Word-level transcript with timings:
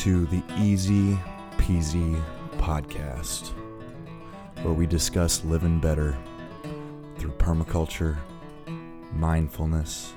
to 0.00 0.24
the 0.28 0.42
Easy 0.56 1.14
Peasy 1.58 2.18
podcast, 2.56 3.50
where 4.62 4.72
we 4.72 4.86
discuss 4.86 5.44
living 5.44 5.78
better 5.78 6.16
through 7.18 7.32
permaculture, 7.32 8.16
mindfulness, 9.12 10.14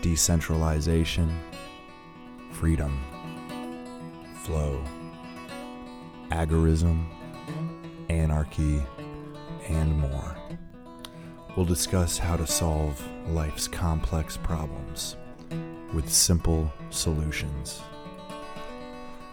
decentralization, 0.00 1.32
freedom, 2.50 3.00
flow, 4.42 4.82
agorism, 6.32 7.06
anarchy, 8.10 8.82
and 9.68 9.96
more. 9.96 10.36
We'll 11.56 11.66
discuss 11.66 12.18
how 12.18 12.36
to 12.36 12.48
solve 12.48 13.00
life's 13.28 13.68
complex 13.68 14.36
problems 14.36 15.14
with 15.94 16.12
simple 16.12 16.72
solutions. 16.90 17.80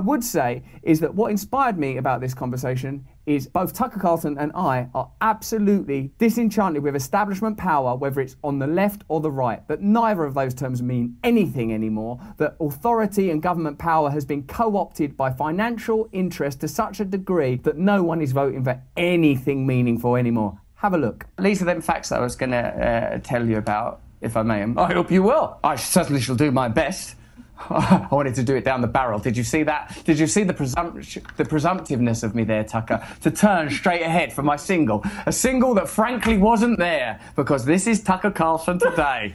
would 0.00 0.24
say 0.24 0.64
is 0.82 0.98
that 1.00 1.14
what 1.14 1.30
inspired 1.30 1.78
me 1.78 1.96
about 1.96 2.20
this 2.20 2.34
conversation 2.34 3.06
is 3.26 3.46
both 3.46 3.72
Tucker 3.72 4.00
Carlson 4.00 4.36
and 4.38 4.50
I 4.54 4.88
are 4.94 5.08
absolutely 5.20 6.12
disenchanted 6.18 6.82
with 6.82 6.96
establishment 6.96 7.56
power, 7.56 7.94
whether 7.94 8.20
it's 8.20 8.36
on 8.42 8.58
the 8.58 8.66
left 8.66 9.04
or 9.08 9.20
the 9.20 9.30
right, 9.30 9.66
that 9.68 9.80
neither 9.80 10.24
of 10.24 10.34
those 10.34 10.52
terms 10.52 10.82
mean 10.82 11.16
anything 11.22 11.72
anymore, 11.72 12.18
that 12.38 12.56
authority 12.60 13.30
and 13.30 13.40
government 13.40 13.78
power 13.78 14.10
has 14.10 14.24
been 14.24 14.42
co 14.44 14.76
opted 14.76 15.16
by 15.16 15.30
financial 15.30 16.08
interest 16.12 16.60
to 16.60 16.68
such 16.68 16.98
a 16.98 17.04
degree 17.04 17.56
that 17.56 17.76
no 17.78 18.02
one 18.02 18.20
is 18.20 18.32
voting 18.32 18.64
for 18.64 18.82
anything 18.96 19.66
meaningful 19.66 20.16
anymore. 20.16 20.60
Have 20.74 20.94
a 20.94 20.98
look. 20.98 21.26
These 21.38 21.62
are 21.62 21.66
them 21.66 21.82
facts 21.82 22.10
I 22.10 22.20
was 22.20 22.34
going 22.34 22.52
to 22.52 22.58
uh, 22.58 23.18
tell 23.18 23.46
you 23.46 23.58
about, 23.58 24.00
if 24.20 24.36
I 24.36 24.42
may. 24.42 24.62
I 24.62 24.92
hope 24.92 25.10
you 25.10 25.22
will. 25.22 25.58
I 25.62 25.76
certainly 25.76 26.20
shall 26.20 26.36
do 26.36 26.50
my 26.50 26.68
best. 26.68 27.16
I 27.70 28.08
wanted 28.10 28.34
to 28.36 28.42
do 28.42 28.56
it 28.56 28.64
down 28.64 28.80
the 28.80 28.86
barrel. 28.86 29.18
Did 29.18 29.36
you 29.36 29.44
see 29.44 29.62
that? 29.64 30.00
Did 30.04 30.18
you 30.18 30.26
see 30.26 30.44
the, 30.44 30.54
presumpt- 30.54 31.36
the 31.36 31.44
presumptiveness 31.44 32.22
of 32.22 32.34
me 32.34 32.44
there, 32.44 32.64
Tucker? 32.64 33.06
To 33.22 33.30
turn 33.30 33.70
straight 33.70 34.02
ahead 34.02 34.32
for 34.32 34.42
my 34.42 34.56
single. 34.56 35.04
A 35.26 35.32
single 35.32 35.74
that 35.74 35.88
frankly 35.88 36.38
wasn't 36.38 36.78
there, 36.78 37.20
because 37.36 37.64
this 37.64 37.86
is 37.86 38.02
Tucker 38.02 38.30
Carlson 38.30 38.78
today. 38.78 39.34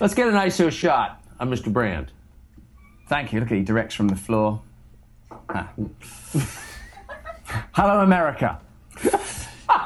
Let's 0.00 0.14
get 0.14 0.28
an 0.28 0.34
ISO 0.34 0.70
shot 0.70 1.22
on 1.38 1.50
Mr. 1.50 1.70
Brand. 1.72 2.10
Thank 3.06 3.32
you. 3.32 3.40
Look 3.40 3.50
at 3.50 3.58
he 3.58 3.64
directs 3.64 3.94
from 3.94 4.08
the 4.08 4.16
floor. 4.16 4.62
Ah. 5.48 5.68
Hello, 7.72 8.00
America. 8.00 8.60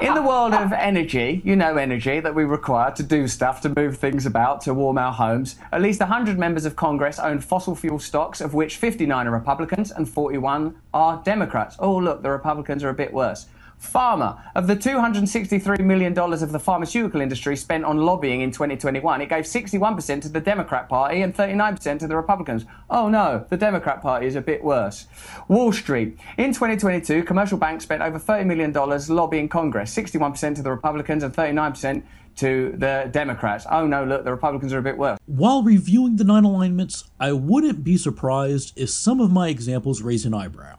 In 0.00 0.15
the 0.15 0.22
world 0.22 0.55
of 0.55 0.72
energy, 0.72 1.41
you 1.45 1.56
know 1.56 1.77
energy 1.77 2.19
that 2.21 2.34
we 2.34 2.45
require 2.45 2.91
to 2.93 3.03
do 3.03 3.28
stuff, 3.28 3.61
to 3.62 3.72
move 3.77 3.97
things 3.99 4.27
about, 4.27 4.61
to 4.62 4.75
warm 4.75 4.99
our 4.99 5.12
homes. 5.12 5.56
At 5.72 5.83
least 5.83 6.00
100 6.00 6.39
members 6.39 6.65
of 6.65 6.75
Congress 6.75 7.19
own 7.19 7.41
fossil 7.41 7.75
fuel 7.75 7.99
stocks, 7.99 8.41
of 8.41 8.55
which 8.55 8.77
59 8.77 9.27
are 9.27 9.31
Republicans 9.31 9.91
and 9.91 10.09
41 10.09 10.75
are 10.93 11.22
Democrats. 11.25 11.77
Oh, 11.78 11.97
look, 11.97 12.22
the 12.22 12.31
Republicans 12.31 12.83
are 12.83 12.89
a 12.89 12.95
bit 12.95 13.12
worse. 13.12 13.47
Pharma. 13.80 14.40
Of 14.54 14.66
the 14.66 14.76
$263 14.76 15.80
million 15.80 16.18
of 16.18 16.52
the 16.52 16.58
pharmaceutical 16.58 17.20
industry 17.20 17.56
spent 17.56 17.84
on 17.84 17.98
lobbying 17.98 18.40
in 18.40 18.50
2021, 18.50 19.20
it 19.20 19.28
gave 19.28 19.44
61% 19.44 20.22
to 20.22 20.28
the 20.28 20.40
Democrat 20.40 20.88
Party 20.88 21.22
and 21.22 21.34
39% 21.34 21.98
to 21.98 22.06
the 22.06 22.16
Republicans. 22.16 22.64
Oh 22.88 23.08
no, 23.08 23.46
the 23.48 23.56
Democrat 23.56 24.00
Party 24.02 24.26
is 24.26 24.36
a 24.36 24.40
bit 24.40 24.64
worse. 24.64 25.06
Wall 25.48 25.72
Street. 25.72 26.18
In 26.38 26.52
2022, 26.52 27.24
commercial 27.24 27.58
banks 27.58 27.84
spent 27.84 28.02
over 28.02 28.18
$30 28.18 28.46
million 28.46 28.72
lobbying 28.72 29.48
Congress, 29.48 29.94
61% 29.94 30.56
to 30.56 30.62
the 30.62 30.70
Republicans 30.70 31.22
and 31.22 31.34
39% 31.34 32.02
to 32.36 32.74
the 32.76 33.08
Democrats. 33.12 33.66
Oh 33.70 33.86
no, 33.86 34.04
look, 34.04 34.24
the 34.24 34.30
Republicans 34.30 34.72
are 34.72 34.78
a 34.78 34.82
bit 34.82 34.98
worse. 34.98 35.18
While 35.26 35.62
reviewing 35.62 36.16
the 36.16 36.24
nine 36.24 36.44
alignments, 36.44 37.04
I 37.20 37.32
wouldn't 37.32 37.84
be 37.84 37.96
surprised 37.96 38.72
if 38.76 38.91
some 38.91 39.20
of 39.20 39.30
my 39.30 39.48
examples 39.48 40.02
raise 40.02 40.24
an 40.26 40.34
eyebrow. 40.34 40.78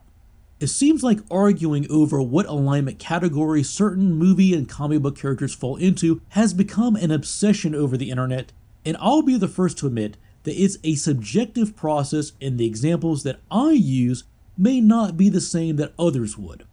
It 0.60 0.68
seems 0.68 1.04
like 1.04 1.20
arguing 1.30 1.86
over 1.90 2.22
what 2.22 2.46
alignment 2.46 2.98
category 2.98 3.62
certain 3.62 4.14
movie 4.14 4.54
and 4.54 4.70
comic 4.70 5.02
book 5.02 5.18
characters 5.18 5.54
fall 5.54 5.76
into 5.76 6.22
has 6.30 6.54
become 6.54 6.96
an 6.96 7.12
obsession 7.12 7.76
over 7.76 7.98
the 7.98 8.10
internet, 8.10 8.54
and 8.86 8.96
I'll 9.02 9.22
be 9.22 9.38
the 9.38 9.50
first 9.50 9.78
to 9.80 9.88
admit 9.88 10.16
that 10.44 10.56
it's 10.62 10.78
a 10.84 10.96
subjective 10.96 11.76
process 11.76 12.32
and 12.42 12.58
the 12.58 12.66
examples 12.66 13.24
that 13.24 13.42
I 13.52 13.72
use 13.72 14.24
may 14.58 14.80
not 14.80 15.18
be 15.18 15.28
the 15.28 15.42
same 15.42 15.76
that 15.76 15.94
others 16.00 16.38
would. 16.38 16.64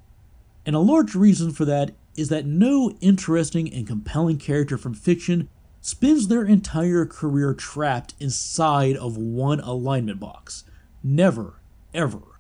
And 0.65 0.77
a 0.77 0.81
large 0.81 1.17
reason 1.17 1.51
for 1.51 1.65
that 1.65 1.91
is 2.17 2.29
that 2.29 2.47
no 2.47 2.93
interesting 3.01 3.73
and 3.73 3.87
compelling 3.87 4.39
character 4.39 4.79
from 4.79 4.95
fiction 4.95 5.49
spends 5.81 6.29
their 6.29 6.45
entire 6.45 7.05
career 7.05 7.53
trapped 7.53 8.15
inside 8.21 8.97
of 8.97 9.17
one 9.17 9.59
alignment 9.59 10.21
box. 10.21 10.63
Never, 11.03 11.55
ever. 11.93 12.32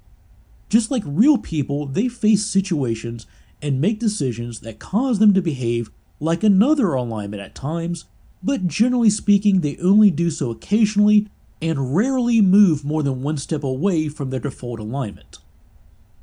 Just 0.72 0.90
like 0.90 1.02
real 1.04 1.36
people, 1.36 1.84
they 1.84 2.08
face 2.08 2.46
situations 2.46 3.26
and 3.60 3.78
make 3.78 3.98
decisions 3.98 4.60
that 4.60 4.78
cause 4.78 5.18
them 5.18 5.34
to 5.34 5.42
behave 5.42 5.90
like 6.18 6.42
another 6.42 6.94
alignment 6.94 7.42
at 7.42 7.54
times, 7.54 8.06
but 8.42 8.68
generally 8.68 9.10
speaking, 9.10 9.60
they 9.60 9.76
only 9.76 10.10
do 10.10 10.30
so 10.30 10.50
occasionally 10.50 11.28
and 11.60 11.94
rarely 11.94 12.40
move 12.40 12.86
more 12.86 13.02
than 13.02 13.20
one 13.20 13.36
step 13.36 13.62
away 13.62 14.08
from 14.08 14.30
their 14.30 14.40
default 14.40 14.80
alignment. 14.80 15.40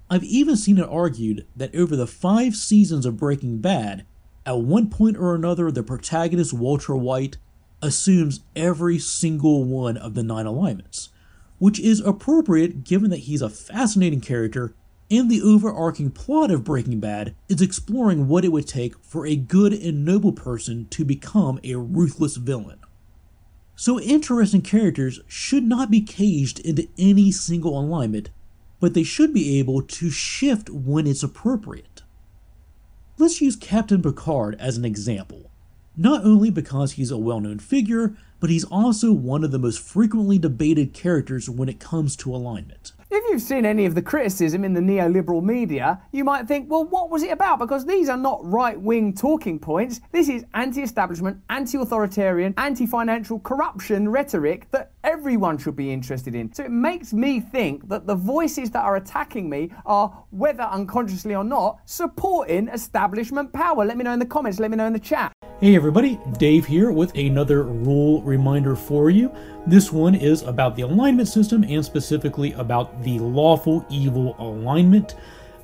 I've 0.10 0.24
even 0.24 0.58
seen 0.58 0.80
it 0.80 0.90
argued 0.90 1.46
that 1.56 1.76
over 1.76 1.96
the 1.96 2.08
five 2.08 2.56
seasons 2.56 3.06
of 3.06 3.18
Breaking 3.18 3.60
Bad, 3.60 4.04
at 4.48 4.58
one 4.58 4.90
point 4.90 5.16
or 5.16 5.36
another, 5.36 5.70
the 5.70 5.84
protagonist 5.84 6.54
Walter 6.54 6.96
White 6.96 7.38
assumes 7.84 8.40
every 8.56 8.98
single 8.98 9.64
one 9.64 9.96
of 9.96 10.16
the 10.16 10.24
nine 10.24 10.48
alignments 10.48 11.10
which 11.60 11.80
is 11.80 12.00
appropriate 12.00 12.84
given 12.84 13.10
that 13.12 13.18
he's 13.18 13.42
a 13.42 13.50
fascinating 13.50 14.22
character 14.22 14.74
and 15.12 15.30
the 15.30 15.42
overarching 15.42 16.12
plot 16.12 16.52
of 16.52 16.64
Breaking 16.64 17.00
Bad 17.00 17.36
is 17.48 17.62
exploring 17.62 18.28
what 18.28 18.46
it 18.46 18.52
would 18.52 18.68
take 18.68 18.98
for 19.04 19.26
a 19.26 19.36
good 19.36 19.74
and 19.74 20.06
noble 20.06 20.32
person 20.32 20.88
to 20.92 21.04
become 21.04 21.60
a 21.64 21.76
ruthless 21.76 22.36
villain. 22.38 22.80
So, 23.76 24.00
interesting 24.00 24.62
characters 24.62 25.22
should 25.28 25.64
not 25.64 25.90
be 25.90 26.02
caged 26.02 26.60
into 26.60 26.88
any 26.98 27.32
single 27.32 27.80
alignment, 27.80 28.30
but 28.80 28.94
they 28.94 29.04
should 29.04 29.34
be 29.34 29.58
able 29.58 29.82
to 29.82 30.10
shift 30.10 30.70
when 30.70 31.08
it's 31.08 31.24
appropriate. 31.24 32.04
Let's 33.18 33.42
use 33.42 33.56
Captain 33.56 34.02
Picard 34.02 34.56
as 34.60 34.78
an 34.78 34.86
example, 34.86 35.50
not 35.98 36.24
only 36.24 36.50
because 36.50 36.94
he's 36.94 37.12
a 37.12 37.18
well 37.18 37.40
known 37.40 37.60
figure, 37.60 38.16
but 38.40 38.50
he's 38.50 38.66
also 38.66 39.12
one 39.12 39.44
of 39.44 39.52
the 39.52 39.60
most 39.60 39.80
frequently 39.80 40.40
debated 40.40 40.94
characters 40.94 41.50
when 41.50 41.70
it 41.70 41.80
comes 41.80 42.16
to 42.18 42.36
alignment. 42.36 42.94
If 43.12 43.24
you've 43.32 43.42
seen 43.42 43.66
any 43.66 43.88
of 43.88 43.96
the 43.96 44.04
criticism 44.04 44.64
in 44.64 44.74
the 44.74 44.82
neoliberal 44.82 45.42
media, 45.42 46.00
you 46.12 46.24
might 46.24 46.48
think, 46.48 46.70
well, 46.70 46.86
what 46.86 47.10
was 47.10 47.24
it 47.24 47.32
about? 47.32 47.58
Because 47.58 47.84
these 47.84 48.08
are 48.08 48.18
not 48.18 48.40
right 48.44 48.80
wing 48.80 49.14
talking 49.16 49.58
points. 49.58 50.00
This 50.12 50.30
is 50.30 50.46
anti 50.54 50.84
establishment, 50.84 51.42
anti 51.50 51.80
authoritarian, 51.80 52.54
anti 52.58 52.86
financial 52.86 53.40
corruption 53.40 54.10
rhetoric 54.10 54.70
that 54.72 54.92
everyone 55.04 55.58
should 55.58 55.76
be 55.76 55.92
interested 55.92 56.36
in. 56.36 56.54
So 56.54 56.66
it 56.66 56.72
makes 56.72 57.12
me 57.12 57.40
think 57.40 57.90
that 57.90 58.06
the 58.06 58.14
voices 58.14 58.70
that 58.72 58.84
are 58.84 58.98
attacking 58.98 59.50
me 59.50 59.72
are, 59.88 60.26
whether 60.30 60.64
unconsciously 60.64 61.34
or 61.34 61.44
not, 61.44 61.80
supporting 61.86 62.68
establishment 62.68 63.52
power. 63.52 63.86
Let 63.86 63.98
me 63.98 64.04
know 64.04 64.14
in 64.14 64.20
the 64.20 64.26
comments, 64.28 64.60
let 64.60 64.70
me 64.70 64.78
know 64.78 64.86
in 64.86 64.94
the 64.94 65.00
chat. 65.00 65.34
Hey 65.62 65.76
everybody, 65.76 66.18
Dave 66.38 66.66
here 66.66 66.90
with 66.90 67.14
another 67.18 67.64
rule 67.64 68.22
reminder 68.22 68.78
for 68.78 69.10
you. 69.10 69.30
This 69.68 69.92
one 69.92 70.16
is 70.16 70.42
about 70.44 70.78
the 70.78 70.84
alignment 70.84 71.28
system 71.28 71.66
and 71.66 71.84
specifically 71.84 72.54
about 72.54 73.04
the 73.04 73.20
lawful 73.20 73.86
evil 73.90 74.38
alignment. 74.40 75.16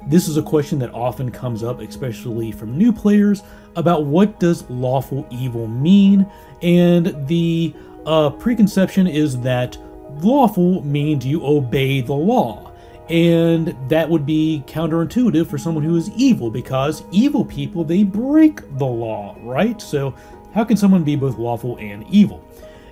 This 0.07 0.27
is 0.27 0.35
a 0.35 0.41
question 0.41 0.79
that 0.79 0.93
often 0.93 1.31
comes 1.31 1.63
up, 1.63 1.79
especially 1.79 2.51
from 2.51 2.77
new 2.77 2.91
players, 2.91 3.41
about 3.77 4.03
what 4.03 4.37
does 4.37 4.69
lawful 4.69 5.25
evil 5.31 5.65
mean? 5.65 6.29
And 6.61 7.25
the 7.25 7.73
uh, 8.05 8.31
preconception 8.31 9.07
is 9.07 9.39
that 9.43 9.77
lawful 10.19 10.81
means 10.81 11.25
you 11.25 11.45
obey 11.45 12.01
the 12.01 12.13
law. 12.13 12.64
And 13.09 13.75
that 13.87 14.09
would 14.09 14.25
be 14.25 14.63
counterintuitive 14.65 15.47
for 15.47 15.57
someone 15.57 15.83
who 15.83 15.95
is 15.95 16.09
evil 16.11 16.49
because 16.49 17.03
evil 17.11 17.45
people, 17.45 17.83
they 17.83 18.03
break 18.03 18.61
the 18.77 18.85
law, 18.85 19.35
right? 19.41 19.79
So, 19.79 20.15
how 20.53 20.63
can 20.63 20.77
someone 20.77 21.03
be 21.03 21.15
both 21.15 21.37
lawful 21.37 21.77
and 21.77 22.03
evil? 22.09 22.43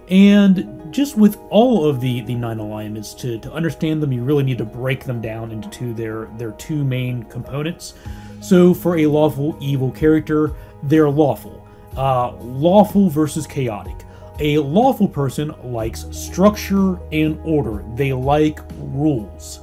And 0.10 0.94
just 0.94 1.18
with 1.18 1.40
all 1.50 1.86
of 1.86 2.00
the, 2.02 2.22
the 2.22 2.36
nine 2.36 2.60
alignments, 2.60 3.14
to, 3.16 3.40
to 3.40 3.52
understand 3.52 4.04
them, 4.04 4.12
you 4.12 4.22
really 4.22 4.44
need 4.44 4.58
to 4.60 4.66
break 4.66 5.06
them 5.06 5.22
down 5.22 5.52
into 5.52 5.94
their, 5.94 6.26
their 6.38 6.52
two 6.52 6.84
main 6.84 7.24
components. 7.24 7.96
So, 8.40 8.74
for 8.74 8.98
a 8.98 9.08
lawful 9.08 9.58
evil 9.60 9.90
character, 9.90 10.52
they're 10.84 11.10
lawful. 11.10 11.66
Uh, 11.98 12.34
lawful 12.36 13.10
versus 13.10 13.48
chaotic. 13.48 13.96
A 14.40 14.60
lawful 14.60 15.08
person 15.08 15.54
likes 15.64 16.06
structure 16.12 17.00
and 17.12 17.40
order, 17.44 17.84
they 17.96 18.14
like 18.14 18.60
rules 18.78 19.62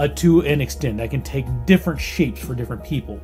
uh, 0.00 0.08
to 0.08 0.40
an 0.46 0.62
extent 0.62 0.96
that 0.96 1.10
can 1.10 1.20
take 1.20 1.44
different 1.66 2.00
shapes 2.00 2.40
for 2.40 2.54
different 2.54 2.82
people. 2.82 3.20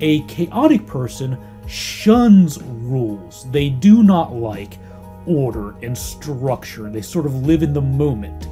A 0.00 0.22
chaotic 0.22 0.86
person 0.86 1.36
shuns 1.66 2.62
rules, 2.62 3.50
they 3.50 3.68
do 3.68 4.04
not 4.04 4.32
like 4.32 4.78
order 5.26 5.74
and 5.82 5.96
structure, 5.98 6.88
they 6.88 7.02
sort 7.02 7.26
of 7.26 7.34
live 7.34 7.64
in 7.64 7.72
the 7.72 7.80
moment. 7.80 8.46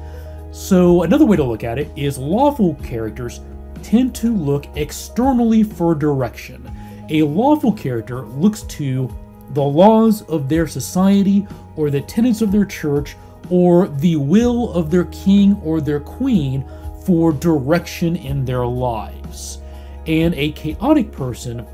So, 0.51 1.05
another 1.05 1.25
way 1.25 1.37
to 1.37 1.45
look 1.45 1.63
at 1.63 1.79
it 1.79 1.89
is 1.95 2.19
lawful 2.19 2.75
characters 2.83 3.41
tend 3.85 4.13
to 4.17 4.35
look 4.35 4.67
externally 4.75 5.63
for 5.63 5.95
direction. 5.95 6.69
A 7.11 7.23
lawful 7.23 7.73
character 7.73 8.23
looks 8.23 8.63
to 8.63 9.09
the 9.51 9.63
laws 9.63 10.23
of 10.23 10.49
their 10.49 10.67
society 10.67 11.47
or 11.77 11.91
the 11.91 12.01
tenets 12.01 12.43
of 12.43 12.51
their 12.51 12.67
church 12.67 13.17
or 13.51 13.87
the 13.87 14.17
will 14.17 14.73
of 14.73 14.91
their 14.91 15.05
king 15.05 15.55
or 15.63 15.81
their 15.81 16.01
queen 16.01 16.69
for 17.09 17.33
direction 17.33 18.17
in 18.17 18.45
their 18.45 18.67
lives. 18.67 19.63
And 20.07 20.35
a 20.35 20.53
chaotic 20.53 21.11
person 21.11 21.67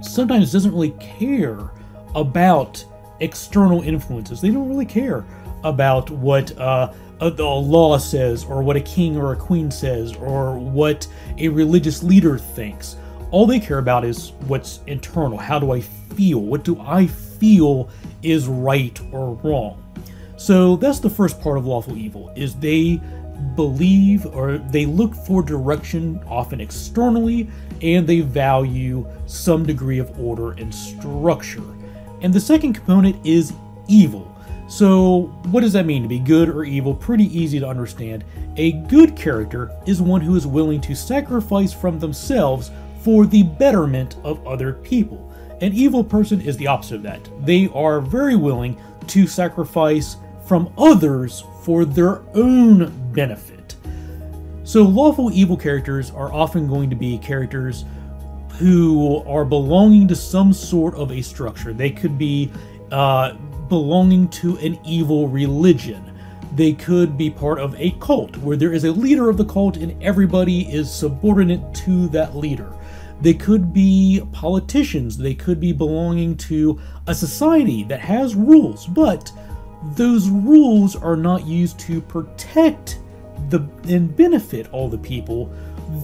sometimes 0.00 0.50
doesn't 0.50 0.72
really 0.72 0.96
care 0.98 1.70
about 2.16 2.84
external 3.20 3.82
influences. 3.82 4.40
They 4.40 4.50
don't 4.50 4.68
really 4.68 4.84
care 4.84 5.24
about 5.62 6.10
what 6.10 6.58
uh, 6.58 6.92
a, 7.20 7.28
a 7.28 7.44
law 7.44 7.98
says, 7.98 8.44
or 8.44 8.60
what 8.60 8.74
a 8.74 8.80
king 8.80 9.16
or 9.16 9.32
a 9.32 9.36
queen 9.36 9.70
says, 9.70 10.16
or 10.16 10.58
what 10.58 11.06
a 11.36 11.46
religious 11.46 12.02
leader 12.02 12.36
thinks. 12.36 12.96
All 13.30 13.46
they 13.46 13.60
care 13.60 13.78
about 13.78 14.04
is 14.04 14.32
what's 14.48 14.80
internal. 14.88 15.38
How 15.38 15.60
do 15.60 15.70
I 15.70 15.82
feel? 15.82 16.40
What 16.40 16.64
do 16.64 16.80
I 16.80 17.06
feel 17.06 17.90
is 18.24 18.48
right 18.48 19.00
or 19.12 19.34
wrong? 19.36 19.84
So 20.36 20.74
that's 20.74 20.98
the 20.98 21.10
first 21.10 21.40
part 21.40 21.58
of 21.58 21.66
lawful 21.66 21.96
evil 21.96 22.32
is 22.36 22.56
they 22.56 23.00
believe 23.54 24.26
or 24.26 24.58
they 24.58 24.86
look 24.86 25.14
for 25.14 25.42
direction 25.42 26.20
often 26.26 26.60
externally 26.60 27.48
and 27.82 28.06
they 28.06 28.20
value 28.20 29.06
some 29.26 29.64
degree 29.64 29.98
of 29.98 30.18
order 30.20 30.52
and 30.52 30.74
structure. 30.74 31.62
And 32.20 32.32
the 32.32 32.40
second 32.40 32.74
component 32.74 33.24
is 33.24 33.52
evil. 33.86 34.34
So, 34.68 35.32
what 35.46 35.62
does 35.62 35.72
that 35.72 35.86
mean 35.86 36.02
to 36.02 36.08
be 36.08 36.18
good 36.18 36.48
or 36.50 36.64
evil? 36.64 36.94
Pretty 36.94 37.24
easy 37.36 37.58
to 37.58 37.66
understand. 37.66 38.22
A 38.56 38.72
good 38.72 39.16
character 39.16 39.70
is 39.86 40.02
one 40.02 40.20
who 40.20 40.36
is 40.36 40.46
willing 40.46 40.80
to 40.82 40.94
sacrifice 40.94 41.72
from 41.72 41.98
themselves 41.98 42.70
for 43.00 43.24
the 43.24 43.44
betterment 43.44 44.16
of 44.24 44.46
other 44.46 44.74
people. 44.74 45.32
An 45.62 45.72
evil 45.72 46.04
person 46.04 46.40
is 46.40 46.56
the 46.56 46.66
opposite 46.66 46.96
of 46.96 47.02
that. 47.04 47.28
They 47.46 47.68
are 47.72 48.00
very 48.00 48.36
willing 48.36 48.76
to 49.06 49.26
sacrifice 49.26 50.16
from 50.44 50.72
others 50.76 51.44
for 51.68 51.84
their 51.84 52.22
own 52.34 52.90
benefit. 53.12 53.76
So, 54.64 54.84
lawful 54.84 55.30
evil 55.30 55.54
characters 55.54 56.10
are 56.10 56.32
often 56.32 56.66
going 56.66 56.88
to 56.88 56.96
be 56.96 57.18
characters 57.18 57.84
who 58.52 59.22
are 59.26 59.44
belonging 59.44 60.08
to 60.08 60.16
some 60.16 60.54
sort 60.54 60.94
of 60.94 61.12
a 61.12 61.20
structure. 61.20 61.74
They 61.74 61.90
could 61.90 62.16
be 62.16 62.50
uh, 62.90 63.34
belonging 63.68 64.30
to 64.30 64.56
an 64.56 64.78
evil 64.82 65.28
religion. 65.28 66.18
They 66.54 66.72
could 66.72 67.18
be 67.18 67.28
part 67.28 67.58
of 67.58 67.78
a 67.78 67.90
cult 68.00 68.34
where 68.38 68.56
there 68.56 68.72
is 68.72 68.84
a 68.84 68.90
leader 68.90 69.28
of 69.28 69.36
the 69.36 69.44
cult 69.44 69.76
and 69.76 70.02
everybody 70.02 70.62
is 70.72 70.90
subordinate 70.90 71.74
to 71.84 72.08
that 72.08 72.34
leader. 72.34 72.72
They 73.20 73.34
could 73.34 73.74
be 73.74 74.22
politicians. 74.32 75.18
They 75.18 75.34
could 75.34 75.60
be 75.60 75.72
belonging 75.72 76.38
to 76.38 76.80
a 77.06 77.14
society 77.14 77.84
that 77.84 78.00
has 78.00 78.34
rules, 78.34 78.86
but 78.86 79.30
those 79.94 80.28
rules 80.28 80.96
are 80.96 81.16
not 81.16 81.46
used 81.46 81.78
to 81.80 82.00
protect 82.00 82.98
the 83.48 83.68
and 83.84 84.14
benefit 84.16 84.68
all 84.72 84.88
the 84.88 84.98
people. 84.98 85.52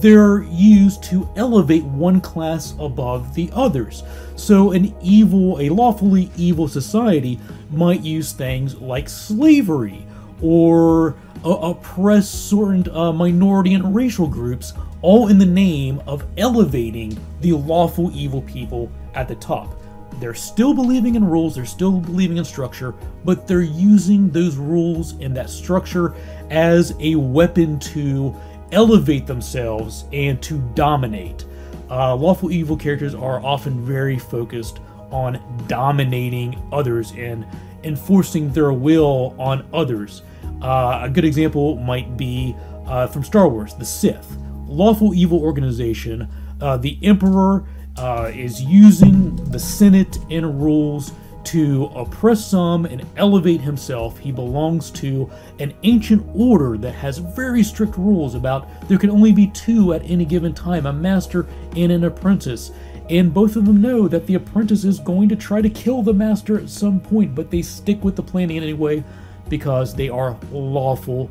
They're 0.01 0.41
used 0.43 1.03
to 1.03 1.29
elevate 1.35 1.83
one 1.83 2.19
class 2.19 2.73
above 2.79 3.35
the 3.35 3.49
others. 3.53 4.03
So 4.35 4.71
an 4.71 4.95
evil 5.01 5.59
a 5.59 5.69
lawfully 5.69 6.31
evil 6.37 6.67
society 6.67 7.39
might 7.69 8.01
use 8.01 8.31
things 8.31 8.75
like 8.75 9.07
slavery 9.09 10.05
or 10.41 11.15
uh, 11.43 11.49
oppress 11.49 12.29
certain 12.29 12.89
uh, 12.89 13.13
minority 13.13 13.73
and 13.73 13.95
racial 13.95 14.27
groups 14.27 14.73
all 15.01 15.27
in 15.27 15.37
the 15.37 15.45
name 15.45 16.01
of 16.07 16.25
elevating 16.37 17.17
the 17.41 17.51
lawful 17.51 18.11
evil 18.15 18.41
people 18.41 18.91
at 19.13 19.27
the 19.27 19.35
top 19.35 19.79
they're 20.19 20.33
still 20.33 20.73
believing 20.73 21.15
in 21.15 21.23
rules, 21.25 21.55
they're 21.55 21.65
still 21.65 21.99
believing 21.99 22.37
in 22.37 22.45
structure, 22.45 22.93
but 23.23 23.47
they're 23.47 23.61
using 23.61 24.29
those 24.29 24.55
rules 24.57 25.13
and 25.13 25.35
that 25.35 25.49
structure 25.49 26.13
as 26.49 26.93
a 26.99 27.15
weapon 27.15 27.79
to 27.79 28.35
elevate 28.71 29.27
themselves 29.27 30.05
and 30.13 30.41
to 30.41 30.59
dominate. 30.73 31.45
Uh, 31.89 32.15
lawful 32.15 32.51
evil 32.51 32.75
characters 32.75 33.13
are 33.13 33.43
often 33.45 33.85
very 33.85 34.17
focused 34.17 34.79
on 35.11 35.39
dominating 35.67 36.61
others 36.71 37.11
and 37.11 37.45
enforcing 37.83 38.51
their 38.51 38.73
will 38.73 39.35
on 39.37 39.65
others. 39.73 40.23
Uh, 40.61 41.01
a 41.03 41.09
good 41.09 41.25
example 41.25 41.77
might 41.77 42.17
be 42.17 42.55
uh, 42.87 43.07
from 43.07 43.23
Star 43.23 43.47
Wars, 43.47 43.73
the 43.75 43.85
Sith. 43.85 44.37
Lawful 44.67 45.13
evil 45.13 45.41
organization, 45.41 46.27
uh, 46.59 46.77
the 46.77 46.97
Emperor 47.03 47.65
uh, 47.97 48.31
is 48.33 48.61
using 48.61 49.35
the 49.51 49.59
Senate 49.59 50.17
and 50.29 50.61
rules 50.61 51.11
to 51.45 51.85
oppress 51.95 52.45
some 52.45 52.85
and 52.85 53.05
elevate 53.17 53.61
himself. 53.61 54.17
He 54.17 54.31
belongs 54.31 54.89
to 54.91 55.29
an 55.59 55.73
ancient 55.83 56.27
order 56.33 56.77
that 56.77 56.93
has 56.93 57.19
very 57.19 57.63
strict 57.63 57.97
rules 57.97 58.35
about 58.35 58.67
there 58.87 58.97
can 58.97 59.11
only 59.11 59.31
be 59.31 59.47
two 59.47 59.93
at 59.93 60.03
any 60.03 60.25
given 60.25 60.53
time 60.53 60.87
a 60.87 60.93
master 60.93 61.45
and 61.75 61.91
an 61.91 62.03
apprentice. 62.03 62.71
And 63.09 63.31
both 63.31 63.55
of 63.55 63.65
them 63.65 63.81
know 63.81 64.07
that 64.07 64.25
the 64.25 64.33
apprentice 64.33 64.83
is 64.83 64.99
going 64.99 65.29
to 65.29 65.35
try 65.35 65.61
to 65.61 65.69
kill 65.69 66.01
the 66.01 66.13
master 66.13 66.59
at 66.59 66.69
some 66.69 66.99
point, 66.99 67.35
but 67.35 67.51
they 67.51 67.61
stick 67.61 68.03
with 68.03 68.15
the 68.15 68.23
plan 68.23 68.49
anyway 68.49 69.03
because 69.47 69.93
they 69.93 70.09
are 70.09 70.35
lawful 70.51 71.29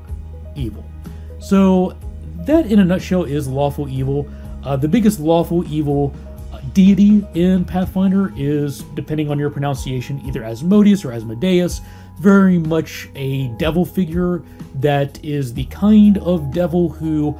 evil. 0.54 0.84
So, 1.40 1.96
that 2.46 2.66
in 2.66 2.78
a 2.78 2.84
nutshell 2.84 3.24
is 3.24 3.48
lawful 3.48 3.88
evil. 3.88 4.28
Uh, 4.62 4.76
the 4.76 4.88
biggest 4.88 5.18
lawful 5.18 5.66
evil 5.70 6.14
deity 6.72 7.26
in 7.34 7.64
Pathfinder 7.64 8.32
is, 8.36 8.82
depending 8.94 9.30
on 9.30 9.38
your 9.38 9.50
pronunciation, 9.50 10.20
either 10.26 10.42
Asmodeus 10.42 11.04
or 11.04 11.12
Asmodeus, 11.12 11.80
very 12.18 12.58
much 12.58 13.08
a 13.14 13.48
devil 13.58 13.84
figure 13.84 14.42
that 14.76 15.22
is 15.24 15.52
the 15.54 15.64
kind 15.66 16.18
of 16.18 16.52
devil 16.52 16.88
who 16.88 17.36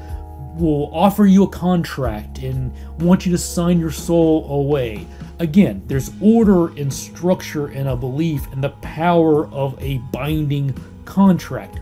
will 0.57 0.91
offer 0.95 1.27
you 1.27 1.45
a 1.45 1.49
contract 1.49 2.39
and 2.39 2.73
want 3.01 3.27
you 3.27 3.33
to 3.33 3.39
sign 3.39 3.79
your 3.79 3.91
soul 3.91 4.51
away. 4.51 5.07
Again, 5.39 5.83
there's 5.87 6.11
order 6.21 6.69
and 6.79 6.93
structure 6.93 7.67
and 7.67 7.89
a 7.89 7.97
belief 7.97 8.51
and 8.53 8.63
the 8.63 8.71
power 8.71 9.49
of 9.49 9.81
a 9.83 9.99
binding 10.13 10.75
contract, 11.05 11.81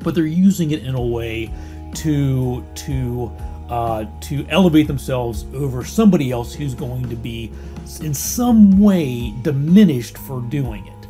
but 0.00 0.14
they're 0.14 0.26
using 0.26 0.72
it 0.72 0.82
in 0.84 0.94
a 0.94 1.02
way 1.02 1.52
to 1.94 2.64
to 2.74 3.32
uh, 3.68 4.04
to 4.22 4.46
elevate 4.48 4.86
themselves 4.86 5.44
over 5.54 5.84
somebody 5.84 6.30
else 6.30 6.54
who's 6.54 6.74
going 6.74 7.08
to 7.08 7.16
be 7.16 7.52
in 8.00 8.14
some 8.14 8.80
way 8.80 9.34
diminished 9.42 10.18
for 10.18 10.40
doing 10.42 10.86
it. 10.86 11.08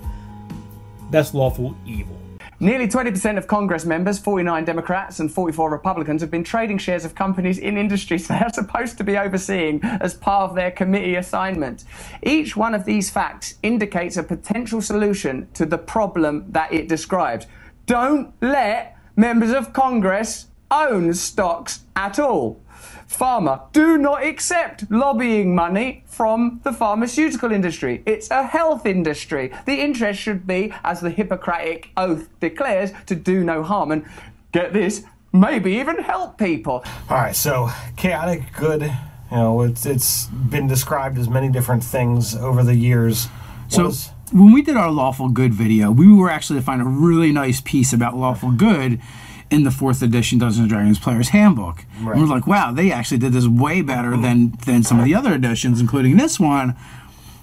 That's 1.10 1.34
lawful 1.34 1.76
evil. 1.86 2.16
Nearly 2.58 2.88
20% 2.88 3.36
of 3.36 3.46
Congress 3.46 3.84
members, 3.84 4.18
49 4.18 4.64
Democrats 4.64 5.20
and 5.20 5.30
44 5.30 5.70
Republicans, 5.70 6.22
have 6.22 6.30
been 6.30 6.42
trading 6.42 6.78
shares 6.78 7.04
of 7.04 7.14
companies 7.14 7.58
in 7.58 7.76
industries 7.76 8.26
they 8.28 8.36
are 8.36 8.52
supposed 8.52 8.96
to 8.96 9.04
be 9.04 9.18
overseeing 9.18 9.80
as 9.84 10.14
part 10.14 10.48
of 10.48 10.56
their 10.56 10.70
committee 10.70 11.16
assignment. 11.16 11.84
Each 12.22 12.56
one 12.56 12.74
of 12.74 12.86
these 12.86 13.10
facts 13.10 13.56
indicates 13.62 14.16
a 14.16 14.22
potential 14.22 14.80
solution 14.80 15.48
to 15.52 15.66
the 15.66 15.76
problem 15.76 16.46
that 16.52 16.72
it 16.72 16.88
describes. 16.88 17.46
Don't 17.84 18.32
let 18.40 18.96
members 19.16 19.52
of 19.52 19.74
Congress 19.74 20.46
own 20.70 21.14
stocks 21.14 21.80
at 21.94 22.18
all. 22.18 22.60
Pharma, 23.08 23.72
do 23.72 23.96
not 23.96 24.24
accept 24.24 24.90
lobbying 24.90 25.54
money 25.54 26.02
from 26.06 26.60
the 26.64 26.72
pharmaceutical 26.72 27.52
industry. 27.52 28.02
It's 28.04 28.30
a 28.30 28.44
health 28.44 28.84
industry. 28.84 29.52
The 29.64 29.80
interest 29.80 30.20
should 30.20 30.46
be, 30.46 30.72
as 30.82 31.00
the 31.00 31.10
Hippocratic 31.10 31.90
oath 31.96 32.28
declares, 32.40 32.90
to 33.06 33.14
do 33.14 33.44
no 33.44 33.62
harm. 33.62 33.92
And 33.92 34.04
get 34.52 34.72
this, 34.72 35.04
maybe 35.32 35.74
even 35.74 35.98
help 35.98 36.36
people. 36.36 36.84
All 37.08 37.16
right, 37.16 37.36
so 37.36 37.70
chaotic 37.96 38.52
good, 38.56 38.82
you 38.82 39.36
know, 39.36 39.62
it's 39.62 39.86
it's 39.86 40.26
been 40.26 40.66
described 40.66 41.16
as 41.16 41.28
many 41.28 41.48
different 41.48 41.84
things 41.84 42.34
over 42.34 42.64
the 42.64 42.74
years. 42.74 43.28
So 43.68 43.84
Was- 43.84 44.10
when 44.32 44.52
we 44.52 44.62
did 44.62 44.76
our 44.76 44.90
lawful 44.90 45.28
good 45.28 45.54
video, 45.54 45.92
we 45.92 46.12
were 46.12 46.28
actually 46.28 46.58
to 46.58 46.64
find 46.64 46.82
a 46.82 46.84
really 46.84 47.30
nice 47.30 47.60
piece 47.60 47.92
about 47.92 48.16
lawful 48.16 48.50
good 48.50 49.00
in 49.50 49.64
the 49.64 49.70
fourth 49.70 50.02
edition 50.02 50.38
Dungeons 50.38 50.58
and 50.58 50.68
Dragons 50.68 50.98
Player's 50.98 51.28
Handbook. 51.28 51.84
And 51.98 52.06
we're 52.06 52.26
like, 52.26 52.46
wow, 52.46 52.72
they 52.72 52.90
actually 52.90 53.18
did 53.18 53.32
this 53.32 53.46
way 53.46 53.80
better 53.82 54.16
than 54.16 54.52
than 54.66 54.82
some 54.82 54.98
of 54.98 55.04
the 55.04 55.14
other 55.14 55.32
editions, 55.34 55.80
including 55.80 56.16
this 56.16 56.40
one. 56.40 56.74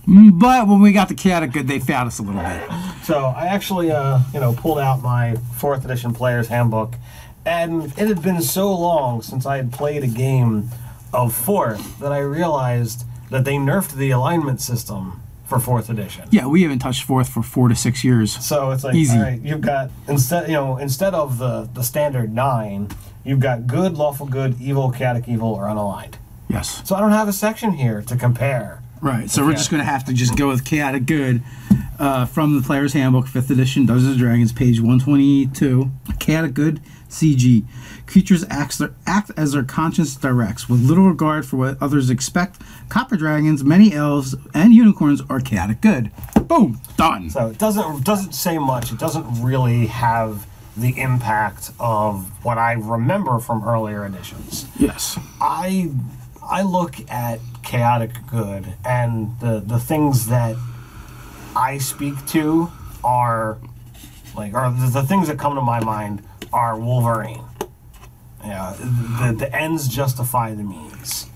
But 0.06 0.68
when 0.68 0.82
we 0.82 0.92
got 0.92 1.08
to 1.10 1.16
chaotic 1.16 1.54
good, 1.54 1.68
they 1.68 1.80
found 1.80 2.08
us 2.08 2.20
a 2.20 2.24
little 2.24 2.42
bit. 2.42 2.70
So 3.04 3.20
I 3.20 3.48
actually, 3.48 3.90
uh, 3.92 4.20
you 4.34 4.40
know, 4.42 4.54
pulled 4.54 4.80
out 4.80 5.02
my 5.02 5.36
fourth 5.56 5.86
edition 5.86 6.14
player's 6.14 6.50
handbook, 6.50 6.96
and 7.46 7.86
it 7.98 8.08
had 8.10 8.22
been 8.22 8.42
so 8.42 8.74
long 8.78 9.22
since 9.22 9.46
I 9.46 9.58
had 9.58 9.72
played 9.72 10.04
a 10.04 10.08
game 10.08 10.70
of 11.14 11.34
fourth 11.34 12.00
that 12.00 12.12
I 12.12 12.20
realized 12.20 13.06
that 13.30 13.46
they 13.46 13.56
nerfed 13.56 13.94
the 13.94 14.12
alignment 14.12 14.60
system 14.60 15.23
for 15.54 15.60
fourth 15.60 15.90
edition. 15.90 16.28
Yeah, 16.32 16.48
we 16.48 16.64
haven't 16.64 16.80
touched 16.80 17.04
fourth 17.04 17.30
for 17.30 17.44
four 17.44 17.70
to 17.70 17.76
six 17.76 18.04
years. 18.04 18.34
So 18.46 18.72
it's 18.72 18.84
like, 18.84 18.96
Easy. 18.96 19.18
all 19.18 19.24
right, 19.24 19.42
you've 19.42 19.62
got 19.62 19.90
instead, 20.08 20.48
you 20.48 20.54
know, 20.54 20.78
instead 20.78 21.14
of 21.14 21.38
the 21.38 21.70
the 21.74 21.84
standard 21.84 22.34
nine, 22.34 22.90
you've 23.24 23.40
got 23.40 23.68
good, 23.68 23.94
lawful 23.94 24.26
good, 24.26 24.60
evil, 24.62 24.92
chaotic 24.92 25.28
evil, 25.28 25.50
or 25.54 25.64
unaligned. 25.64 26.16
Yes. 26.50 26.82
So 26.88 26.96
I 26.96 27.00
don't 27.00 27.12
have 27.12 27.28
a 27.28 27.34
section 27.34 27.72
here 27.74 28.02
to 28.04 28.16
compare. 28.16 28.82
Right. 29.02 29.30
So 29.30 29.46
we're 29.46 29.54
just 29.54 29.70
going 29.70 29.82
to 29.82 29.90
have 29.90 30.06
to 30.06 30.14
just 30.14 30.38
go 30.38 30.48
with 30.48 30.64
chaotic 30.64 31.06
good 31.06 31.42
uh, 32.00 32.26
from 32.26 32.56
the 32.56 32.62
Player's 32.66 32.94
Handbook, 32.94 33.28
fifth 33.28 33.50
edition, 33.50 33.86
Dungeons 33.86 34.12
and 34.12 34.18
Dragons, 34.18 34.54
page 34.54 34.80
122. 34.80 35.92
Chaotic 36.20 36.54
good, 36.54 36.80
CG. 37.14 37.66
Creatures 38.06 38.46
act, 38.50 38.82
act 39.06 39.32
as 39.38 39.54
their 39.54 39.64
conscience 39.64 40.16
directs, 40.16 40.68
with 40.68 40.82
little 40.82 41.08
regard 41.08 41.46
for 41.46 41.58
what 41.58 41.82
others 41.82 42.10
expect. 42.10 42.62
Copper 42.90 43.16
dragons, 43.16 43.64
many 43.64 43.94
elves, 43.94 44.36
and 44.54 44.74
unicorns 44.74 45.22
are 45.30 45.40
chaotic 45.40 45.82
good. 45.82 46.12
Boom. 46.48 46.80
Done. 46.98 47.30
So 47.30 47.48
it 47.48 47.58
doesn't 47.58 48.04
doesn't 48.04 48.34
say 48.34 48.58
much. 48.58 48.92
It 48.92 49.00
doesn't 49.00 49.42
really 49.42 49.88
have 49.88 50.48
the 50.76 51.00
impact 51.00 51.72
of 51.80 52.30
what 52.44 52.58
I 52.58 52.74
remember 52.74 53.40
from 53.40 53.68
earlier 53.68 54.06
editions. 54.06 54.66
Yes. 54.78 55.18
I 55.40 55.92
I 56.42 56.64
look 56.64 56.96
at 57.10 57.40
chaotic 57.64 58.12
good 58.30 58.74
and 58.84 59.40
the 59.40 59.60
the 59.66 59.80
things 59.80 60.28
that 60.28 60.56
I 61.56 61.78
speak 61.78 62.26
to 62.28 62.72
are 63.04 63.58
like 64.36 64.54
are 64.54 64.72
the, 64.72 64.88
the 64.88 65.04
things 65.04 65.28
that 65.28 65.38
come 65.38 65.56
to 65.56 65.62
my 65.62 65.80
mind 65.80 66.24
are 66.54 66.80
Wolverine. 66.80 67.44
Yeah, 68.44 68.76
the 68.80 69.36
the 69.40 69.56
ends 69.56 69.88
justify 69.88 70.54
the 70.54 70.64
means. 70.64 71.28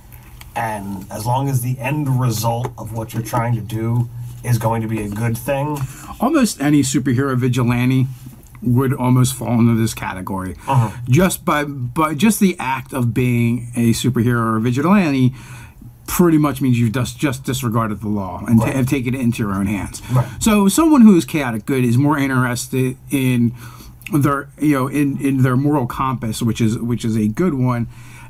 And 0.55 1.05
as 1.12 1.25
long 1.25 1.50
as 1.50 1.62
the 1.62 1.77
end 1.79 2.19
result 2.19 2.71
of 2.77 2.91
what 2.93 3.13
you're 3.13 3.24
trying 3.24 3.53
to 3.55 3.62
do 3.62 4.09
is 4.43 4.57
going 4.57 4.81
to 4.81 4.88
be 4.88 5.01
a 5.01 5.09
good 5.09 5.38
thing, 5.38 5.77
almost 6.19 6.59
any 6.62 6.81
superhero 6.81 7.38
vigilante 7.38 8.07
would 8.62 8.91
almost 8.93 9.36
fall 9.36 9.59
into 9.59 9.75
this 9.75 9.93
category 9.93 10.55
uh-huh. 10.67 10.89
just 11.07 11.45
by 11.45 11.63
by 11.63 12.15
just 12.15 12.39
the 12.39 12.55
act 12.57 12.91
of 12.91 13.13
being 13.13 13.71
a 13.75 13.91
superhero 13.93 14.55
or 14.55 14.59
vigilante 14.59 15.31
pretty 16.07 16.39
much 16.39 16.59
means 16.59 16.79
you've 16.79 16.91
just 16.91 17.19
just 17.19 17.43
disregarded 17.43 18.01
the 18.01 18.07
law 18.07 18.43
and 18.47 18.59
ta- 18.59 18.71
have 18.71 18.88
taken 18.88 19.13
it 19.13 19.21
into 19.21 19.43
your 19.43 19.53
own 19.53 19.67
hands 19.67 20.01
Right. 20.12 20.27
so 20.41 20.67
someone 20.67 21.01
who 21.01 21.15
is 21.15 21.24
chaotic 21.24 21.67
good 21.67 21.83
is 21.83 22.00
more 22.00 22.17
interested 22.17 22.97
in 23.12 23.53
their 24.13 24.49
you 24.59 24.73
know 24.73 24.87
in 24.87 25.19
in 25.19 25.43
their 25.43 25.57
moral 25.57 25.85
compass 25.85 26.41
which 26.41 26.61
is 26.61 26.77
which 26.77 27.03
is 27.03 27.15
a 27.15 27.27
good 27.27 27.53
one 27.53 27.87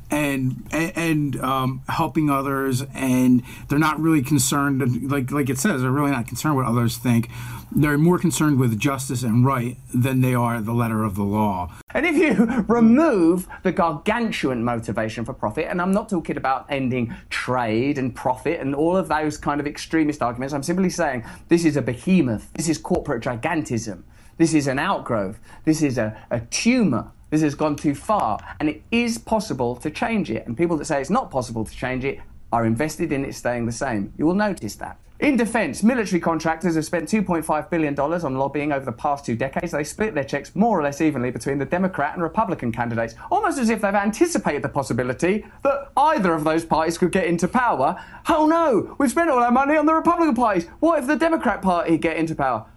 and 0.09 0.63
and, 0.71 1.35
um, 1.41 1.81
helping 1.89 2.29
others 2.29 2.81
and 2.93 3.43
they're 3.67 3.77
not 3.77 3.99
really 3.99 4.21
concerned 4.21 5.11
like 5.11 5.31
like 5.31 5.49
it 5.49 5.57
says 5.57 5.81
they're 5.81 5.91
really 5.91 6.11
not 6.11 6.27
concerned 6.27 6.55
what 6.55 6.65
others 6.65 6.97
think 6.97 7.29
they're 7.75 7.97
more 7.97 8.17
concerned 8.17 8.57
with 8.57 8.79
justice 8.79 9.21
and 9.21 9.45
right 9.45 9.75
than 9.93 10.21
they 10.21 10.33
are 10.33 10.61
the 10.61 10.71
letter 10.71 11.03
of 11.03 11.15
the 11.15 11.23
law 11.23 11.69
And 11.93 12.05
if 12.05 12.15
you 12.15 12.45
remove 12.67 13.47
the 13.63 13.71
gargantuan 13.71 14.63
motivation 14.63 15.25
for 15.25 15.33
profit, 15.33 15.65
and 15.67 15.81
I'm 15.81 15.91
not 15.91 16.09
talking 16.09 16.37
about 16.37 16.67
ending 16.69 17.15
trade 17.31 17.97
and 17.97 18.13
profit 18.15 18.59
and 18.59 18.75
all 18.75 18.95
of 18.95 19.07
those 19.07 19.37
kind 19.37 19.59
of 19.59 19.65
extremist 19.65 20.21
arguments, 20.21 20.53
I'm 20.53 20.61
simply 20.61 20.91
saying 20.91 21.25
this 21.47 21.65
is 21.65 21.75
a 21.75 21.81
behemoth. 21.81 22.53
This 22.53 22.69
is 22.69 22.77
corporate 22.77 23.23
gigantism. 23.23 24.03
This 24.37 24.53
is 24.53 24.67
an 24.67 24.79
outgrowth. 24.79 25.39
This 25.65 25.81
is 25.81 25.97
a, 25.97 26.17
a 26.29 26.41
tumor. 26.41 27.11
This 27.29 27.41
has 27.41 27.55
gone 27.55 27.75
too 27.75 27.95
far. 27.95 28.39
And 28.59 28.69
it 28.69 28.83
is 28.91 29.17
possible 29.17 29.75
to 29.77 29.89
change 29.89 30.31
it. 30.31 30.45
And 30.47 30.57
people 30.57 30.77
that 30.77 30.85
say 30.85 31.01
it's 31.01 31.09
not 31.09 31.31
possible 31.31 31.65
to 31.65 31.75
change 31.75 32.05
it 32.05 32.19
are 32.51 32.65
invested 32.65 33.11
in 33.11 33.25
it 33.25 33.33
staying 33.35 33.65
the 33.65 33.71
same. 33.71 34.13
You 34.17 34.25
will 34.25 34.35
notice 34.35 34.75
that. 34.75 34.97
In 35.19 35.35
defense, 35.35 35.81
military 35.81 36.19
contractors 36.19 36.75
have 36.75 36.85
spent 36.85 37.09
$2.5 37.09 37.69
billion 37.71 37.99
on 37.99 38.35
lobbying 38.35 38.71
over 38.71 38.85
the 38.85 38.91
past 38.91 39.25
two 39.25 39.35
decades. 39.35 39.71
They 39.71 39.83
split 39.83 40.13
their 40.13 40.23
checks 40.23 40.55
more 40.55 40.79
or 40.79 40.83
less 40.83 41.01
evenly 41.01 41.31
between 41.31 41.57
the 41.57 41.65
Democrat 41.65 42.13
and 42.13 42.21
Republican 42.21 42.71
candidates, 42.71 43.15
almost 43.31 43.57
as 43.57 43.71
if 43.71 43.81
they've 43.81 43.95
anticipated 43.95 44.61
the 44.61 44.69
possibility 44.69 45.43
that 45.63 45.89
either 45.97 46.35
of 46.35 46.43
those 46.43 46.63
parties 46.63 46.99
could 46.99 47.11
get 47.11 47.25
into 47.25 47.47
power. 47.47 47.99
Oh 48.29 48.45
no, 48.45 48.95
we've 48.99 49.09
spent 49.09 49.31
all 49.31 49.39
our 49.39 49.51
money 49.51 49.75
on 49.75 49.87
the 49.87 49.95
Republican 49.95 50.35
parties. 50.35 50.67
What 50.79 50.99
if 50.99 51.07
the 51.07 51.15
Democrat 51.15 51.63
Party 51.63 51.97
get 51.97 52.17
into 52.17 52.35
power? 52.35 52.67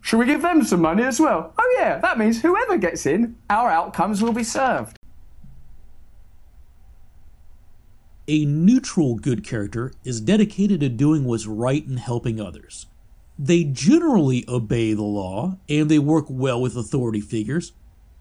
Should 0.00 0.18
we 0.18 0.26
give 0.26 0.42
them 0.42 0.64
some 0.64 0.80
money 0.80 1.02
as 1.02 1.20
well? 1.20 1.52
Oh 1.58 1.76
yeah, 1.78 1.98
that 1.98 2.18
means 2.18 2.42
whoever 2.42 2.76
gets 2.78 3.06
in, 3.06 3.36
our 3.48 3.70
outcomes 3.70 4.22
will 4.22 4.32
be 4.32 4.44
served. 4.44 4.96
A 8.26 8.44
neutral 8.44 9.16
good 9.16 9.44
character 9.44 9.92
is 10.04 10.20
dedicated 10.20 10.80
to 10.80 10.88
doing 10.88 11.24
what's 11.24 11.46
right 11.46 11.84
and 11.86 11.98
helping 11.98 12.40
others. 12.40 12.86
They 13.38 13.64
generally 13.64 14.44
obey 14.48 14.92
the 14.92 15.02
law 15.02 15.58
and 15.68 15.90
they 15.90 15.98
work 15.98 16.26
well 16.28 16.60
with 16.60 16.76
authority 16.76 17.20
figures, 17.20 17.72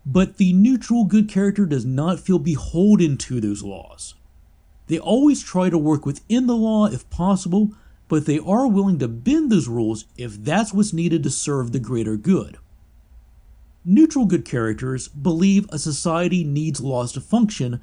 but 0.05 0.37
the 0.37 0.53
neutral 0.53 1.05
good 1.05 1.29
character 1.29 1.65
does 1.65 1.85
not 1.85 2.19
feel 2.19 2.39
beholden 2.39 3.17
to 3.17 3.39
those 3.39 3.63
laws. 3.63 4.15
They 4.87 4.97
always 4.97 5.43
try 5.43 5.69
to 5.69 5.77
work 5.77 6.05
within 6.05 6.47
the 6.47 6.55
law 6.55 6.87
if 6.87 7.07
possible, 7.09 7.75
but 8.09 8.25
they 8.25 8.39
are 8.39 8.67
willing 8.67 8.99
to 8.99 9.07
bend 9.07 9.49
those 9.49 9.69
rules 9.69 10.05
if 10.17 10.43
that's 10.43 10.73
what's 10.73 10.91
needed 10.91 11.23
to 11.23 11.29
serve 11.29 11.71
the 11.71 11.79
greater 11.79 12.17
good. 12.17 12.57
Neutral 13.85 14.25
good 14.25 14.43
characters 14.43 15.07
believe 15.07 15.65
a 15.69 15.79
society 15.79 16.43
needs 16.43 16.81
laws 16.81 17.13
to 17.13 17.21
function, 17.21 17.81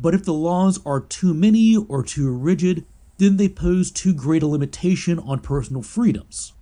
but 0.00 0.14
if 0.14 0.24
the 0.24 0.34
laws 0.34 0.80
are 0.84 1.00
too 1.00 1.32
many 1.32 1.76
or 1.76 2.02
too 2.02 2.32
rigid, 2.32 2.84
then 3.18 3.36
they 3.36 3.48
pose 3.48 3.90
too 3.90 4.12
great 4.12 4.42
a 4.42 4.46
limitation 4.46 5.18
on 5.18 5.38
personal 5.38 5.82
freedoms. 5.82 6.52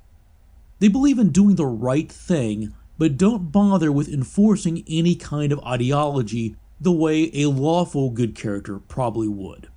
They 0.80 0.88
believe 0.88 1.18
in 1.18 1.30
doing 1.30 1.56
the 1.56 1.66
right 1.66 2.10
thing, 2.10 2.74
but 2.98 3.16
don't 3.16 3.50
bother 3.50 3.90
with 3.90 4.08
enforcing 4.08 4.84
any 4.88 5.14
kind 5.14 5.50
of 5.52 5.60
ideology 5.60 6.56
the 6.80 6.92
way 6.92 7.30
a 7.32 7.46
lawful 7.46 8.10
good 8.10 8.34
character 8.34 8.78
probably 8.78 9.28
would. 9.28 9.68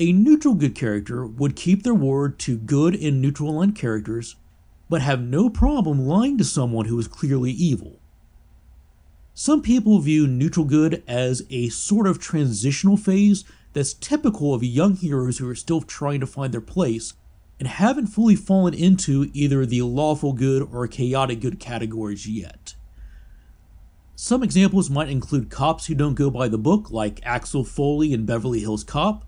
A 0.00 0.12
neutral 0.12 0.54
good 0.54 0.76
character 0.76 1.26
would 1.26 1.56
keep 1.56 1.82
their 1.82 1.92
word 1.92 2.38
to 2.40 2.56
good 2.56 2.94
and 2.94 3.20
neutral 3.20 3.50
aligned 3.50 3.74
characters, 3.74 4.36
but 4.88 5.02
have 5.02 5.20
no 5.20 5.50
problem 5.50 6.06
lying 6.06 6.38
to 6.38 6.44
someone 6.44 6.86
who 6.86 6.96
is 7.00 7.08
clearly 7.08 7.50
evil. 7.50 7.98
Some 9.34 9.60
people 9.60 9.98
view 9.98 10.28
neutral 10.28 10.64
good 10.64 11.02
as 11.08 11.42
a 11.50 11.68
sort 11.70 12.06
of 12.06 12.20
transitional 12.20 12.96
phase 12.96 13.42
that's 13.72 13.92
typical 13.92 14.54
of 14.54 14.62
young 14.62 14.94
heroes 14.94 15.38
who 15.38 15.48
are 15.48 15.56
still 15.56 15.80
trying 15.80 16.20
to 16.20 16.26
find 16.28 16.54
their 16.54 16.60
place 16.60 17.14
and 17.58 17.66
haven't 17.66 18.06
fully 18.06 18.36
fallen 18.36 18.74
into 18.74 19.28
either 19.32 19.66
the 19.66 19.82
lawful 19.82 20.32
good 20.32 20.62
or 20.62 20.86
chaotic 20.86 21.40
good 21.40 21.58
categories 21.58 22.28
yet. 22.28 22.76
Some 24.14 24.44
examples 24.44 24.90
might 24.90 25.08
include 25.08 25.50
cops 25.50 25.86
who 25.86 25.96
don't 25.96 26.14
go 26.14 26.30
by 26.30 26.46
the 26.46 26.56
book, 26.56 26.92
like 26.92 27.20
Axel 27.24 27.64
Foley 27.64 28.12
in 28.12 28.26
Beverly 28.26 28.60
Hills 28.60 28.84
Cop, 28.84 29.24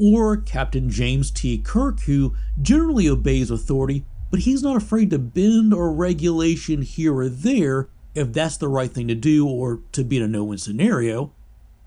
or 0.00 0.36
Captain 0.36 0.88
James 0.88 1.30
T. 1.30 1.58
Kirk, 1.58 2.00
who 2.00 2.34
generally 2.60 3.08
obeys 3.08 3.50
authority, 3.50 4.04
but 4.30 4.40
he's 4.40 4.62
not 4.62 4.76
afraid 4.76 5.10
to 5.10 5.18
bend 5.18 5.72
a 5.72 5.82
regulation 5.82 6.82
here 6.82 7.14
or 7.14 7.28
there 7.28 7.88
if 8.14 8.32
that's 8.32 8.56
the 8.56 8.68
right 8.68 8.90
thing 8.90 9.08
to 9.08 9.14
do 9.14 9.46
or 9.46 9.80
to 9.92 10.02
be 10.02 10.16
in 10.16 10.22
a 10.22 10.28
no 10.28 10.44
win 10.44 10.58
scenario. 10.58 11.32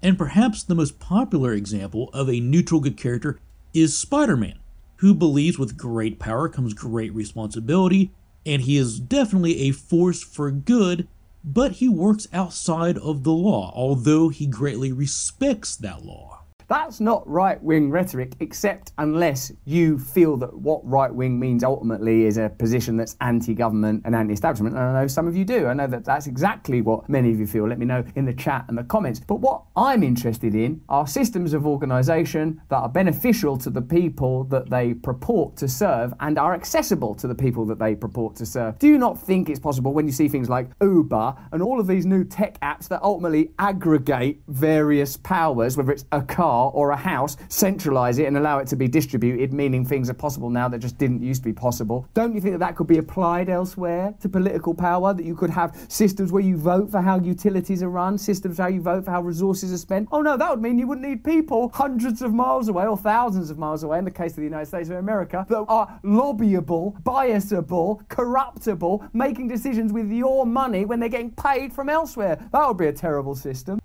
And 0.01 0.17
perhaps 0.17 0.63
the 0.63 0.75
most 0.75 0.99
popular 0.99 1.53
example 1.53 2.09
of 2.13 2.29
a 2.29 2.39
neutral 2.39 2.81
good 2.81 2.97
character 2.97 3.39
is 3.73 3.97
Spider 3.97 4.37
Man, 4.37 4.59
who 4.97 5.13
believes 5.13 5.57
with 5.57 5.77
great 5.77 6.19
power 6.19 6.47
comes 6.47 6.73
great 6.73 7.13
responsibility, 7.13 8.11
and 8.45 8.61
he 8.61 8.77
is 8.77 8.99
definitely 8.99 9.61
a 9.61 9.71
force 9.71 10.21
for 10.21 10.51
good, 10.51 11.07
but 11.43 11.73
he 11.73 11.89
works 11.89 12.27
outside 12.31 12.97
of 12.97 13.23
the 13.23 13.31
law, 13.31 13.71
although 13.75 14.29
he 14.29 14.45
greatly 14.45 14.91
respects 14.91 15.75
that 15.77 16.05
law. 16.05 16.42
That's 16.73 16.99
not 16.99 17.29
right 17.29 17.61
wing 17.61 17.91
rhetoric, 17.91 18.33
except 18.39 18.93
unless 18.97 19.51
you 19.63 19.99
feel 19.99 20.37
that 20.37 20.51
what 20.57 20.81
right 20.83 21.13
wing 21.13 21.39
means 21.39 21.63
ultimately 21.63 22.25
is 22.25 22.37
a 22.37 22.49
position 22.49 22.97
that's 22.97 23.15
anti 23.21 23.53
government 23.53 24.01
and 24.05 24.15
anti 24.15 24.33
establishment. 24.33 24.75
And 24.75 24.83
I 24.83 25.01
know 25.01 25.05
some 25.05 25.27
of 25.27 25.35
you 25.35 25.45
do. 25.45 25.67
I 25.67 25.75
know 25.75 25.85
that 25.85 26.03
that's 26.03 26.25
exactly 26.25 26.81
what 26.81 27.07
many 27.07 27.29
of 27.29 27.39
you 27.39 27.45
feel. 27.45 27.67
Let 27.67 27.77
me 27.77 27.85
know 27.85 28.03
in 28.15 28.25
the 28.25 28.33
chat 28.33 28.65
and 28.69 28.75
the 28.75 28.83
comments. 28.85 29.19
But 29.19 29.35
what 29.35 29.61
I'm 29.75 30.01
interested 30.01 30.55
in 30.55 30.81
are 30.89 31.05
systems 31.05 31.53
of 31.53 31.67
organisation 31.67 32.59
that 32.69 32.77
are 32.77 32.89
beneficial 32.89 33.55
to 33.59 33.69
the 33.69 33.83
people 33.83 34.45
that 34.45 34.71
they 34.71 34.95
purport 34.95 35.55
to 35.57 35.67
serve 35.67 36.11
and 36.21 36.39
are 36.39 36.55
accessible 36.55 37.13
to 37.15 37.27
the 37.27 37.35
people 37.35 37.67
that 37.67 37.77
they 37.77 37.93
purport 37.93 38.35
to 38.37 38.47
serve. 38.47 38.79
Do 38.79 38.87
you 38.87 38.97
not 38.97 39.21
think 39.21 39.47
it's 39.47 39.59
possible 39.59 39.93
when 39.93 40.07
you 40.07 40.11
see 40.11 40.27
things 40.27 40.49
like 40.49 40.71
Uber 40.81 41.35
and 41.51 41.61
all 41.61 41.79
of 41.79 41.85
these 41.85 42.07
new 42.07 42.23
tech 42.23 42.59
apps 42.61 42.87
that 42.87 43.03
ultimately 43.03 43.51
aggregate 43.59 44.41
various 44.47 45.17
powers, 45.17 45.77
whether 45.77 45.91
it's 45.91 46.05
a 46.11 46.23
car 46.23 46.62
or 46.69 46.91
a 46.91 46.97
house, 46.97 47.37
centralize 47.49 48.19
it 48.19 48.25
and 48.25 48.37
allow 48.37 48.59
it 48.59 48.67
to 48.67 48.75
be 48.75 48.87
distributed, 48.87 49.53
meaning 49.53 49.85
things 49.85 50.09
are 50.09 50.13
possible 50.13 50.49
now 50.49 50.67
that 50.67 50.79
just 50.79 50.97
didn't 50.97 51.21
used 51.21 51.43
to 51.43 51.49
be 51.49 51.53
possible? 51.53 52.07
Don't 52.13 52.33
you 52.33 52.41
think 52.41 52.53
that 52.53 52.59
that 52.59 52.75
could 52.75 52.87
be 52.87 52.97
applied 52.97 53.49
elsewhere 53.49 54.13
to 54.21 54.29
political 54.29 54.73
power? 54.73 55.13
That 55.13 55.25
you 55.25 55.35
could 55.35 55.49
have 55.49 55.75
systems 55.87 56.31
where 56.31 56.43
you 56.43 56.57
vote 56.57 56.91
for 56.91 57.01
how 57.01 57.19
utilities 57.19 57.83
are 57.83 57.89
run, 57.89 58.17
systems 58.17 58.57
how 58.57 58.67
you 58.67 58.81
vote 58.81 59.05
for 59.05 59.11
how 59.11 59.21
resources 59.21 59.73
are 59.73 59.77
spent? 59.77 60.09
Oh 60.11 60.21
no, 60.21 60.37
that 60.37 60.49
would 60.49 60.61
mean 60.61 60.79
you 60.79 60.87
wouldn't 60.87 61.07
need 61.07 61.23
people 61.23 61.71
hundreds 61.73 62.21
of 62.21 62.33
miles 62.33 62.67
away 62.67 62.85
or 62.85 62.97
thousands 62.97 63.49
of 63.49 63.57
miles 63.57 63.83
away, 63.83 63.97
in 63.99 64.05
the 64.05 64.11
case 64.11 64.31
of 64.31 64.37
the 64.37 64.43
United 64.43 64.67
States 64.67 64.89
of 64.89 64.97
America, 64.97 65.45
that 65.49 65.65
are 65.67 65.99
lobbyable, 66.03 66.97
biasable, 67.03 68.07
corruptible, 68.09 69.03
making 69.13 69.47
decisions 69.47 69.91
with 69.91 70.11
your 70.11 70.45
money 70.45 70.85
when 70.85 70.99
they're 70.99 71.09
getting 71.09 71.31
paid 71.31 71.73
from 71.73 71.89
elsewhere. 71.89 72.37
That 72.51 72.67
would 72.67 72.77
be 72.77 72.87
a 72.87 72.93
terrible 72.93 73.35
system. 73.35 73.79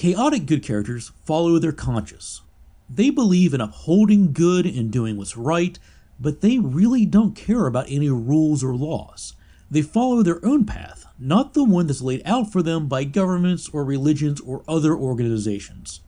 Chaotic 0.00 0.46
good 0.46 0.62
characters 0.62 1.12
follow 1.26 1.58
their 1.58 1.72
conscience. 1.72 2.40
They 2.88 3.10
believe 3.10 3.52
in 3.52 3.60
upholding 3.60 4.32
good 4.32 4.64
and 4.64 4.90
doing 4.90 5.18
what's 5.18 5.36
right, 5.36 5.78
but 6.18 6.40
they 6.40 6.58
really 6.58 7.04
don't 7.04 7.36
care 7.36 7.66
about 7.66 7.90
any 7.90 8.08
rules 8.08 8.64
or 8.64 8.74
laws. 8.74 9.34
They 9.70 9.82
follow 9.82 10.22
their 10.22 10.42
own 10.42 10.64
path, 10.64 11.04
not 11.18 11.52
the 11.52 11.64
one 11.64 11.86
that's 11.86 12.00
laid 12.00 12.22
out 12.24 12.50
for 12.50 12.62
them 12.62 12.88
by 12.88 13.04
governments 13.04 13.68
or 13.74 13.84
religions 13.84 14.40
or 14.40 14.64
other 14.66 14.96
organizations. 14.96 16.00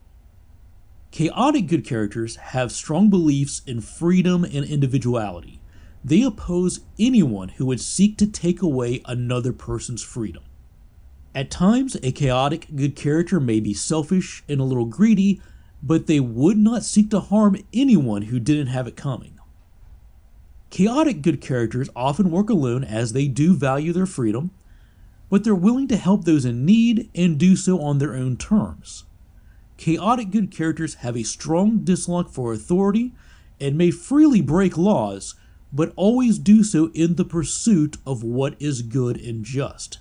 Chaotic 1.10 1.66
good 1.66 1.84
characters 1.84 2.36
have 2.36 2.72
strong 2.72 3.10
beliefs 3.10 3.60
in 3.66 3.82
freedom 3.82 4.42
and 4.42 4.64
individuality. 4.64 5.60
They 6.02 6.22
oppose 6.22 6.80
anyone 6.98 7.50
who 7.50 7.66
would 7.66 7.82
seek 7.82 8.16
to 8.16 8.26
take 8.26 8.62
away 8.62 9.02
another 9.04 9.52
person's 9.52 10.02
freedom. 10.02 10.44
At 11.34 11.50
times, 11.50 11.96
a 12.02 12.12
chaotic 12.12 12.66
good 12.76 12.94
character 12.94 13.40
may 13.40 13.58
be 13.58 13.72
selfish 13.72 14.44
and 14.48 14.60
a 14.60 14.64
little 14.64 14.84
greedy, 14.84 15.40
but 15.82 16.06
they 16.06 16.20
would 16.20 16.58
not 16.58 16.84
seek 16.84 17.10
to 17.10 17.20
harm 17.20 17.56
anyone 17.72 18.22
who 18.22 18.38
didn't 18.38 18.66
have 18.66 18.86
it 18.86 18.96
coming. 18.96 19.38
Chaotic 20.68 21.22
good 21.22 21.40
characters 21.40 21.88
often 21.96 22.30
work 22.30 22.50
alone 22.50 22.84
as 22.84 23.12
they 23.12 23.28
do 23.28 23.54
value 23.54 23.92
their 23.92 24.06
freedom, 24.06 24.50
but 25.30 25.42
they're 25.44 25.54
willing 25.54 25.88
to 25.88 25.96
help 25.96 26.24
those 26.24 26.44
in 26.44 26.66
need 26.66 27.10
and 27.14 27.38
do 27.38 27.56
so 27.56 27.80
on 27.80 27.98
their 27.98 28.14
own 28.14 28.36
terms. 28.36 29.04
Chaotic 29.78 30.30
good 30.30 30.50
characters 30.50 30.96
have 30.96 31.16
a 31.16 31.22
strong 31.22 31.78
dislike 31.78 32.28
for 32.28 32.52
authority 32.52 33.12
and 33.58 33.78
may 33.78 33.90
freely 33.90 34.42
break 34.42 34.76
laws, 34.76 35.34
but 35.72 35.94
always 35.96 36.38
do 36.38 36.62
so 36.62 36.90
in 36.92 37.16
the 37.16 37.24
pursuit 37.24 37.96
of 38.06 38.22
what 38.22 38.54
is 38.60 38.82
good 38.82 39.18
and 39.18 39.44
just. 39.44 39.98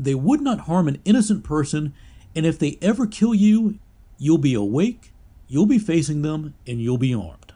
They 0.00 0.14
would 0.14 0.40
not 0.40 0.60
harm 0.60 0.88
an 0.88 0.98
innocent 1.04 1.44
person, 1.44 1.92
and 2.34 2.46
if 2.46 2.58
they 2.58 2.78
ever 2.80 3.06
kill 3.06 3.34
you, 3.34 3.78
you'll 4.16 4.38
be 4.38 4.54
awake, 4.54 5.12
you'll 5.46 5.66
be 5.66 5.78
facing 5.78 6.22
them, 6.22 6.54
and 6.66 6.80
you'll 6.80 6.96
be 6.96 7.12
armed. 7.12 7.52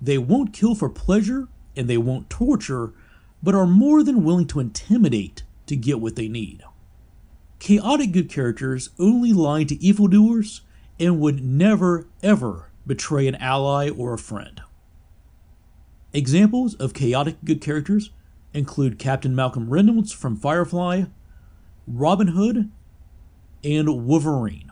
They 0.00 0.16
won't 0.16 0.54
kill 0.54 0.74
for 0.74 0.88
pleasure, 0.88 1.48
and 1.76 1.86
they 1.86 1.98
won't 1.98 2.30
torture, 2.30 2.94
but 3.42 3.54
are 3.54 3.66
more 3.66 4.02
than 4.02 4.24
willing 4.24 4.46
to 4.46 4.60
intimidate 4.60 5.42
to 5.66 5.76
get 5.76 6.00
what 6.00 6.16
they 6.16 6.28
need. 6.28 6.62
Chaotic 7.58 8.12
good 8.12 8.30
characters 8.30 8.88
only 8.98 9.34
lie 9.34 9.64
to 9.64 9.82
evildoers 9.84 10.62
and 10.98 11.20
would 11.20 11.44
never, 11.44 12.06
ever 12.22 12.70
betray 12.86 13.28
an 13.28 13.34
ally 13.34 13.90
or 13.90 14.14
a 14.14 14.18
friend. 14.18 14.62
Examples 16.14 16.72
of 16.76 16.94
chaotic 16.94 17.36
good 17.44 17.60
characters 17.60 18.10
include 18.54 18.98
Captain 18.98 19.34
Malcolm 19.34 19.68
Reynolds 19.68 20.10
from 20.10 20.36
Firefly, 20.36 21.04
Robin 21.86 22.28
Hood, 22.28 22.70
and 23.62 24.06
Wolverine. 24.06 24.70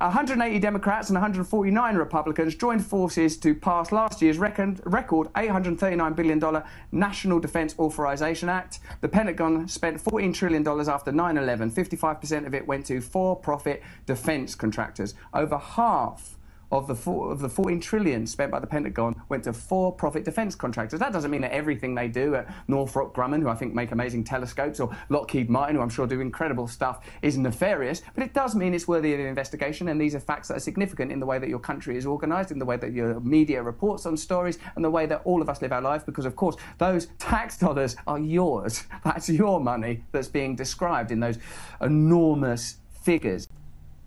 180 0.00 0.58
Democrats 0.60 1.10
and 1.10 1.16
149 1.16 1.96
Republicans 1.96 2.54
joined 2.54 2.84
forces 2.84 3.36
to 3.36 3.54
pass 3.54 3.92
last 3.92 4.22
year's 4.22 4.38
record, 4.38 4.80
record 4.86 5.28
$839 5.34 6.16
billion 6.16 6.62
National 6.90 7.38
Defense 7.38 7.74
Authorization 7.78 8.48
Act. 8.48 8.78
The 9.02 9.08
Pentagon 9.08 9.68
spent 9.68 10.02
$14 10.02 10.32
trillion 10.32 10.66
after 10.88 11.12
9 11.12 11.36
11. 11.36 11.70
55% 11.72 12.46
of 12.46 12.54
it 12.54 12.66
went 12.66 12.86
to 12.86 13.02
for 13.02 13.36
profit 13.36 13.82
defense 14.06 14.54
contractors. 14.54 15.14
Over 15.34 15.58
half 15.58 16.38
of 16.70 16.86
the 16.86 16.94
four, 16.94 17.32
of 17.32 17.40
the 17.40 17.48
14 17.48 17.80
trillion 17.80 18.26
spent 18.26 18.50
by 18.50 18.58
the 18.58 18.66
Pentagon 18.66 19.20
went 19.28 19.44
to 19.44 19.52
for-profit 19.52 20.24
defense 20.24 20.54
contractors. 20.54 21.00
That 21.00 21.12
doesn't 21.12 21.30
mean 21.30 21.40
that 21.42 21.52
everything 21.52 21.94
they 21.94 22.08
do 22.08 22.34
at 22.34 22.52
Northrop 22.68 23.14
Grumman, 23.14 23.42
who 23.42 23.48
I 23.48 23.54
think 23.54 23.74
make 23.74 23.92
amazing 23.92 24.24
telescopes, 24.24 24.80
or 24.80 24.94
Lockheed 25.08 25.50
Martin, 25.50 25.76
who 25.76 25.82
I'm 25.82 25.88
sure 25.88 26.06
do 26.06 26.20
incredible 26.20 26.68
stuff, 26.68 27.04
is 27.22 27.36
nefarious. 27.36 28.02
But 28.14 28.24
it 28.24 28.34
does 28.34 28.54
mean 28.54 28.74
it's 28.74 28.86
worthy 28.86 29.14
of 29.14 29.20
investigation, 29.20 29.88
and 29.88 30.00
these 30.00 30.14
are 30.14 30.20
facts 30.20 30.48
that 30.48 30.56
are 30.56 30.60
significant 30.60 31.10
in 31.12 31.20
the 31.20 31.26
way 31.26 31.38
that 31.38 31.48
your 31.48 31.58
country 31.58 31.96
is 31.96 32.06
organised, 32.06 32.50
in 32.50 32.58
the 32.58 32.64
way 32.64 32.76
that 32.76 32.92
your 32.92 33.20
media 33.20 33.62
reports 33.62 34.06
on 34.06 34.16
stories, 34.16 34.58
and 34.76 34.84
the 34.84 34.90
way 34.90 35.06
that 35.06 35.22
all 35.24 35.42
of 35.42 35.48
us 35.48 35.60
live 35.62 35.72
our 35.72 35.82
lives. 35.82 36.04
Because 36.04 36.26
of 36.26 36.36
course, 36.36 36.56
those 36.78 37.06
tax 37.18 37.58
dollars 37.58 37.96
are 38.06 38.18
yours. 38.18 38.84
That's 39.04 39.28
your 39.28 39.60
money 39.60 40.04
that's 40.12 40.28
being 40.28 40.56
described 40.56 41.10
in 41.10 41.20
those 41.20 41.38
enormous 41.80 42.76
figures. 43.02 43.48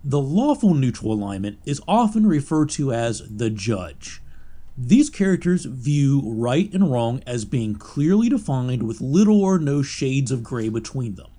The 0.05 0.19
lawful 0.19 0.73
neutral 0.73 1.13
alignment 1.13 1.59
is 1.65 1.81
often 1.87 2.27
referred 2.27 2.69
to 2.71 2.91
as 2.91 3.21
the 3.29 3.49
judge. 3.49 4.21
These 4.77 5.09
characters 5.09 5.63
view 5.63 6.21
right 6.25 6.69
and 6.73 6.91
wrong 6.91 7.23
as 7.25 7.45
being 7.45 7.75
clearly 7.75 8.27
defined 8.27 8.83
with 8.83 8.99
little 8.99 9.41
or 9.41 9.59
no 9.59 9.81
shades 9.81 10.29
of 10.29 10.43
gray 10.43 10.67
between 10.67 11.15
them. 11.15 11.29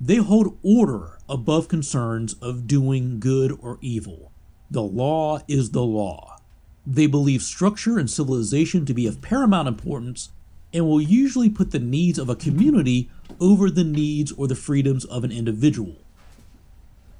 They 0.00 0.16
hold 0.16 0.56
order 0.62 1.18
above 1.28 1.66
concerns 1.66 2.34
of 2.34 2.68
doing 2.68 3.18
good 3.18 3.58
or 3.60 3.78
evil. 3.80 4.30
The 4.70 4.82
law 4.82 5.40
is 5.48 5.70
the 5.70 5.82
law. 5.82 6.38
They 6.86 7.08
believe 7.08 7.42
structure 7.42 7.98
and 7.98 8.08
civilization 8.08 8.86
to 8.86 8.94
be 8.94 9.08
of 9.08 9.20
paramount 9.20 9.66
importance 9.66 10.30
and 10.72 10.86
will 10.86 11.00
usually 11.00 11.50
put 11.50 11.72
the 11.72 11.80
needs 11.80 12.20
of 12.20 12.28
a 12.28 12.36
community 12.36 13.10
over 13.40 13.68
the 13.68 13.82
needs 13.82 14.30
or 14.30 14.46
the 14.46 14.54
freedoms 14.54 15.04
of 15.06 15.24
an 15.24 15.32
individual. 15.32 16.03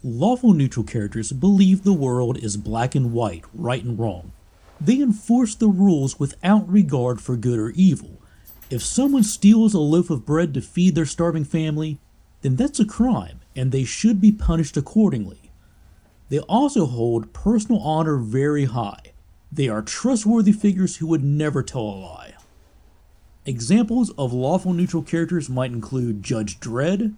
Lawful 0.06 0.52
neutral 0.52 0.84
characters 0.84 1.32
believe 1.32 1.82
the 1.82 1.94
world 1.94 2.36
is 2.36 2.58
black 2.58 2.94
and 2.94 3.14
white, 3.14 3.42
right 3.54 3.82
and 3.82 3.98
wrong. 3.98 4.32
They 4.78 5.00
enforce 5.00 5.54
the 5.54 5.68
rules 5.68 6.20
without 6.20 6.70
regard 6.70 7.22
for 7.22 7.38
good 7.38 7.58
or 7.58 7.70
evil. 7.70 8.20
If 8.68 8.82
someone 8.82 9.22
steals 9.22 9.72
a 9.72 9.78
loaf 9.78 10.10
of 10.10 10.26
bread 10.26 10.52
to 10.52 10.60
feed 10.60 10.94
their 10.94 11.06
starving 11.06 11.46
family, 11.46 12.00
then 12.42 12.56
that's 12.56 12.78
a 12.78 12.84
crime, 12.84 13.40
and 13.56 13.72
they 13.72 13.84
should 13.84 14.20
be 14.20 14.30
punished 14.30 14.76
accordingly. 14.76 15.50
They 16.28 16.40
also 16.40 16.84
hold 16.84 17.32
personal 17.32 17.80
honor 17.80 18.18
very 18.18 18.66
high. 18.66 19.14
They 19.50 19.68
are 19.70 19.80
trustworthy 19.80 20.52
figures 20.52 20.96
who 20.96 21.06
would 21.06 21.24
never 21.24 21.62
tell 21.62 21.80
a 21.80 21.96
lie. 21.96 22.34
Examples 23.46 24.10
of 24.18 24.34
lawful 24.34 24.74
neutral 24.74 25.02
characters 25.02 25.48
might 25.48 25.72
include 25.72 26.22
Judge 26.22 26.60
Dredd, 26.60 27.14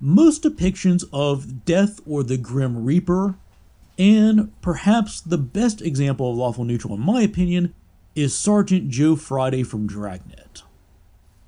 most 0.00 0.42
depictions 0.42 1.04
of 1.12 1.64
death 1.64 2.00
or 2.06 2.22
the 2.22 2.36
Grim 2.36 2.84
Reaper, 2.84 3.36
and 3.98 4.52
perhaps 4.60 5.20
the 5.20 5.38
best 5.38 5.80
example 5.80 6.30
of 6.30 6.36
lawful 6.36 6.64
neutral, 6.64 6.94
in 6.94 7.00
my 7.00 7.22
opinion, 7.22 7.74
is 8.14 8.36
Sergeant 8.36 8.88
Joe 8.88 9.16
Friday 9.16 9.62
from 9.62 9.86
Dragnet. 9.86 10.62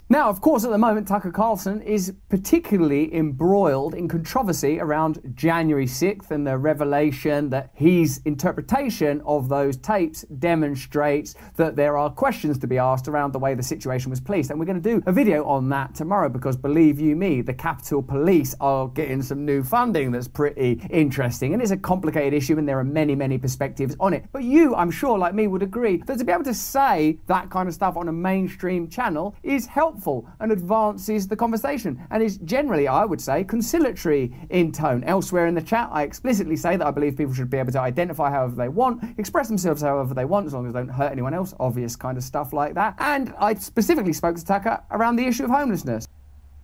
Now, 0.09 0.29
of 0.29 0.40
course, 0.40 0.64
at 0.64 0.71
the 0.71 0.79
moment, 0.79 1.09
Tucker 1.09 1.33
Carlson 1.33 1.83
is 1.83 2.14
particularly 2.29 3.12
embroiled 3.12 3.92
in 3.92 4.07
controversy 4.07 4.79
around 4.79 5.19
January 5.35 5.87
6th 5.87 6.31
and 6.31 6.47
the 6.47 6.57
revelation 6.57 7.51
that 7.51 7.71
his 7.75 8.21
interpretation 8.25 9.21
of 9.27 9.49
those 9.49 9.77
tapes 9.77 10.23
demonstrates 10.38 11.35
that 11.57 11.75
there 11.75 11.99
are 11.99 12.09
questions 12.09 12.57
to 12.59 12.69
be 12.69 12.79
asked 12.79 13.09
around 13.09 13.33
the 13.33 13.40
way 13.40 13.55
the 13.55 13.64
situation 13.64 14.11
was 14.11 14.21
policed. 14.21 14.51
And 14.51 14.61
we're 14.61 14.66
going 14.66 14.81
to 14.81 14.95
do 14.95 15.03
a 15.07 15.12
video 15.12 15.45
on 15.45 15.69
that 15.71 15.97
tomorrow 15.97 16.29
because, 16.29 16.57
believe 16.57 17.01
you 17.01 17.16
me, 17.16 17.40
the 17.40 17.55
Capitol 17.55 18.01
Police 18.01 18.55
are 18.61 18.87
getting 18.87 19.23
some 19.23 19.45
new 19.45 19.64
funding 19.64 20.12
that's 20.12 20.29
pretty 20.29 20.81
interesting. 20.88 21.53
And 21.53 21.61
it's 21.61 21.73
a 21.73 21.77
complicated 21.77 22.33
issue, 22.33 22.59
and 22.59 22.69
there 22.69 22.79
are 22.79 22.85
many, 22.85 23.16
many 23.16 23.38
perspectives 23.38 23.97
on 23.99 24.14
it. 24.14 24.27
But 24.31 24.45
you, 24.45 24.73
I'm 24.77 24.92
sure, 24.92 25.19
like 25.19 25.35
me, 25.35 25.49
would 25.49 25.64
agree 25.64 25.97
that 26.07 26.16
to 26.19 26.25
be 26.25 26.31
able 26.31 26.45
to 26.45 26.55
say 26.55 27.19
that 27.27 27.51
kind 27.51 27.66
of 27.66 27.75
stuff 27.75 27.97
on 27.97 28.07
a 28.07 28.12
mainstream 28.12 28.88
channel 28.88 29.35
is 29.42 29.66
helpful 29.66 29.96
helpful 29.97 30.29
and 30.41 30.53
advances 30.53 31.27
the 31.27 31.37
conversation 31.37 32.07
and 32.11 32.23
is 32.23 32.37
generally, 32.39 32.87
I 32.87 33.05
would 33.05 33.21
say, 33.21 33.45
conciliatory 33.45 34.35
in 34.51 34.73
tone. 34.73 35.03
Elsewhere 35.05 35.47
in 35.47 35.55
the 35.55 35.63
chat, 35.63 35.89
I 35.91 36.03
explicitly 36.03 36.57
say 36.57 36.77
that 36.77 36.87
I 36.87 36.91
believe 36.91 37.17
people 37.17 37.33
should 37.33 37.49
be 37.49 37.57
able 37.57 37.73
to 37.73 37.81
identify 37.81 38.31
however 38.31 38.55
they 38.55 38.69
want, 38.69 39.03
express 39.19 39.49
themselves 39.49 39.81
however 39.81 40.13
they 40.13 40.27
want, 40.27 40.47
as 40.47 40.53
long 40.53 40.67
as 40.67 40.75
they 40.75 40.81
don't 40.81 40.89
hurt 40.89 41.13
anyone 41.13 41.33
else, 41.33 41.55
obvious 41.59 41.97
kind 41.97 42.19
of 42.19 42.25
stuff 42.25 42.53
like 42.53 42.75
that. 42.75 42.95
And 42.99 43.33
I 43.39 43.55
specifically 43.55 44.13
spoke 44.13 44.37
to 44.37 44.45
Tucker 44.45 44.83
around 44.91 45.17
the 45.17 45.27
issue 45.27 45.45
of 45.45 45.51
homelessness. 45.51 46.07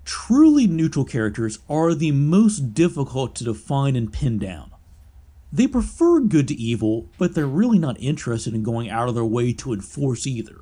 Truly 0.05 0.67
neutral 0.67 1.05
characters 1.05 1.61
are 1.71 1.95
the 1.95 2.13
most 2.13 2.75
difficult 2.75 3.35
to 3.37 3.45
define 3.45 3.97
and 3.97 4.13
pin 4.13 4.39
down. 4.39 4.73
They 5.53 5.67
prefer 5.67 6.21
good 6.21 6.49
to 6.49 6.55
evil, 6.55 7.09
but 7.19 7.35
they're 7.35 7.47
really 7.47 7.79
not 7.79 8.01
interested 8.01 8.55
in 8.55 8.63
going 8.63 8.91
out 8.91 9.09
of 9.09 9.15
their 9.15 9.25
way 9.25 9.53
to 9.55 9.73
enforce 9.73 10.27
either. 10.27 10.62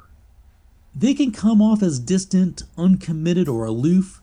They 0.95 1.15
can 1.15 1.31
come 1.31 1.63
off 1.63 1.83
as 1.83 1.99
distant, 1.99 2.65
uncommitted, 2.77 3.49
or 3.49 3.65
aloof. 3.65 4.21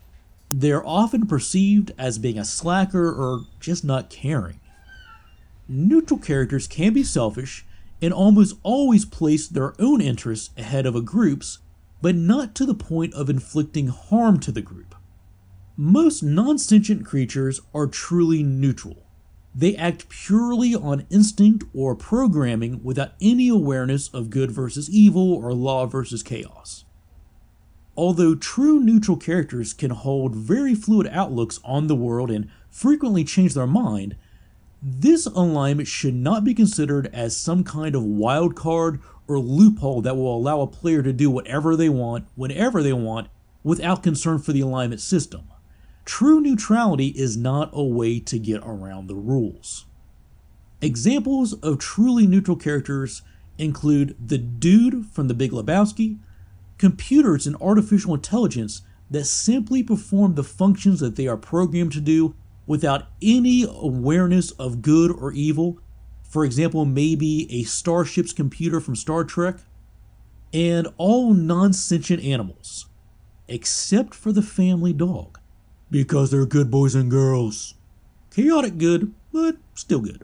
They're 0.50 0.86
often 0.86 1.26
perceived 1.26 1.92
as 1.98 2.20
being 2.20 2.38
a 2.38 2.46
slacker 2.46 3.12
or 3.12 3.46
just 3.60 3.84
not 3.84 4.10
caring. 4.10 4.60
Neutral 5.68 6.20
characters 6.20 6.68
can 6.68 6.94
be 6.94 7.04
selfish 7.04 7.66
and 8.02 8.14
almost 8.14 8.58
always 8.64 9.06
place 9.06 9.48
their 9.48 9.74
own 9.82 10.02
interests 10.02 10.52
ahead 10.58 10.86
of 10.86 10.96
a 10.96 11.02
group's, 11.02 11.60
but 12.02 12.16
not 12.16 12.54
to 12.56 12.66
the 12.66 12.76
point 12.76 13.14
of 13.14 13.30
inflicting 13.30 13.88
harm 13.88 14.40
to 14.40 14.52
the 14.52 14.62
group. 14.62 14.96
Most 15.76 16.22
non 16.22 16.58
sentient 16.58 17.06
creatures 17.06 17.62
are 17.74 17.88
truly 17.88 18.44
neutral. 18.44 19.07
They 19.58 19.76
act 19.76 20.08
purely 20.08 20.76
on 20.76 21.08
instinct 21.10 21.66
or 21.74 21.96
programming 21.96 22.84
without 22.84 23.14
any 23.20 23.50
awareness 23.50 24.08
of 24.10 24.30
good 24.30 24.52
versus 24.52 24.88
evil 24.88 25.34
or 25.34 25.52
law 25.52 25.88
versus 25.88 26.22
chaos. 26.22 26.86
Although 27.96 28.36
true 28.36 28.80
neutral 28.80 29.18
characters 29.18 29.74
can 29.74 29.90
hold 29.90 30.36
very 30.36 30.76
fluid 30.76 31.08
outlooks 31.12 31.60
on 31.64 31.88
the 31.88 31.96
world 31.96 32.30
and 32.30 32.50
frequently 32.70 33.24
change 33.24 33.56
their 33.56 33.66
mind, 33.66 34.16
this 34.80 35.26
alignment 35.26 35.88
should 35.88 36.14
not 36.14 36.44
be 36.44 36.54
considered 36.54 37.10
as 37.12 37.36
some 37.36 37.64
kind 37.64 37.96
of 37.96 38.04
wild 38.04 38.56
card 38.56 39.02
or 39.28 39.40
loophole 39.40 40.04
that 40.04 40.16
will 40.16 40.38
allow 40.38 40.62
a 40.62 40.68
player 40.68 41.02
to 41.02 41.12
do 41.12 41.32
whatever 41.32 41.76
they 41.76 41.90
want, 41.90 42.28
whenever 42.36 42.84
they 42.84 42.94
want, 42.94 43.28
without 43.64 44.04
concern 44.04 44.38
for 44.38 44.54
the 44.54 44.62
alignment 44.62 45.02
system. 45.02 45.48
True 46.08 46.40
neutrality 46.40 47.08
is 47.08 47.36
not 47.36 47.70
a 47.74 47.84
way 47.84 48.22
to 48.22 48.40
get 48.40 48.62
around 48.64 49.08
the 49.08 49.16
rules. 49.16 49.86
Examples 50.82 51.52
of 51.56 51.80
truly 51.80 52.26
neutral 52.26 52.56
characters 52.56 53.24
include 53.58 54.16
the 54.26 54.38
dude 54.38 55.08
from 55.08 55.28
The 55.28 55.34
Big 55.34 55.52
Lebowski, 55.52 56.18
computers 56.78 57.46
and 57.46 57.58
artificial 57.58 58.14
intelligence 58.14 58.84
that 59.12 59.26
simply 59.26 59.84
perform 59.84 60.36
the 60.36 60.46
functions 60.46 61.02
that 61.02 61.18
they 61.18 61.28
are 61.28 61.36
programmed 61.36 61.92
to 61.92 62.02
do 62.02 62.36
without 62.66 63.08
any 63.22 63.66
awareness 63.68 64.52
of 64.52 64.82
good 64.82 65.12
or 65.12 65.34
evil. 65.34 65.78
For 66.24 66.46
example, 66.46 66.86
maybe 66.86 67.52
a 67.52 67.64
starship's 67.64 68.32
computer 68.32 68.80
from 68.80 68.96
Star 68.96 69.26
Trek, 69.26 69.58
and 70.54 70.88
all 70.96 71.34
non 71.34 71.74
sentient 71.74 72.24
animals, 72.24 72.86
except 73.50 74.16
for 74.16 74.32
the 74.32 74.42
family 74.42 74.94
dog 74.94 75.38
because 75.90 76.32
they're 76.32 76.46
good 76.46 76.70
boys 76.70 76.96
and 76.96 77.10
girls. 77.10 77.76
Chaotic 78.32 78.78
good, 78.78 79.14
but 79.32 79.58
still 79.74 80.00
good. 80.00 80.24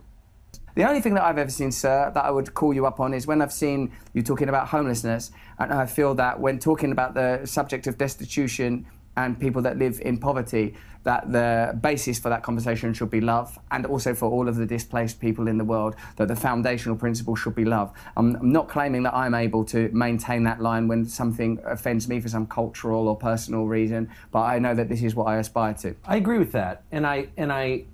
The 0.76 0.88
only 0.88 1.02
thing 1.02 1.14
that 1.14 1.24
I've 1.24 1.38
ever 1.38 1.52
seen, 1.52 1.72
sir, 1.72 2.12
that 2.14 2.26
I 2.26 2.32
would 2.32 2.56
call 2.56 2.74
you 2.74 2.88
up 2.88 3.00
on 3.00 3.14
is 3.14 3.28
when 3.28 3.42
I've 3.42 3.54
seen 3.54 3.92
you 4.14 4.24
talking 4.24 4.50
about 4.50 4.70
homelessness, 4.70 5.32
and 5.60 5.72
I 5.72 5.86
feel 5.86 6.16
that 6.16 6.40
when 6.40 6.58
talking 6.58 6.92
about 6.92 7.14
the 7.14 7.46
subject 7.46 7.86
of 7.86 7.98
destitution 7.98 8.88
and 9.16 9.40
people 9.40 9.62
that 9.62 9.78
live 9.78 10.02
in 10.02 10.18
poverty, 10.18 10.74
that 11.04 11.32
the 11.32 11.78
basis 11.82 12.18
for 12.20 12.30
that 12.30 12.44
conversation 12.44 12.94
should 12.94 13.10
be 13.10 13.22
love, 13.22 13.60
and 13.72 13.86
also 13.86 14.14
for 14.14 14.30
all 14.30 14.48
of 14.48 14.56
the 14.56 14.66
displaced 14.66 15.20
people 15.20 15.48
in 15.48 15.58
the 15.58 15.66
world, 15.66 15.96
that 16.16 16.28
the 16.28 16.36
foundational 16.36 16.96
principle 16.96 17.36
should 17.36 17.56
be 17.56 17.66
love. 17.66 17.92
I'm, 18.16 18.36
I'm 18.36 18.52
not 18.52 18.70
claiming 18.70 19.04
that 19.04 19.14
I'm 19.14 19.34
able 19.34 19.66
to 19.66 19.90
maintain 19.90 20.44
that 20.44 20.62
line 20.62 20.88
when 20.88 21.06
something 21.06 21.60
offends 21.66 22.08
me 22.08 22.20
for 22.20 22.30
some 22.30 22.48
cultural 22.48 23.08
or 23.08 23.18
personal 23.18 23.66
reason, 23.66 24.10
but 24.32 24.42
I 24.42 24.60
know 24.60 24.74
that 24.76 24.90
this 24.90 25.04
is 25.04 25.14
what 25.16 25.26
I 25.26 25.38
aspire 25.38 25.74
to. 25.76 25.96
I 26.06 26.16
agree 26.16 26.40
with 26.40 26.52
that, 26.54 26.84
and 26.92 27.06
I 27.06 27.28
and 27.38 27.52
I. 27.52 27.86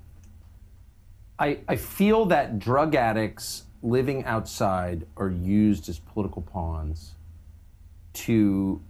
I, 1.41 1.59
I 1.69 1.77
feel 1.77 2.25
that 2.25 2.59
drug 2.59 2.95
addicts 2.95 3.63
living 3.81 4.25
outside 4.25 5.07
are 5.15 5.29
used 5.29 5.87
as 5.87 5.97
political 5.97 6.41
pawns 6.41 7.13
to 8.11 8.81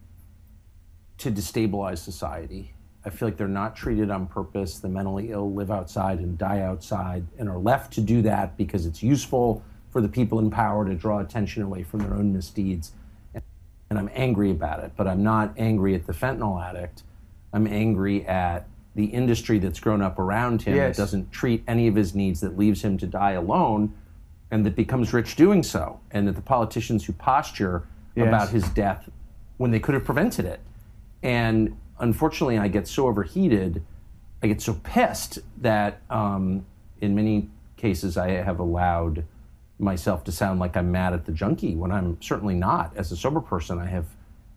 to 1.19 1.29
destabilize 1.29 1.99
society. 1.99 2.73
I 3.05 3.09
feel 3.09 3.27
like 3.29 3.37
they're 3.37 3.47
not 3.47 3.75
treated 3.75 4.11
on 4.11 4.27
purpose. 4.27 4.79
The 4.79 4.89
mentally 4.89 5.31
ill 5.31 5.53
live 5.53 5.71
outside 5.71 6.19
and 6.19 6.37
die 6.37 6.61
outside 6.61 7.25
and 7.37 7.47
are 7.49 7.57
left 7.57 7.93
to 7.93 8.01
do 8.01 8.21
that 8.23 8.57
because 8.57 8.85
it's 8.85 9.01
useful 9.01 9.63
for 9.89 10.01
the 10.01 10.09
people 10.09 10.39
in 10.39 10.51
power 10.51 10.85
to 10.85 10.93
draw 10.95 11.19
attention 11.19 11.63
away 11.63 11.83
from 11.83 12.01
their 12.01 12.13
own 12.13 12.33
misdeeds. 12.33 12.91
And 13.33 13.97
I'm 13.97 14.09
angry 14.13 14.51
about 14.51 14.83
it, 14.83 14.91
but 14.95 15.07
I'm 15.07 15.23
not 15.23 15.53
angry 15.57 15.95
at 15.95 16.05
the 16.05 16.13
fentanyl 16.13 16.63
addict. 16.63 17.03
I'm 17.53 17.65
angry 17.65 18.25
at 18.27 18.67
the 18.95 19.05
industry 19.05 19.57
that's 19.59 19.79
grown 19.79 20.01
up 20.01 20.19
around 20.19 20.61
him 20.61 20.75
Yes. 20.75 20.97
that 20.97 21.01
doesn't 21.03 21.31
treat 21.31 21.63
any 21.67 21.87
of 21.87 21.95
his 21.95 22.13
needs, 22.13 22.41
that 22.41 22.57
leaves 22.57 22.83
him 22.83 22.97
to 22.99 23.07
die 23.07 23.31
alone, 23.31 23.93
and 24.51 24.65
that 24.65 24.75
becomes 24.75 25.13
rich 25.13 25.35
doing 25.35 25.63
so. 25.63 25.99
And 26.11 26.27
that 26.27 26.35
the 26.35 26.41
politicians 26.41 27.05
who 27.05 27.13
posture 27.13 27.83
Yes. 28.15 28.27
about 28.27 28.49
his 28.49 28.67
death 28.69 29.09
when 29.57 29.71
they 29.71 29.79
could 29.79 29.93
have 29.95 30.03
prevented 30.03 30.45
it. 30.45 30.59
And 31.23 31.75
unfortunately, 31.99 32.57
I 32.57 32.67
get 32.67 32.87
so 32.87 33.07
overheated, 33.07 33.83
I 34.41 34.47
get 34.47 34.61
so 34.61 34.73
pissed 34.83 35.39
that 35.61 36.01
um, 36.09 36.65
in 37.01 37.15
many 37.15 37.49
cases 37.77 38.17
I 38.17 38.29
have 38.31 38.59
allowed 38.59 39.25
myself 39.79 40.23
to 40.25 40.31
sound 40.31 40.59
like 40.59 40.75
I'm 40.75 40.91
mad 40.91 41.13
at 41.13 41.25
the 41.25 41.31
junkie 41.31 41.75
when 41.75 41.91
I'm 41.91 42.21
certainly 42.21 42.55
not. 42.55 42.95
As 42.95 43.11
a 43.11 43.17
sober 43.17 43.39
person, 43.39 43.79
I 43.79 43.85
have 43.87 44.05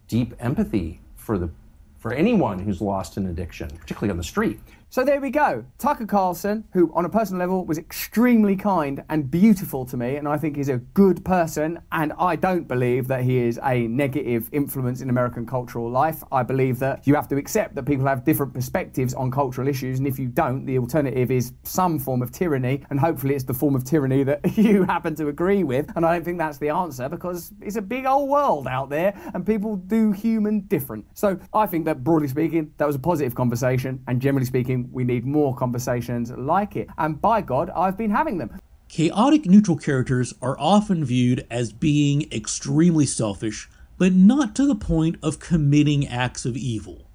deep 0.09 0.35
empathy 0.41 1.01
for 1.17 1.39
the 1.39 1.51
for 1.99 2.13
anyone 2.13 2.59
who's 2.59 2.81
lost 2.81 3.17
an 3.17 3.27
addiction, 3.29 3.71
particularly 3.71 4.11
on 4.11 4.17
the 4.17 4.25
street. 4.25 4.59
So 4.93 5.07
there 5.07 5.23
we 5.23 5.31
go. 5.31 5.65
Tucker 5.79 6.05
Carlson, 6.05 6.65
who 6.75 6.93
on 6.93 7.07
a 7.07 7.09
personal 7.09 7.41
level 7.41 7.65
was 7.65 7.79
extremely 7.79 8.55
kind 8.55 9.03
and 9.09 9.31
beautiful 9.31 9.87
to 9.87 9.97
me, 9.97 10.17
and 10.17 10.29
I 10.29 10.37
think 10.37 10.59
is 10.59 10.69
a 10.69 10.77
good 10.77 11.25
person. 11.25 11.81
And 11.93 12.13
I 12.19 12.37
don't 12.37 12.69
believe 12.69 13.09
that 13.09 13.23
he 13.23 13.39
is 13.39 13.59
a 13.63 13.89
negative 13.89 14.51
influence 14.53 15.01
in 15.01 15.09
American 15.09 15.47
cultural 15.47 15.91
life. 15.91 16.23
I 16.31 16.43
believe 16.43 16.79
that 16.81 17.07
you 17.07 17.15
have 17.15 17.27
to 17.29 17.37
accept 17.37 17.75
that 17.77 17.85
people 17.85 18.07
have 18.07 18.27
different 18.27 18.53
perspectives 18.53 19.15
on 19.15 19.31
cultural 19.31 19.67
issues, 19.67 19.99
and 19.99 20.07
if 20.07 20.19
you 20.19 20.29
don't, 20.29 20.67
the 20.67 20.77
alternative 20.79 21.31
is 21.31 21.55
some 21.63 21.99
form 21.99 22.21
of 22.21 22.31
tyranny, 22.31 22.85
and 22.91 23.01
hopefully 23.01 23.35
it's 23.35 23.45
the 23.45 23.55
form 23.55 23.75
of 23.75 23.85
tyranny 23.85 24.25
that 24.25 24.41
you 24.59 24.83
happen 24.83 25.15
to 25.15 25.29
agree 25.29 25.65
with. 25.65 25.91
And 25.97 26.05
I 26.05 26.13
don't 26.13 26.23
think 26.23 26.37
that's 26.37 26.59
the 26.59 26.69
answer 26.69 27.09
because 27.09 27.51
it's 27.63 27.77
a 27.77 27.83
big 27.83 28.05
old 28.05 28.29
world 28.29 28.67
out 28.67 28.91
there, 28.91 29.19
and 29.33 29.47
people 29.47 29.77
do 29.77 30.13
human 30.13 30.61
different. 30.67 31.07
So 31.15 31.41
I 31.55 31.65
think 31.65 31.87
that 31.87 32.05
broadly 32.05 32.29
speaking, 32.29 32.75
that 32.77 32.87
was 32.87 32.97
a 32.97 32.99
positive 32.99 33.35
conversation, 33.35 34.05
and 34.07 34.21
generally 34.21 34.45
speaking, 34.45 34.82
we 34.91 35.05
need 35.05 35.25
more 35.25 35.55
conversations 35.55 36.31
like 36.33 36.77
it. 36.77 36.89
And 36.99 37.21
by 37.21 37.43
God, 37.43 37.71
I've 37.71 37.97
been 37.97 38.11
having 38.11 38.39
them. 38.39 38.61
Chaotic 38.89 39.47
neutral 39.47 39.77
characters 39.77 40.35
are 40.43 40.59
often 40.59 41.05
viewed 41.05 41.47
as 41.51 41.73
being 41.73 42.31
extremely 42.33 43.07
selfish, 43.07 43.71
but 43.99 44.13
not 44.13 44.55
to 44.57 44.67
the 44.67 44.75
point 44.75 45.17
of 45.23 45.39
committing 45.39 46.07
acts 46.07 46.45
of 46.45 46.57
evil. 46.57 47.07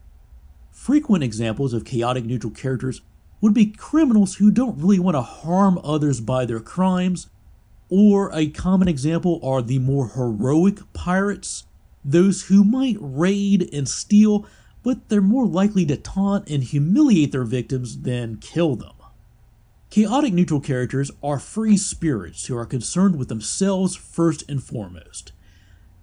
Frequent 0.71 1.23
examples 1.23 1.73
of 1.73 1.85
chaotic 1.85 2.25
neutral 2.25 2.53
characters 2.53 3.01
would 3.41 3.53
be 3.53 3.67
criminals 3.67 4.35
who 4.35 4.49
don't 4.49 4.79
really 4.79 4.99
want 4.99 5.15
to 5.15 5.21
harm 5.21 5.79
others 5.83 6.21
by 6.21 6.45
their 6.45 6.59
crimes, 6.59 7.29
or 7.89 8.31
a 8.33 8.47
common 8.47 8.87
example 8.87 9.39
are 9.43 9.61
the 9.61 9.79
more 9.79 10.09
heroic 10.09 10.79
pirates, 10.93 11.65
those 12.03 12.45
who 12.45 12.63
might 12.63 12.97
raid 12.99 13.69
and 13.73 13.87
steal, 13.87 14.45
but 14.83 15.09
they're 15.09 15.21
more 15.21 15.47
likely 15.47 15.85
to 15.85 15.97
taunt 15.97 16.49
and 16.49 16.63
humiliate 16.63 17.31
their 17.31 17.43
victims 17.43 18.01
than 18.01 18.37
kill 18.37 18.75
them. 18.75 18.93
Chaotic 19.89 20.33
neutral 20.33 20.59
characters 20.59 21.11
are 21.23 21.39
free 21.39 21.77
spirits 21.77 22.45
who 22.45 22.57
are 22.57 22.65
concerned 22.65 23.17
with 23.17 23.29
themselves 23.29 23.95
first 23.95 24.43
and 24.49 24.61
foremost. 24.61 25.31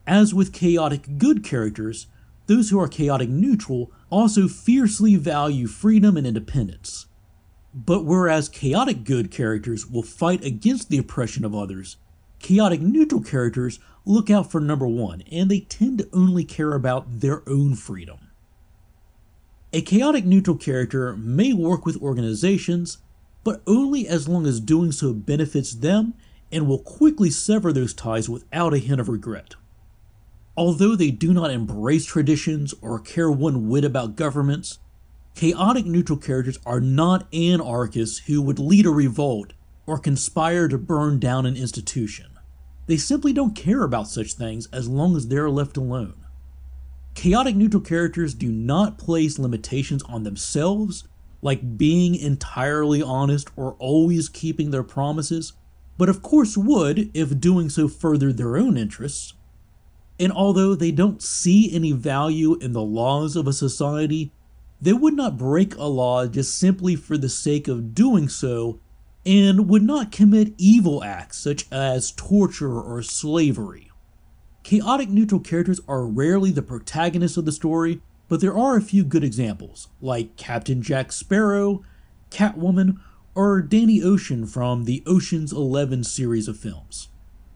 As 0.06 0.32
with 0.32 0.52
chaotic 0.52 1.18
good 1.18 1.44
characters, 1.44 2.06
those 2.46 2.70
who 2.70 2.80
are 2.80 2.88
chaotic 2.88 3.28
neutral 3.28 3.92
also 4.10 4.48
fiercely 4.48 5.16
value 5.16 5.66
freedom 5.66 6.16
and 6.16 6.26
independence. 6.26 7.06
But 7.74 8.04
whereas 8.04 8.48
chaotic 8.48 9.04
good 9.04 9.30
characters 9.30 9.86
will 9.86 10.02
fight 10.02 10.44
against 10.44 10.88
the 10.88 10.98
oppression 10.98 11.44
of 11.44 11.54
others, 11.54 11.96
chaotic 12.38 12.80
neutral 12.80 13.22
characters 13.22 13.80
look 14.04 14.30
out 14.30 14.50
for 14.50 14.60
number 14.60 14.86
one 14.86 15.22
and 15.30 15.50
they 15.50 15.60
tend 15.60 15.98
to 15.98 16.08
only 16.12 16.44
care 16.44 16.74
about 16.74 17.20
their 17.20 17.42
own 17.48 17.74
freedom. 17.74 18.23
A 19.74 19.82
chaotic 19.82 20.24
neutral 20.24 20.56
character 20.56 21.16
may 21.16 21.52
work 21.52 21.84
with 21.84 22.00
organizations, 22.00 22.98
but 23.42 23.60
only 23.66 24.06
as 24.06 24.28
long 24.28 24.46
as 24.46 24.60
doing 24.60 24.92
so 24.92 25.12
benefits 25.12 25.74
them 25.74 26.14
and 26.52 26.68
will 26.68 26.78
quickly 26.78 27.28
sever 27.28 27.72
those 27.72 27.92
ties 27.92 28.28
without 28.28 28.72
a 28.72 28.78
hint 28.78 29.00
of 29.00 29.08
regret. 29.08 29.56
Although 30.56 30.94
they 30.94 31.10
do 31.10 31.34
not 31.34 31.50
embrace 31.50 32.06
traditions 32.06 32.72
or 32.80 33.00
care 33.00 33.32
one 33.32 33.68
whit 33.68 33.84
about 33.84 34.14
governments, 34.14 34.78
chaotic 35.34 35.86
neutral 35.86 36.20
characters 36.20 36.60
are 36.64 36.80
not 36.80 37.26
anarchists 37.34 38.18
who 38.26 38.40
would 38.42 38.60
lead 38.60 38.86
a 38.86 38.90
revolt 38.90 39.54
or 39.88 39.98
conspire 39.98 40.68
to 40.68 40.78
burn 40.78 41.18
down 41.18 41.46
an 41.46 41.56
institution. 41.56 42.38
They 42.86 42.96
simply 42.96 43.32
don't 43.32 43.56
care 43.56 43.82
about 43.82 44.06
such 44.06 44.34
things 44.34 44.68
as 44.72 44.86
long 44.86 45.16
as 45.16 45.26
they're 45.26 45.50
left 45.50 45.76
alone. 45.76 46.23
Chaotic 47.14 47.56
neutral 47.56 47.82
characters 47.82 48.34
do 48.34 48.50
not 48.50 48.98
place 48.98 49.38
limitations 49.38 50.02
on 50.04 50.24
themselves, 50.24 51.04
like 51.42 51.78
being 51.78 52.14
entirely 52.14 53.02
honest 53.02 53.48
or 53.56 53.76
always 53.78 54.28
keeping 54.28 54.70
their 54.70 54.82
promises, 54.82 55.52
but 55.96 56.08
of 56.08 56.22
course 56.22 56.56
would 56.56 57.10
if 57.14 57.40
doing 57.40 57.68
so 57.68 57.86
furthered 57.88 58.36
their 58.36 58.56
own 58.56 58.76
interests. 58.76 59.34
And 60.18 60.32
although 60.32 60.74
they 60.74 60.90
don't 60.90 61.22
see 61.22 61.72
any 61.74 61.92
value 61.92 62.56
in 62.56 62.72
the 62.72 62.82
laws 62.82 63.36
of 63.36 63.46
a 63.46 63.52
society, 63.52 64.32
they 64.80 64.92
would 64.92 65.14
not 65.14 65.38
break 65.38 65.74
a 65.76 65.84
law 65.84 66.26
just 66.26 66.58
simply 66.58 66.96
for 66.96 67.16
the 67.16 67.28
sake 67.28 67.68
of 67.68 67.94
doing 67.94 68.28
so 68.28 68.80
and 69.24 69.68
would 69.68 69.82
not 69.82 70.12
commit 70.12 70.52
evil 70.58 71.02
acts 71.02 71.38
such 71.38 71.66
as 71.72 72.12
torture 72.12 72.80
or 72.80 73.02
slavery. 73.02 73.90
Chaotic 74.64 75.10
neutral 75.10 75.42
characters 75.42 75.80
are 75.86 76.06
rarely 76.06 76.50
the 76.50 76.62
protagonists 76.62 77.36
of 77.36 77.44
the 77.44 77.52
story, 77.52 78.00
but 78.28 78.40
there 78.40 78.56
are 78.56 78.78
a 78.78 78.82
few 78.82 79.04
good 79.04 79.22
examples, 79.22 79.88
like 80.00 80.36
Captain 80.36 80.80
Jack 80.80 81.12
Sparrow, 81.12 81.84
Catwoman, 82.30 82.98
or 83.34 83.60
Danny 83.60 84.02
Ocean 84.02 84.46
from 84.46 84.84
the 84.84 85.02
Ocean's 85.06 85.52
Eleven 85.52 86.02
series 86.02 86.48
of 86.48 86.56
films 86.56 87.08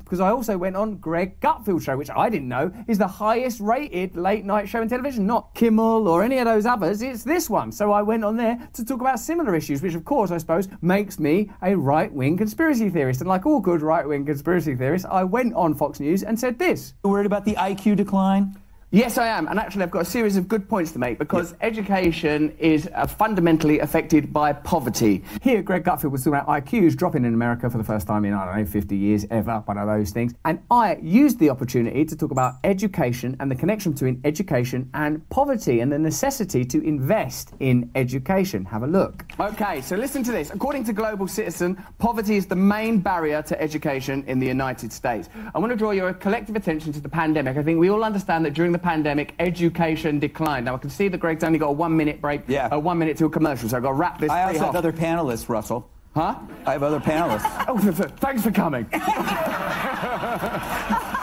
because 0.09 0.21
I 0.21 0.31
also 0.31 0.57
went 0.57 0.75
on 0.75 0.97
Greg 0.97 1.39
Gutfeld 1.41 1.83
show, 1.83 1.95
which 1.95 2.09
I 2.09 2.31
didn't 2.31 2.49
know 2.49 2.73
is 2.87 2.97
the 2.97 3.07
highest 3.07 3.61
rated 3.61 4.17
late 4.17 4.43
night 4.43 4.67
show 4.67 4.81
in 4.81 4.89
television, 4.89 5.27
not 5.27 5.55
Kimmel 5.55 6.09
or 6.09 6.23
any 6.23 6.39
of 6.39 6.47
those 6.47 6.65
others. 6.65 7.03
It's 7.03 7.25
this 7.25 7.51
one. 7.51 7.71
So 7.71 7.93
I 7.93 8.01
went 8.01 8.25
on 8.25 8.39
there 8.39 8.59
to 8.73 8.85
talk 8.87 9.03
about 9.03 9.21
similar 9.21 9.55
issues, 9.55 9.83
which 9.83 9.95
of 9.95 10.07
course 10.07 10.31
I 10.31 10.39
suppose 10.39 10.67
makes 10.81 11.19
me 11.19 11.51
a 11.63 11.77
right 11.77 12.11
wing 12.11 12.39
conspiracy 12.39 12.89
theorist. 12.89 13.21
And 13.21 13.29
like 13.29 13.45
all 13.45 13.61
good 13.61 13.83
right 13.83 14.09
wing 14.09 14.25
conspiracy 14.25 14.75
theorists, 14.75 15.07
I 15.11 15.25
went 15.25 15.53
on 15.53 15.75
Fox 15.75 16.01
News 16.01 16.23
and 16.23 16.41
said 16.41 16.59
this. 16.59 16.95
Worried 17.05 17.27
about 17.27 17.45
the 17.45 17.55
IQ 17.57 17.97
decline? 17.97 18.57
Yes, 18.91 19.19
I 19.19 19.27
am. 19.27 19.49
And 19.49 19.59
actually, 19.59 19.83
I've 19.83 19.91
got 19.91 20.01
a 20.01 20.05
series 20.07 20.39
of 20.39 20.49
good 20.49 20.67
points 20.67 20.93
to 20.93 20.99
make 20.99 21.19
because 21.19 21.55
education 21.61 22.57
is 22.59 22.89
uh, 22.95 23.07
fundamentally 23.07 23.81
affected 23.81 24.33
by 24.33 24.55
poverty. 24.55 25.23
Here, 25.43 25.61
Greg 25.61 25.85
Gutfeld 25.85 26.11
was 26.11 26.25
talking 26.25 26.41
about 26.41 26.65
IQs 26.65 26.97
dropping 26.97 27.27
in 27.27 27.35
America 27.35 27.69
for 27.69 27.77
the 27.77 27.85
first 27.85 28.07
time 28.07 28.25
in, 28.25 28.33
I 28.33 28.47
don't 28.47 28.57
know, 28.57 28.65
50 28.65 28.97
years 28.97 29.27
ever, 29.31 29.63
one 29.67 29.77
of 29.77 29.87
those 29.87 30.11
things. 30.11 30.33
And 30.47 30.61
I 30.71 30.97
used 31.03 31.39
the 31.39 31.51
opportunity 31.51 32.07
to 32.07 32.17
talk 32.17 32.31
about 32.31 32.55
education 32.65 33.37
and 33.41 33.51
the 33.51 33.55
connection 33.55 33.93
between 33.93 34.23
education 34.25 34.89
and 34.95 35.29
poverty 35.29 35.81
and 35.81 35.93
the 35.93 35.99
necessity 35.99 36.65
to 36.65 36.83
invest 36.83 37.53
in 37.61 37.91
education. 37.95 38.65
Have 38.65 38.85
a 38.85 38.87
look. 38.87 39.23
Okay, 39.39 39.83
so 39.83 39.97
listen 39.97 40.23
to 40.23 40.33
this. 40.33 40.49
According 40.49 40.85
to 40.85 40.95
Global 40.95 41.29
Citizen, 41.29 41.77
poverty 41.99 42.37
is 42.37 42.47
the 42.47 42.57
main 42.57 43.01
barrier 43.01 43.43
to 43.43 43.61
education 43.61 44.25
in 44.27 44.39
the 44.39 44.47
United 44.47 44.95
States. 44.95 45.29
I 45.55 45.59
want 45.59 45.73
to 45.73 45.77
draw 45.77 45.91
your 45.91 46.15
collective 46.15 46.57
attention 46.57 46.91
to 46.95 47.01
the 47.01 47.09
pandemic. 47.11 47.59
I 47.59 47.63
think 47.63 47.79
we 47.79 47.91
all 47.91 48.03
understand 48.03 48.47
that 48.47 48.55
during 48.55 48.73
the 48.73 48.78
the 48.79 48.85
pandemic, 48.85 49.35
education 49.39 50.19
declined. 50.19 50.67
Now, 50.67 50.75
I 50.75 50.79
can 50.79 50.91
see 50.91 51.09
that 51.09 51.19
Greg's 51.19 51.45
only 51.45 51.59
got 51.59 51.69
a 51.69 51.73
one 51.73 51.97
minute 51.97 52.21
break, 52.21 52.43
yeah. 52.47 52.69
a 52.71 52.79
one 52.79 52.99
minute 52.99 53.17
to 53.19 53.27
a 53.27 53.31
commercial, 53.31 53.69
so 53.69 53.77
I've 53.77 53.83
got 53.83 53.91
to 53.91 53.95
wrap 53.95 54.21
this 54.21 54.31
I 54.31 54.45
also 54.45 54.61
off. 54.61 54.67
have 54.67 54.77
other 54.77 54.93
panelists, 54.93 55.49
Russell. 55.49 55.89
Huh? 56.15 56.37
I 56.65 56.73
have 56.73 56.83
other 56.83 57.01
panelists. 57.01 57.45
oh, 57.69 57.79
thanks 58.19 58.43
for 58.43 58.51
coming. 58.51 58.87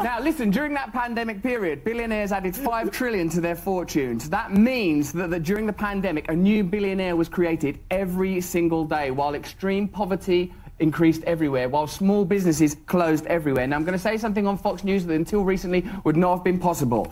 Now, 0.00 0.20
listen, 0.20 0.50
during 0.50 0.74
that 0.74 0.92
pandemic 0.92 1.42
period, 1.42 1.82
billionaires 1.82 2.30
added 2.30 2.54
5 2.54 2.92
trillion 2.92 3.28
to 3.30 3.40
their 3.40 3.56
fortunes. 3.56 4.30
That 4.30 4.52
means 4.52 5.12
that, 5.12 5.30
that 5.30 5.42
during 5.42 5.66
the 5.66 5.72
pandemic, 5.72 6.30
a 6.30 6.36
new 6.36 6.62
billionaire 6.62 7.16
was 7.16 7.28
created 7.28 7.80
every 7.90 8.40
single 8.40 8.84
day, 8.84 9.10
while 9.10 9.34
extreme 9.34 9.88
poverty 9.88 10.54
increased 10.80 11.22
everywhere, 11.24 11.68
while 11.68 11.86
small 11.86 12.24
businesses 12.24 12.76
closed 12.86 13.26
everywhere. 13.26 13.66
Now, 13.66 13.76
I'm 13.76 13.84
going 13.84 13.96
to 13.96 13.98
say 13.98 14.16
something 14.16 14.46
on 14.46 14.56
Fox 14.56 14.84
News 14.84 15.04
that 15.06 15.14
until 15.14 15.44
recently 15.44 15.84
would 16.04 16.16
not 16.16 16.36
have 16.36 16.44
been 16.44 16.58
possible. 16.58 17.10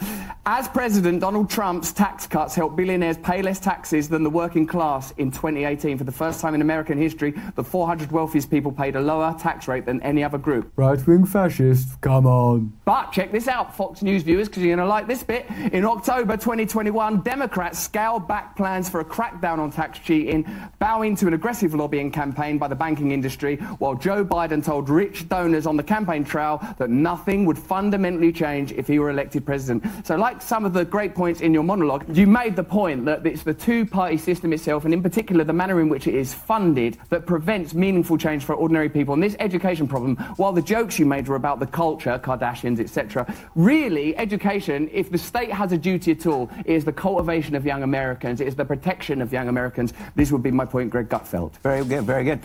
As 0.48 0.68
president, 0.68 1.20
Donald 1.20 1.50
Trump's 1.50 1.92
tax 1.92 2.26
cuts 2.26 2.54
helped 2.54 2.76
billionaires 2.76 3.16
pay 3.18 3.42
less 3.42 3.58
taxes 3.58 4.08
than 4.08 4.22
the 4.22 4.30
working 4.30 4.66
class 4.66 5.12
in 5.18 5.32
2018. 5.32 5.98
For 5.98 6.04
the 6.04 6.12
first 6.12 6.40
time 6.40 6.54
in 6.54 6.60
American 6.60 6.98
history, 6.98 7.34
the 7.56 7.64
400 7.64 8.12
wealthiest 8.12 8.50
people 8.50 8.70
paid 8.70 8.94
a 8.94 9.00
lower 9.00 9.34
tax 9.38 9.66
rate 9.66 9.86
than 9.86 10.00
any 10.02 10.22
other 10.22 10.38
group. 10.38 10.72
Right 10.76 11.04
wing 11.04 11.26
fascists, 11.26 11.96
come 12.00 12.26
on. 12.26 12.72
But 12.84 13.10
check 13.10 13.32
this 13.32 13.48
out, 13.48 13.76
Fox 13.76 14.02
News 14.02 14.22
viewers, 14.22 14.48
because 14.48 14.62
you're 14.62 14.76
going 14.76 14.86
to 14.86 14.88
like 14.88 15.08
this 15.08 15.24
bit. 15.24 15.46
In 15.72 15.84
October 15.84 16.36
2021, 16.36 17.22
Democrats 17.22 17.80
scaled 17.80 18.28
back 18.28 18.56
plans 18.56 18.88
for 18.88 19.00
a 19.00 19.04
crackdown 19.04 19.58
on 19.58 19.72
tax 19.72 19.98
cheating, 19.98 20.46
bowing 20.78 21.16
to 21.16 21.26
an 21.26 21.34
aggressive 21.34 21.74
lobbying 21.74 22.12
campaign 22.12 22.58
by 22.58 22.68
the 22.68 22.76
banking 22.76 23.10
industry 23.10 23.55
while 23.56 23.94
Joe 23.94 24.24
Biden 24.24 24.64
told 24.64 24.88
rich 24.88 25.28
donors 25.28 25.66
on 25.66 25.76
the 25.76 25.82
campaign 25.82 26.24
trail 26.24 26.60
that 26.78 26.90
nothing 26.90 27.44
would 27.46 27.58
fundamentally 27.58 28.32
change 28.32 28.72
if 28.72 28.86
he 28.86 28.98
were 28.98 29.10
elected 29.10 29.44
president. 29.44 29.84
So, 30.04 30.16
like 30.16 30.42
some 30.42 30.64
of 30.64 30.72
the 30.72 30.84
great 30.84 31.14
points 31.14 31.40
in 31.40 31.52
your 31.52 31.62
monologue, 31.62 32.04
you 32.16 32.26
made 32.26 32.56
the 32.56 32.64
point 32.64 33.04
that 33.06 33.26
it's 33.26 33.42
the 33.42 33.54
two 33.54 33.86
party 33.86 34.16
system 34.16 34.52
itself, 34.52 34.84
and 34.84 34.94
in 34.94 35.02
particular 35.02 35.44
the 35.44 35.52
manner 35.52 35.80
in 35.80 35.88
which 35.88 36.06
it 36.06 36.14
is 36.14 36.32
funded, 36.32 36.98
that 37.10 37.26
prevents 37.26 37.74
meaningful 37.74 38.18
change 38.18 38.44
for 38.44 38.54
ordinary 38.54 38.88
people. 38.88 39.14
And 39.14 39.22
this 39.22 39.36
education 39.38 39.88
problem, 39.88 40.16
while 40.36 40.52
the 40.52 40.62
jokes 40.62 40.98
you 40.98 41.06
made 41.06 41.28
were 41.28 41.36
about 41.36 41.60
the 41.60 41.66
culture, 41.66 42.18
Kardashians, 42.18 42.80
etc., 42.80 43.32
really, 43.54 44.16
education, 44.16 44.88
if 44.92 45.10
the 45.10 45.18
state 45.18 45.52
has 45.52 45.72
a 45.72 45.78
duty 45.78 46.12
at 46.12 46.26
all, 46.26 46.50
is 46.64 46.84
the 46.84 46.92
cultivation 46.92 47.54
of 47.54 47.64
young 47.64 47.82
Americans, 47.82 48.40
it 48.40 48.48
is 48.48 48.56
the 48.56 48.64
protection 48.64 49.22
of 49.22 49.32
young 49.32 49.48
Americans. 49.48 49.92
This 50.14 50.32
would 50.32 50.42
be 50.42 50.50
my 50.50 50.64
point, 50.64 50.90
Greg 50.90 51.08
Gutfeld. 51.08 51.52
Very 51.62 51.84
good, 51.84 52.04
very 52.04 52.24
good. 52.24 52.40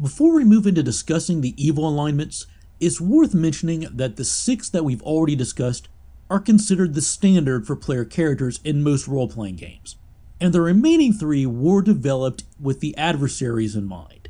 Before 0.00 0.32
we 0.32 0.44
move 0.44 0.64
into 0.64 0.84
discussing 0.84 1.40
the 1.40 1.60
evil 1.60 1.88
alignments, 1.88 2.46
it's 2.78 3.00
worth 3.00 3.34
mentioning 3.34 3.80
that 3.92 4.14
the 4.14 4.24
six 4.24 4.68
that 4.68 4.84
we've 4.84 5.02
already 5.02 5.34
discussed 5.34 5.88
are 6.30 6.38
considered 6.38 6.94
the 6.94 7.02
standard 7.02 7.66
for 7.66 7.74
player 7.74 8.04
characters 8.04 8.60
in 8.62 8.84
most 8.84 9.08
role 9.08 9.26
playing 9.26 9.56
games, 9.56 9.96
and 10.40 10.52
the 10.52 10.60
remaining 10.60 11.12
three 11.12 11.46
were 11.46 11.82
developed 11.82 12.44
with 12.60 12.78
the 12.78 12.96
adversaries 12.96 13.74
in 13.74 13.88
mind. 13.88 14.28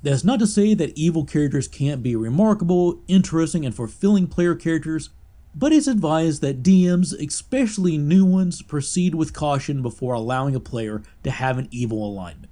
That's 0.00 0.22
not 0.22 0.38
to 0.38 0.46
say 0.46 0.74
that 0.74 0.96
evil 0.96 1.24
characters 1.24 1.66
can't 1.66 2.04
be 2.04 2.14
remarkable, 2.14 3.00
interesting, 3.08 3.66
and 3.66 3.74
fulfilling 3.74 4.28
player 4.28 4.54
characters, 4.54 5.10
but 5.56 5.72
it's 5.72 5.88
advised 5.88 6.40
that 6.42 6.62
DMs, 6.62 7.12
especially 7.20 7.98
new 7.98 8.24
ones, 8.24 8.62
proceed 8.62 9.16
with 9.16 9.32
caution 9.32 9.82
before 9.82 10.14
allowing 10.14 10.54
a 10.54 10.60
player 10.60 11.02
to 11.24 11.32
have 11.32 11.58
an 11.58 11.66
evil 11.72 12.08
alignment. 12.08 12.49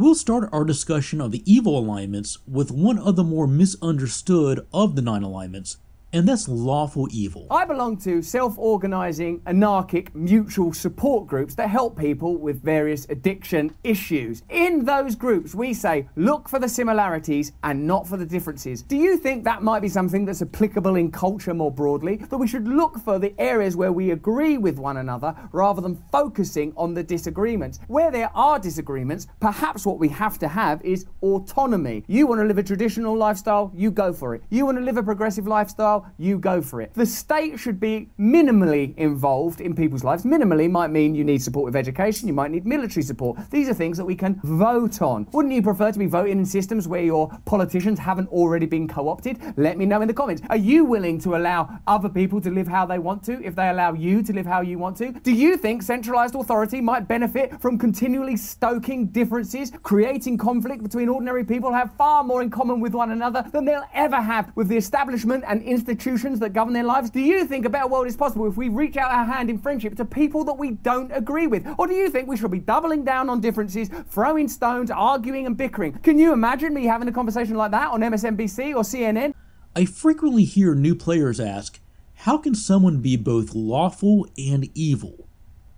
We'll 0.00 0.14
start 0.14 0.48
our 0.50 0.64
discussion 0.64 1.20
of 1.20 1.30
the 1.30 1.42
evil 1.44 1.78
alignments 1.78 2.38
with 2.48 2.70
one 2.70 2.98
of 2.98 3.16
the 3.16 3.22
more 3.22 3.46
misunderstood 3.46 4.66
of 4.72 4.96
the 4.96 5.02
nine 5.02 5.22
alignments, 5.22 5.76
and 6.12 6.28
that's 6.28 6.48
lawful 6.48 7.08
evil. 7.10 7.46
I 7.50 7.64
belong 7.64 7.96
to 7.98 8.22
self 8.22 8.58
organizing, 8.58 9.42
anarchic, 9.46 10.14
mutual 10.14 10.72
support 10.72 11.26
groups 11.26 11.54
that 11.54 11.68
help 11.68 11.98
people 11.98 12.36
with 12.36 12.62
various 12.62 13.06
addiction 13.08 13.74
issues. 13.84 14.42
In 14.48 14.84
those 14.84 15.14
groups, 15.14 15.54
we 15.54 15.72
say 15.72 16.08
look 16.16 16.48
for 16.48 16.58
the 16.58 16.68
similarities 16.68 17.52
and 17.62 17.86
not 17.86 18.08
for 18.08 18.16
the 18.16 18.26
differences. 18.26 18.82
Do 18.82 18.96
you 18.96 19.16
think 19.16 19.44
that 19.44 19.62
might 19.62 19.80
be 19.80 19.88
something 19.88 20.24
that's 20.24 20.42
applicable 20.42 20.96
in 20.96 21.10
culture 21.10 21.54
more 21.54 21.70
broadly? 21.70 22.16
That 22.16 22.38
we 22.38 22.48
should 22.48 22.66
look 22.66 22.98
for 22.98 23.18
the 23.18 23.34
areas 23.38 23.76
where 23.76 23.92
we 23.92 24.10
agree 24.10 24.58
with 24.58 24.78
one 24.78 24.96
another 24.96 25.34
rather 25.52 25.80
than 25.80 26.02
focusing 26.10 26.72
on 26.76 26.94
the 26.94 27.02
disagreements? 27.02 27.78
Where 27.86 28.10
there 28.10 28.30
are 28.34 28.58
disagreements, 28.58 29.28
perhaps 29.40 29.86
what 29.86 29.98
we 29.98 30.08
have 30.08 30.38
to 30.40 30.48
have 30.48 30.82
is 30.82 31.06
autonomy. 31.22 32.04
You 32.08 32.26
want 32.26 32.40
to 32.40 32.46
live 32.46 32.58
a 32.58 32.62
traditional 32.62 33.16
lifestyle, 33.16 33.72
you 33.74 33.90
go 33.90 34.12
for 34.12 34.34
it. 34.34 34.42
You 34.50 34.66
want 34.66 34.78
to 34.78 34.84
live 34.84 34.96
a 34.96 35.02
progressive 35.02 35.46
lifestyle, 35.46 35.99
you 36.18 36.38
go 36.38 36.60
for 36.60 36.80
it. 36.80 36.92
The 36.94 37.06
state 37.06 37.58
should 37.58 37.80
be 37.80 38.08
minimally 38.18 38.96
involved 38.96 39.60
in 39.60 39.74
people's 39.74 40.04
lives. 40.04 40.24
Minimally 40.24 40.70
might 40.70 40.90
mean 40.90 41.14
you 41.14 41.24
need 41.24 41.42
support 41.42 41.64
with 41.64 41.76
education, 41.76 42.28
you 42.28 42.34
might 42.34 42.50
need 42.50 42.66
military 42.66 43.02
support. 43.02 43.38
These 43.50 43.68
are 43.68 43.74
things 43.74 43.96
that 43.96 44.04
we 44.04 44.14
can 44.14 44.40
vote 44.42 45.02
on. 45.02 45.26
Wouldn't 45.32 45.54
you 45.54 45.62
prefer 45.62 45.92
to 45.92 45.98
be 45.98 46.06
voting 46.06 46.38
in 46.38 46.46
systems 46.46 46.88
where 46.88 47.02
your 47.02 47.30
politicians 47.44 47.98
haven't 47.98 48.28
already 48.28 48.66
been 48.66 48.88
co 48.88 49.08
opted? 49.08 49.38
Let 49.56 49.78
me 49.78 49.86
know 49.86 50.00
in 50.00 50.08
the 50.08 50.14
comments. 50.14 50.42
Are 50.50 50.56
you 50.56 50.84
willing 50.84 51.18
to 51.20 51.36
allow 51.36 51.78
other 51.86 52.08
people 52.08 52.40
to 52.40 52.50
live 52.50 52.68
how 52.68 52.86
they 52.86 52.98
want 52.98 53.22
to 53.24 53.42
if 53.44 53.54
they 53.54 53.68
allow 53.68 53.92
you 53.92 54.22
to 54.22 54.32
live 54.32 54.46
how 54.46 54.60
you 54.60 54.78
want 54.78 54.96
to? 54.98 55.12
Do 55.12 55.32
you 55.32 55.56
think 55.56 55.82
centralized 55.82 56.34
authority 56.34 56.80
might 56.80 57.08
benefit 57.08 57.60
from 57.60 57.78
continually 57.78 58.36
stoking 58.36 59.06
differences, 59.06 59.72
creating 59.82 60.38
conflict 60.38 60.82
between 60.82 61.08
ordinary 61.08 61.44
people 61.44 61.70
who 61.70 61.76
have 61.76 61.94
far 61.96 62.24
more 62.24 62.42
in 62.42 62.50
common 62.50 62.80
with 62.80 62.94
one 62.94 63.10
another 63.10 63.44
than 63.52 63.64
they'll 63.64 63.88
ever 63.94 64.20
have 64.20 64.52
with 64.54 64.68
the 64.68 64.76
establishment 64.76 65.44
and 65.46 65.62
institutions? 65.62 65.89
Institutions 65.90 66.38
that 66.40 66.52
govern 66.52 66.72
their 66.72 66.84
lives? 66.84 67.10
Do 67.10 67.20
you 67.20 67.44
think 67.44 67.64
a 67.64 67.68
better 67.68 67.88
world 67.88 68.06
is 68.06 68.16
possible 68.16 68.46
if 68.46 68.56
we 68.56 68.68
reach 68.68 68.96
out 68.96 69.10
our 69.10 69.24
hand 69.24 69.50
in 69.50 69.58
friendship 69.58 69.96
to 69.96 70.04
people 70.04 70.44
that 70.44 70.54
we 70.54 70.72
don't 70.72 71.10
agree 71.10 71.46
with? 71.46 71.66
Or 71.78 71.86
do 71.86 71.94
you 71.94 72.08
think 72.10 72.28
we 72.28 72.36
should 72.36 72.50
be 72.50 72.60
doubling 72.60 73.04
down 73.04 73.28
on 73.28 73.40
differences, 73.40 73.90
throwing 74.08 74.48
stones, 74.48 74.90
arguing 74.90 75.46
and 75.46 75.56
bickering? 75.56 75.94
Can 75.94 76.18
you 76.18 76.32
imagine 76.32 76.72
me 76.72 76.84
having 76.84 77.08
a 77.08 77.12
conversation 77.12 77.56
like 77.56 77.72
that 77.72 77.90
on 77.90 78.00
MSNBC 78.00 78.74
or 78.74 78.82
CNN? 78.82 79.34
I 79.74 79.84
frequently 79.84 80.44
hear 80.44 80.74
new 80.74 80.94
players 80.94 81.40
ask, 81.40 81.80
how 82.14 82.38
can 82.38 82.54
someone 82.54 83.00
be 83.00 83.16
both 83.16 83.54
lawful 83.54 84.26
and 84.38 84.68
evil? 84.74 85.28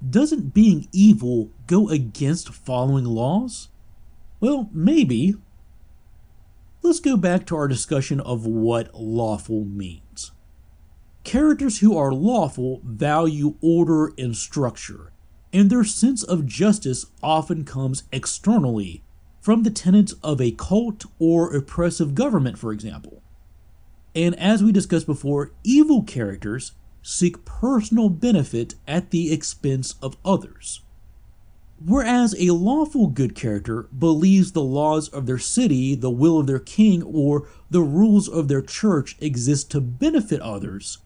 Doesn't 0.08 0.52
being 0.52 0.88
evil 0.92 1.50
go 1.66 1.88
against 1.88 2.52
following 2.52 3.04
laws? 3.04 3.68
Well, 4.40 4.68
maybe. 4.72 5.36
Let's 6.84 6.98
go 6.98 7.16
back 7.16 7.46
to 7.46 7.54
our 7.54 7.68
discussion 7.68 8.18
of 8.18 8.44
what 8.44 8.92
lawful 8.92 9.64
means. 9.64 10.32
Characters 11.22 11.78
who 11.78 11.96
are 11.96 12.12
lawful 12.12 12.80
value 12.84 13.54
order 13.60 14.12
and 14.18 14.36
structure, 14.36 15.12
and 15.52 15.70
their 15.70 15.84
sense 15.84 16.24
of 16.24 16.44
justice 16.44 17.06
often 17.22 17.64
comes 17.64 18.02
externally 18.10 19.04
from 19.40 19.62
the 19.62 19.70
tenets 19.70 20.14
of 20.24 20.40
a 20.40 20.50
cult 20.50 21.04
or 21.20 21.54
oppressive 21.54 22.16
government, 22.16 22.58
for 22.58 22.72
example. 22.72 23.22
And 24.12 24.34
as 24.34 24.60
we 24.60 24.72
discussed 24.72 25.06
before, 25.06 25.52
evil 25.62 26.02
characters 26.02 26.72
seek 27.00 27.44
personal 27.44 28.08
benefit 28.08 28.74
at 28.88 29.10
the 29.10 29.32
expense 29.32 29.94
of 30.02 30.16
others. 30.24 30.80
Whereas 31.84 32.34
a 32.38 32.50
lawful 32.50 33.08
good 33.08 33.34
character 33.34 33.88
believes 33.96 34.52
the 34.52 34.62
laws 34.62 35.08
of 35.08 35.26
their 35.26 35.38
city, 35.38 35.94
the 35.94 36.10
will 36.10 36.38
of 36.38 36.46
their 36.46 36.58
king, 36.58 37.02
or 37.02 37.48
the 37.70 37.82
rules 37.82 38.28
of 38.28 38.48
their 38.48 38.62
church 38.62 39.16
exist 39.20 39.70
to 39.72 39.80
benefit 39.80 40.40
others, 40.40 40.98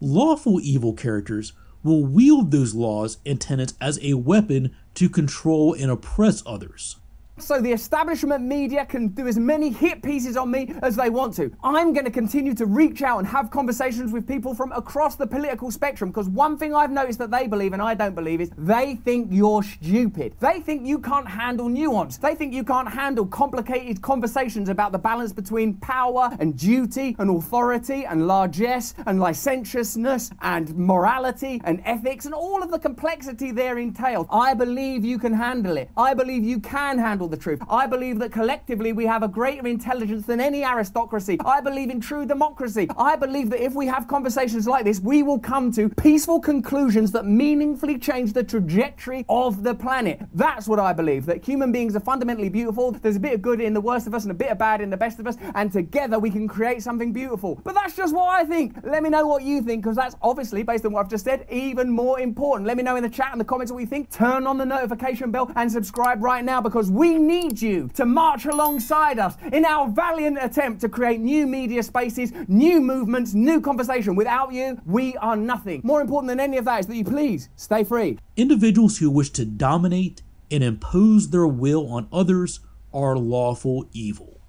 lawful 0.00 0.60
evil 0.60 0.92
characters 0.92 1.52
will 1.82 2.04
wield 2.04 2.50
those 2.50 2.74
laws 2.74 3.18
and 3.26 3.40
tenets 3.40 3.74
as 3.80 3.98
a 4.02 4.14
weapon 4.14 4.74
to 4.94 5.08
control 5.08 5.74
and 5.74 5.90
oppress 5.90 6.42
others. 6.46 6.96
So 7.38 7.60
the 7.60 7.72
establishment 7.72 8.44
media 8.44 8.86
can 8.86 9.08
do 9.08 9.26
as 9.26 9.36
many 9.36 9.70
hit 9.70 10.04
pieces 10.04 10.36
on 10.36 10.52
me 10.52 10.72
as 10.82 10.94
they 10.94 11.10
want 11.10 11.34
to. 11.34 11.52
I'm 11.64 11.92
going 11.92 12.04
to 12.04 12.10
continue 12.10 12.54
to 12.54 12.64
reach 12.64 13.02
out 13.02 13.18
and 13.18 13.26
have 13.26 13.50
conversations 13.50 14.12
with 14.12 14.26
people 14.26 14.54
from 14.54 14.70
across 14.70 15.16
the 15.16 15.26
political 15.26 15.72
spectrum 15.72 16.10
because 16.10 16.28
one 16.28 16.56
thing 16.56 16.76
I've 16.76 16.92
noticed 16.92 17.18
that 17.18 17.32
they 17.32 17.48
believe 17.48 17.72
and 17.72 17.82
I 17.82 17.94
don't 17.94 18.14
believe 18.14 18.40
is 18.40 18.52
they 18.56 18.94
think 18.94 19.30
you're 19.32 19.64
stupid. 19.64 20.36
They 20.38 20.60
think 20.60 20.86
you 20.86 21.00
can't 21.00 21.26
handle 21.26 21.68
nuance. 21.68 22.18
They 22.18 22.36
think 22.36 22.54
you 22.54 22.62
can't 22.62 22.88
handle 22.88 23.26
complicated 23.26 24.00
conversations 24.00 24.68
about 24.68 24.92
the 24.92 24.98
balance 24.98 25.32
between 25.32 25.74
power 25.78 26.30
and 26.38 26.56
duty 26.56 27.16
and 27.18 27.28
authority 27.28 28.06
and 28.06 28.28
largesse 28.28 28.94
and 29.06 29.18
licentiousness 29.18 30.30
and 30.42 30.72
morality 30.76 31.60
and 31.64 31.82
ethics 31.84 32.26
and 32.26 32.34
all 32.34 32.62
of 32.62 32.70
the 32.70 32.78
complexity 32.78 33.50
there 33.50 33.78
entails. 33.78 34.28
I 34.30 34.54
believe 34.54 35.04
you 35.04 35.18
can 35.18 35.34
handle 35.34 35.76
it. 35.76 35.90
I 35.96 36.14
believe 36.14 36.44
you 36.44 36.60
can 36.60 36.96
handle 36.96 37.23
the 37.28 37.36
truth. 37.36 37.60
I 37.68 37.86
believe 37.86 38.18
that 38.18 38.32
collectively 38.32 38.92
we 38.92 39.06
have 39.06 39.22
a 39.22 39.28
greater 39.28 39.66
intelligence 39.66 40.26
than 40.26 40.40
any 40.40 40.64
aristocracy. 40.64 41.38
I 41.44 41.60
believe 41.60 41.90
in 41.90 42.00
true 42.00 42.26
democracy. 42.26 42.88
I 42.96 43.16
believe 43.16 43.50
that 43.50 43.62
if 43.62 43.74
we 43.74 43.86
have 43.86 44.08
conversations 44.08 44.66
like 44.66 44.84
this, 44.84 45.00
we 45.00 45.22
will 45.22 45.38
come 45.38 45.72
to 45.72 45.88
peaceful 45.88 46.40
conclusions 46.40 47.12
that 47.12 47.26
meaningfully 47.26 47.98
change 47.98 48.32
the 48.32 48.44
trajectory 48.44 49.24
of 49.28 49.62
the 49.62 49.74
planet. 49.74 50.20
That's 50.34 50.68
what 50.68 50.78
I 50.78 50.92
believe. 50.92 51.26
That 51.26 51.44
human 51.44 51.72
beings 51.72 51.96
are 51.96 52.00
fundamentally 52.00 52.48
beautiful. 52.48 52.92
There's 52.92 53.16
a 53.16 53.20
bit 53.20 53.34
of 53.34 53.42
good 53.42 53.60
in 53.60 53.74
the 53.74 53.80
worst 53.80 54.06
of 54.06 54.14
us 54.14 54.24
and 54.24 54.30
a 54.30 54.34
bit 54.34 54.48
of 54.48 54.58
bad 54.58 54.80
in 54.80 54.90
the 54.90 54.96
best 54.96 55.18
of 55.18 55.26
us, 55.26 55.36
and 55.54 55.72
together 55.72 56.18
we 56.18 56.30
can 56.30 56.48
create 56.48 56.82
something 56.82 57.12
beautiful. 57.12 57.60
But 57.64 57.74
that's 57.74 57.96
just 57.96 58.14
what 58.14 58.28
I 58.28 58.44
think. 58.44 58.76
Let 58.82 59.02
me 59.02 59.10
know 59.10 59.26
what 59.26 59.42
you 59.42 59.62
think, 59.62 59.82
because 59.82 59.96
that's 59.96 60.16
obviously, 60.22 60.62
based 60.62 60.84
on 60.84 60.92
what 60.92 61.00
I've 61.00 61.10
just 61.10 61.24
said, 61.24 61.46
even 61.50 61.90
more 61.90 62.20
important. 62.20 62.66
Let 62.66 62.76
me 62.76 62.82
know 62.82 62.96
in 62.96 63.02
the 63.02 63.08
chat 63.08 63.28
and 63.32 63.40
the 63.40 63.44
comments 63.44 63.72
what 63.72 63.80
you 63.80 63.86
think. 63.86 64.10
Turn 64.10 64.46
on 64.46 64.58
the 64.58 64.64
notification 64.64 65.30
bell 65.30 65.50
and 65.56 65.70
subscribe 65.70 66.22
right 66.22 66.44
now 66.44 66.60
because 66.60 66.90
we 66.90 67.13
need 67.18 67.60
you 67.60 67.88
to 67.94 68.04
march 68.04 68.46
alongside 68.46 69.18
us 69.18 69.36
in 69.52 69.64
our 69.64 69.88
valiant 69.88 70.38
attempt 70.40 70.80
to 70.82 70.88
create 70.88 71.20
new 71.20 71.46
media 71.46 71.82
spaces, 71.82 72.32
new 72.48 72.80
movements, 72.80 73.34
new 73.34 73.60
conversation. 73.60 74.14
Without 74.14 74.52
you, 74.52 74.80
we 74.86 75.16
are 75.16 75.36
nothing. 75.36 75.80
More 75.84 76.00
important 76.00 76.28
than 76.28 76.40
any 76.40 76.56
of 76.56 76.64
that 76.66 76.80
is 76.80 76.86
that 76.86 76.96
you 76.96 77.04
please 77.04 77.48
stay 77.56 77.84
free. 77.84 78.18
Individuals 78.36 78.98
who 78.98 79.10
wish 79.10 79.30
to 79.30 79.44
dominate 79.44 80.22
and 80.50 80.62
impose 80.62 81.30
their 81.30 81.46
will 81.46 81.86
on 81.88 82.08
others 82.12 82.60
are 82.92 83.16
lawful 83.16 83.88
evil. 83.92 84.40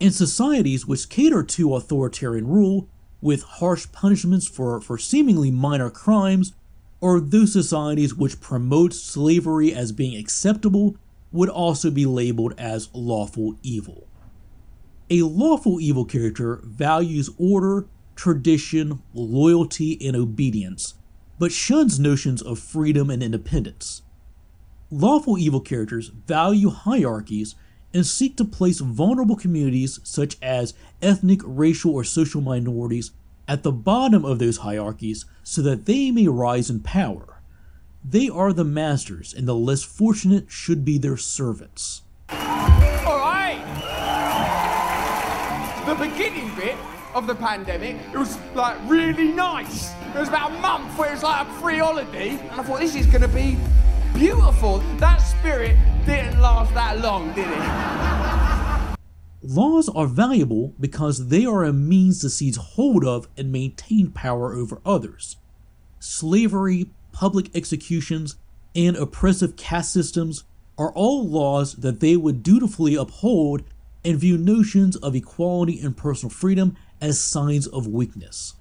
In 0.00 0.12
societies 0.12 0.86
which 0.86 1.08
cater 1.08 1.42
to 1.42 1.74
authoritarian 1.74 2.46
rule, 2.46 2.88
with 3.20 3.42
harsh 3.42 3.90
punishments 3.90 4.46
for, 4.46 4.80
for 4.80 4.96
seemingly 4.96 5.50
minor 5.50 5.90
crimes, 5.90 6.52
or 7.00 7.20
those 7.20 7.52
societies 7.52 8.14
which 8.14 8.40
promote 8.40 8.92
slavery 8.92 9.72
as 9.72 9.92
being 9.92 10.16
acceptable 10.16 10.96
would 11.32 11.48
also 11.48 11.90
be 11.90 12.06
labeled 12.06 12.54
as 12.58 12.88
lawful 12.92 13.56
evil. 13.62 14.06
A 15.10 15.22
lawful 15.22 15.80
evil 15.80 16.04
character 16.04 16.60
values 16.64 17.30
order, 17.38 17.86
tradition, 18.14 19.02
loyalty, 19.14 19.98
and 20.06 20.16
obedience, 20.16 20.94
but 21.38 21.52
shuns 21.52 21.98
notions 21.98 22.42
of 22.42 22.58
freedom 22.58 23.10
and 23.10 23.22
independence. 23.22 24.02
Lawful 24.90 25.38
evil 25.38 25.60
characters 25.60 26.08
value 26.08 26.70
hierarchies 26.70 27.54
and 27.94 28.06
seek 28.06 28.36
to 28.36 28.44
place 28.44 28.80
vulnerable 28.80 29.36
communities, 29.36 30.00
such 30.02 30.36
as 30.42 30.74
ethnic, 31.00 31.40
racial, 31.44 31.92
or 31.94 32.04
social 32.04 32.40
minorities, 32.40 33.12
at 33.46 33.62
the 33.62 33.72
bottom 33.72 34.24
of 34.24 34.38
those 34.38 34.58
hierarchies 34.58 35.24
so 35.42 35.62
that 35.62 35.86
they 35.86 36.10
may 36.10 36.28
rise 36.28 36.68
in 36.68 36.80
power. 36.80 37.37
They 38.04 38.28
are 38.28 38.52
the 38.52 38.64
masters, 38.64 39.34
and 39.34 39.46
the 39.46 39.54
less 39.54 39.82
fortunate 39.82 40.50
should 40.50 40.84
be 40.84 40.98
their 40.98 41.16
servants. 41.16 42.02
All 42.30 43.18
right. 43.18 43.58
The 45.86 45.94
beginning 45.94 46.54
bit 46.54 46.76
of 47.14 47.26
the 47.26 47.34
pandemic, 47.34 47.96
it 48.12 48.16
was 48.16 48.38
like 48.54 48.78
really 48.88 49.32
nice. 49.32 49.92
It 50.14 50.18
was 50.18 50.28
about 50.28 50.52
a 50.52 50.54
month 50.60 50.96
where 50.98 51.10
it 51.10 51.14
was 51.14 51.22
like 51.22 51.46
a 51.46 51.50
free 51.60 51.78
holiday, 51.78 52.30
and 52.30 52.60
I 52.60 52.62
thought 52.62 52.80
this 52.80 52.94
is 52.94 53.06
going 53.06 53.22
to 53.22 53.28
be 53.28 53.58
beautiful. 54.14 54.78
That 54.98 55.18
spirit 55.18 55.76
didn't 56.06 56.40
last 56.40 56.72
that 56.74 57.00
long, 57.00 57.32
did 57.34 57.48
it? 57.48 58.94
Laws 59.42 59.88
are 59.88 60.06
valuable 60.06 60.74
because 60.80 61.28
they 61.28 61.44
are 61.46 61.64
a 61.64 61.72
means 61.72 62.20
to 62.20 62.30
seize 62.30 62.56
hold 62.56 63.04
of 63.04 63.28
and 63.36 63.52
maintain 63.52 64.10
power 64.10 64.54
over 64.54 64.80
others. 64.84 65.36
Slavery, 66.00 66.90
public 67.18 67.50
executions, 67.56 68.36
and 68.76 68.96
oppressive 68.96 69.56
caste 69.56 69.92
systems 69.92 70.44
are 70.78 70.92
all 70.92 71.26
laws 71.26 71.72
that 71.72 71.98
they 71.98 72.16
would 72.16 72.44
dutifully 72.44 72.94
uphold 72.94 73.64
and 74.04 74.20
view 74.20 74.38
notions 74.38 74.94
of 74.94 75.16
equality 75.16 75.80
and 75.80 75.96
personal 75.96 76.30
freedom 76.30 76.76
as 77.00 77.18
signs 77.18 77.66
of 77.66 77.88
weakness. 77.88 78.54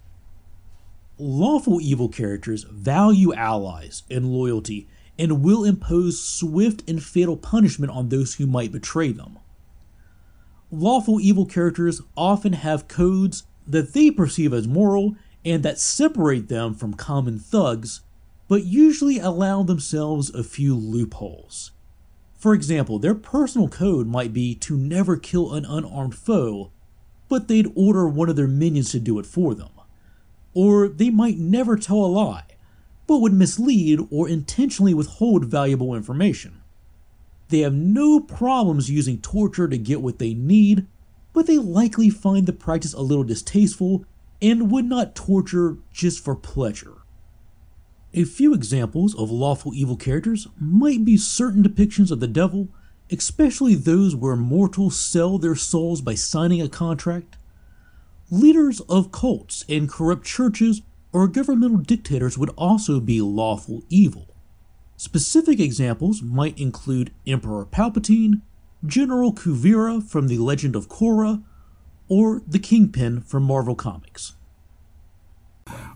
Lawful 1.19 1.79
evil 1.79 2.09
characters 2.09 2.63
value 2.63 3.31
allies 3.31 4.01
and 4.09 4.33
loyalty 4.33 4.87
and 5.19 5.43
will 5.43 5.63
impose 5.63 6.19
swift 6.19 6.83
and 6.89 7.03
fatal 7.03 7.37
punishment 7.37 7.91
on 7.91 8.09
those 8.09 8.35
who 8.35 8.47
might 8.47 8.71
betray 8.71 9.11
them. 9.11 9.37
Lawful 10.71 11.21
evil 11.21 11.45
characters 11.45 12.01
often 12.15 12.53
have 12.53 12.87
codes 12.87 13.43
that 13.67 13.93
they 13.93 14.09
perceive 14.09 14.51
as 14.51 14.67
moral 14.67 15.15
and 15.45 15.61
that 15.61 15.77
separate 15.77 16.49
them 16.49 16.73
from 16.73 16.95
common 16.95 17.37
thugs, 17.37 18.01
but 18.47 18.63
usually 18.63 19.19
allow 19.19 19.63
themselves 19.63 20.33
a 20.33 20.43
few 20.43 20.75
loopholes. 20.75 21.71
For 22.37 22.53
example, 22.53 22.99
their 22.99 23.15
personal 23.15 23.67
code 23.67 24.07
might 24.07 24.31
be 24.31 24.53
to 24.55 24.77
never 24.77 25.17
kill 25.17 25.53
an 25.53 25.65
unarmed 25.65 26.15
foe, 26.15 26.71
but 27.29 27.47
they'd 27.47 27.71
order 27.75 28.07
one 28.07 28.29
of 28.29 28.35
their 28.35 28.47
minions 28.47 28.91
to 28.91 28.99
do 28.99 29.19
it 29.19 29.25
for 29.25 29.53
them. 29.53 29.71
Or 30.53 30.87
they 30.87 31.09
might 31.09 31.37
never 31.37 31.75
tell 31.75 31.97
a 31.97 32.07
lie, 32.07 32.45
but 33.05 33.19
would 33.19 33.33
mislead 33.33 33.99
or 34.11 34.29
intentionally 34.29 34.93
withhold 34.93 35.45
valuable 35.45 35.95
information. 35.95 36.61
They 37.49 37.59
have 37.59 37.73
no 37.73 38.19
problems 38.19 38.91
using 38.91 39.19
torture 39.19 39.67
to 39.67 39.77
get 39.77 40.01
what 40.01 40.19
they 40.19 40.33
need, 40.33 40.85
but 41.33 41.47
they 41.47 41.57
likely 41.57 42.09
find 42.09 42.45
the 42.45 42.53
practice 42.53 42.93
a 42.93 43.01
little 43.01 43.23
distasteful 43.23 44.05
and 44.41 44.71
would 44.71 44.85
not 44.85 45.15
torture 45.15 45.77
just 45.91 46.23
for 46.23 46.35
pleasure. 46.35 46.97
A 48.17 48.23
few 48.23 48.51
examples 48.51 49.13
of 49.13 49.29
lawful 49.29 49.75
evil 49.75 49.95
characters 49.95 50.47
might 50.59 51.05
be 51.05 51.17
certain 51.17 51.61
depictions 51.61 52.09
of 52.09 52.19
the 52.19 52.25
devil, 52.25 52.67
especially 53.11 53.75
those 53.75 54.15
where 54.15 54.35
mortals 54.35 54.99
sell 54.99 55.37
their 55.37 55.53
souls 55.53 56.01
by 56.01 56.15
signing 56.15 56.59
a 56.59 56.67
contract. 56.67 57.37
Leaders 58.31 58.79
of 58.89 59.11
cults 59.11 59.63
and 59.69 59.87
corrupt 59.87 60.25
churches 60.25 60.81
or 61.13 61.27
governmental 61.27 61.77
dictators 61.77 62.39
would 62.39 62.49
also 62.57 62.99
be 62.99 63.21
lawful 63.21 63.83
evil. 63.87 64.25
Specific 64.95 65.59
examples 65.59 66.23
might 66.23 66.59
include 66.59 67.11
Emperor 67.27 67.67
Palpatine, 67.67 68.41
General 68.83 69.31
Kuvira 69.31 70.01
from 70.01 70.27
The 70.27 70.39
Legend 70.39 70.75
of 70.75 70.89
Korra, 70.89 71.43
or 72.07 72.41
the 72.47 72.57
Kingpin 72.57 73.21
from 73.21 73.43
Marvel 73.43 73.75
Comics. 73.75 74.33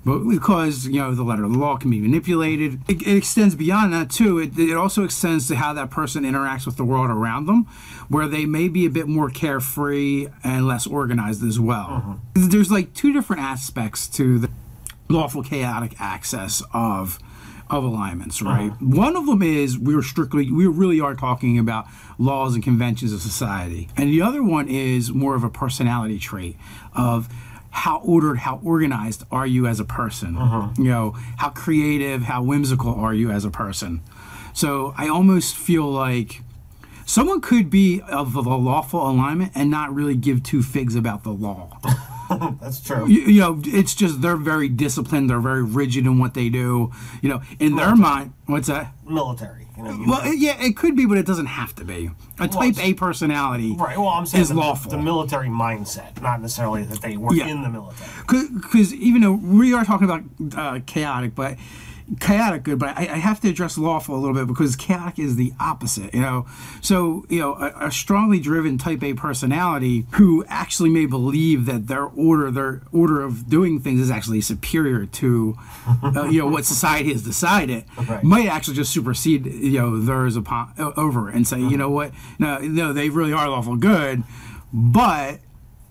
But 0.03 0.19
because 0.19 0.87
you 0.87 0.99
know 0.99 1.13
the 1.13 1.23
letter 1.23 1.43
of 1.43 1.51
the 1.51 1.57
law 1.57 1.77
can 1.77 1.91
be 1.91 2.01
manipulated 2.01 2.81
it, 2.87 3.01
it 3.01 3.17
extends 3.17 3.55
beyond 3.55 3.93
that 3.93 4.09
too. 4.09 4.39
It, 4.39 4.57
it 4.57 4.75
also 4.75 5.03
extends 5.03 5.47
to 5.49 5.55
how 5.55 5.73
that 5.73 5.91
person 5.91 6.23
interacts 6.23 6.65
with 6.65 6.77
the 6.77 6.83
world 6.83 7.09
around 7.09 7.45
them 7.45 7.67
where 8.09 8.27
they 8.27 8.45
may 8.45 8.67
be 8.67 8.85
a 8.85 8.89
bit 8.89 9.07
more 9.07 9.29
carefree 9.29 10.27
and 10.43 10.67
less 10.67 10.87
organized 10.87 11.43
as 11.43 11.59
well. 11.59 11.87
Uh-huh. 11.89 12.13
There's 12.33 12.71
like 12.71 12.93
two 12.93 13.13
different 13.13 13.41
aspects 13.43 14.07
to 14.09 14.39
the 14.39 14.49
lawful 15.07 15.43
chaotic 15.43 15.95
axis 15.99 16.63
of 16.73 17.19
of 17.69 17.83
alignments 17.85 18.41
uh-huh. 18.41 18.51
right? 18.51 18.81
One 18.81 19.15
of 19.15 19.27
them 19.27 19.41
is 19.41 19.77
we 19.77 19.95
are 19.95 20.01
strictly 20.01 20.51
we 20.51 20.65
really 20.65 20.99
are 20.99 21.15
talking 21.15 21.59
about 21.59 21.85
laws 22.17 22.55
and 22.55 22.63
conventions 22.63 23.13
of 23.13 23.21
society. 23.21 23.87
And 23.95 24.09
the 24.09 24.21
other 24.21 24.43
one 24.43 24.67
is 24.67 25.11
more 25.13 25.35
of 25.35 25.43
a 25.43 25.49
personality 25.49 26.17
trait 26.17 26.57
of 26.93 27.29
how 27.71 27.99
ordered 28.03 28.35
how 28.39 28.59
organized 28.63 29.23
are 29.31 29.47
you 29.47 29.65
as 29.65 29.79
a 29.79 29.85
person? 29.85 30.37
Uh-huh. 30.37 30.69
You 30.77 30.83
know 30.85 31.11
how 31.37 31.49
creative 31.49 32.23
how 32.23 32.43
whimsical 32.43 32.93
are 32.93 33.13
you 33.13 33.31
as 33.31 33.45
a 33.45 33.51
person? 33.51 34.01
So 34.53 34.93
i 34.97 35.07
almost 35.07 35.55
feel 35.55 35.89
like 35.89 36.41
someone 37.05 37.41
could 37.41 37.69
be 37.69 38.01
of 38.01 38.33
the 38.33 38.41
lawful 38.41 39.09
alignment 39.09 39.53
and 39.55 39.71
not 39.71 39.93
really 39.93 40.15
give 40.15 40.43
two 40.43 40.61
figs 40.61 40.95
about 40.95 41.23
the 41.23 41.31
law 41.31 41.79
That's 42.61 42.79
true. 42.81 43.07
you, 43.07 43.21
you 43.21 43.39
know, 43.41 43.61
it's 43.65 43.93
just 43.95 44.21
they're 44.21 44.35
very 44.37 44.69
disciplined. 44.69 45.29
They're 45.29 45.39
very 45.39 45.63
rigid 45.63 46.05
in 46.05 46.19
what 46.19 46.33
they 46.33 46.49
do. 46.49 46.91
You 47.21 47.29
know, 47.29 47.41
in 47.59 47.75
their 47.75 47.95
mind, 47.95 48.33
what's 48.45 48.67
that? 48.67 48.93
Military. 49.07 49.67
You 49.77 49.83
know, 49.83 50.03
Well, 50.07 50.21
it- 50.25 50.37
yeah, 50.39 50.61
it 50.61 50.75
could 50.77 50.95
be, 50.95 51.05
but 51.05 51.17
it 51.17 51.25
doesn't 51.25 51.45
have 51.47 51.73
to 51.75 51.85
be. 51.85 52.11
A 52.39 52.47
type 52.47 52.77
A 52.83 52.93
personality, 52.93 53.75
right. 53.77 53.97
Well, 53.97 54.09
I'm 54.09 54.25
saying 54.25 54.41
is 54.41 54.49
the, 54.49 54.55
lawful. 54.55 54.91
the 54.91 54.97
military 54.97 55.47
mindset, 55.47 56.21
not 56.21 56.41
necessarily 56.41 56.83
that 56.83 57.01
they 57.01 57.17
were 57.17 57.33
Yeah. 57.33 57.47
in 57.47 57.61
the 57.63 57.69
military. 57.69 58.09
because 58.27 58.93
even 58.93 59.21
though 59.21 59.31
we 59.33 59.73
are 59.73 59.85
talking 59.85 60.09
about 60.09 60.23
uh, 60.57 60.79
chaotic, 60.85 61.35
but 61.35 61.57
chaotic 62.19 62.63
good, 62.63 62.79
but 62.79 62.97
I, 62.97 63.01
I 63.03 63.17
have 63.17 63.39
to 63.41 63.49
address 63.49 63.77
lawful 63.77 64.15
a 64.15 64.19
little 64.19 64.33
bit 64.35 64.47
because 64.47 64.75
chaotic 64.75 65.17
is 65.19 65.35
the 65.37 65.53
opposite, 65.59 66.13
you 66.13 66.21
know. 66.21 66.45
So 66.81 67.25
you 67.29 67.39
know, 67.39 67.53
a, 67.55 67.87
a 67.87 67.91
strongly 67.91 68.39
driven 68.39 68.77
Type 68.77 69.01
A 69.03 69.13
personality 69.13 70.05
who 70.11 70.43
actually 70.47 70.89
may 70.89 71.05
believe 71.05 71.65
that 71.67 71.87
their 71.87 72.03
order, 72.05 72.51
their 72.51 72.81
order 72.91 73.21
of 73.21 73.49
doing 73.49 73.79
things, 73.79 73.99
is 74.01 74.11
actually 74.11 74.41
superior 74.41 75.05
to, 75.05 75.55
uh, 76.03 76.23
you 76.29 76.39
know, 76.39 76.47
what 76.47 76.65
society 76.65 77.11
has 77.13 77.23
decided, 77.23 77.85
Right. 77.97 78.23
might 78.23 78.47
actually 78.47 78.75
just 78.75 78.91
supersede, 78.91 79.45
you 79.45 79.79
know, 79.79 79.99
theirs 79.99 80.35
upon 80.35 80.73
over 80.77 81.29
and 81.29 81.47
say, 81.47 81.59
you 81.59 81.77
know 81.77 81.89
what, 81.89 82.11
no, 82.39 82.57
no, 82.59 82.93
they 82.93 83.09
really 83.09 83.31
are 83.33 83.47
lawful 83.47 83.75
good, 83.77 84.23
but 84.73 85.39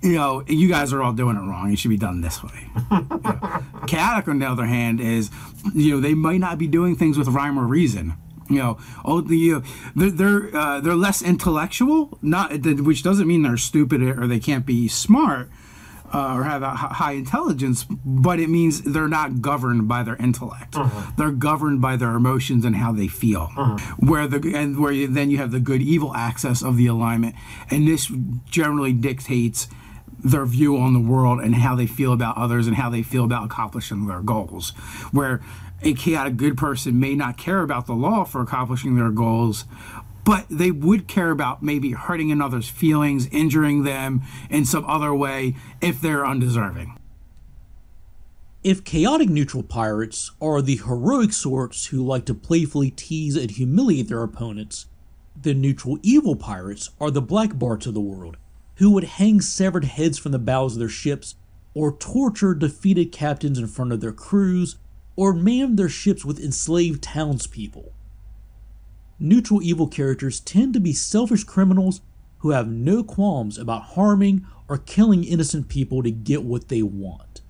you 0.03 0.14
know, 0.14 0.42
you 0.46 0.68
guys 0.68 0.92
are 0.92 1.03
all 1.03 1.12
doing 1.12 1.36
it 1.36 1.40
wrong. 1.40 1.72
It 1.72 1.78
should 1.78 1.90
be 1.90 1.96
done 1.96 2.20
this 2.20 2.42
way. 2.42 2.70
You 2.90 3.07
know. 3.22 3.64
Chaotic, 3.86 4.28
on 4.28 4.38
the 4.38 4.46
other 4.46 4.66
hand, 4.66 5.01
is 5.01 5.30
you 5.74 5.94
know 5.94 6.01
they 6.01 6.14
might 6.14 6.40
not 6.40 6.59
be 6.59 6.66
doing 6.66 6.96
things 6.96 7.18
with 7.18 7.28
rhyme 7.28 7.59
or 7.59 7.66
reason. 7.66 8.14
You 8.48 8.59
know, 8.59 8.78
all 9.05 9.22
the 9.22 9.36
you 9.36 9.53
know, 9.55 9.62
they're 9.94 10.11
they're, 10.11 10.57
uh, 10.57 10.80
they're 10.80 10.94
less 10.94 11.22
intellectual, 11.22 12.18
not 12.22 12.53
which 12.62 13.03
doesn't 13.03 13.26
mean 13.26 13.42
they're 13.42 13.57
stupid 13.57 14.03
or 14.03 14.26
they 14.26 14.40
can't 14.40 14.66
be 14.66 14.88
smart 14.88 15.48
uh, 16.12 16.34
or 16.34 16.44
have 16.44 16.62
a 16.62 16.70
high 16.70 17.12
intelligence, 17.12 17.84
but 18.05 18.40
it 18.40 18.48
means 18.48 18.82
they're 18.82 19.09
not 19.09 19.40
governed 19.40 19.86
by 19.88 20.03
their 20.03 20.16
intellect. 20.16 20.76
They're 21.16 21.30
governed 21.30 21.80
by 21.80 21.96
their 21.96 22.16
emotions 22.16 22.64
and 22.64 22.76
how 22.76 22.92
they 22.92 23.07
feel. 23.09 23.46
Where 23.98 24.26
the 24.26 24.57
and 24.57 24.78
where 24.78 24.92
you, 24.92 25.07
then 25.07 25.30
you 25.30 25.38
have 25.38 25.53
the 25.53 25.61
good 25.61 25.82
evil 25.82 26.14
axis 26.14 26.62
of 26.62 26.76
the 26.76 26.86
alignment, 26.86 27.36
and 27.70 27.86
this 27.86 28.11
generally 28.51 28.92
dictates 28.92 29.68
their 30.24 30.46
view 30.46 30.76
on 30.76 30.92
the 30.92 31.00
world 31.00 31.40
and 31.40 31.54
how 31.54 31.74
they 31.74 31.86
feel 31.86 32.12
about 32.12 32.36
others 32.36 32.66
and 32.66 32.76
how 32.76 32.90
they 32.90 33.02
feel 33.02 33.24
about 33.24 33.44
accomplishing 33.44 34.06
their 34.06 34.20
goals. 34.20 34.70
Where 35.12 35.40
a 35.82 35.94
chaotic 35.94 36.36
good 36.36 36.56
person 36.56 37.00
may 37.00 37.14
not 37.14 37.38
care 37.38 37.62
about 37.62 37.86
the 37.86 37.94
law 37.94 38.24
for 38.24 38.40
accomplishing 38.40 38.96
their 38.96 39.10
goals, 39.10 39.64
but 40.24 40.46
they 40.50 40.70
would 40.70 41.08
care 41.08 41.30
about 41.30 41.62
maybe 41.62 41.92
hurting 41.92 42.30
another's 42.30 42.68
feelings, 42.68 43.26
injuring 43.28 43.84
them 43.84 44.22
in 44.50 44.64
some 44.64 44.84
other 44.84 45.14
way 45.14 45.56
if 45.80 46.00
they're 46.00 46.26
undeserving. 46.26 46.96
If 48.62 48.84
chaotic 48.84 49.30
neutral 49.30 49.62
pirates 49.62 50.32
are 50.40 50.60
the 50.60 50.76
heroic 50.76 51.32
sorts 51.32 51.86
who 51.86 52.04
like 52.04 52.26
to 52.26 52.34
playfully 52.34 52.90
tease 52.90 53.34
and 53.34 53.50
humiliate 53.50 54.08
their 54.08 54.22
opponents, 54.22 54.84
then 55.34 55.62
neutral 55.62 55.98
evil 56.02 56.36
pirates 56.36 56.90
are 57.00 57.10
the 57.10 57.22
black 57.22 57.58
barts 57.58 57.86
of 57.86 57.94
the 57.94 58.00
world, 58.02 58.36
who 58.81 58.91
would 58.91 59.05
hang 59.05 59.43
severed 59.43 59.85
heads 59.85 60.16
from 60.16 60.33
the 60.33 60.39
bows 60.39 60.72
of 60.72 60.78
their 60.78 60.89
ships, 60.89 61.35
or 61.74 61.95
torture 61.99 62.55
defeated 62.55 63.12
captains 63.12 63.59
in 63.59 63.66
front 63.66 63.93
of 63.93 64.01
their 64.01 64.11
crews, 64.11 64.76
or 65.16 65.35
man 65.35 65.76
their 65.76 65.89
ships 65.89 66.24
with 66.24 66.41
enslaved 66.41 67.03
townspeople. 67.03 67.93
Neutral 69.18 69.62
evil 69.62 69.87
characters 69.87 70.41
tend 70.41 70.72
to 70.72 70.81
be 70.81 70.95
selfish 70.95 71.45
criminals 71.45 72.01
who 72.39 72.53
have 72.53 72.68
no 72.68 73.05
qualms 73.05 73.59
about 73.59 73.83
harming 73.83 74.47
or 74.66 74.78
killing 74.78 75.24
innocent 75.24 75.68
people 75.68 76.03
to 76.03 76.11
get 76.11 76.43
what 76.43 76.68
they 76.68 76.83
want. 76.83 77.43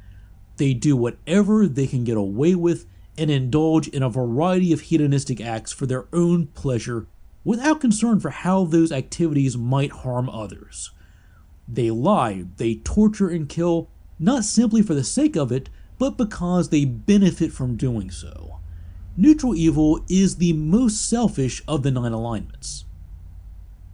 They 0.56 0.74
do 0.74 0.96
whatever 0.96 1.68
they 1.68 1.86
can 1.86 2.02
get 2.02 2.16
away 2.16 2.56
with 2.56 2.86
and 3.16 3.30
indulge 3.30 3.86
in 3.86 4.02
a 4.02 4.10
variety 4.10 4.72
of 4.72 4.80
hedonistic 4.80 5.40
acts 5.40 5.70
for 5.70 5.86
their 5.86 6.06
own 6.12 6.48
pleasure 6.48 7.06
without 7.44 7.80
concern 7.80 8.18
for 8.18 8.30
how 8.30 8.64
those 8.64 8.90
activities 8.90 9.56
might 9.56 9.92
harm 9.92 10.28
others. 10.28 10.90
They 11.72 11.90
lie, 11.90 12.46
they 12.56 12.76
torture 12.76 13.28
and 13.28 13.48
kill, 13.48 13.90
not 14.18 14.44
simply 14.44 14.82
for 14.82 14.94
the 14.94 15.04
sake 15.04 15.36
of 15.36 15.52
it, 15.52 15.70
but 15.98 16.16
because 16.16 16.70
they 16.70 16.84
benefit 16.84 17.52
from 17.52 17.76
doing 17.76 18.10
so. 18.10 18.58
Neutral 19.16 19.54
evil 19.54 20.04
is 20.08 20.36
the 20.36 20.52
most 20.52 21.08
selfish 21.08 21.62
of 21.68 21.82
the 21.82 21.90
nine 21.90 22.12
alignments. 22.12 22.86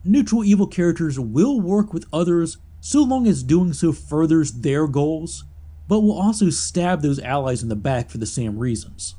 Neutral 0.05 0.45
evil 0.45 0.67
characters 0.67 1.19
will 1.19 1.61
work 1.61 1.93
with 1.93 2.07
others 2.13 2.59
so 2.81 3.03
long 3.03 3.27
as 3.27 3.43
doing 3.43 3.73
so 3.73 3.93
furthers 3.93 4.53
their 4.53 4.87
goals, 4.87 5.45
but 5.89 6.01
will 6.01 6.19
also 6.19 6.49
stab 6.49 7.03
those 7.03 7.19
allies 7.19 7.63
in 7.63 7.69
the 7.69 7.77
back 7.77 8.09
for 8.09 8.19
the 8.19 8.27
same 8.27 8.59
reasons. 8.59 9.17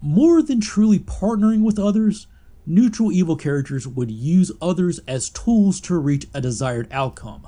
More 0.00 0.42
than 0.42 0.60
truly 0.60 0.98
partnering 0.98 1.62
with 1.62 1.78
others, 1.78 2.28
neutral 2.66 3.10
evil 3.10 3.36
characters 3.36 3.88
would 3.88 4.10
use 4.10 4.52
others 4.60 5.00
as 5.08 5.30
tools 5.30 5.80
to 5.80 5.96
reach 5.96 6.28
a 6.32 6.40
desired 6.40 6.86
outcome. 6.92 7.47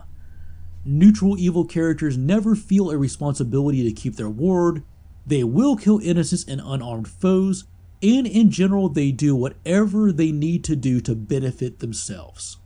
Neutral 0.84 1.38
evil 1.38 1.64
characters 1.64 2.16
never 2.16 2.54
feel 2.54 2.90
a 2.90 2.96
responsibility 2.96 3.82
to 3.84 3.92
keep 3.92 4.16
their 4.16 4.30
word, 4.30 4.82
they 5.26 5.44
will 5.44 5.76
kill 5.76 6.00
innocents 6.00 6.44
and 6.48 6.60
unarmed 6.64 7.08
foes, 7.08 7.64
and 8.02 8.26
in 8.26 8.50
general, 8.50 8.88
they 8.88 9.12
do 9.12 9.36
whatever 9.36 10.10
they 10.10 10.32
need 10.32 10.64
to 10.64 10.74
do 10.74 11.00
to 11.02 11.14
benefit 11.14 11.80
themselves. 11.80 12.56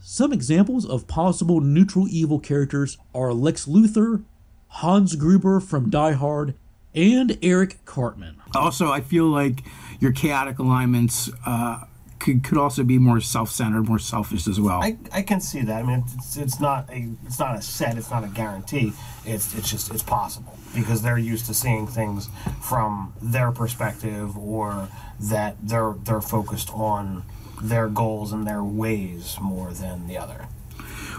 Some 0.00 0.32
examples 0.32 0.84
of 0.84 1.06
possible 1.06 1.60
neutral 1.60 2.08
evil 2.08 2.40
characters 2.40 2.98
are 3.14 3.32
Lex 3.32 3.66
Luthor, 3.66 4.24
Hans 4.68 5.14
Gruber 5.14 5.60
from 5.60 5.88
Die 5.88 6.12
Hard, 6.12 6.54
and 6.94 7.38
Eric 7.40 7.84
Cartman. 7.84 8.42
Also, 8.54 8.90
I 8.90 9.00
feel 9.00 9.26
like 9.26 9.62
your 10.00 10.12
chaotic 10.12 10.58
alignments 10.58 11.30
uh, 11.46 11.84
could, 12.22 12.44
could 12.44 12.58
also 12.58 12.84
be 12.84 12.98
more 12.98 13.20
self-centered, 13.20 13.88
more 13.88 13.98
selfish 13.98 14.46
as 14.46 14.60
well. 14.60 14.82
I, 14.82 14.96
I 15.12 15.22
can 15.22 15.40
see 15.40 15.62
that. 15.62 15.82
I 15.82 15.86
mean, 15.86 16.04
it's, 16.16 16.36
it's 16.36 16.60
not 16.60 16.88
a 16.90 17.08
it's 17.26 17.38
not 17.38 17.56
a 17.56 17.62
set. 17.62 17.98
It's 17.98 18.10
not 18.10 18.24
a 18.24 18.28
guarantee. 18.28 18.92
It's 19.26 19.54
it's 19.54 19.70
just 19.70 19.92
it's 19.92 20.02
possible 20.02 20.56
because 20.74 21.02
they're 21.02 21.18
used 21.18 21.46
to 21.46 21.54
seeing 21.54 21.86
things 21.86 22.28
from 22.62 23.12
their 23.20 23.50
perspective, 23.50 24.38
or 24.38 24.88
that 25.20 25.56
they're 25.62 25.94
they're 26.04 26.20
focused 26.20 26.70
on 26.70 27.24
their 27.60 27.88
goals 27.88 28.32
and 28.32 28.46
their 28.46 28.64
ways 28.64 29.36
more 29.40 29.72
than 29.72 30.06
the 30.06 30.16
other. 30.16 30.46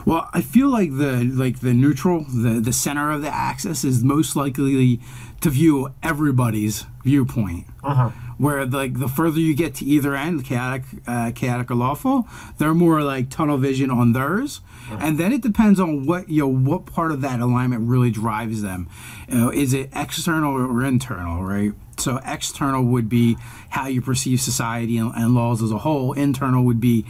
Well, 0.06 0.30
I 0.34 0.42
feel 0.42 0.70
like 0.70 0.98
the 0.98 1.24
like 1.24 1.60
the 1.60 1.74
neutral, 1.74 2.26
the 2.26 2.60
the 2.60 2.74
center 2.74 3.12
of 3.12 3.22
the 3.22 3.34
axis 3.34 3.84
is 3.84 4.04
most 4.04 4.36
likely 4.36 5.00
to 5.42 5.50
view 5.50 5.94
everybody's 6.02 6.86
viewpoint. 7.04 7.66
Uh-huh. 7.84 8.12
Where 8.38 8.66
like 8.66 9.00
the 9.00 9.08
further 9.08 9.40
you 9.40 9.56
get 9.56 9.76
to 9.76 9.86
either 9.86 10.16
end, 10.16 10.46
chaotic, 10.46 10.84
uh, 11.08 11.32
chaotic 11.34 11.72
or 11.72 11.76
lawful, 11.76 12.28
they're 12.58 12.74
more 12.74 13.02
like 13.02 13.30
tunnel 13.30 13.58
vision 13.58 13.92
on 13.92 14.14
theirs, 14.14 14.62
and 15.00 15.18
then 15.18 15.32
it 15.32 15.42
depends 15.42 15.80
on 15.80 16.06
what 16.06 16.30
you 16.30 16.42
know 16.42 16.48
what 16.48 16.86
part 16.86 17.12
of 17.12 17.22
that 17.22 17.40
alignment 17.40 17.88
really 17.88 18.12
drives 18.12 18.62
them. 18.62 18.90
You 19.28 19.38
know, 19.38 19.50
is 19.50 19.74
it 19.74 19.90
external 19.94 20.54
or 20.54 20.84
internal, 20.84 21.44
right? 21.44 21.74
So 21.98 22.20
external 22.26 22.84
would 22.84 23.08
be 23.08 23.38
how 23.70 23.88
you 23.88 24.02
perceive 24.02 24.42
society 24.42 24.98
and, 24.98 25.14
and 25.16 25.36
laws 25.36 25.62
as 25.62 25.72
a 25.72 25.80
whole. 25.80 26.14
Internal 26.14 26.64
would 26.66 26.80
be 26.80 27.06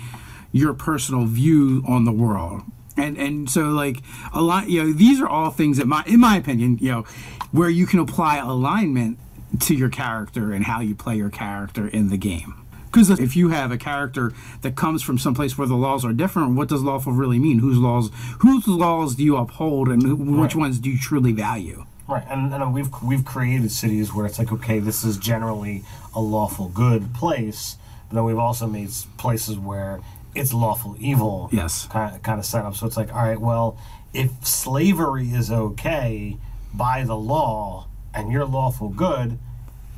your 0.51 0.73
personal 0.73 1.25
view 1.25 1.83
on 1.87 2.05
the 2.05 2.11
world 2.11 2.63
and 2.97 3.17
and 3.17 3.49
so 3.49 3.69
like 3.69 3.97
a 4.33 4.41
lot 4.41 4.69
you 4.69 4.83
know 4.83 4.93
these 4.93 5.19
are 5.19 5.27
all 5.27 5.49
things 5.49 5.77
that 5.77 5.87
my 5.87 6.03
in 6.05 6.19
my 6.19 6.37
opinion 6.37 6.77
you 6.79 6.91
know 6.91 7.03
where 7.51 7.69
you 7.69 7.85
can 7.85 7.99
apply 7.99 8.37
alignment 8.37 9.17
to 9.59 9.75
your 9.75 9.89
character 9.89 10.51
and 10.51 10.65
how 10.65 10.79
you 10.81 10.95
play 10.95 11.15
your 11.15 11.29
character 11.29 11.87
in 11.87 12.09
the 12.09 12.17
game 12.17 12.55
because 12.85 13.09
if 13.09 13.35
you 13.35 13.49
have 13.49 13.71
a 13.71 13.77
character 13.77 14.33
that 14.61 14.75
comes 14.75 15.01
from 15.01 15.17
someplace 15.17 15.57
where 15.57 15.67
the 15.67 15.75
laws 15.75 16.03
are 16.05 16.13
different 16.13 16.55
what 16.55 16.67
does 16.69 16.81
lawful 16.81 17.11
really 17.13 17.39
mean 17.39 17.59
whose 17.59 17.77
laws 17.77 18.09
whose 18.39 18.67
laws 18.67 19.15
do 19.15 19.23
you 19.23 19.35
uphold 19.37 19.87
and 19.89 20.03
who, 20.03 20.15
which 20.15 20.55
Right. 20.55 20.61
ones 20.61 20.79
do 20.79 20.89
you 20.89 20.97
truly 20.97 21.31
value 21.31 21.85
Right, 22.05 22.25
and, 22.29 22.53
and 22.53 22.73
we've 22.73 22.89
we've 23.01 23.23
created 23.23 23.71
cities 23.71 24.13
where 24.13 24.25
it's 24.25 24.37
like, 24.37 24.51
okay, 24.51 24.79
this 24.79 25.05
is 25.05 25.15
generally 25.17 25.85
a 26.13 26.19
lawful 26.19 26.67
good 26.67 27.13
place, 27.13 27.77
but 28.09 28.15
then 28.15 28.25
we've 28.25 28.37
also 28.37 28.67
made 28.67 28.89
places 29.17 29.57
where 29.57 30.01
it's 30.35 30.53
lawful 30.53 30.97
evil. 30.99 31.47
Yes. 31.53 31.87
kind 31.87 32.13
of, 32.13 32.21
kind 32.21 32.39
of 32.39 32.45
set 32.45 32.65
up. 32.65 32.75
So 32.75 32.87
it's 32.87 32.97
like, 32.97 33.09
all 33.15 33.21
right, 33.23 33.39
well, 33.39 33.77
if 34.13 34.45
slavery 34.45 35.29
is 35.29 35.49
okay 35.49 36.35
by 36.73 37.05
the 37.05 37.15
law 37.15 37.87
and 38.13 38.31
you're 38.31 38.45
lawful 38.45 38.89
good, 38.89 39.37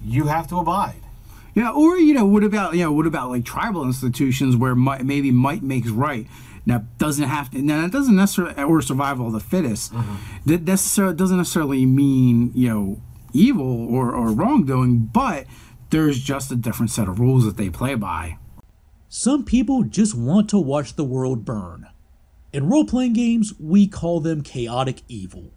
you 0.03 0.27
have 0.27 0.47
to 0.47 0.57
abide. 0.57 1.01
Yeah, 1.53 1.71
or 1.71 1.97
you 1.97 2.13
know, 2.13 2.25
what 2.25 2.43
about 2.43 2.73
you 2.73 2.83
know, 2.83 2.91
what 2.91 3.07
about 3.07 3.29
like 3.29 3.45
tribal 3.45 3.83
institutions 3.85 4.57
where 4.57 4.75
might, 4.75 5.05
maybe 5.05 5.31
might 5.31 5.63
makes 5.63 5.89
right? 5.89 6.27
Now 6.65 6.83
doesn't 6.97 7.27
have 7.27 7.49
to. 7.51 7.61
Now 7.61 7.81
that 7.81 7.91
doesn't 7.91 8.15
necessarily 8.15 8.61
or 8.61 8.81
survival 8.81 9.27
of 9.27 9.33
the 9.33 9.39
fittest. 9.39 9.93
Mm-hmm. 9.93 10.15
That 10.47 10.63
necessarily 10.63 11.15
doesn't 11.15 11.37
necessarily 11.37 11.85
mean 11.85 12.51
you 12.53 12.69
know 12.69 13.01
evil 13.33 13.87
or 13.87 14.13
or 14.13 14.31
wrongdoing, 14.31 15.09
but 15.13 15.45
there's 15.91 16.19
just 16.19 16.51
a 16.51 16.55
different 16.55 16.91
set 16.91 17.07
of 17.07 17.19
rules 17.19 17.45
that 17.45 17.55
they 17.55 17.69
play 17.69 17.95
by. 17.95 18.37
Some 19.07 19.45
people 19.45 19.83
just 19.83 20.13
want 20.13 20.49
to 20.49 20.59
watch 20.59 20.95
the 20.95 21.05
world 21.05 21.45
burn. 21.45 21.87
In 22.51 22.67
role 22.67 22.85
playing 22.85 23.13
games, 23.13 23.53
we 23.59 23.87
call 23.87 24.19
them 24.19 24.41
chaotic 24.41 25.03
evil. 25.07 25.51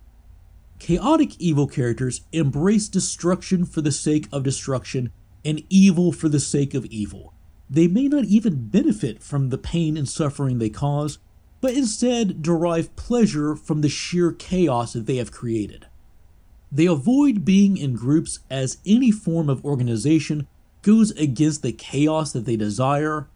Chaotic 0.79 1.41
evil 1.41 1.67
characters 1.67 2.23
embrace 2.33 2.89
destruction 2.89 3.65
for 3.65 3.81
the 3.81 3.93
sake 3.93 4.29
of 4.33 4.43
destruction 4.43 5.11
and 5.45 5.63
evil 5.69 6.13
for 6.13 6.29
the 6.29 6.41
sake 6.41 6.75
of 6.75 6.87
evil. 6.87 7.35
They 7.69 7.89
may 7.89 8.09
not 8.09 8.25
even 8.25 8.69
benefit 8.69 9.23
from 9.23 9.51
the 9.51 9.59
pain 9.59 9.97
and 9.97 10.09
suffering 10.09 10.59
they 10.59 10.71
cause, 10.71 11.19
but 11.61 11.75
instead 11.75 12.43
derive 12.43 12.95
pleasure 12.97 13.57
from 13.57 13.81
the 13.81 13.89
sheer 13.89 14.33
chaos 14.33 14.93
that 14.93 15.07
they 15.07 15.17
have 15.17 15.33
created. 15.33 15.87
They 16.71 16.87
avoid 16.87 17.45
being 17.45 17.77
in 17.77 17.95
groups 17.95 18.41
as 18.51 18.79
any 18.87 19.11
form 19.11 19.51
of 19.51 19.65
organization 19.65 20.47
goes 20.83 21.11
against 21.13 21.63
the 21.63 21.73
chaos 21.73 22.33
that 22.33 22.45
they 22.45 22.57
desire. 22.57 23.29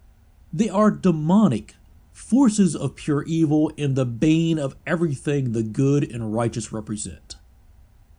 They 0.51 0.69
are 0.69 0.91
demonic, 0.91 1.75
forces 2.11 2.75
of 2.75 2.95
pure 2.95 3.23
evil 3.23 3.71
and 3.77 3.95
the 3.95 4.05
bane 4.05 4.59
of 4.59 4.75
everything 4.85 5.51
the 5.51 5.63
good 5.63 6.09
and 6.09 6.33
righteous 6.33 6.71
represent. 6.71 7.22